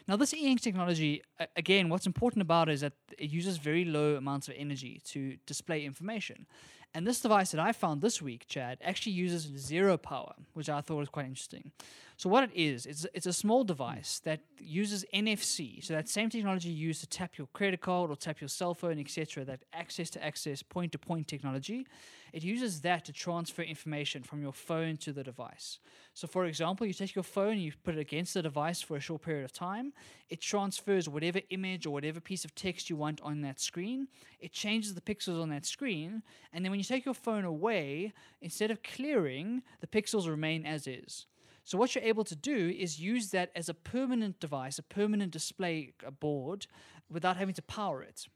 Now, 0.07 0.17
this 0.17 0.35
e-ink 0.35 0.61
technology, 0.61 1.23
again, 1.57 1.89
what's 1.89 2.07
important 2.07 2.43
about 2.43 2.69
it 2.69 2.73
is 2.73 2.81
that 2.83 2.93
it 3.19 3.31
uses 3.31 3.57
very 3.57 3.85
low 3.85 4.17
amounts 4.17 4.49
of 4.49 4.55
energy 4.57 5.01
to 5.07 5.37
display 5.47 5.85
information. 5.85 6.47
And 6.95 7.05
this 7.05 7.21
device 7.21 7.51
that 7.51 7.61
I 7.61 7.73
found 7.73 8.01
this 8.01 8.23
week, 8.23 8.47
Chad, 8.47 8.79
actually 8.81 9.13
uses 9.13 9.51
zero 9.57 9.97
power, 9.97 10.35
which 10.53 10.69
I 10.69 10.81
thought 10.81 10.99
was 10.99 11.09
quite 11.09 11.27
interesting. 11.27 11.73
So 12.17 12.29
what 12.29 12.45
it 12.45 12.51
is, 12.55 12.87
it's 12.87 13.05
it's 13.13 13.27
a 13.27 13.33
small 13.33 13.65
device 13.65 14.21
that 14.21 14.41
uses 14.61 15.05
NFC, 15.13 15.83
so 15.85 15.95
that 15.95 16.09
same 16.09 16.31
technology 16.31 16.69
used 16.69 17.01
to 17.01 17.09
tap 17.09 17.37
your 17.37 17.49
credit 17.49 17.81
card 17.81 18.11
or 18.11 18.17
tap 18.17 18.41
your 18.41 18.49
cell 18.49 18.73
phone, 18.75 19.01
etc. 19.01 19.45
That 19.45 19.65
access 19.73 20.11
to 20.11 20.25
access, 20.25 20.63
point 20.63 20.93
to 20.93 20.99
point 20.99 21.27
technology, 21.27 21.87
it 22.33 22.45
uses 22.45 22.81
that 22.83 23.05
to 23.07 23.13
transfer 23.13 23.63
information 23.63 24.23
from 24.23 24.43
your 24.43 24.53
phone 24.53 24.97
to 24.99 25.13
the 25.13 25.25
device. 25.25 25.81
So, 26.15 26.29
for 26.29 26.47
example, 26.47 26.87
you 26.87 26.93
take 26.93 27.17
your 27.17 27.25
phone, 27.25 27.59
you 27.59 27.73
put 27.83 27.97
it 27.97 28.01
against 28.01 28.35
the 28.35 28.43
device 28.43 28.81
for 28.81 28.97
a 28.97 29.01
short 29.01 29.23
period 29.23 29.45
of 29.45 29.53
time, 29.53 29.93
it 30.29 30.41
transfers 30.41 31.09
whatever 31.09 31.41
image 31.51 31.85
or 31.87 31.91
whatever 31.91 32.21
piece 32.21 32.45
of 32.45 32.55
text 32.55 32.89
you 32.89 32.97
want 32.97 33.21
on 33.23 33.41
that 33.41 33.61
screen. 33.61 34.07
It 34.41 34.53
changes 34.53 34.95
the 34.95 35.01
pixels 35.01 35.43
on 35.43 35.49
that 35.51 35.67
screen, 35.67 36.23
and 36.53 36.65
then 36.65 36.71
when 36.71 36.79
you 36.79 36.84
take 36.85 37.05
your 37.05 37.15
phone 37.15 37.45
away, 37.45 38.13
instead 38.41 38.71
of 38.71 38.83
clearing, 38.83 39.63
the 39.81 39.87
pixels 39.87 40.29
remain 40.29 40.65
as 40.67 40.87
is. 40.87 41.27
So 41.65 41.79
what 41.79 41.95
you're 41.95 42.05
able 42.05 42.25
to 42.25 42.37
do 42.37 42.75
is 42.79 43.01
use 43.01 43.31
that 43.31 43.51
as 43.57 43.69
a 43.69 43.75
permanent 43.75 44.39
device, 44.39 44.79
a 44.79 44.83
permanent 44.83 45.33
display 45.33 45.95
uh, 46.07 46.11
board, 46.11 46.67
without 47.11 47.37
having 47.37 47.55
to 47.55 47.63
power 47.63 48.03
it. 48.03 48.27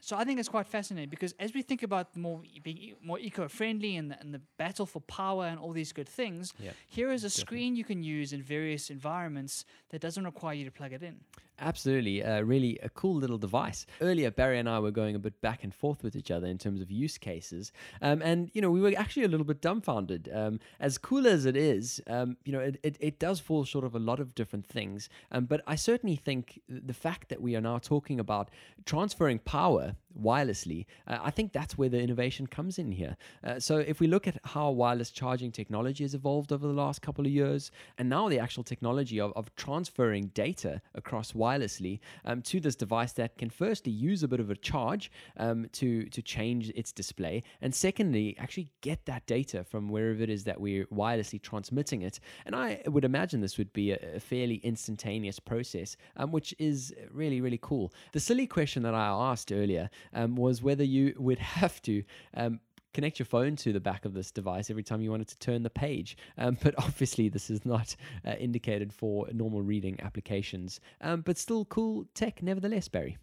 So 0.00 0.16
I 0.16 0.24
think 0.24 0.38
it's 0.38 0.48
quite 0.48 0.66
fascinating 0.68 1.10
because 1.10 1.34
as 1.40 1.52
we 1.54 1.62
think 1.62 1.82
about 1.82 2.16
more 2.16 2.42
being 2.62 2.94
more 3.02 3.18
eco-friendly 3.18 3.96
and 3.96 4.10
the, 4.12 4.20
and 4.20 4.32
the 4.32 4.40
battle 4.56 4.86
for 4.86 5.00
power 5.00 5.46
and 5.46 5.58
all 5.58 5.72
these 5.72 5.92
good 5.92 6.08
things, 6.08 6.52
here 6.86 7.10
is 7.10 7.24
a 7.24 7.30
screen 7.30 7.74
you 7.74 7.84
can 7.84 8.02
use 8.04 8.32
in 8.32 8.40
various 8.40 8.90
environments 8.90 9.64
that 9.90 10.00
doesn't 10.00 10.24
require 10.24 10.54
you 10.54 10.64
to 10.64 10.70
plug 10.70 10.92
it 10.92 11.02
in. 11.02 11.16
Absolutely, 11.60 12.22
uh, 12.22 12.42
really 12.42 12.78
a 12.82 12.88
cool 12.88 13.16
little 13.16 13.38
device. 13.38 13.84
Earlier, 14.00 14.30
Barry 14.30 14.58
and 14.58 14.68
I 14.68 14.78
were 14.78 14.92
going 14.92 15.16
a 15.16 15.18
bit 15.18 15.40
back 15.40 15.64
and 15.64 15.74
forth 15.74 16.04
with 16.04 16.14
each 16.14 16.30
other 16.30 16.46
in 16.46 16.56
terms 16.56 16.80
of 16.80 16.90
use 16.90 17.18
cases, 17.18 17.72
um, 18.00 18.22
and 18.22 18.50
you 18.54 18.62
know 18.62 18.70
we 18.70 18.80
were 18.80 18.92
actually 18.96 19.24
a 19.24 19.28
little 19.28 19.46
bit 19.46 19.60
dumbfounded. 19.60 20.30
Um, 20.32 20.60
as 20.78 20.98
cool 20.98 21.26
as 21.26 21.46
it 21.46 21.56
is, 21.56 22.00
um, 22.06 22.36
you 22.44 22.52
know, 22.52 22.60
it, 22.60 22.78
it, 22.82 22.96
it 23.00 23.18
does 23.18 23.40
fall 23.40 23.64
short 23.64 23.84
of 23.84 23.94
a 23.94 23.98
lot 23.98 24.20
of 24.20 24.34
different 24.34 24.66
things. 24.66 25.08
Um, 25.32 25.46
but 25.46 25.62
I 25.66 25.74
certainly 25.74 26.16
think 26.16 26.60
the 26.68 26.94
fact 26.94 27.28
that 27.28 27.42
we 27.42 27.56
are 27.56 27.60
now 27.60 27.78
talking 27.78 28.20
about 28.20 28.50
transferring 28.84 29.40
power 29.40 29.96
wirelessly, 30.16 30.86
uh, 31.06 31.18
I 31.22 31.30
think 31.30 31.52
that's 31.52 31.76
where 31.76 31.88
the 31.88 32.00
innovation 32.00 32.46
comes 32.46 32.78
in 32.78 32.92
here. 32.92 33.16
Uh, 33.44 33.60
so 33.60 33.78
if 33.78 34.00
we 34.00 34.06
look 34.06 34.26
at 34.26 34.38
how 34.44 34.70
wireless 34.70 35.10
charging 35.10 35.52
technology 35.52 36.04
has 36.04 36.14
evolved 36.14 36.52
over 36.52 36.66
the 36.66 36.72
last 36.72 37.02
couple 37.02 37.26
of 37.26 37.32
years, 37.32 37.70
and 37.98 38.08
now 38.08 38.28
the 38.28 38.38
actual 38.38 38.64
technology 38.64 39.20
of, 39.20 39.32
of 39.36 39.54
transferring 39.56 40.28
data 40.28 40.80
across 40.94 41.32
wirelessly 41.32 42.00
um, 42.24 42.42
to 42.42 42.60
this 42.60 42.76
device 42.76 43.12
that 43.12 43.36
can 43.38 43.50
firstly 43.50 43.92
use 43.92 44.22
a 44.22 44.28
bit 44.28 44.40
of 44.40 44.50
a 44.50 44.56
charge 44.56 45.10
um, 45.36 45.66
to 45.72 46.04
to 46.06 46.22
change 46.22 46.70
its 46.70 46.92
display, 46.92 47.42
and 47.60 47.74
secondly 47.74 48.36
actually 48.38 48.70
get 48.80 49.04
that 49.06 49.26
data 49.26 49.64
from 49.64 49.88
wherever 49.88 50.22
it 50.22 50.30
is 50.30 50.44
that 50.44 50.60
we're 50.60 50.86
wirelessly 50.86 51.40
transmitting 51.40 52.02
it. 52.02 52.20
And 52.46 52.54
I 52.54 52.82
would 52.86 53.04
imagine 53.04 53.40
this 53.40 53.58
would 53.58 53.72
be 53.72 53.92
a, 53.92 53.98
a 54.16 54.20
fairly 54.20 54.56
instantaneous 54.56 55.38
process, 55.38 55.96
um, 56.16 56.32
which 56.32 56.54
is 56.58 56.94
really 57.12 57.40
really 57.40 57.58
cool. 57.60 57.92
The 58.12 58.20
silly 58.20 58.46
question 58.46 58.82
that 58.82 58.94
I 58.94 59.06
asked 59.06 59.52
earlier 59.52 59.90
um, 60.12 60.36
was 60.36 60.62
whether 60.62 60.84
you 60.84 61.14
would 61.18 61.38
have 61.60 61.80
to 61.82 62.02
um, 62.34 62.60
connect 62.94 63.18
your 63.18 63.26
phone 63.26 63.56
to 63.56 63.72
the 63.72 63.80
back 63.80 64.04
of 64.04 64.14
this 64.14 64.30
device 64.30 64.70
every 64.70 64.82
time 64.82 65.00
you 65.00 65.10
wanted 65.10 65.28
to 65.28 65.38
turn 65.38 65.62
the 65.62 65.70
page. 65.70 66.16
Um, 66.36 66.56
but 66.62 66.74
obviously, 66.78 67.28
this 67.28 67.50
is 67.50 67.64
not 67.64 67.94
uh, 68.26 68.32
indicated 68.32 68.92
for 68.92 69.28
normal 69.32 69.62
reading 69.62 69.98
applications. 70.00 70.80
Um, 71.00 71.22
but 71.22 71.38
still 71.38 71.64
cool 71.64 72.06
tech, 72.14 72.42
nevertheless, 72.42 72.88
Barry. 72.88 73.18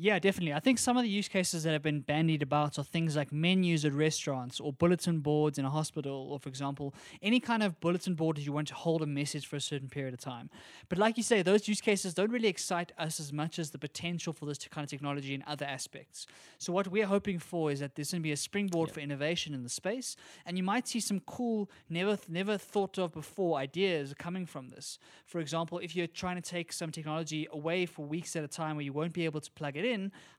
Yeah, 0.00 0.20
definitely. 0.20 0.54
I 0.54 0.60
think 0.60 0.78
some 0.78 0.96
of 0.96 1.02
the 1.02 1.08
use 1.08 1.26
cases 1.26 1.64
that 1.64 1.72
have 1.72 1.82
been 1.82 2.02
bandied 2.02 2.40
about 2.40 2.78
are 2.78 2.84
things 2.84 3.16
like 3.16 3.32
menus 3.32 3.84
at 3.84 3.92
restaurants 3.92 4.60
or 4.60 4.72
bulletin 4.72 5.18
boards 5.18 5.58
in 5.58 5.64
a 5.64 5.70
hospital, 5.70 6.28
or 6.30 6.38
for 6.38 6.48
example, 6.48 6.94
any 7.20 7.40
kind 7.40 7.64
of 7.64 7.80
bulletin 7.80 8.14
board 8.14 8.36
that 8.36 8.42
you 8.42 8.52
want 8.52 8.68
to 8.68 8.76
hold 8.76 9.02
a 9.02 9.06
message 9.06 9.48
for 9.48 9.56
a 9.56 9.60
certain 9.60 9.88
period 9.88 10.14
of 10.14 10.20
time. 10.20 10.50
But 10.88 10.98
like 10.98 11.16
you 11.16 11.24
say, 11.24 11.42
those 11.42 11.66
use 11.66 11.80
cases 11.80 12.14
don't 12.14 12.30
really 12.30 12.46
excite 12.46 12.92
us 12.96 13.18
as 13.18 13.32
much 13.32 13.58
as 13.58 13.70
the 13.70 13.78
potential 13.78 14.32
for 14.32 14.46
this 14.46 14.58
kind 14.58 14.84
of 14.84 14.88
technology 14.88 15.34
in 15.34 15.42
other 15.48 15.66
aspects. 15.66 16.28
So 16.58 16.72
what 16.72 16.86
we're 16.86 17.06
hoping 17.06 17.40
for 17.40 17.72
is 17.72 17.80
that 17.80 17.96
there's 17.96 18.12
going 18.12 18.22
to 18.22 18.22
be 18.22 18.30
a 18.30 18.36
springboard 18.36 18.92
for 18.92 19.00
innovation 19.00 19.52
in 19.52 19.64
the 19.64 19.68
space, 19.68 20.14
and 20.46 20.56
you 20.56 20.62
might 20.62 20.86
see 20.86 21.00
some 21.00 21.18
cool, 21.26 21.68
never 21.90 22.16
never 22.28 22.56
thought 22.56 22.98
of 22.98 23.14
before 23.14 23.58
ideas 23.58 24.14
coming 24.16 24.46
from 24.46 24.68
this. 24.68 25.00
For 25.26 25.40
example, 25.40 25.78
if 25.80 25.96
you're 25.96 26.06
trying 26.06 26.40
to 26.40 26.48
take 26.56 26.72
some 26.72 26.92
technology 26.92 27.48
away 27.50 27.84
for 27.84 28.06
weeks 28.06 28.36
at 28.36 28.44
a 28.44 28.48
time 28.48 28.76
where 28.76 28.84
you 28.84 28.92
won't 28.92 29.12
be 29.12 29.24
able 29.24 29.40
to 29.40 29.50
plug 29.50 29.76
it 29.76 29.84
in, 29.84 29.87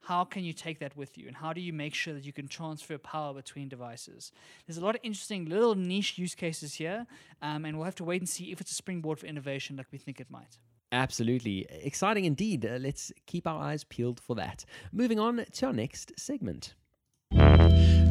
how 0.01 0.23
can 0.23 0.43
you 0.43 0.53
take 0.53 0.79
that 0.79 0.95
with 0.95 1.17
you? 1.17 1.27
And 1.27 1.35
how 1.35 1.53
do 1.53 1.61
you 1.61 1.73
make 1.73 1.93
sure 1.93 2.13
that 2.13 2.25
you 2.25 2.33
can 2.33 2.47
transfer 2.47 2.97
power 2.97 3.33
between 3.33 3.69
devices? 3.69 4.31
There's 4.65 4.77
a 4.77 4.81
lot 4.81 4.95
of 4.95 5.01
interesting 5.03 5.45
little 5.45 5.75
niche 5.75 6.17
use 6.17 6.35
cases 6.35 6.75
here, 6.75 7.05
um, 7.41 7.65
and 7.65 7.77
we'll 7.77 7.85
have 7.85 7.95
to 7.95 8.03
wait 8.03 8.21
and 8.21 8.29
see 8.29 8.51
if 8.51 8.61
it's 8.61 8.71
a 8.71 8.75
springboard 8.75 9.19
for 9.19 9.25
innovation 9.25 9.75
like 9.75 9.87
we 9.91 9.97
think 9.97 10.19
it 10.19 10.29
might. 10.29 10.57
Absolutely. 10.91 11.67
Exciting 11.69 12.25
indeed. 12.25 12.65
Uh, 12.65 12.77
let's 12.79 13.11
keep 13.27 13.45
our 13.45 13.61
eyes 13.61 13.83
peeled 13.83 14.19
for 14.19 14.35
that. 14.35 14.65
Moving 14.91 15.19
on 15.19 15.45
to 15.51 15.65
our 15.67 15.73
next 15.73 16.13
segment. 16.17 16.73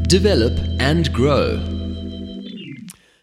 Develop 0.09 0.59
and 0.81 1.13
grow. 1.13 1.57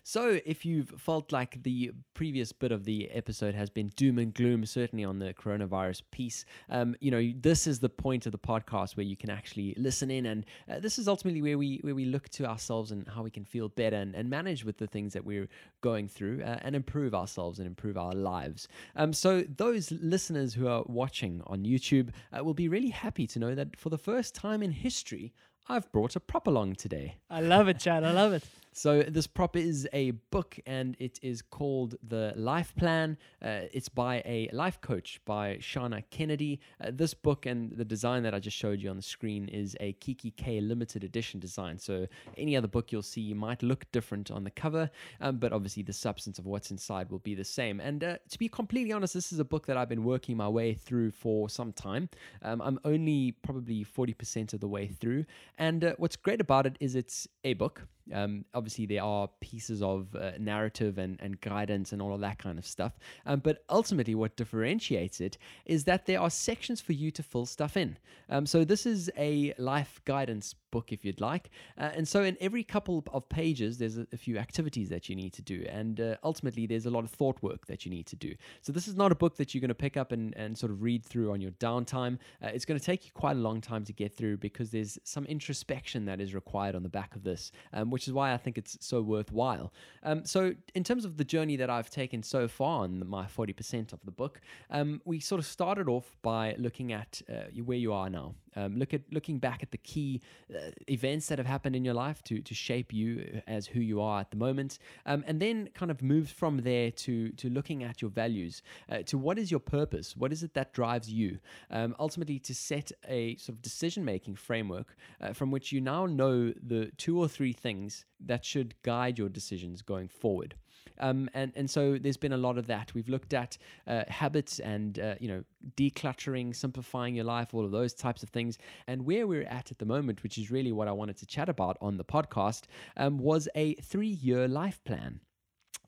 So, 0.07 0.39
if 0.45 0.65
you've 0.65 0.89
felt 0.99 1.31
like 1.31 1.63
the 1.63 1.91
previous 2.13 2.51
bit 2.51 2.71
of 2.71 2.85
the 2.85 3.09
episode 3.09 3.55
has 3.55 3.71
been 3.71 3.87
doom 3.95 4.19
and 4.19 4.31
gloom, 4.31 4.63
certainly 4.67 5.03
on 5.03 5.17
the 5.17 5.33
coronavirus 5.33 6.03
piece, 6.11 6.45
um, 6.69 6.95
you 6.99 7.09
know, 7.09 7.33
this 7.35 7.65
is 7.65 7.79
the 7.79 7.89
point 7.89 8.27
of 8.27 8.31
the 8.31 8.37
podcast 8.37 8.97
where 8.97 9.03
you 9.03 9.17
can 9.17 9.31
actually 9.31 9.73
listen 9.77 10.11
in, 10.11 10.27
and 10.27 10.45
uh, 10.69 10.79
this 10.79 10.99
is 10.99 11.07
ultimately 11.07 11.41
where 11.41 11.57
we 11.57 11.79
where 11.81 11.95
we 11.95 12.05
look 12.05 12.29
to 12.29 12.45
ourselves 12.45 12.91
and 12.91 13.07
how 13.07 13.23
we 13.23 13.31
can 13.31 13.45
feel 13.45 13.67
better 13.67 13.95
and, 13.95 14.13
and 14.13 14.29
manage 14.29 14.63
with 14.63 14.77
the 14.77 14.85
things 14.85 15.11
that 15.13 15.25
we're 15.25 15.47
going 15.81 16.07
through 16.07 16.43
uh, 16.43 16.59
and 16.61 16.75
improve 16.75 17.15
ourselves 17.15 17.57
and 17.57 17.65
improve 17.65 17.97
our 17.97 18.13
lives. 18.13 18.67
Um, 18.95 19.11
so, 19.11 19.41
those 19.41 19.91
listeners 19.91 20.53
who 20.53 20.67
are 20.67 20.83
watching 20.85 21.41
on 21.47 21.63
YouTube 21.63 22.11
uh, 22.31 22.43
will 22.43 22.53
be 22.53 22.67
really 22.67 22.91
happy 22.91 23.25
to 23.25 23.39
know 23.39 23.55
that 23.55 23.75
for 23.75 23.89
the 23.89 23.97
first 23.97 24.35
time 24.35 24.61
in 24.61 24.69
history. 24.69 25.33
I've 25.67 25.91
brought 25.91 26.15
a 26.15 26.19
prop 26.19 26.45
along 26.45 26.75
today. 26.75 27.15
I 27.27 27.41
love 27.41 27.67
it, 27.67 27.79
Chad. 27.79 28.03
I 28.03 28.11
love 28.11 28.33
it. 28.33 28.43
So 28.77 29.03
this 29.03 29.25
prop 29.25 29.55
is 29.55 29.87
a 29.93 30.11
book, 30.11 30.59
and 30.65 30.97
it 30.99 31.17
is 31.21 31.41
called 31.41 31.95
the 32.05 32.33
Life 32.35 32.75
Plan. 32.75 33.17
Uh, 33.41 33.61
it's 33.71 33.87
by 33.87 34.21
a 34.25 34.49
life 34.51 34.81
coach 34.81 35.21
by 35.23 35.59
Shannah 35.61 36.01
Kennedy. 36.01 36.59
Uh, 36.83 36.91
this 36.91 37.13
book 37.13 37.45
and 37.45 37.71
the 37.71 37.85
design 37.85 38.23
that 38.23 38.33
I 38.33 38.39
just 38.39 38.57
showed 38.57 38.81
you 38.81 38.89
on 38.89 38.97
the 38.97 39.01
screen 39.01 39.47
is 39.47 39.77
a 39.79 39.93
kikki.K 39.93 40.59
limited 40.59 41.05
edition 41.05 41.39
design. 41.39 41.79
So 41.79 42.07
any 42.37 42.57
other 42.57 42.67
book 42.67 42.91
you'll 42.91 43.01
see 43.01 43.33
might 43.33 43.63
look 43.63 43.89
different 43.93 44.29
on 44.29 44.43
the 44.43 44.51
cover, 44.51 44.89
um, 45.21 45.37
but 45.37 45.53
obviously 45.53 45.83
the 45.83 45.93
substance 45.93 46.37
of 46.37 46.45
what's 46.45 46.69
inside 46.69 47.09
will 47.09 47.19
be 47.19 47.33
the 47.33 47.45
same. 47.45 47.79
And 47.79 48.03
uh, 48.03 48.17
to 48.29 48.37
be 48.37 48.49
completely 48.49 48.91
honest, 48.91 49.13
this 49.13 49.31
is 49.31 49.39
a 49.39 49.45
book 49.45 49.67
that 49.67 49.77
I've 49.77 49.87
been 49.87 50.03
working 50.03 50.35
my 50.35 50.49
way 50.49 50.73
through 50.73 51.11
for 51.11 51.47
some 51.47 51.71
time. 51.71 52.09
Um, 52.41 52.61
I'm 52.61 52.79
only 52.83 53.31
probably 53.41 53.85
40% 53.85 54.51
of 54.51 54.59
the 54.59 54.67
way 54.67 54.87
through, 54.87 55.23
and 55.57 55.81
uh, 55.81 55.93
what's 55.97 56.17
great 56.17 56.41
about 56.41 56.65
it 56.65 56.75
is 56.81 56.93
it's 56.93 57.25
a 57.45 57.53
book. 57.53 57.87
Um, 58.13 58.45
obviously, 58.53 58.85
there 58.85 59.03
are 59.03 59.29
pieces 59.41 59.81
of 59.81 60.15
uh, 60.15 60.31
narrative 60.39 60.97
and, 60.97 61.19
and 61.21 61.39
guidance 61.41 61.91
and 61.91 62.01
all 62.01 62.13
of 62.13 62.21
that 62.21 62.37
kind 62.37 62.59
of 62.59 62.65
stuff. 62.65 62.93
Um, 63.25 63.39
but 63.39 63.63
ultimately, 63.69 64.15
what 64.15 64.35
differentiates 64.35 65.21
it 65.21 65.37
is 65.65 65.85
that 65.85 66.05
there 66.05 66.19
are 66.19 66.29
sections 66.29 66.81
for 66.81 66.93
you 66.93 67.11
to 67.11 67.23
fill 67.23 67.45
stuff 67.45 67.77
in. 67.77 67.97
Um, 68.29 68.45
so, 68.45 68.63
this 68.63 68.85
is 68.85 69.09
a 69.17 69.53
life 69.57 70.01
guidance 70.05 70.53
book, 70.71 70.91
if 70.91 71.05
you'd 71.05 71.21
like. 71.21 71.49
Uh, 71.77 71.91
and 71.95 72.07
so, 72.07 72.23
in 72.23 72.37
every 72.39 72.63
couple 72.63 73.03
of 73.11 73.27
pages, 73.29 73.77
there's 73.77 73.97
a, 73.97 74.05
a 74.13 74.17
few 74.17 74.37
activities 74.37 74.89
that 74.89 75.09
you 75.09 75.15
need 75.15 75.33
to 75.33 75.41
do. 75.41 75.65
And 75.69 75.99
uh, 75.99 76.15
ultimately, 76.23 76.67
there's 76.67 76.85
a 76.85 76.91
lot 76.91 77.03
of 77.03 77.11
thought 77.11 77.41
work 77.41 77.65
that 77.67 77.85
you 77.85 77.91
need 77.91 78.05
to 78.07 78.15
do. 78.15 78.35
So, 78.61 78.71
this 78.71 78.87
is 78.87 78.95
not 78.95 79.11
a 79.11 79.15
book 79.15 79.37
that 79.37 79.53
you're 79.53 79.61
going 79.61 79.69
to 79.69 79.75
pick 79.75 79.97
up 79.97 80.11
and, 80.11 80.35
and 80.37 80.57
sort 80.57 80.71
of 80.71 80.83
read 80.83 81.03
through 81.03 81.31
on 81.31 81.41
your 81.41 81.51
downtime. 81.51 82.19
Uh, 82.43 82.49
it's 82.53 82.65
going 82.65 82.79
to 82.79 82.85
take 82.85 83.05
you 83.05 83.11
quite 83.13 83.35
a 83.35 83.39
long 83.39 83.61
time 83.61 83.83
to 83.85 83.93
get 83.93 84.15
through 84.15 84.37
because 84.37 84.69
there's 84.69 84.99
some 85.03 85.25
introspection 85.25 86.05
that 86.05 86.21
is 86.21 86.35
required 86.35 86.75
on 86.75 86.83
the 86.83 86.89
back 86.89 87.15
of 87.15 87.23
this. 87.23 87.51
Um, 87.73 87.89
which 87.95 88.09
is 88.09 88.13
why 88.13 88.33
I 88.33 88.35
think 88.35 88.57
it's 88.57 88.77
so 88.81 89.01
worthwhile. 89.01 89.71
Um, 90.03 90.25
so, 90.25 90.53
in 90.73 90.83
terms 90.83 91.05
of 91.05 91.15
the 91.15 91.23
journey 91.23 91.55
that 91.55 91.69
I've 91.69 91.89
taken 91.89 92.23
so 92.23 92.45
far 92.49 92.83
on 92.83 93.07
my 93.07 93.23
40% 93.23 93.93
of 93.93 94.01
the 94.03 94.11
book, 94.11 94.41
um, 94.69 95.01
we 95.05 95.21
sort 95.21 95.39
of 95.39 95.45
started 95.45 95.87
off 95.87 96.17
by 96.21 96.55
looking 96.57 96.91
at 96.91 97.21
uh, 97.29 97.43
where 97.63 97.77
you 97.77 97.93
are 97.93 98.09
now. 98.09 98.35
Um, 98.55 98.77
look 98.77 98.93
at 98.93 99.01
looking 99.11 99.39
back 99.39 99.63
at 99.63 99.71
the 99.71 99.77
key 99.77 100.21
uh, 100.53 100.71
events 100.87 101.27
that 101.27 101.37
have 101.37 101.47
happened 101.47 101.75
in 101.75 101.83
your 101.83 101.93
life 101.93 102.23
to 102.23 102.41
to 102.41 102.53
shape 102.53 102.93
you 102.93 103.41
as 103.47 103.67
who 103.67 103.79
you 103.79 104.01
are 104.01 104.19
at 104.21 104.31
the 104.31 104.37
moment, 104.37 104.79
um, 105.05 105.23
and 105.27 105.39
then 105.39 105.69
kind 105.73 105.91
of 105.91 106.01
moved 106.01 106.31
from 106.31 106.57
there 106.57 106.91
to 106.91 107.29
to 107.31 107.49
looking 107.49 107.83
at 107.83 108.01
your 108.01 108.11
values, 108.11 108.61
uh, 108.89 108.99
to 109.03 109.17
what 109.17 109.37
is 109.37 109.51
your 109.51 109.59
purpose, 109.59 110.15
what 110.15 110.31
is 110.31 110.43
it 110.43 110.53
that 110.53 110.73
drives 110.73 111.11
you, 111.11 111.39
um, 111.71 111.95
ultimately 111.99 112.39
to 112.39 112.53
set 112.53 112.91
a 113.07 113.35
sort 113.37 113.55
of 113.55 113.61
decision 113.61 114.05
making 114.05 114.35
framework 114.35 114.95
uh, 115.21 115.33
from 115.33 115.51
which 115.51 115.71
you 115.71 115.81
now 115.81 116.05
know 116.05 116.53
the 116.61 116.91
two 116.97 117.19
or 117.19 117.27
three 117.27 117.53
things 117.53 118.05
that 118.19 118.45
should 118.45 118.73
guide 118.83 119.17
your 119.17 119.29
decisions 119.29 119.81
going 119.81 120.07
forward. 120.07 120.55
Um, 120.99 121.29
and 121.33 121.51
and 121.55 121.69
so 121.69 121.97
there's 121.97 122.17
been 122.17 122.33
a 122.33 122.37
lot 122.37 122.57
of 122.57 122.67
that. 122.67 122.93
We've 122.93 123.09
looked 123.09 123.33
at 123.33 123.57
uh, 123.87 124.03
habits 124.07 124.59
and 124.59 124.99
uh, 124.99 125.15
you 125.19 125.27
know 125.27 125.43
decluttering, 125.75 126.55
simplifying 126.55 127.15
your 127.15 127.25
life, 127.25 127.53
all 127.53 127.65
of 127.65 127.71
those 127.71 127.93
types 127.93 128.23
of 128.23 128.29
things. 128.29 128.57
And 128.87 129.05
where 129.05 129.27
we're 129.27 129.43
at 129.43 129.71
at 129.71 129.79
the 129.79 129.85
moment, 129.85 130.23
which 130.23 130.37
is 130.37 130.51
really 130.51 130.71
what 130.71 130.87
I 130.87 130.91
wanted 130.91 131.17
to 131.17 131.25
chat 131.25 131.49
about 131.49 131.77
on 131.81 131.97
the 131.97 132.05
podcast, 132.05 132.63
um, 132.97 133.17
was 133.17 133.47
a 133.55 133.75
three-year 133.75 134.47
life 134.47 134.83
plan. 134.83 135.19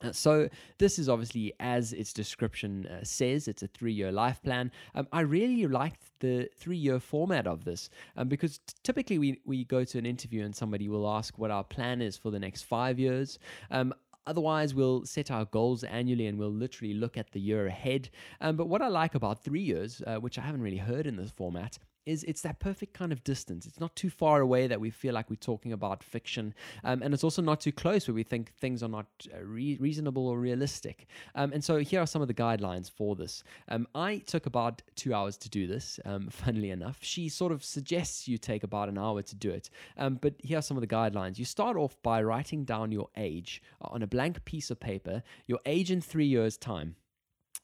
Uh, 0.02 0.12
so 0.12 0.48
this 0.78 0.98
is 0.98 1.08
obviously 1.08 1.52
as 1.58 1.92
its 1.92 2.12
description 2.12 2.86
uh, 2.86 3.02
says 3.02 3.48
it's 3.48 3.62
a 3.62 3.66
three-year 3.66 4.12
life 4.12 4.40
plan 4.42 4.70
um, 4.94 5.08
i 5.12 5.20
really 5.20 5.66
liked 5.66 6.02
the 6.20 6.48
three-year 6.56 7.00
format 7.00 7.46
of 7.46 7.64
this 7.64 7.90
um, 8.16 8.28
because 8.28 8.58
t- 8.58 8.74
typically 8.84 9.18
we, 9.18 9.40
we 9.44 9.64
go 9.64 9.84
to 9.84 9.98
an 9.98 10.06
interview 10.06 10.44
and 10.44 10.54
somebody 10.54 10.88
will 10.88 11.08
ask 11.08 11.36
what 11.38 11.50
our 11.50 11.64
plan 11.64 12.00
is 12.00 12.16
for 12.16 12.30
the 12.30 12.38
next 12.38 12.62
five 12.62 12.98
years 12.98 13.38
um, 13.70 13.92
Otherwise, 14.28 14.74
we'll 14.74 15.06
set 15.06 15.30
our 15.30 15.46
goals 15.46 15.82
annually 15.84 16.26
and 16.26 16.38
we'll 16.38 16.52
literally 16.52 16.92
look 16.92 17.16
at 17.16 17.30
the 17.32 17.40
year 17.40 17.66
ahead. 17.66 18.10
Um, 18.42 18.56
but 18.56 18.68
what 18.68 18.82
I 18.82 18.88
like 18.88 19.14
about 19.14 19.42
three 19.42 19.62
years, 19.62 20.02
uh, 20.06 20.16
which 20.16 20.38
I 20.38 20.42
haven't 20.42 20.60
really 20.60 20.76
heard 20.76 21.06
in 21.06 21.16
this 21.16 21.30
format, 21.30 21.78
is 22.08 22.24
it's 22.24 22.40
that 22.42 22.58
perfect 22.58 22.94
kind 22.94 23.12
of 23.12 23.22
distance. 23.22 23.66
It's 23.66 23.78
not 23.78 23.94
too 23.94 24.08
far 24.08 24.40
away 24.40 24.66
that 24.66 24.80
we 24.80 24.90
feel 24.90 25.12
like 25.14 25.28
we're 25.28 25.36
talking 25.36 25.72
about 25.72 26.02
fiction, 26.02 26.54
um, 26.84 27.02
and 27.02 27.12
it's 27.12 27.22
also 27.22 27.42
not 27.42 27.60
too 27.60 27.72
close 27.72 28.08
where 28.08 28.14
we 28.14 28.22
think 28.22 28.54
things 28.54 28.82
are 28.82 28.88
not 28.88 29.06
uh, 29.32 29.44
re- 29.44 29.76
reasonable 29.78 30.26
or 30.26 30.38
realistic. 30.38 31.06
Um, 31.34 31.52
and 31.52 31.62
so 31.62 31.78
here 31.78 32.00
are 32.00 32.06
some 32.06 32.22
of 32.22 32.28
the 32.28 32.34
guidelines 32.34 32.90
for 32.90 33.14
this. 33.14 33.44
Um, 33.68 33.86
I 33.94 34.18
took 34.18 34.46
about 34.46 34.82
two 34.96 35.12
hours 35.12 35.36
to 35.38 35.50
do 35.50 35.66
this. 35.66 36.00
Um, 36.04 36.28
funnily 36.30 36.70
enough, 36.70 36.98
she 37.02 37.28
sort 37.28 37.52
of 37.52 37.62
suggests 37.62 38.26
you 38.26 38.38
take 38.38 38.62
about 38.62 38.88
an 38.88 38.98
hour 38.98 39.22
to 39.22 39.34
do 39.34 39.50
it. 39.50 39.68
Um, 39.98 40.14
but 40.20 40.34
here 40.38 40.58
are 40.58 40.62
some 40.62 40.76
of 40.76 40.80
the 40.80 40.86
guidelines. 40.86 41.38
You 41.38 41.44
start 41.44 41.76
off 41.76 42.00
by 42.02 42.22
writing 42.22 42.64
down 42.64 42.90
your 42.90 43.08
age 43.16 43.62
on 43.82 44.02
a 44.02 44.06
blank 44.06 44.44
piece 44.44 44.70
of 44.70 44.80
paper, 44.80 45.22
your 45.46 45.60
age 45.66 45.90
in 45.90 46.00
three 46.00 46.26
years' 46.26 46.56
time. 46.56 46.96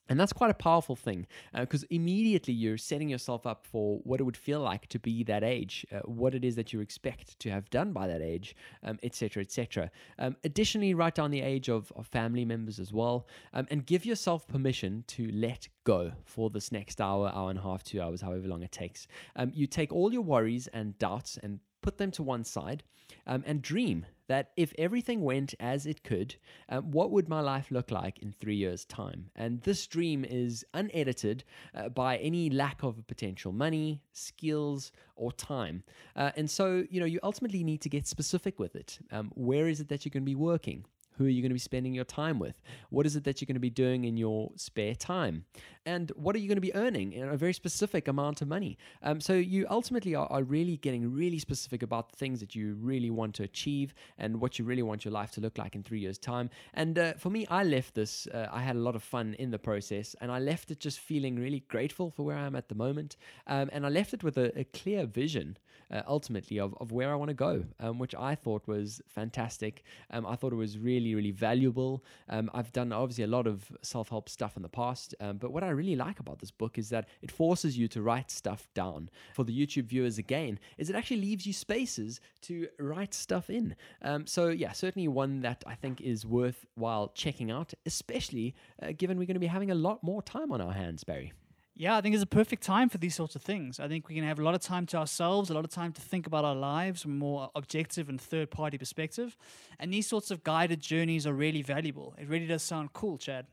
And 0.07 0.19
that's 0.19 0.33
quite 0.33 0.51
a 0.51 0.55
powerful 0.55 0.95
thing 0.95 1.25
because 1.53 1.83
uh, 1.83 1.87
immediately 1.89 2.53
you're 2.53 2.77
setting 2.77 3.09
yourself 3.09 3.47
up 3.47 3.65
for 3.65 3.99
what 4.03 4.19
it 4.19 4.23
would 4.23 4.37
feel 4.37 4.59
like 4.59 4.87
to 4.89 4.99
be 4.99 5.23
that 5.23 5.43
age, 5.43 5.85
uh, 5.91 5.99
what 6.05 6.35
it 6.35 6.45
is 6.45 6.55
that 6.55 6.71
you 6.71 6.79
expect 6.79 7.39
to 7.39 7.49
have 7.49 7.69
done 7.69 7.91
by 7.91 8.07
that 8.07 8.21
age, 8.21 8.55
etc., 9.03 9.41
um, 9.41 9.41
etc. 9.41 9.91
Et 10.19 10.23
um, 10.23 10.35
additionally, 10.43 10.93
write 10.93 11.15
down 11.15 11.31
the 11.31 11.41
age 11.41 11.69
of, 11.69 11.91
of 11.95 12.05
family 12.07 12.45
members 12.45 12.79
as 12.79 12.93
well 12.93 13.27
um, 13.53 13.65
and 13.71 13.85
give 13.85 14.05
yourself 14.05 14.47
permission 14.47 15.03
to 15.07 15.31
let 15.31 15.67
go 15.83 16.11
for 16.25 16.49
this 16.49 16.71
next 16.71 17.01
hour, 17.01 17.31
hour 17.33 17.49
and 17.49 17.59
a 17.59 17.61
half, 17.61 17.83
two 17.83 18.01
hours, 18.01 18.21
however 18.21 18.47
long 18.47 18.63
it 18.63 18.71
takes. 18.71 19.07
Um, 19.35 19.51
you 19.53 19.67
take 19.67 19.91
all 19.91 20.13
your 20.13 20.21
worries 20.21 20.67
and 20.67 20.97
doubts 20.99 21.37
and 21.41 21.59
put 21.85 21.99
them 21.99 22.09
to 22.09 22.23
one 22.23 22.43
side 22.43 22.81
um, 23.27 23.43
and 23.45 23.61
dream 23.61 24.07
that 24.27 24.49
if 24.57 24.73
everything 24.79 25.21
went 25.21 25.53
as 25.59 25.85
it 25.85 26.03
could, 26.03 26.35
um, 26.69 26.89
what 26.89 27.11
would 27.11 27.29
my 27.29 27.41
life 27.41 27.67
look 27.69 27.91
like 27.91 28.17
in 28.23 28.31
three 28.31 28.55
years' 28.55 28.85
time? 28.85 29.29
And 29.35 29.61
this 29.61 29.85
dream 29.85 30.25
is 30.25 30.65
unedited 30.73 31.43
uh, 31.75 31.89
by 31.89 32.17
any 32.17 32.49
lack 32.49 32.81
of 32.81 33.05
potential 33.05 33.51
money, 33.51 34.01
skills, 34.13 34.91
or 35.15 35.31
time. 35.31 35.83
Uh, 36.15 36.31
and 36.35 36.49
so, 36.49 36.83
you 36.89 36.99
know, 36.99 37.05
you 37.05 37.19
ultimately 37.21 37.63
need 37.63 37.81
to 37.81 37.89
get 37.89 38.07
specific 38.07 38.57
with 38.57 38.75
it. 38.75 38.97
Um, 39.11 39.31
where 39.35 39.67
is 39.67 39.79
it 39.79 39.89
that 39.89 40.05
you're 40.05 40.15
going 40.17 40.23
to 40.23 40.25
be 40.25 40.33
working? 40.33 40.85
Who 41.17 41.25
are 41.25 41.29
you 41.29 41.41
going 41.41 41.49
to 41.49 41.55
be 41.55 41.59
spending 41.59 41.93
your 41.93 42.05
time 42.05 42.39
with? 42.39 42.61
What 42.89 43.05
is 43.05 43.15
it 43.15 43.23
that 43.23 43.39
you're 43.39 43.47
going 43.47 43.55
to 43.55 43.59
be 43.59 43.69
doing 43.69 44.03
in 44.03 44.17
your 44.17 44.51
spare 44.55 44.95
time? 44.95 45.45
And 45.85 46.11
what 46.15 46.35
are 46.35 46.39
you 46.39 46.47
going 46.47 46.57
to 46.57 46.61
be 46.61 46.73
earning 46.75 47.13
in 47.13 47.27
a 47.27 47.37
very 47.37 47.53
specific 47.53 48.07
amount 48.07 48.41
of 48.41 48.47
money? 48.47 48.77
Um, 49.03 49.21
so 49.21 49.33
you 49.33 49.67
ultimately 49.69 50.15
are, 50.15 50.27
are, 50.31 50.43
really 50.43 50.77
getting 50.77 51.11
really 51.11 51.39
specific 51.39 51.83
about 51.83 52.09
the 52.11 52.17
things 52.17 52.39
that 52.39 52.55
you 52.55 52.75
really 52.79 53.09
want 53.09 53.35
to 53.35 53.43
achieve 53.43 53.93
and 54.17 54.39
what 54.39 54.59
you 54.59 54.65
really 54.65 54.83
want 54.83 55.05
your 55.05 55.11
life 55.11 55.31
to 55.31 55.41
look 55.41 55.57
like 55.57 55.75
in 55.75 55.83
three 55.83 55.99
years' 55.99 56.17
time. 56.17 56.49
And 56.73 56.97
uh, 56.97 57.13
for 57.13 57.29
me, 57.29 57.47
I 57.49 57.63
left 57.63 57.95
this, 57.95 58.27
uh, 58.27 58.47
I 58.51 58.61
had 58.61 58.75
a 58.75 58.79
lot 58.79 58.95
of 58.95 59.03
fun 59.03 59.35
in 59.39 59.51
the 59.51 59.59
process, 59.59 60.15
and 60.21 60.31
I 60.31 60.39
left 60.39 60.71
it 60.71 60.79
just 60.79 60.99
feeling 60.99 61.35
really 61.35 61.61
grateful 61.67 62.11
for 62.11 62.23
where 62.23 62.37
I 62.37 62.45
am 62.45 62.55
at 62.55 62.69
the 62.69 62.75
moment. 62.75 63.17
Um, 63.47 63.69
and 63.71 63.85
I 63.85 63.89
left 63.89 64.13
it 64.13 64.23
with 64.23 64.37
a, 64.37 64.57
a 64.59 64.63
clear 64.65 65.05
vision 65.05 65.57
uh, 65.91 66.01
ultimately 66.07 66.59
of, 66.59 66.75
of 66.79 66.91
where 66.91 67.11
I 67.11 67.15
want 67.15 67.29
to 67.29 67.35
go, 67.35 67.63
um, 67.79 67.99
which 67.99 68.15
I 68.15 68.35
thought 68.35 68.67
was 68.67 69.01
fantastic. 69.07 69.83
Um, 70.11 70.25
I 70.25 70.35
thought 70.35 70.53
it 70.53 70.57
was 70.57 70.77
really, 70.77 71.15
really 71.15 71.31
valuable. 71.31 72.03
Um, 72.29 72.49
I've 72.53 72.71
done 72.71 72.91
obviously 72.91 73.23
a 73.23 73.27
lot 73.27 73.47
of 73.47 73.71
self 73.81 74.09
help 74.09 74.29
stuff 74.29 74.55
in 74.55 74.63
the 74.63 74.69
past, 74.69 75.15
um, 75.19 75.37
but 75.37 75.51
what 75.51 75.63
I 75.63 75.69
really 75.69 75.95
like 75.95 76.19
about 76.19 76.39
this 76.39 76.51
book 76.51 76.77
is 76.77 76.89
that 76.89 77.07
it 77.21 77.31
forces 77.31 77.77
you 77.77 77.87
to 77.89 78.01
write 78.01 78.31
stuff 78.31 78.67
down. 78.73 79.09
For 79.33 79.43
the 79.43 79.57
YouTube 79.57 79.85
viewers, 79.85 80.17
again, 80.17 80.59
is 80.77 80.89
it 80.89 80.95
actually 80.95 81.21
leaves 81.21 81.45
you 81.45 81.53
spaces 81.53 82.19
to 82.41 82.67
write 82.79 83.13
stuff 83.13 83.49
in. 83.49 83.75
Um, 84.01 84.27
so, 84.27 84.49
yeah, 84.49 84.71
certainly 84.71 85.07
one 85.07 85.41
that 85.41 85.63
I 85.65 85.75
think 85.75 86.01
is 86.01 86.25
worthwhile 86.25 87.11
checking 87.13 87.51
out, 87.51 87.73
especially 87.85 88.55
uh, 88.81 88.91
given 88.97 89.17
we're 89.17 89.25
going 89.25 89.35
to 89.35 89.39
be 89.39 89.47
having 89.47 89.71
a 89.71 89.75
lot 89.75 90.03
more 90.03 90.21
time 90.21 90.51
on 90.51 90.61
our 90.61 90.73
hands, 90.73 91.03
Barry. 91.03 91.33
Yeah, 91.77 91.97
I 91.97 92.01
think 92.01 92.15
it's 92.15 92.23
a 92.23 92.27
perfect 92.27 92.63
time 92.63 92.87
for 92.87 92.97
these 92.97 93.15
sorts 93.15 93.35
of 93.35 93.41
things. 93.41 93.81
I 93.81 93.89
think 93.89 94.07
we 94.07 94.15
can 94.15 94.23
have 94.23 94.39
a 94.39 94.43
lot 94.43 94.55
of 94.55 94.61
time 94.61 94.85
to 94.87 94.97
ourselves, 94.97 95.49
a 95.49 95.53
lot 95.53 95.65
of 95.65 95.71
time 95.71 95.91
to 95.91 96.01
think 96.01 96.25
about 96.25 96.45
our 96.45 96.55
lives 96.55 97.01
from 97.01 97.11
a 97.11 97.15
more 97.15 97.51
objective 97.53 98.07
and 98.07 98.19
third 98.19 98.49
party 98.49 98.77
perspective. 98.77 99.35
And 99.77 99.91
these 99.91 100.07
sorts 100.07 100.31
of 100.31 100.41
guided 100.45 100.79
journeys 100.79 101.27
are 101.27 101.33
really 101.33 101.61
valuable. 101.61 102.15
It 102.17 102.29
really 102.29 102.47
does 102.47 102.63
sound 102.63 102.93
cool, 102.93 103.17
Chad. 103.17 103.47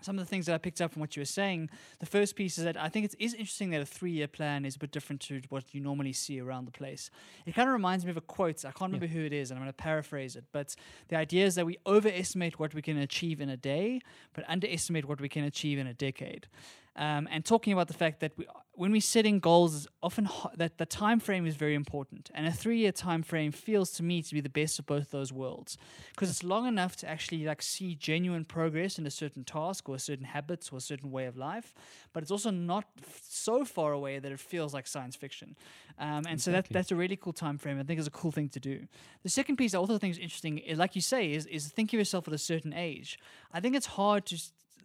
some 0.00 0.18
of 0.18 0.24
the 0.24 0.28
things 0.28 0.46
that 0.46 0.54
I 0.56 0.58
picked 0.58 0.80
up 0.80 0.92
from 0.92 1.00
what 1.00 1.14
you 1.14 1.20
were 1.20 1.26
saying. 1.26 1.70
The 2.00 2.06
first 2.06 2.34
piece 2.34 2.58
is 2.58 2.64
that 2.64 2.76
I 2.76 2.88
think 2.88 3.04
it 3.06 3.14
is 3.20 3.32
interesting 3.34 3.70
that 3.70 3.80
a 3.80 3.86
three 3.86 4.10
year 4.10 4.26
plan 4.26 4.64
is 4.64 4.74
a 4.74 4.78
bit 4.80 4.90
different 4.90 5.20
to 5.22 5.40
what 5.48 5.72
you 5.72 5.80
normally 5.80 6.12
see 6.12 6.40
around 6.40 6.64
the 6.64 6.72
place. 6.72 7.10
It 7.46 7.54
kind 7.54 7.68
of 7.68 7.72
reminds 7.72 8.04
me 8.04 8.10
of 8.10 8.16
a 8.16 8.22
quote. 8.22 8.64
I 8.64 8.72
can't 8.72 8.92
remember 8.92 9.06
who 9.06 9.24
it 9.24 9.32
is, 9.32 9.52
and 9.52 9.58
I'm 9.58 9.64
going 9.64 9.72
to 9.72 9.82
paraphrase 9.82 10.34
it. 10.34 10.46
But 10.50 10.74
the 11.06 11.16
idea 11.16 11.46
is 11.46 11.54
that 11.54 11.64
we 11.64 11.78
overestimate 11.86 12.58
what 12.58 12.74
we 12.74 12.82
can 12.82 12.98
achieve 12.98 13.40
in 13.40 13.48
a 13.48 13.56
day, 13.56 14.00
but 14.34 14.44
underestimate 14.48 15.04
what 15.04 15.20
we 15.20 15.28
can 15.28 15.44
achieve 15.44 15.78
in 15.78 15.86
a 15.86 15.94
decade. 15.94 16.48
Um, 16.94 17.26
and 17.30 17.44
talking 17.44 17.72
about 17.72 17.88
the 17.88 17.94
fact 17.94 18.20
that 18.20 18.32
we, 18.36 18.46
when 18.74 18.92
we're 18.92 19.00
setting 19.00 19.38
goals, 19.38 19.74
is 19.74 19.88
often 20.02 20.26
ho- 20.26 20.50
that 20.56 20.76
the 20.76 20.86
time 20.86 21.20
frame 21.20 21.46
is 21.46 21.56
very 21.56 21.74
important, 21.74 22.30
and 22.34 22.46
a 22.46 22.50
three-year 22.52 22.92
time 22.92 23.22
frame 23.22 23.50
feels 23.50 23.90
to 23.92 24.02
me 24.02 24.22
to 24.22 24.34
be 24.34 24.40
the 24.40 24.50
best 24.50 24.78
of 24.78 24.86
both 24.86 25.10
those 25.10 25.32
worlds, 25.32 25.78
because 26.10 26.28
it's 26.28 26.42
long 26.42 26.66
enough 26.66 26.96
to 26.96 27.08
actually 27.08 27.44
like 27.44 27.62
see 27.62 27.94
genuine 27.94 28.44
progress 28.44 28.98
in 28.98 29.06
a 29.06 29.10
certain 29.10 29.44
task 29.44 29.88
or 29.88 29.94
a 29.94 29.98
certain 29.98 30.26
habit 30.26 30.68
or 30.72 30.76
a 30.76 30.80
certain 30.80 31.10
way 31.10 31.26
of 31.26 31.36
life, 31.36 31.72
but 32.12 32.22
it's 32.22 32.30
also 32.30 32.50
not 32.50 32.84
f- 32.98 33.22
so 33.26 33.64
far 33.64 33.92
away 33.92 34.18
that 34.18 34.32
it 34.32 34.40
feels 34.40 34.74
like 34.74 34.86
science 34.86 35.16
fiction. 35.16 35.56
Um, 35.98 36.24
and 36.28 36.40
so 36.40 36.50
that 36.52 36.66
that's 36.70 36.90
a 36.90 36.96
really 36.96 37.16
cool 37.16 37.32
time 37.32 37.58
frame. 37.58 37.78
I 37.80 37.84
think 37.84 38.00
is 38.00 38.06
a 38.06 38.10
cool 38.10 38.32
thing 38.32 38.50
to 38.50 38.60
do. 38.60 38.86
The 39.22 39.30
second 39.30 39.56
piece 39.56 39.74
I 39.74 39.78
also 39.78 39.98
think 39.98 40.12
is 40.12 40.18
interesting, 40.18 40.58
is, 40.58 40.78
like 40.78 40.94
you 40.94 41.02
say, 41.02 41.32
is 41.32 41.46
is 41.46 41.68
think 41.68 41.92
of 41.92 41.98
yourself 41.98 42.28
at 42.28 42.34
a 42.34 42.38
certain 42.38 42.72
age. 42.74 43.18
I 43.52 43.60
think 43.60 43.76
it's 43.76 43.86
hard 43.86 44.26
to 44.26 44.36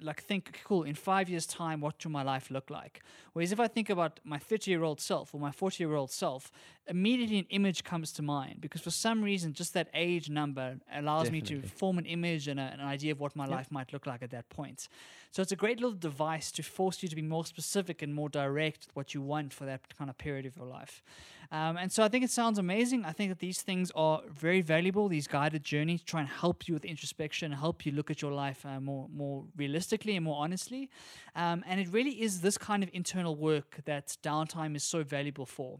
like 0.02 0.24
think, 0.24 0.62
cool, 0.64 0.84
in 0.84 0.96
five 0.96 1.30
years' 1.30 1.46
time, 1.46 1.82
what 1.82 2.04
will 2.04 2.12
my 2.12 2.24
life 2.24 2.52
look 2.52 2.70
like? 2.70 3.02
Whereas 3.34 3.52
if 3.52 3.60
I 3.60 3.68
think 3.68 3.90
about 3.90 4.20
my 4.24 4.38
30 4.38 4.72
year 4.72 4.84
old 4.84 5.00
self 5.00 5.34
or 5.34 5.40
my 5.40 5.52
40 5.52 5.84
year 5.84 5.96
old 5.96 6.12
self, 6.12 6.52
immediately 6.88 7.40
an 7.40 7.48
image 7.50 7.84
comes 7.84 8.12
to 8.14 8.22
mind 8.22 8.62
because 8.62 8.82
for 8.82 8.92
some 8.92 9.24
reason, 9.24 9.54
just 9.54 9.74
that 9.74 9.90
age 9.94 10.30
number 10.30 10.78
allows 10.94 11.32
me 11.32 11.42
to 11.42 11.62
form 11.62 11.98
an 11.98 12.06
image 12.06 12.48
and 12.48 12.60
a, 12.60 12.64
an 12.64 12.82
idea 12.82 13.12
of 13.12 13.20
what 13.20 13.36
my 13.36 13.46
life 13.46 13.72
might 13.72 13.92
look 13.94 14.06
like 14.06 14.22
at 14.22 14.32
that 14.32 14.50
point. 14.50 14.88
So 15.32 15.42
it's 15.42 15.52
a 15.52 15.56
great 15.56 15.80
little 15.80 15.98
device 15.98 16.52
to 16.54 16.64
force 16.64 17.04
you 17.04 17.10
to 17.10 17.16
be 17.16 17.22
more 17.22 17.46
specific 17.46 18.02
and 18.02 18.14
more 18.14 18.30
direct 18.30 18.88
what 18.94 19.14
you 19.14 19.22
want 19.22 19.54
for 19.54 19.66
that 19.66 19.96
kind 19.98 20.10
of 20.10 20.18
period 20.18 20.46
of 20.46 20.56
your 20.56 20.66
life. 20.66 21.04
Um, 21.52 21.78
and 21.78 21.92
so 21.92 22.04
I 22.04 22.10
think 22.10 22.26
it 22.26 22.32
sounds 22.32 22.60
amazing. 22.60 23.06
I 23.06 23.12
think 23.12 23.32
that 23.32 23.40
these 23.40 23.62
things 23.62 23.92
are 23.96 24.22
very 24.30 24.62
valuable. 24.62 25.08
These 25.08 25.28
guided 25.28 25.64
journeys 25.64 26.04
try 26.04 26.20
and 26.20 26.30
help 26.30 26.68
you 26.68 26.74
with 26.74 26.84
introspection, 26.84 27.52
help 27.52 27.86
you 27.86 27.92
look 27.92 28.12
at 28.12 28.22
your 28.22 28.32
life 28.32 28.66
uh, 28.66 28.80
more 28.80 29.08
more 29.14 29.46
realistically 29.56 30.16
and 30.16 30.26
more 30.26 30.44
honestly. 30.44 30.90
Um, 31.36 31.64
and 31.68 31.80
it 31.80 31.90
really 31.90 32.22
is 32.22 32.42
this 32.42 32.58
kind 32.58 32.84
of 32.84 32.90
internal 32.94 33.36
work 33.36 33.80
that 33.86 34.18
downtime 34.24 34.76
is 34.76 34.84
so 34.84 35.04
valuable 35.04 35.46
for. 35.46 35.80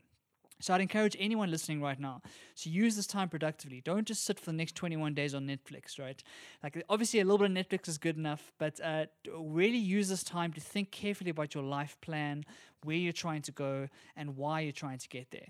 So 0.60 0.74
I'd 0.74 0.82
encourage 0.82 1.16
anyone 1.20 1.52
listening 1.52 1.82
right 1.82 2.00
now 2.00 2.22
to 2.58 2.70
use 2.70 2.96
this 2.96 3.06
time 3.08 3.30
productively. 3.30 3.82
Don't 3.82 4.08
just 4.08 4.26
sit 4.26 4.40
for 4.40 4.48
the 4.48 4.58
next 4.58 4.76
21 4.76 5.14
days 5.14 5.36
on 5.36 5.48
Netflix, 5.48 6.00
right? 6.00 6.22
Like 6.64 6.84
obviously 6.90 7.20
a 7.20 7.26
little 7.26 7.38
bit 7.38 7.52
of 7.52 7.58
Netflix 7.58 7.88
is 7.88 7.98
good 7.98 8.18
enough, 8.18 8.52
but 8.58 8.80
uh, 8.84 9.06
really 9.38 9.78
use 9.78 10.10
this 10.10 10.24
time 10.24 10.52
to 10.54 10.62
think 10.62 10.92
carefully 10.92 11.30
about 11.30 11.54
your 11.54 11.64
life 11.64 11.98
plan, 12.02 12.44
where 12.84 12.96
you're 12.96 13.14
trying 13.14 13.42
to 13.44 13.52
go, 13.52 13.88
and 14.16 14.36
why 14.36 14.62
you're 14.62 14.72
trying 14.72 14.98
to 14.98 15.10
get 15.10 15.30
there. 15.32 15.48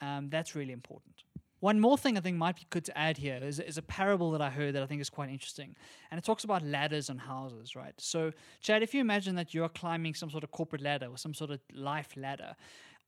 Um, 0.00 0.30
that's 0.30 0.54
really 0.54 0.72
important. 0.72 1.24
One 1.60 1.80
more 1.80 1.98
thing 1.98 2.16
I 2.16 2.20
think 2.20 2.36
might 2.36 2.54
be 2.54 2.66
good 2.70 2.84
to 2.84 2.96
add 2.96 3.16
here 3.16 3.40
is, 3.42 3.58
is 3.58 3.78
a 3.78 3.82
parable 3.82 4.30
that 4.30 4.40
I 4.40 4.48
heard 4.48 4.76
that 4.76 4.82
I 4.82 4.86
think 4.86 5.00
is 5.00 5.10
quite 5.10 5.28
interesting. 5.28 5.74
And 6.10 6.18
it 6.18 6.24
talks 6.24 6.44
about 6.44 6.62
ladders 6.62 7.10
on 7.10 7.18
houses, 7.18 7.74
right? 7.74 7.94
So, 7.96 8.32
Chad, 8.60 8.84
if 8.84 8.94
you 8.94 9.00
imagine 9.00 9.34
that 9.34 9.52
you're 9.52 9.68
climbing 9.68 10.14
some 10.14 10.30
sort 10.30 10.44
of 10.44 10.52
corporate 10.52 10.82
ladder 10.82 11.06
or 11.06 11.18
some 11.18 11.34
sort 11.34 11.50
of 11.50 11.58
life 11.74 12.10
ladder, 12.16 12.54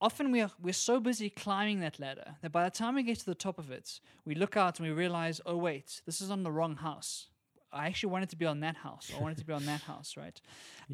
often 0.01 0.31
we 0.31 0.41
are, 0.41 0.51
we're 0.61 0.73
so 0.73 0.99
busy 0.99 1.29
climbing 1.29 1.79
that 1.81 1.99
ladder 1.99 2.35
that 2.41 2.51
by 2.51 2.63
the 2.63 2.71
time 2.71 2.95
we 2.95 3.03
get 3.03 3.19
to 3.19 3.25
the 3.25 3.35
top 3.35 3.59
of 3.59 3.71
it, 3.71 3.99
we 4.25 4.35
look 4.35 4.57
out 4.57 4.79
and 4.79 4.87
we 4.87 4.93
realize, 4.93 5.39
oh, 5.45 5.55
wait, 5.55 6.01
this 6.05 6.21
is 6.21 6.31
on 6.31 6.43
the 6.43 6.51
wrong 6.51 6.75
house. 6.75 7.27
I 7.73 7.87
actually 7.87 8.11
wanted 8.11 8.29
to 8.29 8.35
be 8.35 8.45
on 8.45 8.59
that 8.61 8.75
house. 8.75 9.11
I 9.15 9.21
wanted 9.21 9.37
to 9.37 9.45
be 9.45 9.53
on 9.53 9.65
that 9.65 9.81
house, 9.91 10.15
right? 10.17 10.39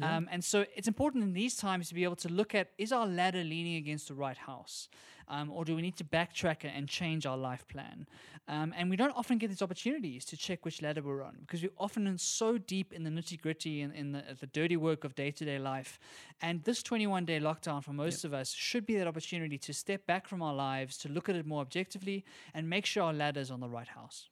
Um, 0.00 0.28
and 0.30 0.44
so 0.44 0.64
it's 0.76 0.88
important 0.88 1.24
in 1.24 1.32
these 1.32 1.56
times 1.56 1.88
to 1.88 1.94
be 1.94 2.04
able 2.04 2.16
to 2.16 2.28
look 2.28 2.54
at 2.54 2.70
is 2.78 2.92
our 2.92 3.06
ladder 3.06 3.42
leaning 3.42 3.76
against 3.76 4.08
the 4.08 4.14
right 4.14 4.36
house? 4.36 4.88
Um, 5.30 5.50
or 5.50 5.64
do 5.66 5.76
we 5.76 5.82
need 5.82 5.96
to 5.96 6.04
backtrack 6.04 6.64
it 6.64 6.72
and 6.74 6.88
change 6.88 7.26
our 7.26 7.36
life 7.36 7.68
plan? 7.68 8.06
Um, 8.48 8.72
and 8.74 8.88
we 8.88 8.96
don't 8.96 9.14
often 9.14 9.36
get 9.36 9.48
these 9.48 9.60
opportunities 9.60 10.24
to 10.26 10.38
check 10.38 10.64
which 10.64 10.80
ladder 10.80 11.02
we're 11.02 11.22
on 11.22 11.36
because 11.42 11.62
we're 11.62 11.70
often 11.76 12.06
in 12.06 12.16
so 12.16 12.56
deep 12.56 12.94
in 12.94 13.04
the 13.04 13.10
nitty 13.10 13.38
gritty 13.38 13.82
and 13.82 13.92
in 13.92 14.12
the, 14.12 14.22
the 14.40 14.46
dirty 14.46 14.78
work 14.78 15.04
of 15.04 15.14
day 15.14 15.30
to 15.30 15.44
day 15.44 15.58
life. 15.58 15.98
And 16.40 16.64
this 16.64 16.82
21 16.82 17.26
day 17.26 17.40
lockdown 17.40 17.84
for 17.84 17.92
most 17.92 18.24
of 18.24 18.32
us 18.32 18.52
should 18.52 18.86
be 18.86 18.96
that 18.96 19.06
opportunity 19.06 19.58
to 19.58 19.74
step 19.74 20.06
back 20.06 20.26
from 20.26 20.40
our 20.40 20.54
lives, 20.54 20.96
to 20.98 21.10
look 21.10 21.28
at 21.28 21.36
it 21.36 21.46
more 21.46 21.60
objectively, 21.60 22.24
and 22.54 22.70
make 22.70 22.86
sure 22.86 23.02
our 23.02 23.12
ladder's 23.12 23.50
on 23.50 23.60
the 23.60 23.68
right 23.68 23.88
house. 23.88 24.28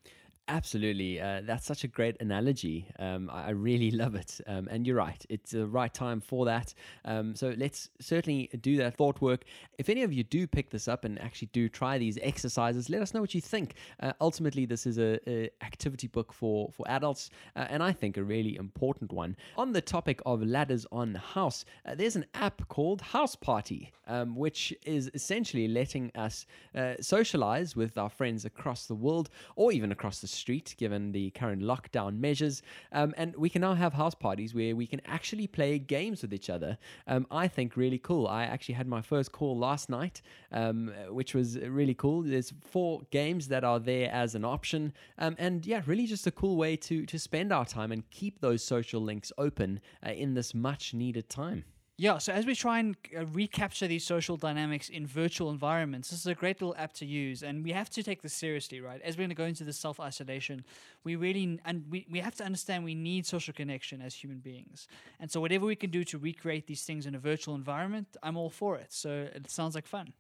Absolutely. 0.49 1.21
Uh, 1.21 1.41
that's 1.45 1.67
such 1.67 1.83
a 1.83 1.89
great 1.89 2.17
analogy. 2.21 2.87
Um, 3.01 3.29
I, 3.33 3.47
I 3.47 3.51
really 3.51 3.91
love 4.03 4.15
it. 4.15 4.41
Um, 4.47 4.69
and 4.71 4.87
you're 4.87 4.97
right. 4.97 5.25
It's 5.29 5.51
the 5.51 5.67
right 5.67 5.93
time 5.93 6.21
for 6.21 6.45
that. 6.45 6.73
Um, 7.05 7.35
so 7.35 7.53
let's 7.57 7.91
certainly 8.01 8.49
do 8.61 8.77
that 8.77 8.97
thought 8.97 9.21
work. 9.21 9.45
If 9.79 9.89
any 9.89 10.05
of 10.05 10.13
you 10.13 10.23
do 10.23 10.47
pick 10.47 10.71
this 10.71 10.87
up 10.87 11.05
and 11.05 11.21
actually 11.21 11.49
do 11.53 11.69
try 11.69 11.99
these 11.99 12.17
exercises, 12.23 12.89
let 12.89 13.03
us 13.03 13.13
know 13.13 13.21
what 13.21 13.35
you 13.35 13.41
think. 13.41 13.75
Uh, 13.99 14.13
ultimately, 14.21 14.67
this 14.67 14.87
is 14.87 14.99
a, 14.99 15.17
activity 15.65 16.07
book 16.07 16.33
for, 16.33 16.71
for 16.73 16.89
adults, 16.89 17.31
uh, 17.57 17.67
and 17.69 17.83
I 17.83 17.93
think 17.93 18.17
a 18.17 18.23
really 18.23 18.57
important 18.57 19.13
one. 19.13 19.37
On 19.57 19.73
the 19.73 19.81
topic 19.81 20.21
of 20.25 20.43
ladders 20.43 20.87
on 20.93 21.15
house, 21.15 21.65
uh, 21.85 21.95
there's 21.95 22.17
an 22.17 22.27
app 22.35 22.67
called 22.69 23.01
House 23.01 23.35
Party, 23.35 23.93
um, 24.07 24.37
which 24.37 24.73
is 24.85 25.11
essentially 25.15 25.69
letting 25.69 26.13
us 26.15 26.47
uh, 26.75 26.95
socialize 27.01 27.75
with 27.75 27.99
our 27.99 28.09
friends 28.09 28.45
across 28.45 28.87
the 28.87 28.95
world 28.95 29.31
or 29.57 29.73
even 29.73 29.93
across 29.93 30.21
the 30.21 30.36
street, 30.37 30.75
given 30.79 31.13
the 31.13 31.31
current 31.31 31.63
lockdown 31.63 32.19
measures. 32.19 32.63
Um, 32.93 33.15
and 33.17 33.35
we 33.37 33.49
can 33.49 33.63
now 33.63 33.75
have 33.75 33.93
house 33.95 34.15
parties 34.15 34.55
where 34.55 34.77
we 34.77 34.87
can 34.87 35.01
actually 35.07 35.47
play 35.47 35.79
games 35.79 36.23
with 36.23 36.33
each 36.33 36.51
other. 36.51 36.79
Um, 37.07 37.27
I 37.31 37.49
think 37.49 37.77
really 37.77 37.99
cool. 37.99 38.27
I 38.27 38.45
actually 38.45 38.75
had 38.75 38.87
my 38.87 39.03
first 39.03 39.33
call 39.33 39.57
last 39.57 39.89
night, 39.89 40.23
um, 40.53 40.93
which 41.09 41.35
was 41.35 41.59
really 41.59 41.95
cool. 41.95 42.23
There's 42.23 42.53
four 42.61 43.03
games 43.11 43.49
that 43.49 43.65
are 43.65 43.79
there 43.79 44.11
as 44.13 44.35
an 44.35 44.45
option, 44.45 44.93
um, 45.19 45.37
and 45.39 45.65
yeah, 45.67 45.83
really 45.87 46.07
just 46.07 46.27
a 46.27 46.31
cool 46.31 46.57
way 46.57 46.77
to 46.77 47.07
to 47.07 47.19
spend 47.19 47.53
our 47.53 47.65
time 47.65 47.93
and 47.93 48.09
keep 48.11 48.41
those 48.41 48.63
social 48.63 49.01
links 49.01 49.33
open 49.39 49.81
uh, 50.07 50.11
in 50.11 50.35
this 50.35 50.55
much 50.55 50.95
needed 50.95 51.29
time. 51.29 51.65
Yeah, 51.99 52.19
so 52.19 52.31
as 52.35 52.45
we 52.45 52.55
try 52.55 52.79
and 52.81 52.95
uh, 53.17 53.25
recapture 53.27 53.87
these 53.87 54.05
social 54.05 54.37
dynamics 54.37 54.91
in 54.91 55.07
virtual 55.07 55.51
environments, 55.51 56.11
this 56.11 56.21
is 56.21 56.27
a 56.27 56.35
great 56.35 56.61
little 56.61 56.75
app 56.77 56.93
to 56.95 57.07
use, 57.07 57.43
and 57.43 57.65
we 57.65 57.73
have 57.73 57.89
to 57.91 58.03
take 58.03 58.21
this 58.21 58.35
seriously, 58.35 58.83
right? 58.83 59.01
As 59.01 59.17
we're 59.17 59.23
going 59.23 59.31
to 59.31 59.35
go 59.35 59.45
into 59.45 59.65
this 59.65 59.79
self 59.79 59.99
isolation, 59.99 60.63
we 61.05 61.17
really 61.17 61.59
and 61.65 61.85
we, 61.89 62.07
we 62.11 62.19
have 62.21 62.35
to 62.35 62.45
understand 62.45 62.85
we 62.85 62.95
need 62.95 63.25
social 63.25 63.55
connection 63.55 64.03
as 64.03 64.15
human 64.15 64.41
beings, 64.41 64.89
and 65.21 65.31
so 65.31 65.41
whatever 65.41 65.65
we 65.65 65.75
can 65.77 65.89
do 65.89 66.05
to 66.05 66.19
recreate 66.19 66.67
these 66.67 66.83
things 66.83 67.07
in 67.07 67.15
a 67.15 67.19
virtual 67.19 67.55
environment, 67.55 68.09
I'm 68.23 68.37
all 68.37 68.51
for 68.51 68.77
it. 68.77 68.93
So 68.93 69.29
it 69.35 69.51
sounds 69.51 69.75
like 69.75 69.87
fun. 69.87 70.13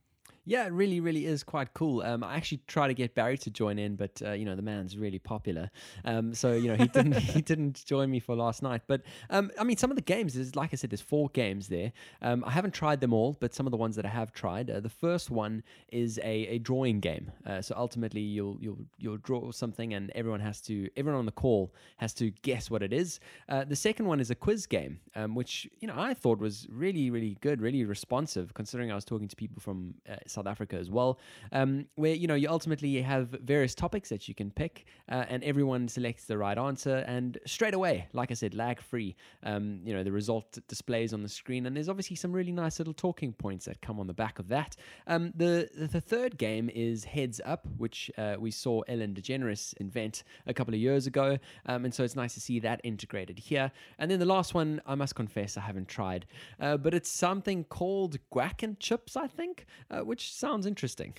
Yeah, 0.48 0.64
it 0.66 0.72
really, 0.72 1.00
really 1.00 1.26
is 1.26 1.42
quite 1.42 1.74
cool. 1.74 2.02
Um, 2.02 2.22
I 2.22 2.36
actually 2.36 2.60
tried 2.68 2.88
to 2.88 2.94
get 2.94 3.16
Barry 3.16 3.36
to 3.38 3.50
join 3.50 3.80
in, 3.80 3.96
but 3.96 4.22
uh, 4.24 4.30
you 4.30 4.44
know 4.44 4.54
the 4.54 4.62
man's 4.62 4.96
really 4.96 5.18
popular, 5.18 5.70
um, 6.04 6.34
so 6.34 6.52
you 6.52 6.68
know 6.68 6.76
he 6.76 6.86
didn't 6.86 7.16
he 7.34 7.42
didn't 7.42 7.84
join 7.84 8.08
me 8.08 8.20
for 8.20 8.36
last 8.36 8.62
night. 8.62 8.82
But 8.86 9.02
um, 9.28 9.50
I 9.58 9.64
mean, 9.64 9.76
some 9.76 9.90
of 9.90 9.96
the 9.96 10.02
games 10.02 10.36
is 10.36 10.54
like 10.54 10.70
I 10.72 10.76
said, 10.76 10.90
there's 10.90 11.00
four 11.00 11.30
games 11.30 11.66
there. 11.66 11.92
Um, 12.22 12.44
I 12.46 12.52
haven't 12.52 12.74
tried 12.74 13.00
them 13.00 13.12
all, 13.12 13.36
but 13.40 13.54
some 13.54 13.66
of 13.66 13.72
the 13.72 13.76
ones 13.76 13.96
that 13.96 14.06
I 14.06 14.08
have 14.10 14.32
tried. 14.32 14.70
Uh, 14.70 14.78
the 14.78 14.88
first 14.88 15.30
one 15.30 15.64
is 15.90 16.18
a, 16.18 16.46
a 16.46 16.58
drawing 16.58 17.00
game. 17.00 17.32
Uh, 17.44 17.60
so 17.60 17.74
ultimately, 17.76 18.20
you'll 18.20 18.56
you'll 18.60 18.86
you'll 18.98 19.18
draw 19.18 19.50
something, 19.50 19.94
and 19.94 20.12
everyone 20.14 20.40
has 20.40 20.60
to 20.62 20.88
everyone 20.96 21.18
on 21.18 21.26
the 21.26 21.32
call 21.32 21.74
has 21.96 22.14
to 22.14 22.30
guess 22.42 22.70
what 22.70 22.84
it 22.84 22.92
is. 22.92 23.18
Uh, 23.48 23.64
the 23.64 23.74
second 23.74 24.06
one 24.06 24.20
is 24.20 24.30
a 24.30 24.36
quiz 24.36 24.66
game, 24.66 25.00
um, 25.16 25.34
which 25.34 25.68
you 25.80 25.88
know 25.88 25.94
I 25.96 26.14
thought 26.14 26.38
was 26.38 26.68
really, 26.70 27.10
really 27.10 27.36
good, 27.40 27.60
really 27.60 27.84
responsive, 27.84 28.54
considering 28.54 28.92
I 28.92 28.94
was 28.94 29.04
talking 29.04 29.26
to 29.26 29.34
people 29.34 29.60
from 29.60 29.94
uh, 30.08 30.14
South 30.36 30.46
Africa 30.46 30.76
as 30.76 30.90
well, 30.90 31.18
um, 31.52 31.86
where 31.96 32.14
you 32.14 32.26
know 32.26 32.34
you 32.42 32.48
ultimately 32.48 33.00
have 33.02 33.28
various 33.54 33.74
topics 33.74 34.08
that 34.10 34.28
you 34.28 34.34
can 34.34 34.50
pick, 34.50 34.86
uh, 35.10 35.24
and 35.28 35.42
everyone 35.44 35.88
selects 35.88 36.24
the 36.24 36.38
right 36.38 36.58
answer, 36.58 36.98
and 37.06 37.38
straight 37.46 37.74
away, 37.74 38.08
like 38.12 38.30
I 38.30 38.34
said, 38.34 38.54
lag 38.54 38.80
free. 38.80 39.16
Um, 39.42 39.80
you 39.84 39.94
know 39.94 40.02
the 40.02 40.12
result 40.12 40.58
displays 40.68 41.12
on 41.12 41.22
the 41.22 41.28
screen, 41.28 41.66
and 41.66 41.76
there's 41.76 41.88
obviously 41.88 42.16
some 42.16 42.32
really 42.32 42.52
nice 42.52 42.78
little 42.78 42.94
talking 42.94 43.32
points 43.32 43.64
that 43.66 43.80
come 43.80 43.98
on 44.00 44.06
the 44.06 44.14
back 44.14 44.38
of 44.38 44.48
that. 44.48 44.76
Um, 45.06 45.32
the, 45.34 45.68
the 45.74 46.00
third 46.00 46.38
game 46.38 46.70
is 46.74 47.04
Heads 47.04 47.40
Up, 47.44 47.66
which 47.76 48.10
uh, 48.18 48.36
we 48.38 48.50
saw 48.50 48.80
Ellen 48.82 49.14
DeGeneres 49.14 49.74
invent 49.78 50.24
a 50.46 50.54
couple 50.54 50.74
of 50.74 50.80
years 50.80 51.06
ago, 51.06 51.38
um, 51.66 51.84
and 51.84 51.94
so 51.94 52.04
it's 52.04 52.16
nice 52.16 52.34
to 52.34 52.40
see 52.40 52.60
that 52.60 52.80
integrated 52.84 53.38
here. 53.38 53.70
And 53.98 54.10
then 54.10 54.18
the 54.18 54.26
last 54.26 54.54
one, 54.54 54.80
I 54.86 54.94
must 54.94 55.14
confess, 55.14 55.56
I 55.56 55.60
haven't 55.60 55.88
tried, 55.88 56.26
uh, 56.60 56.76
but 56.76 56.94
it's 56.94 57.10
something 57.10 57.64
called 57.64 58.18
Guac 58.32 58.62
and 58.62 58.78
Chips, 58.80 59.16
I 59.16 59.26
think, 59.26 59.66
uh, 59.90 60.00
which 60.00 60.25
sounds 60.32 60.66
interesting. 60.66 61.14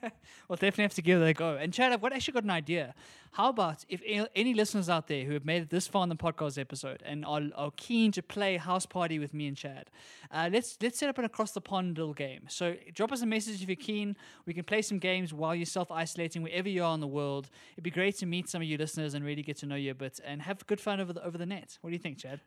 Well, 0.49 0.57
definitely 0.57 0.83
have 0.83 0.95
to 0.95 1.03
give 1.03 1.21
that 1.21 1.27
a 1.27 1.33
go. 1.33 1.57
And 1.57 1.73
Chad, 1.73 1.93
I've 1.93 2.05
actually 2.05 2.33
got 2.33 2.45
an 2.45 2.51
idea. 2.51 2.95
How 3.33 3.49
about 3.49 3.85
if 3.89 4.03
any 4.37 4.55
listeners 4.55 4.89
out 4.89 5.09
there 5.09 5.25
who 5.25 5.33
have 5.33 5.45
made 5.45 5.63
it 5.63 5.71
this 5.71 5.87
far 5.87 6.03
in 6.03 6.09
the 6.09 6.17
podcast 6.17 6.59
episode 6.59 7.03
and 7.05 7.25
are, 7.25 7.43
are 7.57 7.71
keen 7.77 8.13
to 8.13 8.23
play 8.23 8.59
house 8.59 8.87
party 8.87 9.19
with 9.19 9.33
me 9.33 9.47
and 9.49 9.57
Chad, 9.57 9.91
uh, 10.31 10.51
let's 10.53 10.77
let's 10.83 10.99
set 10.99 11.09
up 11.09 11.19
an 11.19 11.25
across 11.25 11.53
the 11.53 11.61
pond 11.61 11.97
little 11.97 12.13
game. 12.13 12.45
So 12.49 12.77
drop 12.95 13.11
us 13.11 13.23
a 13.23 13.27
message 13.27 13.63
if 13.63 13.69
you're 13.69 13.77
keen. 13.77 14.17
We 14.47 14.53
can 14.53 14.65
play 14.65 14.83
some 14.83 14.99
games 14.99 15.33
while 15.33 15.55
you're 15.55 15.67
self 15.67 15.91
isolating 15.91 16.43
wherever 16.43 16.69
you 16.69 16.85
are 16.85 16.95
in 16.95 17.01
the 17.01 17.07
world. 17.07 17.49
It'd 17.73 17.85
be 17.85 17.91
great 17.91 18.17
to 18.19 18.27
meet 18.27 18.49
some 18.49 18.61
of 18.61 18.69
you 18.69 18.77
listeners 18.77 19.15
and 19.15 19.25
really 19.25 19.43
get 19.43 19.57
to 19.59 19.67
know 19.67 19.77
you 19.77 19.91
a 19.93 19.95
bit 19.95 20.21
and 20.25 20.43
have 20.43 20.65
good 20.67 20.81
fun 20.81 21.01
over 21.01 21.13
the 21.13 21.25
over 21.25 21.39
the 21.39 21.47
net. 21.47 21.79
What 21.81 21.91
do 21.91 21.95
you 21.95 22.01
think, 22.03 22.19
Chad? 22.19 22.41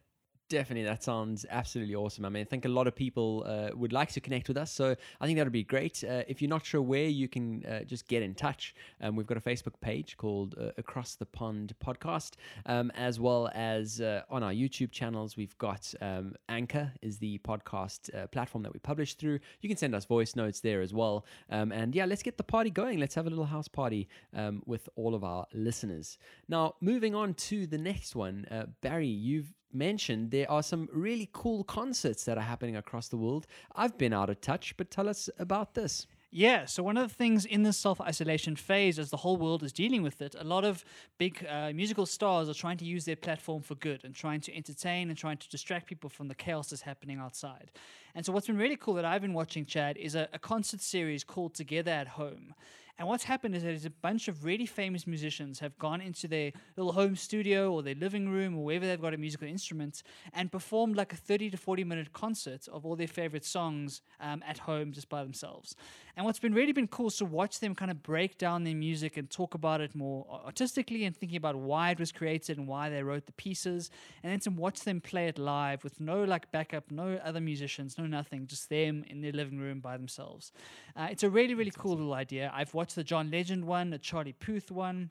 Definitely, 0.49 0.85
that 0.85 1.03
sounds 1.03 1.45
absolutely 1.49 1.93
awesome. 1.95 2.23
I 2.23 2.29
mean, 2.29 2.39
I 2.41 2.45
think 2.45 2.63
a 2.63 2.69
lot 2.69 2.87
of 2.87 2.95
people 2.95 3.43
uh, 3.45 3.75
would 3.75 3.91
like 3.91 4.13
to 4.13 4.21
connect 4.21 4.47
with 4.47 4.55
us, 4.55 4.71
so 4.71 4.95
I 5.19 5.25
think 5.25 5.37
that 5.37 5.45
would 5.45 5.51
be 5.51 5.65
great. 5.65 6.05
Uh, 6.05 6.23
if 6.25 6.41
you're 6.41 6.47
not 6.47 6.65
sure 6.65 6.81
where, 6.81 7.07
you 7.07 7.27
can 7.27 7.65
uh, 7.65 7.83
just 7.83 8.07
get 8.07 8.23
in 8.23 8.33
touch. 8.33 8.73
Um, 9.01 9.17
we've 9.17 9.27
got 9.27 9.35
a 9.35 9.41
Facebook 9.41 9.73
page 9.81 10.15
called 10.15 10.55
uh, 10.57 10.69
Across 10.77 11.15
the 11.15 11.25
Pond 11.25 11.73
Podcast, 11.85 12.35
um, 12.65 12.91
as 12.95 13.19
well 13.19 13.49
as 13.53 13.99
uh, 13.99 14.21
on 14.29 14.41
our 14.41 14.53
YouTube 14.53 14.91
channels. 14.91 15.35
We've 15.35 15.57
got 15.57 15.93
um, 15.99 16.33
Anchor 16.47 16.93
is 17.01 17.17
the 17.17 17.39
podcast 17.39 18.15
uh, 18.15 18.27
platform 18.27 18.63
that 18.63 18.71
we 18.71 18.79
publish 18.79 19.15
through. 19.15 19.39
You 19.59 19.67
can 19.67 19.77
send 19.77 19.93
us 19.93 20.05
voice 20.05 20.33
notes 20.33 20.61
there 20.61 20.79
as 20.79 20.93
well. 20.93 21.25
Um, 21.49 21.73
and 21.73 21.93
yeah, 21.93 22.05
let's 22.05 22.23
get 22.23 22.37
the 22.37 22.43
party 22.45 22.69
going. 22.69 22.99
Let's 22.99 23.15
have 23.15 23.27
a 23.27 23.29
little 23.29 23.43
house 23.43 23.67
party 23.67 24.07
um, 24.33 24.63
with 24.65 24.87
all 24.95 25.13
of 25.13 25.25
our 25.25 25.45
listeners. 25.53 26.17
Now, 26.47 26.75
moving 26.79 27.15
on 27.15 27.33
to 27.33 27.67
the 27.67 27.77
next 27.77 28.15
one, 28.15 28.47
Barry, 28.81 29.07
you've 29.07 29.51
mentioned 29.73 30.31
there 30.31 30.49
are 30.49 30.63
some 30.63 30.89
really 30.91 31.29
cool 31.33 31.63
concerts 31.63 32.23
that 32.25 32.37
are 32.37 32.41
happening 32.41 32.75
across 32.75 33.07
the 33.07 33.17
world. 33.17 33.47
I've 33.75 33.97
been 33.97 34.13
out 34.13 34.29
of 34.29 34.41
touch, 34.41 34.75
but 34.77 34.91
tell 34.91 35.07
us 35.09 35.29
about 35.39 35.73
this. 35.73 36.07
Yeah, 36.29 36.65
so 36.65 36.83
one 36.83 36.97
of 36.97 37.07
the 37.07 37.13
things 37.13 37.45
in 37.45 37.63
this 37.63 37.77
self 37.77 38.01
isolation 38.01 38.57
phase, 38.57 38.99
as 38.99 39.09
the 39.09 39.17
whole 39.17 39.37
world 39.37 39.63
is 39.63 39.71
dealing 39.71 40.03
with 40.03 40.21
it, 40.21 40.35
a 40.37 40.43
lot 40.43 40.65
of 40.65 40.83
big 41.17 41.45
uh, 41.49 41.71
musical 41.73 42.05
stars 42.05 42.49
are 42.49 42.53
trying 42.53 42.77
to 42.77 42.85
use 42.85 43.05
their 43.05 43.15
platform 43.15 43.61
for 43.61 43.75
good 43.75 44.03
and 44.03 44.13
trying 44.13 44.41
to 44.41 44.55
entertain 44.55 45.09
and 45.09 45.17
trying 45.17 45.37
to 45.37 45.47
distract 45.49 45.87
people 45.87 46.09
from 46.09 46.27
the 46.27 46.35
chaos 46.35 46.69
that's 46.69 46.81
happening 46.81 47.17
outside. 47.17 47.71
And 48.13 48.25
so, 48.25 48.33
what's 48.33 48.47
been 48.47 48.57
really 48.57 48.75
cool 48.75 48.95
that 48.95 49.05
I've 49.05 49.21
been 49.21 49.33
watching, 49.33 49.65
Chad, 49.65 49.95
is 49.95 50.15
a, 50.15 50.27
a 50.33 50.39
concert 50.39 50.81
series 50.81 51.23
called 51.23 51.53
Together 51.55 51.91
at 51.91 52.09
Home. 52.09 52.53
And 52.99 53.07
what's 53.07 53.25
happened 53.25 53.55
is 53.55 53.61
that 53.61 53.69
there's 53.69 53.85
a 53.85 53.91
bunch 53.91 54.27
of 54.27 54.43
really 54.43 54.65
famous 54.65 55.05
musicians 55.05 55.59
have 55.59 55.77
gone 55.77 56.01
into 56.01 56.27
their 56.27 56.51
little 56.75 56.93
home 56.93 57.15
studio 57.15 57.71
or 57.71 57.83
their 57.83 57.95
living 57.95 58.29
room 58.29 58.57
or 58.57 58.65
wherever 58.65 58.87
they've 58.87 58.99
got 58.99 59.13
a 59.13 59.17
musical 59.17 59.47
instrument 59.47 60.01
and 60.33 60.51
performed 60.51 60.95
like 60.95 61.13
a 61.13 61.15
30 61.15 61.51
to 61.51 61.57
40 61.57 61.83
minute 61.83 62.13
concert 62.13 62.67
of 62.67 62.85
all 62.85 62.95
their 62.95 63.07
favorite 63.07 63.45
songs 63.45 64.01
um, 64.19 64.43
at 64.47 64.57
home 64.59 64.91
just 64.91 65.09
by 65.09 65.23
themselves. 65.23 65.75
And 66.17 66.25
what's 66.25 66.39
been 66.39 66.55
really 66.55 66.71
been 66.71 66.87
cool 66.87 67.07
is 67.07 67.17
to 67.17 67.25
watch 67.25 67.59
them 67.59 67.75
kind 67.75 67.91
of 67.91 68.01
break 68.01 68.39
down 68.39 68.63
their 68.63 68.73
music 68.73 69.17
and 69.17 69.29
talk 69.29 69.53
about 69.53 69.81
it 69.81 69.93
more 69.93 70.25
artistically 70.43 71.05
and 71.05 71.15
thinking 71.15 71.37
about 71.37 71.55
why 71.55 71.91
it 71.91 71.99
was 71.99 72.11
created 72.11 72.57
and 72.57 72.67
why 72.67 72.89
they 72.89 73.03
wrote 73.03 73.27
the 73.27 73.33
pieces, 73.33 73.91
and 74.23 74.31
then 74.31 74.39
to 74.39 74.49
watch 74.49 74.79
them 74.79 74.99
play 74.99 75.27
it 75.27 75.37
live 75.37 75.83
with 75.83 75.99
no 75.99 76.23
like 76.23 76.51
backup, 76.51 76.89
no 76.89 77.19
other 77.23 77.39
musicians, 77.39 77.99
no 77.99 78.07
nothing, 78.07 78.47
just 78.47 78.67
them 78.69 79.05
in 79.07 79.21
their 79.21 79.31
living 79.31 79.59
room 79.59 79.79
by 79.79 79.95
themselves. 79.95 80.51
Uh, 80.95 81.07
it's 81.11 81.21
a 81.21 81.29
really 81.29 81.53
really 81.53 81.71
cool 81.77 81.91
little 81.91 82.15
idea. 82.15 82.51
I've 82.51 82.73
watched 82.73 82.86
the 82.95 83.03
John 83.03 83.29
Legend 83.31 83.65
one, 83.65 83.89
the 83.89 83.97
Charlie 83.99 84.33
Puth 84.33 84.71
one. 84.71 85.09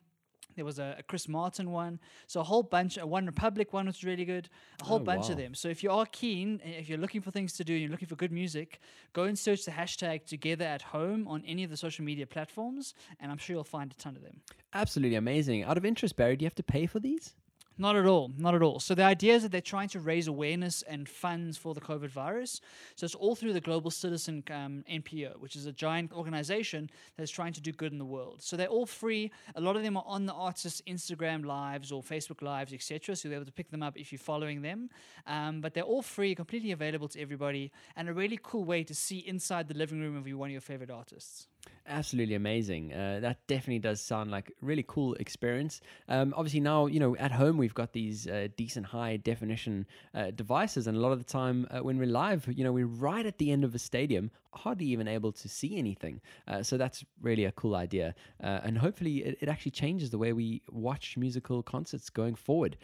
There 0.55 0.65
was 0.65 0.79
a, 0.79 0.95
a 0.97 1.03
Chris 1.03 1.27
Martin 1.27 1.69
one, 1.69 1.99
so 2.25 2.39
a 2.39 2.43
whole 2.43 2.63
bunch. 2.63 2.97
A 2.97 3.05
One 3.05 3.27
Republic 3.27 3.73
one 3.73 3.85
was 3.85 4.03
really 4.03 4.25
good. 4.25 4.49
A 4.81 4.85
whole 4.85 4.97
Oh, 4.97 5.03
bunch 5.03 5.25
wow. 5.25 5.31
of 5.31 5.37
them. 5.37 5.53
So 5.53 5.67
if 5.69 5.83
you 5.83 5.91
are 5.91 6.07
keen, 6.07 6.59
and 6.65 6.73
if 6.73 6.89
you're 6.89 6.97
looking 6.97 7.21
for 7.21 7.29
things 7.29 7.53
to 7.53 7.63
do, 7.63 7.73
and 7.73 7.81
you're 7.83 7.91
looking 7.91 8.07
for 8.07 8.15
good 8.15 8.31
music, 8.31 8.79
go 9.13 9.25
and 9.25 9.37
search 9.37 9.65
the 9.65 9.71
hashtag 9.71 10.25
Together 10.25 10.65
at 10.65 10.81
Home 10.81 11.27
on 11.27 11.43
any 11.45 11.63
of 11.63 11.69
the 11.69 11.77
social 11.77 12.03
media 12.03 12.25
platforms, 12.25 12.95
and 13.19 13.31
I'm 13.31 13.37
sure 13.37 13.55
you'll 13.55 13.63
find 13.65 13.91
a 13.91 13.95
ton 13.97 14.15
of 14.15 14.23
them. 14.23 14.41
Absolutely 14.73 15.15
amazing. 15.15 15.63
Out 15.63 15.77
of 15.77 15.85
interest, 15.85 16.15
Barry, 16.15 16.35
do 16.35 16.43
you 16.43 16.47
have 16.47 16.55
to 16.55 16.63
pay 16.63 16.87
for 16.87 16.99
these? 16.99 17.35
Not 17.79 17.95
at 17.95 18.07
all. 18.07 18.31
Not 18.37 18.55
at 18.55 18.63
all. 18.63 18.79
So 18.79 18.95
the 18.95 19.03
idea 19.03 19.35
is 19.35 19.43
that 19.43 19.51
they're 19.51 19.61
trying 19.61 19.89
to 19.89 19.99
raise 19.99 20.27
awareness 20.27 20.81
and 20.81 21.07
funds 21.07 21.57
for 21.57 21.75
the 21.75 21.81
COVID 21.81 22.09
virus. 22.09 22.59
So 22.95 23.05
it's 23.05 23.13
all 23.13 23.35
through 23.35 23.53
the 23.53 23.61
Global 23.61 23.91
Citizen 23.91 24.43
um, 24.49 24.83
NPO, 24.89 25.39
which 25.39 25.55
is 25.55 25.67
a 25.67 25.71
giant 25.71 26.11
organization 26.11 26.89
that 27.15 27.23
is 27.23 27.29
trying 27.29 27.53
to 27.53 27.61
do 27.61 27.71
good 27.71 27.91
in 27.91 27.99
the 27.99 28.05
world. 28.05 28.41
So 28.41 28.57
they're 28.57 28.67
all 28.67 28.87
free. 28.87 29.31
A 29.55 29.61
lot 29.61 29.75
of 29.75 29.83
them 29.83 29.95
are 29.95 30.03
on 30.07 30.25
the 30.25 30.33
artists' 30.33 30.81
Instagram 30.87 31.45
lives 31.45 31.91
or 31.91 32.01
Facebook 32.01 32.41
lives, 32.41 32.73
etc. 32.73 33.15
So 33.15 33.27
you'll 33.27 33.33
be 33.33 33.35
able 33.35 33.45
to 33.45 33.51
pick 33.51 33.69
them 33.69 33.83
up 33.83 33.95
if 33.95 34.11
you're 34.11 34.19
following 34.19 34.63
them. 34.63 34.89
Um, 35.27 35.61
but 35.61 35.75
they're 35.75 35.83
all 35.83 36.01
free, 36.01 36.33
completely 36.33 36.71
available 36.71 37.07
to 37.09 37.21
everybody, 37.21 37.71
and 37.95 38.09
a 38.09 38.13
really 38.13 38.39
cool 38.41 38.63
way 38.63 38.83
to 38.85 38.95
see 38.95 39.19
inside 39.19 39.67
the 39.67 39.75
living 39.75 39.99
room 39.99 40.15
of 40.15 40.25
one 40.37 40.49
of 40.49 40.51
your 40.51 40.61
favorite 40.61 40.89
artists. 40.89 41.47
Absolutely 41.89 42.35
amazing. 42.35 42.93
Uh, 42.93 43.19
that 43.21 43.37
definitely 43.47 43.79
does 43.79 44.01
sound 44.01 44.29
like 44.29 44.51
really 44.61 44.83
cool 44.87 45.13
experience. 45.15 45.79
Um, 46.09 46.33
obviously, 46.35 46.59
now 46.59 46.85
you 46.87 46.99
know 46.99 47.15
at 47.15 47.31
home 47.31 47.57
we've 47.57 47.73
got 47.73 47.93
these 47.93 48.27
uh, 48.27 48.49
decent 48.57 48.85
high 48.87 49.17
definition 49.17 49.85
uh, 50.13 50.31
devices, 50.31 50.87
and 50.87 50.97
a 50.97 50.99
lot 50.99 51.13
of 51.13 51.19
the 51.19 51.25
time 51.25 51.65
uh, 51.71 51.79
when 51.79 51.97
we're 51.97 52.07
live, 52.07 52.45
you 52.53 52.63
know, 52.63 52.73
we're 52.73 52.87
right 52.87 53.25
at 53.25 53.37
the 53.37 53.51
end 53.51 53.63
of 53.63 53.73
a 53.73 53.79
stadium, 53.79 54.31
hardly 54.53 54.85
even 54.85 55.07
able 55.07 55.31
to 55.31 55.47
see 55.47 55.77
anything. 55.77 56.19
Uh, 56.47 56.61
so 56.61 56.77
that's 56.77 57.05
really 57.21 57.45
a 57.45 57.51
cool 57.53 57.75
idea, 57.75 58.13
uh, 58.43 58.59
and 58.63 58.77
hopefully 58.77 59.19
it, 59.19 59.37
it 59.39 59.47
actually 59.47 59.71
changes 59.71 60.09
the 60.09 60.17
way 60.17 60.33
we 60.33 60.61
watch 60.69 61.15
musical 61.15 61.63
concerts 61.63 62.09
going 62.09 62.35
forward. 62.35 62.75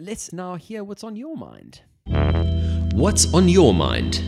Let's 0.00 0.32
now 0.32 0.54
hear 0.54 0.84
what's 0.84 1.02
on 1.02 1.16
your 1.16 1.36
mind. 1.36 1.82
What's 2.94 3.32
on 3.34 3.48
your 3.48 3.74
mind? 3.74 4.20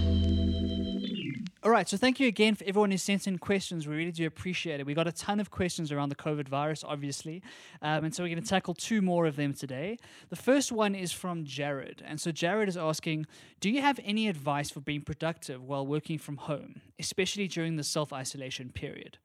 All 1.64 1.70
right, 1.70 1.88
so 1.88 1.96
thank 1.96 2.20
you 2.20 2.28
again 2.28 2.54
for 2.56 2.64
everyone 2.66 2.90
who 2.90 2.98
sent 2.98 3.26
in 3.26 3.38
questions. 3.38 3.88
We 3.88 3.96
really 3.96 4.12
do 4.12 4.26
appreciate 4.26 4.80
it. 4.80 4.86
We 4.86 4.92
got 4.92 5.06
a 5.06 5.12
ton 5.12 5.40
of 5.40 5.50
questions 5.50 5.90
around 5.90 6.10
the 6.10 6.14
COVID 6.14 6.46
virus, 6.46 6.84
obviously, 6.86 7.42
um, 7.80 8.04
and 8.04 8.14
so 8.14 8.22
we're 8.22 8.28
going 8.28 8.42
to 8.42 8.46
tackle 8.46 8.74
two 8.74 9.00
more 9.00 9.24
of 9.24 9.36
them 9.36 9.54
today. 9.54 9.96
The 10.28 10.36
first 10.36 10.70
one 10.72 10.94
is 10.94 11.10
from 11.10 11.46
Jared, 11.46 12.02
and 12.04 12.20
so 12.20 12.32
Jared 12.32 12.68
is 12.68 12.76
asking, 12.76 13.24
"Do 13.60 13.70
you 13.70 13.80
have 13.80 13.98
any 14.04 14.28
advice 14.28 14.68
for 14.68 14.80
being 14.80 15.00
productive 15.00 15.62
while 15.64 15.86
working 15.86 16.18
from 16.18 16.36
home, 16.36 16.82
especially 16.98 17.48
during 17.48 17.76
the 17.76 17.82
self 17.82 18.12
isolation 18.12 18.68
period?" 18.68 19.16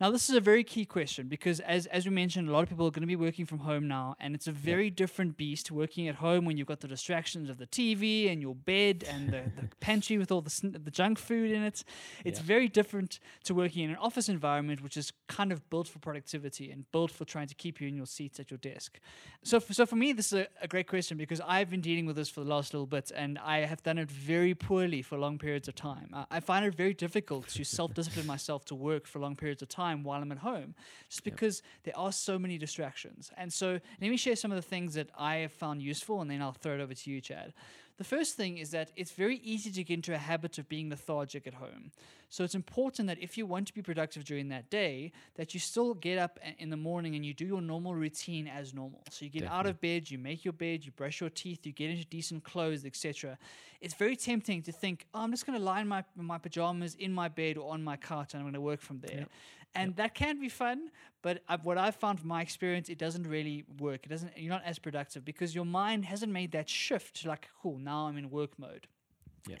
Now, 0.00 0.10
this 0.10 0.30
is 0.30 0.34
a 0.34 0.40
very 0.40 0.64
key 0.64 0.86
question 0.86 1.28
because, 1.28 1.60
as, 1.60 1.84
as 1.84 2.06
we 2.06 2.10
mentioned, 2.10 2.48
a 2.48 2.52
lot 2.52 2.62
of 2.62 2.70
people 2.70 2.86
are 2.86 2.90
going 2.90 3.02
to 3.02 3.06
be 3.06 3.16
working 3.16 3.44
from 3.44 3.58
home 3.58 3.86
now, 3.86 4.16
and 4.18 4.34
it's 4.34 4.46
a 4.46 4.52
very 4.52 4.88
different 4.88 5.36
beast 5.36 5.70
working 5.70 6.08
at 6.08 6.14
home 6.14 6.46
when 6.46 6.56
you've 6.56 6.66
got 6.66 6.80
the 6.80 6.88
distractions 6.88 7.50
of 7.50 7.58
the 7.58 7.66
TV 7.66 8.32
and 8.32 8.40
your 8.40 8.54
bed 8.54 9.04
and 9.06 9.28
the, 9.28 9.42
the 9.60 9.68
pantry 9.80 10.16
with 10.16 10.32
all 10.32 10.40
the, 10.40 10.78
the 10.82 10.90
junk 10.90 11.18
food 11.18 11.50
in 11.50 11.62
it. 11.62 11.84
It's 12.24 12.40
very 12.40 12.66
different 12.66 13.20
to 13.44 13.54
working 13.54 13.84
in 13.84 13.90
an 13.90 13.96
office 13.96 14.30
environment, 14.30 14.82
which 14.82 14.96
is 14.96 15.12
kind 15.28 15.52
of 15.52 15.68
built 15.68 15.86
for 15.86 15.98
productivity 15.98 16.70
and 16.70 16.90
built 16.92 17.10
for 17.10 17.26
trying 17.26 17.48
to 17.48 17.54
keep 17.54 17.78
you 17.78 17.86
in 17.86 17.94
your 17.94 18.06
seats 18.06 18.40
at 18.40 18.50
your 18.50 18.56
desk. 18.56 19.00
So, 19.44 19.60
for, 19.60 19.74
so 19.74 19.84
for 19.84 19.96
me, 19.96 20.14
this 20.14 20.32
is 20.32 20.38
a, 20.38 20.48
a 20.62 20.68
great 20.68 20.86
question 20.86 21.18
because 21.18 21.42
I've 21.46 21.68
been 21.68 21.82
dealing 21.82 22.06
with 22.06 22.16
this 22.16 22.30
for 22.30 22.40
the 22.40 22.48
last 22.48 22.72
little 22.72 22.86
bit, 22.86 23.12
and 23.14 23.38
I 23.38 23.66
have 23.66 23.82
done 23.82 23.98
it 23.98 24.10
very 24.10 24.54
poorly 24.54 25.02
for 25.02 25.18
long 25.18 25.36
periods 25.36 25.68
of 25.68 25.74
time. 25.74 26.08
I, 26.14 26.24
I 26.30 26.40
find 26.40 26.64
it 26.64 26.74
very 26.74 26.94
difficult 26.94 27.48
to 27.48 27.64
self-discipline 27.78 28.26
myself 28.26 28.64
to 28.66 28.74
work 28.74 29.06
for 29.06 29.18
long 29.18 29.36
periods 29.36 29.60
of 29.60 29.68
time 29.68 29.89
while 29.98 30.22
I'm 30.22 30.32
at 30.32 30.38
home, 30.38 30.74
just 31.08 31.24
because 31.24 31.62
there 31.84 31.96
are 31.96 32.12
so 32.12 32.38
many 32.38 32.58
distractions. 32.58 33.30
And 33.36 33.52
so, 33.52 33.80
let 34.00 34.10
me 34.10 34.16
share 34.16 34.36
some 34.36 34.50
of 34.50 34.56
the 34.56 34.62
things 34.62 34.94
that 34.94 35.08
I 35.16 35.36
have 35.36 35.52
found 35.52 35.82
useful, 35.82 36.20
and 36.20 36.30
then 36.30 36.40
I'll 36.42 36.52
throw 36.52 36.74
it 36.74 36.80
over 36.80 36.94
to 36.94 37.10
you, 37.10 37.20
Chad. 37.20 37.52
The 38.00 38.04
first 38.04 38.34
thing 38.34 38.56
is 38.56 38.70
that 38.70 38.92
it's 38.96 39.10
very 39.10 39.36
easy 39.44 39.70
to 39.72 39.84
get 39.84 39.92
into 39.92 40.14
a 40.14 40.18
habit 40.18 40.56
of 40.56 40.66
being 40.70 40.88
lethargic 40.88 41.46
at 41.46 41.52
home. 41.52 41.92
So 42.30 42.44
it's 42.44 42.54
important 42.54 43.08
that 43.08 43.18
if 43.20 43.36
you 43.36 43.44
want 43.44 43.66
to 43.66 43.74
be 43.74 43.82
productive 43.82 44.24
during 44.24 44.48
that 44.48 44.70
day, 44.70 45.12
that 45.34 45.52
you 45.52 45.60
still 45.60 45.92
get 45.92 46.16
up 46.16 46.38
in 46.56 46.70
the 46.70 46.78
morning 46.78 47.14
and 47.14 47.26
you 47.26 47.34
do 47.34 47.44
your 47.44 47.60
normal 47.60 47.94
routine 47.94 48.48
as 48.48 48.72
normal. 48.72 49.02
So 49.10 49.26
you 49.26 49.30
get 49.30 49.46
out 49.46 49.66
of 49.66 49.82
bed, 49.82 50.10
you 50.10 50.16
make 50.16 50.46
your 50.46 50.54
bed, 50.54 50.82
you 50.82 50.92
brush 50.92 51.20
your 51.20 51.28
teeth, 51.28 51.66
you 51.66 51.72
get 51.72 51.90
into 51.90 52.06
decent 52.06 52.42
clothes, 52.42 52.86
etc. 52.86 53.36
It's 53.82 53.92
very 53.92 54.16
tempting 54.16 54.62
to 54.62 54.72
think, 54.72 55.04
oh, 55.12 55.20
I'm 55.20 55.30
just 55.30 55.44
going 55.44 55.58
to 55.58 55.62
lie 55.62 55.82
in 55.82 55.88
my, 55.88 56.02
my 56.16 56.38
pajamas 56.38 56.94
in 56.94 57.12
my 57.12 57.28
bed 57.28 57.58
or 57.58 57.70
on 57.70 57.82
my 57.82 57.98
couch 57.98 58.32
and 58.32 58.40
I'm 58.40 58.46
going 58.46 58.54
to 58.54 58.62
work 58.62 58.80
from 58.80 59.00
there. 59.00 59.26
And 59.74 59.94
that 59.96 60.14
can 60.14 60.40
be 60.40 60.48
fun, 60.48 60.90
but 61.22 61.42
i 61.48 61.56
what 61.56 61.78
I've 61.78 61.94
found 61.94 62.18
from 62.18 62.28
my 62.28 62.42
experience, 62.42 62.88
it 62.88 62.98
doesn't 62.98 63.26
really 63.26 63.64
work. 63.78 64.04
It 64.04 64.08
doesn't. 64.08 64.36
You're 64.36 64.50
not 64.50 64.64
as 64.64 64.78
productive 64.78 65.24
because 65.24 65.54
your 65.54 65.64
mind 65.64 66.04
hasn't 66.04 66.32
made 66.32 66.52
that 66.52 66.68
shift. 66.68 67.22
To 67.22 67.28
like, 67.28 67.48
cool, 67.62 67.78
now 67.78 68.06
I'm 68.06 68.16
in 68.16 68.30
work 68.30 68.58
mode. 68.58 68.88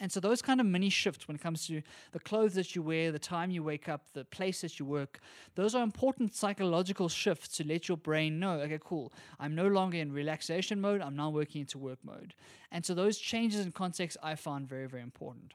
And 0.00 0.12
so 0.12 0.20
those 0.20 0.42
kind 0.42 0.60
of 0.60 0.66
mini 0.66 0.90
shifts 0.90 1.26
when 1.26 1.36
it 1.36 1.40
comes 1.40 1.66
to 1.66 1.82
the 2.12 2.18
clothes 2.18 2.54
that 2.54 2.74
you 2.74 2.82
wear, 2.82 3.12
the 3.12 3.18
time 3.18 3.50
you 3.50 3.62
wake 3.62 3.88
up, 3.88 4.12
the 4.12 4.24
place 4.24 4.60
that 4.60 4.78
you 4.78 4.84
work, 4.84 5.20
those 5.54 5.74
are 5.74 5.82
important 5.82 6.34
psychological 6.34 7.08
shifts 7.08 7.56
to 7.56 7.66
let 7.66 7.88
your 7.88 7.96
brain 7.96 8.38
know, 8.38 8.60
okay, 8.60 8.78
cool, 8.82 9.12
I'm 9.38 9.54
no 9.54 9.68
longer 9.68 9.98
in 9.98 10.12
relaxation 10.12 10.80
mode, 10.80 11.00
I'm 11.00 11.16
now 11.16 11.30
working 11.30 11.62
into 11.62 11.78
work 11.78 11.98
mode. 12.04 12.34
And 12.70 12.84
so 12.84 12.94
those 12.94 13.18
changes 13.18 13.64
in 13.64 13.72
context 13.72 14.16
I 14.22 14.34
found 14.34 14.68
very, 14.68 14.86
very 14.86 15.02
important. 15.02 15.54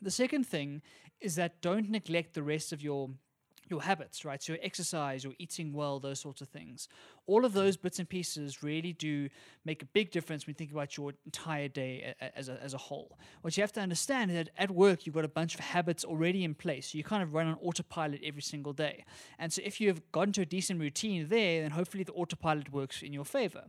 The 0.00 0.10
second 0.10 0.46
thing 0.46 0.82
is 1.20 1.34
that 1.34 1.60
don't 1.60 1.90
neglect 1.90 2.34
the 2.34 2.42
rest 2.42 2.72
of 2.72 2.82
your 2.82 3.10
your 3.70 3.82
habits, 3.82 4.24
right? 4.24 4.42
So 4.42 4.54
your 4.54 4.62
exercise, 4.62 5.24
your 5.24 5.34
eating 5.38 5.72
well, 5.72 6.00
those 6.00 6.20
sorts 6.20 6.40
of 6.40 6.48
things. 6.48 6.88
All 7.26 7.44
of 7.44 7.52
those 7.52 7.76
bits 7.76 7.98
and 7.98 8.08
pieces 8.08 8.62
really 8.62 8.92
do 8.92 9.28
make 9.64 9.82
a 9.82 9.86
big 9.86 10.10
difference 10.10 10.46
when 10.46 10.52
you 10.52 10.58
think 10.58 10.72
about 10.72 10.96
your 10.96 11.12
entire 11.24 11.68
day 11.68 12.14
as 12.36 12.48
a, 12.48 12.62
as 12.62 12.74
a 12.74 12.78
whole. 12.78 13.18
What 13.42 13.56
you 13.56 13.62
have 13.62 13.72
to 13.72 13.80
understand 13.80 14.30
is 14.30 14.36
that 14.36 14.50
at 14.58 14.70
work, 14.70 15.06
you've 15.06 15.14
got 15.14 15.24
a 15.24 15.28
bunch 15.28 15.54
of 15.54 15.60
habits 15.60 16.04
already 16.04 16.44
in 16.44 16.54
place. 16.54 16.92
So 16.92 16.98
you 16.98 17.04
kind 17.04 17.22
of 17.22 17.34
run 17.34 17.46
on 17.46 17.56
autopilot 17.62 18.20
every 18.24 18.42
single 18.42 18.72
day. 18.72 19.04
And 19.38 19.52
so 19.52 19.62
if 19.64 19.80
you 19.80 19.88
have 19.88 20.00
gotten 20.12 20.32
to 20.34 20.42
a 20.42 20.46
decent 20.46 20.80
routine 20.80 21.28
there, 21.28 21.62
then 21.62 21.70
hopefully 21.70 22.04
the 22.04 22.12
autopilot 22.12 22.72
works 22.72 23.02
in 23.02 23.12
your 23.12 23.24
favor. 23.24 23.64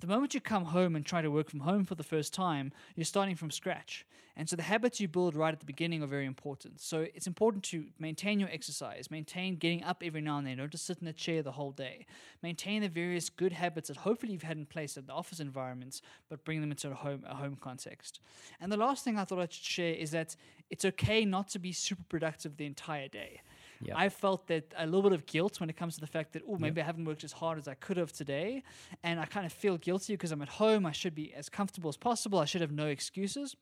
The 0.00 0.06
moment 0.06 0.34
you 0.34 0.40
come 0.40 0.66
home 0.66 0.96
and 0.96 1.04
try 1.04 1.22
to 1.22 1.30
work 1.30 1.48
from 1.48 1.60
home 1.60 1.84
for 1.84 1.94
the 1.94 2.02
first 2.02 2.34
time, 2.34 2.72
you're 2.94 3.04
starting 3.04 3.36
from 3.36 3.50
scratch. 3.50 4.04
And 4.36 4.48
so 4.48 4.56
the 4.56 4.62
habits 4.62 5.00
you 5.00 5.06
build 5.06 5.36
right 5.36 5.52
at 5.52 5.60
the 5.60 5.66
beginning 5.66 6.02
are 6.02 6.08
very 6.08 6.26
important. 6.26 6.80
So 6.80 7.06
it's 7.14 7.28
important 7.28 7.62
to 7.64 7.86
maintain 8.00 8.40
your 8.40 8.48
exercise, 8.50 9.08
maintain 9.10 9.56
getting 9.56 9.84
up 9.84 10.02
every 10.04 10.20
now 10.20 10.38
and 10.38 10.46
then, 10.46 10.58
don't 10.58 10.72
just 10.72 10.86
sit 10.86 10.98
in 11.00 11.06
a 11.06 11.12
chair 11.12 11.42
the 11.42 11.52
whole 11.52 11.70
day. 11.70 12.04
Maintain 12.42 12.82
the 12.82 12.88
various 12.88 13.30
good 13.30 13.52
habits 13.52 13.88
that 13.88 13.98
hopefully 13.98 14.32
you've 14.32 14.42
had 14.42 14.56
in 14.56 14.66
place 14.66 14.96
at 14.96 15.06
the 15.06 15.12
office 15.12 15.38
environments, 15.38 16.02
but 16.28 16.44
bring 16.44 16.60
them 16.60 16.72
into 16.72 16.90
a 16.90 16.94
home 16.94 17.22
a 17.28 17.36
home 17.36 17.56
context. 17.60 18.20
And 18.60 18.72
the 18.72 18.76
last 18.76 19.04
thing 19.04 19.16
I 19.16 19.24
thought 19.24 19.38
I 19.38 19.42
should 19.42 19.64
share 19.64 19.94
is 19.94 20.10
that 20.10 20.34
it's 20.68 20.84
okay 20.84 21.24
not 21.24 21.48
to 21.50 21.60
be 21.60 21.72
super 21.72 22.04
productive 22.08 22.56
the 22.56 22.66
entire 22.66 23.08
day. 23.08 23.40
Yeah. 23.84 23.94
I 23.96 24.08
felt 24.08 24.46
that 24.48 24.72
a 24.76 24.86
little 24.86 25.02
bit 25.02 25.12
of 25.12 25.26
guilt 25.26 25.60
when 25.60 25.70
it 25.70 25.76
comes 25.76 25.94
to 25.94 26.00
the 26.00 26.06
fact 26.06 26.32
that, 26.32 26.42
oh, 26.48 26.56
maybe 26.56 26.80
I 26.80 26.84
haven't 26.84 27.04
worked 27.04 27.24
as 27.24 27.32
hard 27.32 27.58
as 27.58 27.68
I 27.68 27.74
could 27.74 27.96
have 27.96 28.12
today. 28.12 28.62
And 29.02 29.20
I 29.20 29.26
kind 29.26 29.46
of 29.46 29.52
feel 29.52 29.76
guilty 29.76 30.14
because 30.14 30.32
I'm 30.32 30.42
at 30.42 30.48
home. 30.48 30.86
I 30.86 30.92
should 30.92 31.14
be 31.14 31.34
as 31.34 31.48
comfortable 31.48 31.88
as 31.88 31.96
possible. 31.96 32.38
I 32.38 32.44
should 32.44 32.60
have 32.60 32.72
no 32.72 32.86
excuses. 32.86 33.56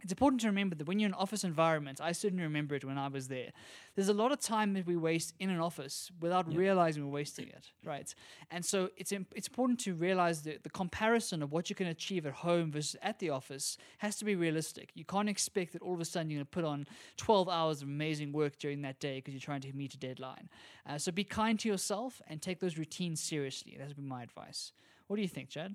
It's 0.00 0.12
important 0.12 0.40
to 0.42 0.46
remember 0.46 0.76
that 0.76 0.86
when 0.86 1.00
you're 1.00 1.08
in 1.08 1.12
an 1.12 1.18
office 1.18 1.42
environment, 1.42 2.00
I 2.00 2.12
certainly 2.12 2.44
remember 2.44 2.76
it 2.76 2.84
when 2.84 2.96
I 2.96 3.08
was 3.08 3.26
there. 3.26 3.50
There's 3.96 4.08
a 4.08 4.14
lot 4.14 4.30
of 4.30 4.38
time 4.38 4.74
that 4.74 4.86
we 4.86 4.96
waste 4.96 5.34
in 5.40 5.50
an 5.50 5.58
office 5.58 6.12
without 6.20 6.46
realizing 6.54 7.04
we're 7.04 7.10
wasting 7.12 7.48
it, 7.48 7.72
right? 7.84 8.14
And 8.52 8.64
so 8.64 8.90
it's 8.96 9.10
im- 9.10 9.26
it's 9.34 9.48
important 9.48 9.80
to 9.80 9.94
realize 9.94 10.42
that 10.42 10.62
the 10.62 10.70
comparison 10.70 11.42
of 11.42 11.50
what 11.50 11.68
you 11.68 11.74
can 11.74 11.88
achieve 11.88 12.26
at 12.26 12.32
home 12.32 12.70
versus 12.70 12.94
at 13.02 13.18
the 13.18 13.30
office 13.30 13.76
has 13.98 14.16
to 14.18 14.24
be 14.24 14.36
realistic. 14.36 14.90
You 14.94 15.04
can't 15.04 15.28
expect 15.28 15.72
that 15.72 15.82
all 15.82 15.94
of 15.94 16.00
a 16.00 16.04
sudden 16.04 16.30
you're 16.30 16.38
going 16.38 16.46
to 16.46 16.50
put 16.50 16.64
on 16.64 16.86
12 17.16 17.48
hours 17.48 17.82
of 17.82 17.88
amazing 17.88 18.30
work 18.32 18.56
during 18.60 18.82
that 18.82 19.00
day 19.00 19.16
because 19.16 19.34
you're 19.34 19.40
trying 19.40 19.62
to 19.62 19.72
meet 19.72 19.94
a 19.94 19.98
deadline. 19.98 20.48
Uh, 20.86 20.96
so 20.98 21.10
be 21.10 21.24
kind 21.24 21.58
to 21.58 21.68
yourself 21.68 22.22
and 22.28 22.40
take 22.40 22.60
those 22.60 22.78
routines 22.78 23.20
seriously. 23.20 23.74
That 23.76 23.88
would 23.88 23.96
be 23.96 24.02
my 24.02 24.22
advice. 24.22 24.70
What 25.08 25.16
do 25.16 25.22
you 25.22 25.28
think, 25.28 25.48
Chad? 25.48 25.74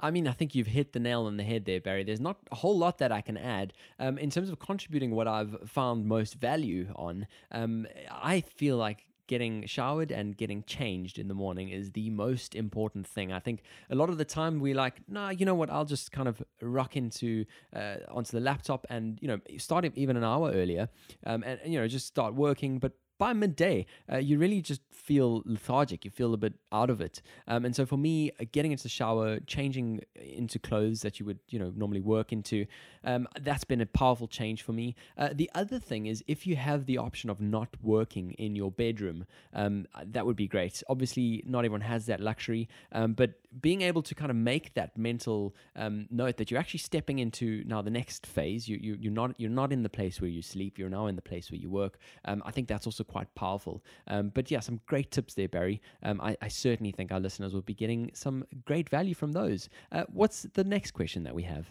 I 0.00 0.10
mean, 0.10 0.26
I 0.26 0.32
think 0.32 0.54
you've 0.54 0.66
hit 0.66 0.92
the 0.92 1.00
nail 1.00 1.26
on 1.26 1.36
the 1.36 1.42
head 1.44 1.66
there, 1.66 1.80
Barry. 1.80 2.04
There's 2.04 2.20
not 2.20 2.38
a 2.50 2.56
whole 2.56 2.76
lot 2.76 2.98
that 2.98 3.12
I 3.12 3.20
can 3.20 3.36
add. 3.36 3.72
Um, 3.98 4.18
in 4.18 4.30
terms 4.30 4.48
of 4.48 4.58
contributing 4.58 5.10
what 5.12 5.28
I've 5.28 5.56
found 5.66 6.06
most 6.06 6.34
value 6.34 6.88
on, 6.96 7.26
um, 7.52 7.86
I 8.10 8.40
feel 8.40 8.76
like 8.76 9.06
getting 9.26 9.64
showered 9.64 10.10
and 10.10 10.36
getting 10.36 10.64
changed 10.64 11.16
in 11.16 11.28
the 11.28 11.34
morning 11.34 11.68
is 11.68 11.92
the 11.92 12.10
most 12.10 12.56
important 12.56 13.06
thing. 13.06 13.32
I 13.32 13.38
think 13.38 13.62
a 13.88 13.94
lot 13.94 14.08
of 14.08 14.18
the 14.18 14.24
time 14.24 14.58
we 14.58 14.74
like, 14.74 14.96
nah, 15.06 15.28
you 15.28 15.46
know 15.46 15.54
what? 15.54 15.70
I'll 15.70 15.84
just 15.84 16.10
kind 16.10 16.26
of 16.26 16.42
rock 16.60 16.96
into 16.96 17.44
uh, 17.72 17.96
onto 18.08 18.32
the 18.32 18.40
laptop 18.40 18.86
and 18.90 19.18
you 19.22 19.28
know 19.28 19.38
start 19.58 19.84
even 19.94 20.16
an 20.16 20.24
hour 20.24 20.50
earlier, 20.50 20.88
um, 21.24 21.44
and 21.44 21.60
you 21.64 21.78
know 21.78 21.86
just 21.86 22.06
start 22.08 22.34
working. 22.34 22.80
But 22.80 22.92
by 23.20 23.34
midday, 23.34 23.84
uh, 24.10 24.16
you 24.16 24.38
really 24.38 24.62
just 24.62 24.80
feel 24.90 25.42
lethargic. 25.44 26.06
You 26.06 26.10
feel 26.10 26.32
a 26.32 26.38
bit 26.38 26.54
out 26.72 26.88
of 26.88 27.02
it. 27.02 27.20
Um, 27.46 27.66
and 27.66 27.76
so 27.76 27.84
for 27.84 27.98
me, 27.98 28.30
uh, 28.40 28.46
getting 28.50 28.72
into 28.72 28.84
the 28.84 28.88
shower, 28.88 29.40
changing 29.40 30.00
into 30.14 30.58
clothes 30.58 31.02
that 31.02 31.20
you 31.20 31.26
would, 31.26 31.38
you 31.50 31.58
know, 31.58 31.70
normally 31.76 32.00
work 32.00 32.32
into, 32.32 32.64
um, 33.04 33.28
that's 33.42 33.64
been 33.64 33.82
a 33.82 33.86
powerful 33.86 34.26
change 34.26 34.62
for 34.62 34.72
me. 34.72 34.96
Uh, 35.18 35.28
the 35.34 35.50
other 35.54 35.78
thing 35.78 36.06
is 36.06 36.24
if 36.28 36.46
you 36.46 36.56
have 36.56 36.86
the 36.86 36.96
option 36.96 37.28
of 37.28 37.42
not 37.42 37.68
working 37.82 38.32
in 38.32 38.56
your 38.56 38.70
bedroom, 38.70 39.26
um, 39.52 39.86
that 40.02 40.24
would 40.24 40.36
be 40.36 40.48
great. 40.48 40.82
Obviously, 40.88 41.42
not 41.46 41.60
everyone 41.60 41.82
has 41.82 42.06
that 42.06 42.20
luxury, 42.20 42.70
um, 42.92 43.12
but 43.12 43.34
being 43.60 43.82
able 43.82 44.02
to 44.02 44.14
kind 44.14 44.30
of 44.30 44.36
make 44.36 44.72
that 44.74 44.96
mental 44.96 45.54
um, 45.76 46.06
note 46.10 46.36
that 46.36 46.50
you're 46.50 46.60
actually 46.60 46.78
stepping 46.78 47.18
into 47.18 47.64
now 47.66 47.82
the 47.82 47.90
next 47.90 48.26
phase. 48.26 48.68
You, 48.68 48.78
you 48.80 48.96
you're 49.00 49.12
not 49.12 49.34
you're 49.38 49.50
not 49.50 49.72
in 49.72 49.82
the 49.82 49.88
place 49.88 50.20
where 50.20 50.30
you 50.30 50.42
sleep. 50.42 50.78
You're 50.78 50.88
now 50.88 51.06
in 51.06 51.16
the 51.16 51.22
place 51.22 51.50
where 51.50 51.58
you 51.58 51.68
work. 51.68 51.98
Um, 52.24 52.42
I 52.46 52.52
think 52.52 52.68
that's 52.68 52.86
also 52.86 53.02
quite 53.10 53.34
powerful. 53.34 53.82
Um, 54.06 54.30
but 54.36 54.50
yeah, 54.50 54.60
some 54.60 54.80
great 54.86 55.10
tips 55.10 55.34
there, 55.34 55.48
Barry. 55.48 55.80
Um, 56.02 56.20
I, 56.20 56.36
I 56.40 56.48
certainly 56.48 56.92
think 56.92 57.10
our 57.12 57.20
listeners 57.20 57.52
will 57.54 57.62
be 57.72 57.74
getting 57.74 58.10
some 58.14 58.44
great 58.64 58.88
value 58.88 59.14
from 59.14 59.32
those. 59.32 59.68
Uh, 59.92 60.04
what's 60.20 60.38
the 60.54 60.64
next 60.64 60.90
question 60.92 61.24
that 61.24 61.34
we 61.34 61.42
have? 61.44 61.66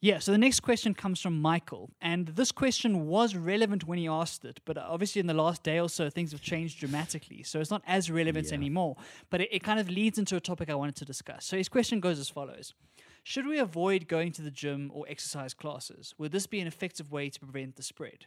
Yeah, 0.00 0.20
so 0.20 0.30
the 0.30 0.38
next 0.38 0.60
question 0.60 0.94
comes 0.94 1.20
from 1.20 1.42
Michael. 1.42 1.90
And 2.00 2.28
this 2.28 2.52
question 2.52 3.08
was 3.08 3.34
relevant 3.34 3.82
when 3.88 3.98
he 3.98 4.06
asked 4.06 4.44
it, 4.44 4.60
but 4.64 4.78
obviously 4.78 5.18
in 5.18 5.26
the 5.26 5.34
last 5.34 5.64
day 5.64 5.80
or 5.80 5.88
so, 5.88 6.08
things 6.08 6.30
have 6.30 6.40
changed 6.40 6.78
dramatically. 6.78 7.42
So 7.42 7.58
it's 7.60 7.72
not 7.72 7.82
as 7.84 8.08
relevant 8.08 8.46
Yeah. 8.46 8.54
anymore. 8.54 8.94
But 9.28 9.40
it, 9.40 9.48
it 9.50 9.62
kind 9.64 9.80
of 9.80 9.90
leads 9.90 10.16
into 10.16 10.36
a 10.36 10.40
topic 10.40 10.70
I 10.70 10.76
wanted 10.76 10.94
to 10.96 11.04
discuss. 11.04 11.44
So 11.46 11.56
his 11.56 11.68
question 11.68 11.98
goes 11.98 12.20
as 12.20 12.28
follows 12.28 12.74
Should 13.24 13.46
we 13.48 13.58
avoid 13.58 14.06
going 14.06 14.30
to 14.32 14.42
the 14.42 14.52
gym 14.52 14.92
or 14.94 15.04
exercise 15.08 15.52
classes? 15.52 16.14
Would 16.18 16.30
this 16.30 16.46
be 16.46 16.60
an 16.60 16.68
effective 16.68 17.10
way 17.10 17.28
to 17.30 17.40
prevent 17.40 17.74
the 17.74 17.82
spread? 17.82 18.26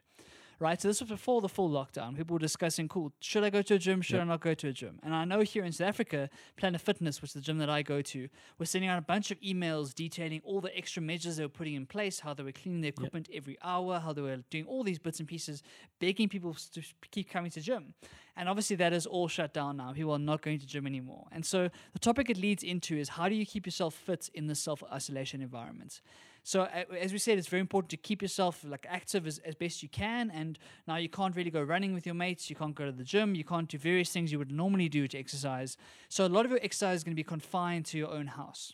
Right, 0.62 0.80
so 0.80 0.90
this 0.90 1.02
was 1.02 1.10
before 1.10 1.42
the 1.42 1.50
full 1.50 1.72
lockdown. 1.72 2.16
People 2.16 2.36
were 2.36 2.40
discussing, 2.40 2.88
cool, 2.88 3.12
should 3.20 3.44
I 3.44 3.50
go 3.50 3.64
to 3.64 3.74
a 3.74 3.80
gym? 3.80 4.00
Should 4.00 4.20
I 4.20 4.26
not 4.26 4.42
go 4.42 4.54
to 4.54 4.68
a 4.68 4.72
gym? 4.72 5.00
And 5.02 5.16
I 5.16 5.26
know 5.26 5.40
here 5.40 5.66
in 5.66 5.72
South 5.72 5.88
Africa, 5.88 6.30
Planet 6.56 6.80
Fitness, 6.80 7.20
which 7.20 7.30
is 7.30 7.34
the 7.34 7.42
gym 7.42 7.58
that 7.58 7.70
I 7.72 7.82
go 7.82 8.04
to, 8.04 8.30
was 8.60 8.70
sending 8.70 8.88
out 8.88 9.00
a 9.00 9.02
bunch 9.02 9.32
of 9.32 9.42
emails 9.42 9.92
detailing 9.96 10.40
all 10.44 10.62
the 10.62 10.78
extra 10.78 11.02
measures 11.02 11.38
they 11.38 11.44
were 11.44 11.50
putting 11.50 11.74
in 11.74 11.88
place, 11.88 12.20
how 12.20 12.36
they 12.36 12.44
were 12.44 12.52
cleaning 12.52 12.82
the 12.82 12.90
equipment 12.90 13.28
every 13.34 13.58
hour, 13.64 14.00
how 14.00 14.14
they 14.14 14.22
were 14.22 14.38
doing 14.52 14.66
all 14.68 14.84
these 14.84 15.00
bits 15.00 15.18
and 15.18 15.28
pieces, 15.28 15.64
begging 16.00 16.30
people 16.30 16.54
to 16.54 16.84
keep 17.10 17.28
coming 17.28 17.50
to 17.50 17.60
gym. 17.60 17.96
And 18.38 18.48
obviously, 18.48 18.76
that 18.76 18.94
is 18.94 19.08
all 19.08 19.28
shut 19.28 19.56
down 19.56 19.78
now. 19.78 19.94
People 19.94 20.12
are 20.12 20.20
not 20.20 20.44
going 20.44 20.60
to 20.60 20.68
gym 20.68 20.86
anymore. 20.86 21.26
And 21.32 21.44
so, 21.44 21.72
the 21.94 22.00
topic 22.00 22.30
it 22.30 22.38
leads 22.38 22.62
into 22.62 22.96
is 22.96 23.10
how 23.10 23.28
do 23.30 23.34
you 23.34 23.48
keep 23.48 23.66
yourself 23.66 23.96
fit 23.96 24.30
in 24.36 24.46
this 24.46 24.60
self 24.60 24.84
isolation 24.94 25.42
environment? 25.42 26.02
So, 26.44 26.64
as 26.66 27.12
we 27.12 27.20
said, 27.20 27.38
it's 27.38 27.48
very 27.48 27.62
important 27.62 27.92
to 27.92 27.98
keep 27.98 28.22
yourself 28.22 28.64
like 28.68 28.86
active 28.90 29.28
as, 29.28 29.38
as 29.40 29.54
best 29.54 29.84
you 29.84 29.90
can. 29.90 30.32
And 30.32 30.58
now 30.88 30.96
you 30.96 31.10
can't 31.10 31.36
really 31.36 31.52
go 31.52 31.62
running 31.62 31.94
with 31.94 32.06
your 32.06 32.16
mates. 32.16 32.50
You 32.50 32.56
can't 32.56 32.74
go 32.74 32.86
to 32.86 32.92
the 32.92 33.04
gym. 33.04 33.36
You 33.36 33.44
can't 33.44 33.70
do 33.70 33.78
various 33.78 34.12
things 34.12 34.32
you 34.32 34.40
would 34.40 34.52
normally 34.52 34.90
do 34.90 35.08
to 35.08 35.18
exercise. 35.20 35.78
So, 36.10 36.26
a 36.26 36.30
lot 36.30 36.46
of 36.46 36.52
your 36.52 36.60
exercise 36.64 36.98
is 36.98 37.04
going 37.04 37.14
to 37.14 37.20
be 37.20 37.24
confined 37.24 37.86
to 37.88 37.98
your 37.98 38.12
own 38.12 38.28
house. 38.28 38.74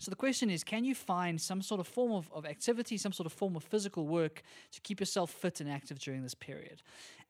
So 0.00 0.08
the 0.08 0.16
question 0.16 0.48
is, 0.48 0.64
can 0.64 0.82
you 0.82 0.94
find 0.94 1.38
some 1.38 1.60
sort 1.60 1.78
of 1.78 1.86
form 1.86 2.12
of, 2.12 2.32
of 2.32 2.46
activity, 2.46 2.96
some 2.96 3.12
sort 3.12 3.26
of 3.26 3.34
form 3.34 3.54
of 3.54 3.62
physical 3.62 4.06
work 4.06 4.42
to 4.72 4.80
keep 4.80 4.98
yourself 4.98 5.30
fit 5.30 5.60
and 5.60 5.70
active 5.70 5.98
during 5.98 6.22
this 6.22 6.32
period? 6.32 6.82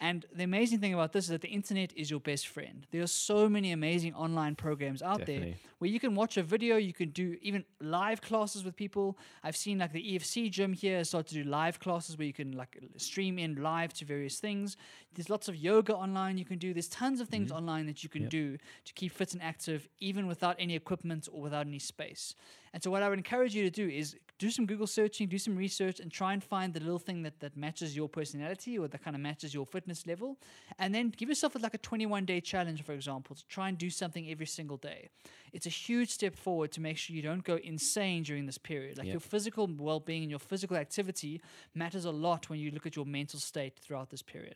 And 0.02 0.24
the 0.34 0.44
amazing 0.44 0.78
thing 0.78 0.94
about 0.94 1.12
this 1.12 1.24
is 1.24 1.30
that 1.30 1.42
the 1.42 1.48
internet 1.48 1.92
is 1.94 2.10
your 2.10 2.20
best 2.20 2.48
friend. 2.48 2.86
There 2.90 3.02
are 3.02 3.06
so 3.06 3.50
many 3.50 3.70
amazing 3.72 4.14
online 4.14 4.54
programs 4.54 5.02
out 5.02 5.26
there 5.26 5.54
where 5.78 5.90
you 5.90 6.00
can 6.00 6.14
watch 6.14 6.38
a 6.38 6.42
video, 6.42 6.76
you 6.76 6.94
can 6.94 7.10
do 7.10 7.36
even 7.42 7.66
live 7.82 8.22
classes 8.22 8.64
with 8.64 8.76
people. 8.76 9.18
I've 9.44 9.56
seen 9.56 9.78
like 9.78 9.92
the 9.92 10.02
EFC 10.02 10.50
gym 10.50 10.72
here 10.72 11.04
start 11.04 11.26
to 11.28 11.34
do 11.34 11.44
live 11.44 11.80
classes 11.80 12.16
where 12.16 12.26
you 12.26 12.32
can 12.32 12.52
like 12.52 12.78
stream 12.96 13.38
in 13.38 13.62
live 13.62 13.92
to 13.94 14.06
various 14.06 14.40
things. 14.40 14.78
There's 15.14 15.28
lots 15.28 15.48
of 15.48 15.56
yoga 15.56 15.94
online 15.94 16.38
you 16.38 16.46
can 16.46 16.58
do. 16.58 16.72
There's 16.72 16.88
tons 16.88 17.20
of 17.20 17.28
things 17.28 17.48
mm-hmm. 17.48 17.58
online 17.58 17.86
that 17.86 18.02
you 18.02 18.08
can 18.08 18.26
do 18.28 18.56
to 18.86 18.92
keep 18.94 19.12
fit 19.12 19.34
and 19.34 19.42
active, 19.42 19.86
even 19.98 20.26
without 20.26 20.56
any 20.58 20.74
equipment 20.74 21.28
or 21.30 21.42
without 21.42 21.66
any 21.66 21.78
space. 21.78 22.34
And 22.72 22.82
so, 22.82 22.90
what 22.90 23.02
I 23.02 23.08
would 23.08 23.18
encourage 23.18 23.54
you 23.54 23.62
to 23.64 23.70
do 23.70 23.88
is 23.88 24.16
do 24.38 24.50
some 24.50 24.64
Google 24.64 24.86
searching, 24.86 25.28
do 25.28 25.38
some 25.38 25.54
research, 25.54 26.00
and 26.00 26.10
try 26.10 26.32
and 26.32 26.42
find 26.42 26.72
the 26.72 26.80
little 26.80 26.98
thing 26.98 27.22
that, 27.24 27.40
that 27.40 27.56
matches 27.56 27.94
your 27.94 28.08
personality 28.08 28.78
or 28.78 28.88
that 28.88 29.04
kind 29.04 29.14
of 29.14 29.20
matches 29.20 29.52
your 29.52 29.66
fitness 29.66 30.06
level. 30.06 30.38
And 30.78 30.94
then 30.94 31.12
give 31.14 31.28
yourself 31.28 31.54
like 31.60 31.74
a 31.74 31.78
21 31.78 32.24
day 32.24 32.40
challenge, 32.40 32.82
for 32.82 32.92
example, 32.92 33.36
to 33.36 33.46
try 33.48 33.68
and 33.68 33.76
do 33.76 33.90
something 33.90 34.30
every 34.30 34.46
single 34.46 34.78
day. 34.78 35.08
It's 35.52 35.66
a 35.66 35.70
huge 35.70 36.10
step 36.10 36.36
forward 36.36 36.72
to 36.72 36.80
make 36.80 36.96
sure 36.96 37.14
you 37.14 37.22
don't 37.22 37.44
go 37.44 37.56
insane 37.56 38.22
during 38.22 38.46
this 38.46 38.58
period. 38.58 38.96
Like 38.98 39.06
Yep. 39.08 39.12
your 39.14 39.20
physical 39.20 39.68
well 39.78 40.00
being 40.00 40.22
and 40.22 40.30
your 40.30 40.38
physical 40.38 40.76
activity 40.76 41.42
matters 41.74 42.04
a 42.04 42.10
lot 42.10 42.48
when 42.48 42.58
you 42.60 42.70
look 42.70 42.86
at 42.86 42.96
your 42.96 43.04
mental 43.04 43.40
state 43.40 43.78
throughout 43.78 44.10
this 44.10 44.22
period. 44.22 44.54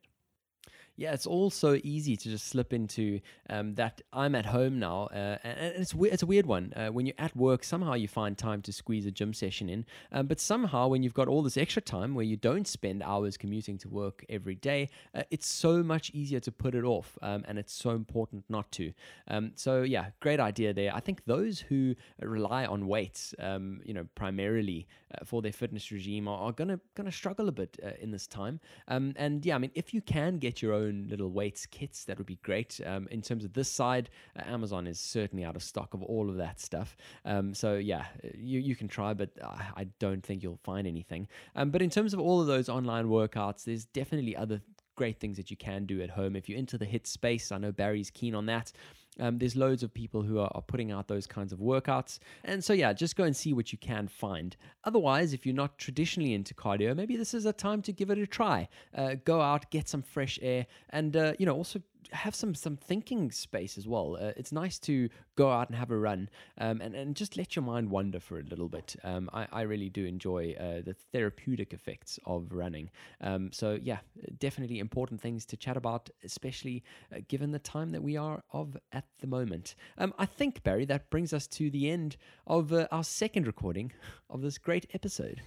Yeah, 0.97 1.12
it's 1.12 1.27
all 1.27 1.51
so 1.51 1.81
easy 1.83 2.16
to 2.16 2.29
just 2.29 2.47
slip 2.47 2.73
into 2.73 3.21
um, 3.51 3.75
that. 3.75 4.01
I'm 4.12 4.37
at 4.37 4.47
home 4.47 4.79
now, 4.79 5.09
uh, 5.12 5.39
and 5.43 5.75
it's 5.75 5.93
it's 5.93 6.23
a 6.23 6.27
weird 6.27 6.47
one. 6.47 6.73
Uh, 6.77 6.87
when 6.89 7.05
you're 7.05 7.16
at 7.19 7.35
work, 7.35 7.65
somehow 7.65 7.95
you 7.95 8.07
find 8.07 8.39
time 8.39 8.62
to 8.62 8.73
squeeze 8.73 9.05
a 9.05 9.11
gym 9.11 9.35
session 9.35 9.69
in, 9.69 9.87
um, 10.12 10.29
but 10.29 10.39
somehow 10.39 10.87
when 10.87 11.03
you've 11.03 11.15
got 11.15 11.27
all 11.27 11.43
this 11.43 11.57
extra 11.57 11.83
time 11.83 12.15
where 12.15 12.25
you 12.25 12.37
don't 12.37 12.69
spend 12.69 13.03
hours 13.03 13.37
commuting 13.37 13.77
to 13.79 13.89
work 13.89 14.25
every 14.29 14.55
day, 14.55 14.89
uh, 15.16 15.25
it's 15.33 15.49
so 15.49 15.83
much 15.83 16.12
easier 16.15 16.39
to 16.39 16.53
put 16.53 16.77
it 16.77 16.85
off, 16.85 17.19
um, 17.23 17.45
and 17.49 17.59
it's 17.59 17.73
so 17.73 17.91
important 17.91 18.45
not 18.49 18.71
to. 18.73 18.93
Um, 19.27 19.51
so 19.57 19.83
yeah, 19.83 20.11
great 20.21 20.39
idea 20.39 20.73
there. 20.73 20.95
I 20.95 21.01
think 21.01 21.25
those 21.27 21.59
who 21.59 21.97
rely 22.21 22.66
on 22.66 22.87
weights, 22.87 23.35
um, 23.41 23.81
you 23.85 23.95
know, 23.95 24.07
primarily 24.15 24.87
uh, 25.12 25.25
for 25.25 25.43
their 25.43 25.53
fitness 25.53 25.91
regime, 25.91 26.29
are, 26.29 26.39
are 26.39 26.53
gonna 26.53 26.79
gonna 26.95 27.11
struggle 27.11 27.49
a 27.49 27.53
bit 27.53 27.81
uh, 27.85 27.91
in 28.01 28.12
this 28.12 28.29
time. 28.29 28.61
Um, 28.87 29.12
and 29.16 29.45
yeah, 29.45 29.57
I 29.57 29.59
mean, 29.59 29.73
if 29.75 29.93
you 29.93 30.01
can 30.01 30.39
get 30.39 30.62
your 30.62 30.73
own 30.73 30.84
little 30.93 31.31
weights 31.31 31.66
kits, 31.66 32.05
that 32.05 32.19
would 32.19 32.27
be 32.27 32.39
great. 32.43 32.81
Um, 32.85 33.09
in 33.11 33.23
terms 33.23 33.44
of 33.44 33.52
this 33.52 33.70
side, 33.70 34.11
uh, 34.39 34.43
Amazon 34.47 34.86
is 34.86 34.98
certainly 34.98 35.44
out 35.44 35.56
of 35.56 35.62
stock 35.62 35.94
of 35.94 36.02
all 36.02 36.31
of 36.31 36.36
that 36.36 36.61
stuff. 36.61 36.97
Um, 37.24 37.55
so 37.55 37.74
yeah, 37.77 38.06
uh, 38.24 38.28
you 38.35 38.61
you 38.61 38.77
can 38.77 38.89
try, 38.89 39.15
but 39.15 39.31
I, 39.43 39.66
I 39.77 39.85
don't 39.98 40.24
think 40.24 40.43
you'll 40.43 40.61
find 40.62 40.86
anything. 40.86 41.28
Um, 41.56 41.70
but 41.70 41.82
in 41.82 41.90
terms 41.90 42.15
of 42.15 42.20
all 42.20 42.40
of 42.40 42.47
those 42.47 42.69
online 42.69 43.06
workouts, 43.06 43.65
there's 43.65 43.85
definitely 43.85 44.36
other 44.36 44.61
great 44.97 45.19
things 45.19 45.36
that 45.36 45.51
you 45.51 45.56
can 45.56 45.86
do 45.86 46.01
at 46.02 46.11
home 46.11 46.36
if 46.36 46.48
you're 46.48 46.59
into 46.59 46.78
the 46.78 46.86
HIIT 46.86 47.06
space. 47.06 47.51
I 47.51 47.59
know 47.59 47.73
Barry's 47.73 48.11
keen 48.11 48.35
on 48.35 48.47
that. 48.47 48.73
Um, 49.20 49.39
there's 49.39 49.57
loads 49.57 49.82
of 49.82 49.93
people 49.93 50.23
who 50.23 50.39
are, 50.39 50.51
are 50.55 50.62
putting 50.62 50.91
out 50.91 51.09
those 51.09 51.27
kinds 51.27 51.53
of 51.53 51.59
workouts. 51.59 52.19
And 52.45 52.62
so, 52.62 52.73
yeah, 52.73 52.93
just 52.93 53.16
go 53.16 53.24
and 53.24 53.36
see 53.36 53.53
what 53.53 53.73
you 53.73 53.78
can 53.78 54.09
find. 54.09 54.57
Otherwise, 54.85 55.32
if 55.32 55.47
you're 55.47 55.55
not 55.55 55.78
traditionally 55.78 56.35
into 56.35 56.55
cardio, 56.55 56.97
maybe 56.97 57.16
this 57.16 57.35
is 57.35 57.47
a 57.47 57.53
time 57.53 57.82
to 57.82 57.93
give 57.93 58.11
it 58.11 58.19
a 58.19 58.27
try. 58.27 58.69
Uh, 58.95 59.15
go 59.24 59.41
out, 59.41 59.70
get 59.70 59.89
some 59.89 60.03
fresh 60.03 60.39
air, 60.43 60.66
and, 60.91 61.16
uh, 61.16 61.32
you 61.39 61.47
know, 61.47 61.55
also 61.55 61.81
have 62.12 62.35
some 62.35 62.55
some 62.55 62.76
thinking 62.76 63.31
space 63.31 63.78
as 63.78 63.86
well. 63.86 64.16
Uh, 64.20 64.32
it's 64.36 64.52
nice 64.52 64.78
to 64.81 65.09
go 65.36 65.51
out 65.51 65.68
and 65.68 65.76
have 65.76 65.90
a 65.90 65.97
run 65.97 66.28
um, 66.59 66.81
and 66.81 66.94
and 66.94 67.16
just 67.16 67.36
let 67.36 67.56
your 67.56 67.64
mind 67.64 67.90
wander 67.90 68.20
for 68.20 68.39
a 68.39 68.43
little 68.43 68.68
bit. 68.68 68.97
Um, 69.05 69.31
I 69.32 69.47
I 69.52 69.62
really 69.62 69.90
do 69.90 70.05
enjoy 70.05 70.55
uh, 70.59 70.82
the 70.82 70.94
therapeutic 71.12 71.72
effects 71.72 72.18
of 72.26 72.48
running. 72.51 72.90
Um, 73.20 73.51
so 73.52 73.78
yeah, 73.82 73.98
definitely 74.39 74.78
important 74.78 75.20
things 75.20 75.44
to 75.47 75.56
chat 75.56 75.76
about, 75.76 76.10
especially 76.22 76.82
uh, 77.12 77.20
given 77.28 77.52
the 77.52 77.59
time 77.59 77.90
that 77.90 78.02
we 78.02 78.16
are 78.16 78.43
of 78.52 78.76
at 78.93 79.05
the 79.20 79.26
moment. 79.26 79.74
Um, 79.98 80.14
I 80.18 80.26
think 80.26 80.62
Barry, 80.62 80.85
that 80.86 81.10
brings 81.10 81.32
us 81.32 81.47
to 81.48 81.70
the 81.70 81.90
end 81.90 82.16
of 82.47 82.72
uh, 82.72 82.86
our 82.90 83.05
second 83.05 83.47
recording 83.47 83.93
of 84.31 84.43
this 84.43 84.59
great 84.59 84.86
episode. 84.94 85.43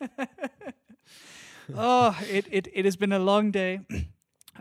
oh, 1.74 2.18
it, 2.28 2.46
it, 2.50 2.68
it 2.72 2.84
has 2.84 2.96
been 2.96 3.12
a 3.12 3.18
long 3.18 3.50
day. 3.50 3.80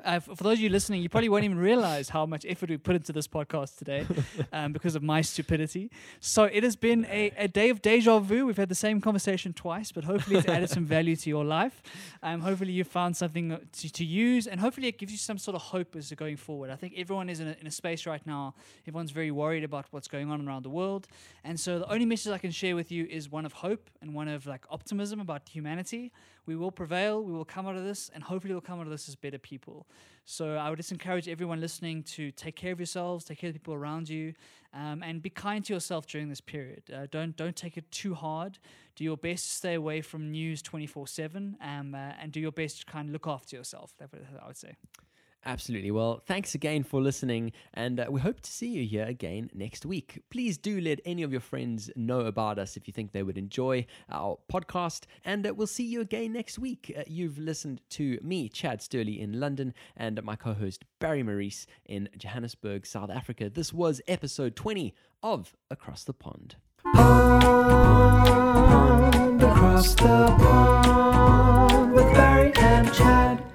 Uh, 0.04 0.20
for 0.20 0.44
those 0.44 0.54
of 0.54 0.60
you 0.60 0.70
listening, 0.70 1.02
you 1.02 1.10
probably 1.10 1.30
won't 1.30 1.44
even 1.44 1.58
realize 1.58 2.10
how 2.10 2.26
much 2.26 2.46
effort 2.48 2.70
we 2.70 2.78
put 2.78 2.96
into 2.96 3.14
this 3.14 3.28
podcast 3.28 3.78
today 3.78 4.06
um, 4.54 4.74
because 4.74 4.96
of 4.96 5.04
my 5.04 5.22
stupidity. 5.22 5.90
So 6.20 6.46
it 6.46 6.64
has 6.64 6.76
been 6.76 7.06
a, 7.06 7.32
a 7.38 7.48
day 7.48 7.70
of 7.70 7.82
deja 7.82 8.20
vu. 8.20 8.46
We've 8.46 8.58
had 8.58 8.70
the 8.70 8.76
same 8.76 9.02
conversation 9.02 9.54
twice, 9.54 9.92
but 9.92 10.04
hopefully 10.04 10.38
it's 10.38 10.48
added 10.48 10.70
some 10.70 10.86
value 10.86 11.16
to 11.16 11.30
your 11.30 11.46
life. 11.46 11.82
Um, 12.22 12.42
hopefully 12.42 12.72
you 12.72 12.84
found 12.84 13.16
something 13.16 13.52
uh, 13.52 13.60
to, 13.74 13.92
to 13.92 14.06
use, 14.06 14.48
and 14.48 14.60
hopefully 14.60 14.88
it 14.88 14.98
gives 14.98 15.12
you 15.12 15.18
some 15.18 15.38
sort 15.38 15.56
of 15.56 15.62
hope 15.62 15.96
as 15.96 16.10
to 16.10 16.16
going 16.16 16.38
forward. 16.38 16.70
I 16.70 16.76
think 16.76 16.94
everyone 16.98 17.30
is 17.30 17.40
in 17.40 17.48
a, 17.48 17.56
in 17.62 17.68
a 17.68 17.72
space 17.72 18.06
right 18.06 18.26
now. 18.26 18.56
Everyone's 18.88 19.12
very 19.12 19.32
worried 19.32 19.64
about 19.64 19.86
what's 19.92 20.08
going 20.08 20.30
on 20.30 20.48
around 20.48 20.64
the 20.64 20.70
world, 20.70 21.08
and 21.44 21.60
so 21.60 21.80
the 21.80 21.92
only 21.92 22.06
message 22.06 22.32
I 22.32 22.38
can 22.38 22.52
share 22.52 22.76
with 22.76 22.92
you 22.92 23.06
is 23.10 23.32
one 23.32 23.46
of 23.46 23.54
hope 23.54 23.90
and 24.02 24.14
one 24.14 24.28
of 24.28 24.46
like 24.46 24.66
optimism 24.70 25.20
about 25.20 25.48
humanity. 25.48 26.12
We 26.46 26.56
will 26.56 26.72
prevail. 26.72 27.24
We 27.24 27.32
will 27.32 27.46
come 27.46 27.68
out 27.68 27.76
of 27.76 27.84
this, 27.84 28.12
and 28.14 28.24
hopefully 28.24 28.54
we'll 28.54 28.62
come 28.62 28.80
out 28.80 28.86
of 28.86 28.92
this 28.92 29.08
as 29.08 29.16
better 29.16 29.40
people. 29.40 29.88
So 30.26 30.56
I 30.56 30.70
would 30.70 30.78
just 30.78 30.92
encourage 30.92 31.28
everyone 31.28 31.60
listening 31.60 32.04
to 32.04 32.32
take 32.32 32.56
care 32.56 32.72
of 32.72 32.80
yourselves, 32.80 33.26
take 33.26 33.40
care 33.40 33.50
of 33.50 33.54
the 33.54 33.60
people 33.60 33.74
around 33.74 34.10
you, 34.10 34.34
um, 34.74 35.04
and 35.04 35.22
be 35.22 35.30
kind 35.30 35.64
to 35.66 35.74
yourself 35.74 36.08
during 36.08 36.30
this 36.30 36.42
period. 36.42 36.84
Uh, 36.94 37.08
don't 37.12 37.36
don't 37.36 37.56
take 37.56 37.78
it 37.78 37.90
too 37.92 38.14
hard. 38.14 38.58
Do 38.96 39.04
your 39.04 39.18
best 39.18 39.46
to 39.46 39.52
stay 39.52 39.74
away 39.74 40.02
from 40.02 40.32
news 40.32 40.62
twenty 40.62 40.88
four 40.88 41.08
seven, 41.08 41.58
um, 41.62 41.96
uh, 41.96 42.12
and 42.22 42.32
do 42.32 42.40
your 42.40 42.52
best 42.52 42.80
to 42.80 42.86
kind 42.86 43.10
of 43.10 43.14
look 43.14 43.28
after 43.28 43.56
yourself. 43.56 43.94
That's 43.98 44.12
what 44.12 44.22
I 44.42 44.48
would 44.48 44.58
say. 44.58 44.76
Absolutely. 45.46 45.92
Well, 45.92 46.22
thanks 46.26 46.56
again 46.56 46.84
for 46.84 47.02
listening, 47.02 47.52
and 47.74 48.00
uh, 48.00 48.06
we 48.10 48.22
hope 48.22 48.40
to 48.42 48.52
see 48.52 48.68
you 48.68 48.86
here 48.88 49.04
again 49.04 49.50
next 49.54 49.86
week. 49.86 50.22
Please 50.30 50.58
do 50.58 50.80
let 50.80 51.02
any 51.06 51.22
of 51.22 51.32
your 51.32 51.42
friends 51.42 51.92
know 51.98 52.22
about 52.22 52.58
us 52.58 52.78
if 52.78 52.88
you 52.88 52.94
think 52.94 53.12
they 53.12 53.24
would 53.24 53.38
enjoy 53.38 53.86
our 54.10 54.38
podcast, 54.52 55.02
and 55.26 55.46
uh, 55.46 55.54
we'll 55.54 55.68
see 55.68 55.84
you 55.84 56.00
again 56.00 56.32
next 56.32 56.60
week. 56.60 56.94
Uh, 56.98 57.04
you've 57.08 57.38
listened 57.38 57.82
to 57.90 58.18
me, 58.24 58.48
Chad 58.48 58.80
Sturley, 58.80 59.20
in 59.20 59.38
London, 59.40 59.74
and 59.98 60.24
my 60.24 60.38
co 60.38 60.54
host, 60.54 60.86
Barry 61.00 61.24
Maurice, 61.24 61.68
in 61.86 62.08
Johannesburg, 62.18 62.86
South 62.86 63.10
Africa. 63.10 63.50
This 63.50 63.74
was 63.74 64.00
episode 64.08 64.56
20 64.56 64.96
of 65.22 65.56
Across 65.70 66.06
the 66.06 66.14
Pond. 66.14 66.56
Pond 66.94 68.24
across 69.44 69.94
the 69.96 70.36
pond 70.38 71.92
with 71.94 72.14
Barry 72.14 72.54
and 72.58 72.94
Chad. 72.94 73.53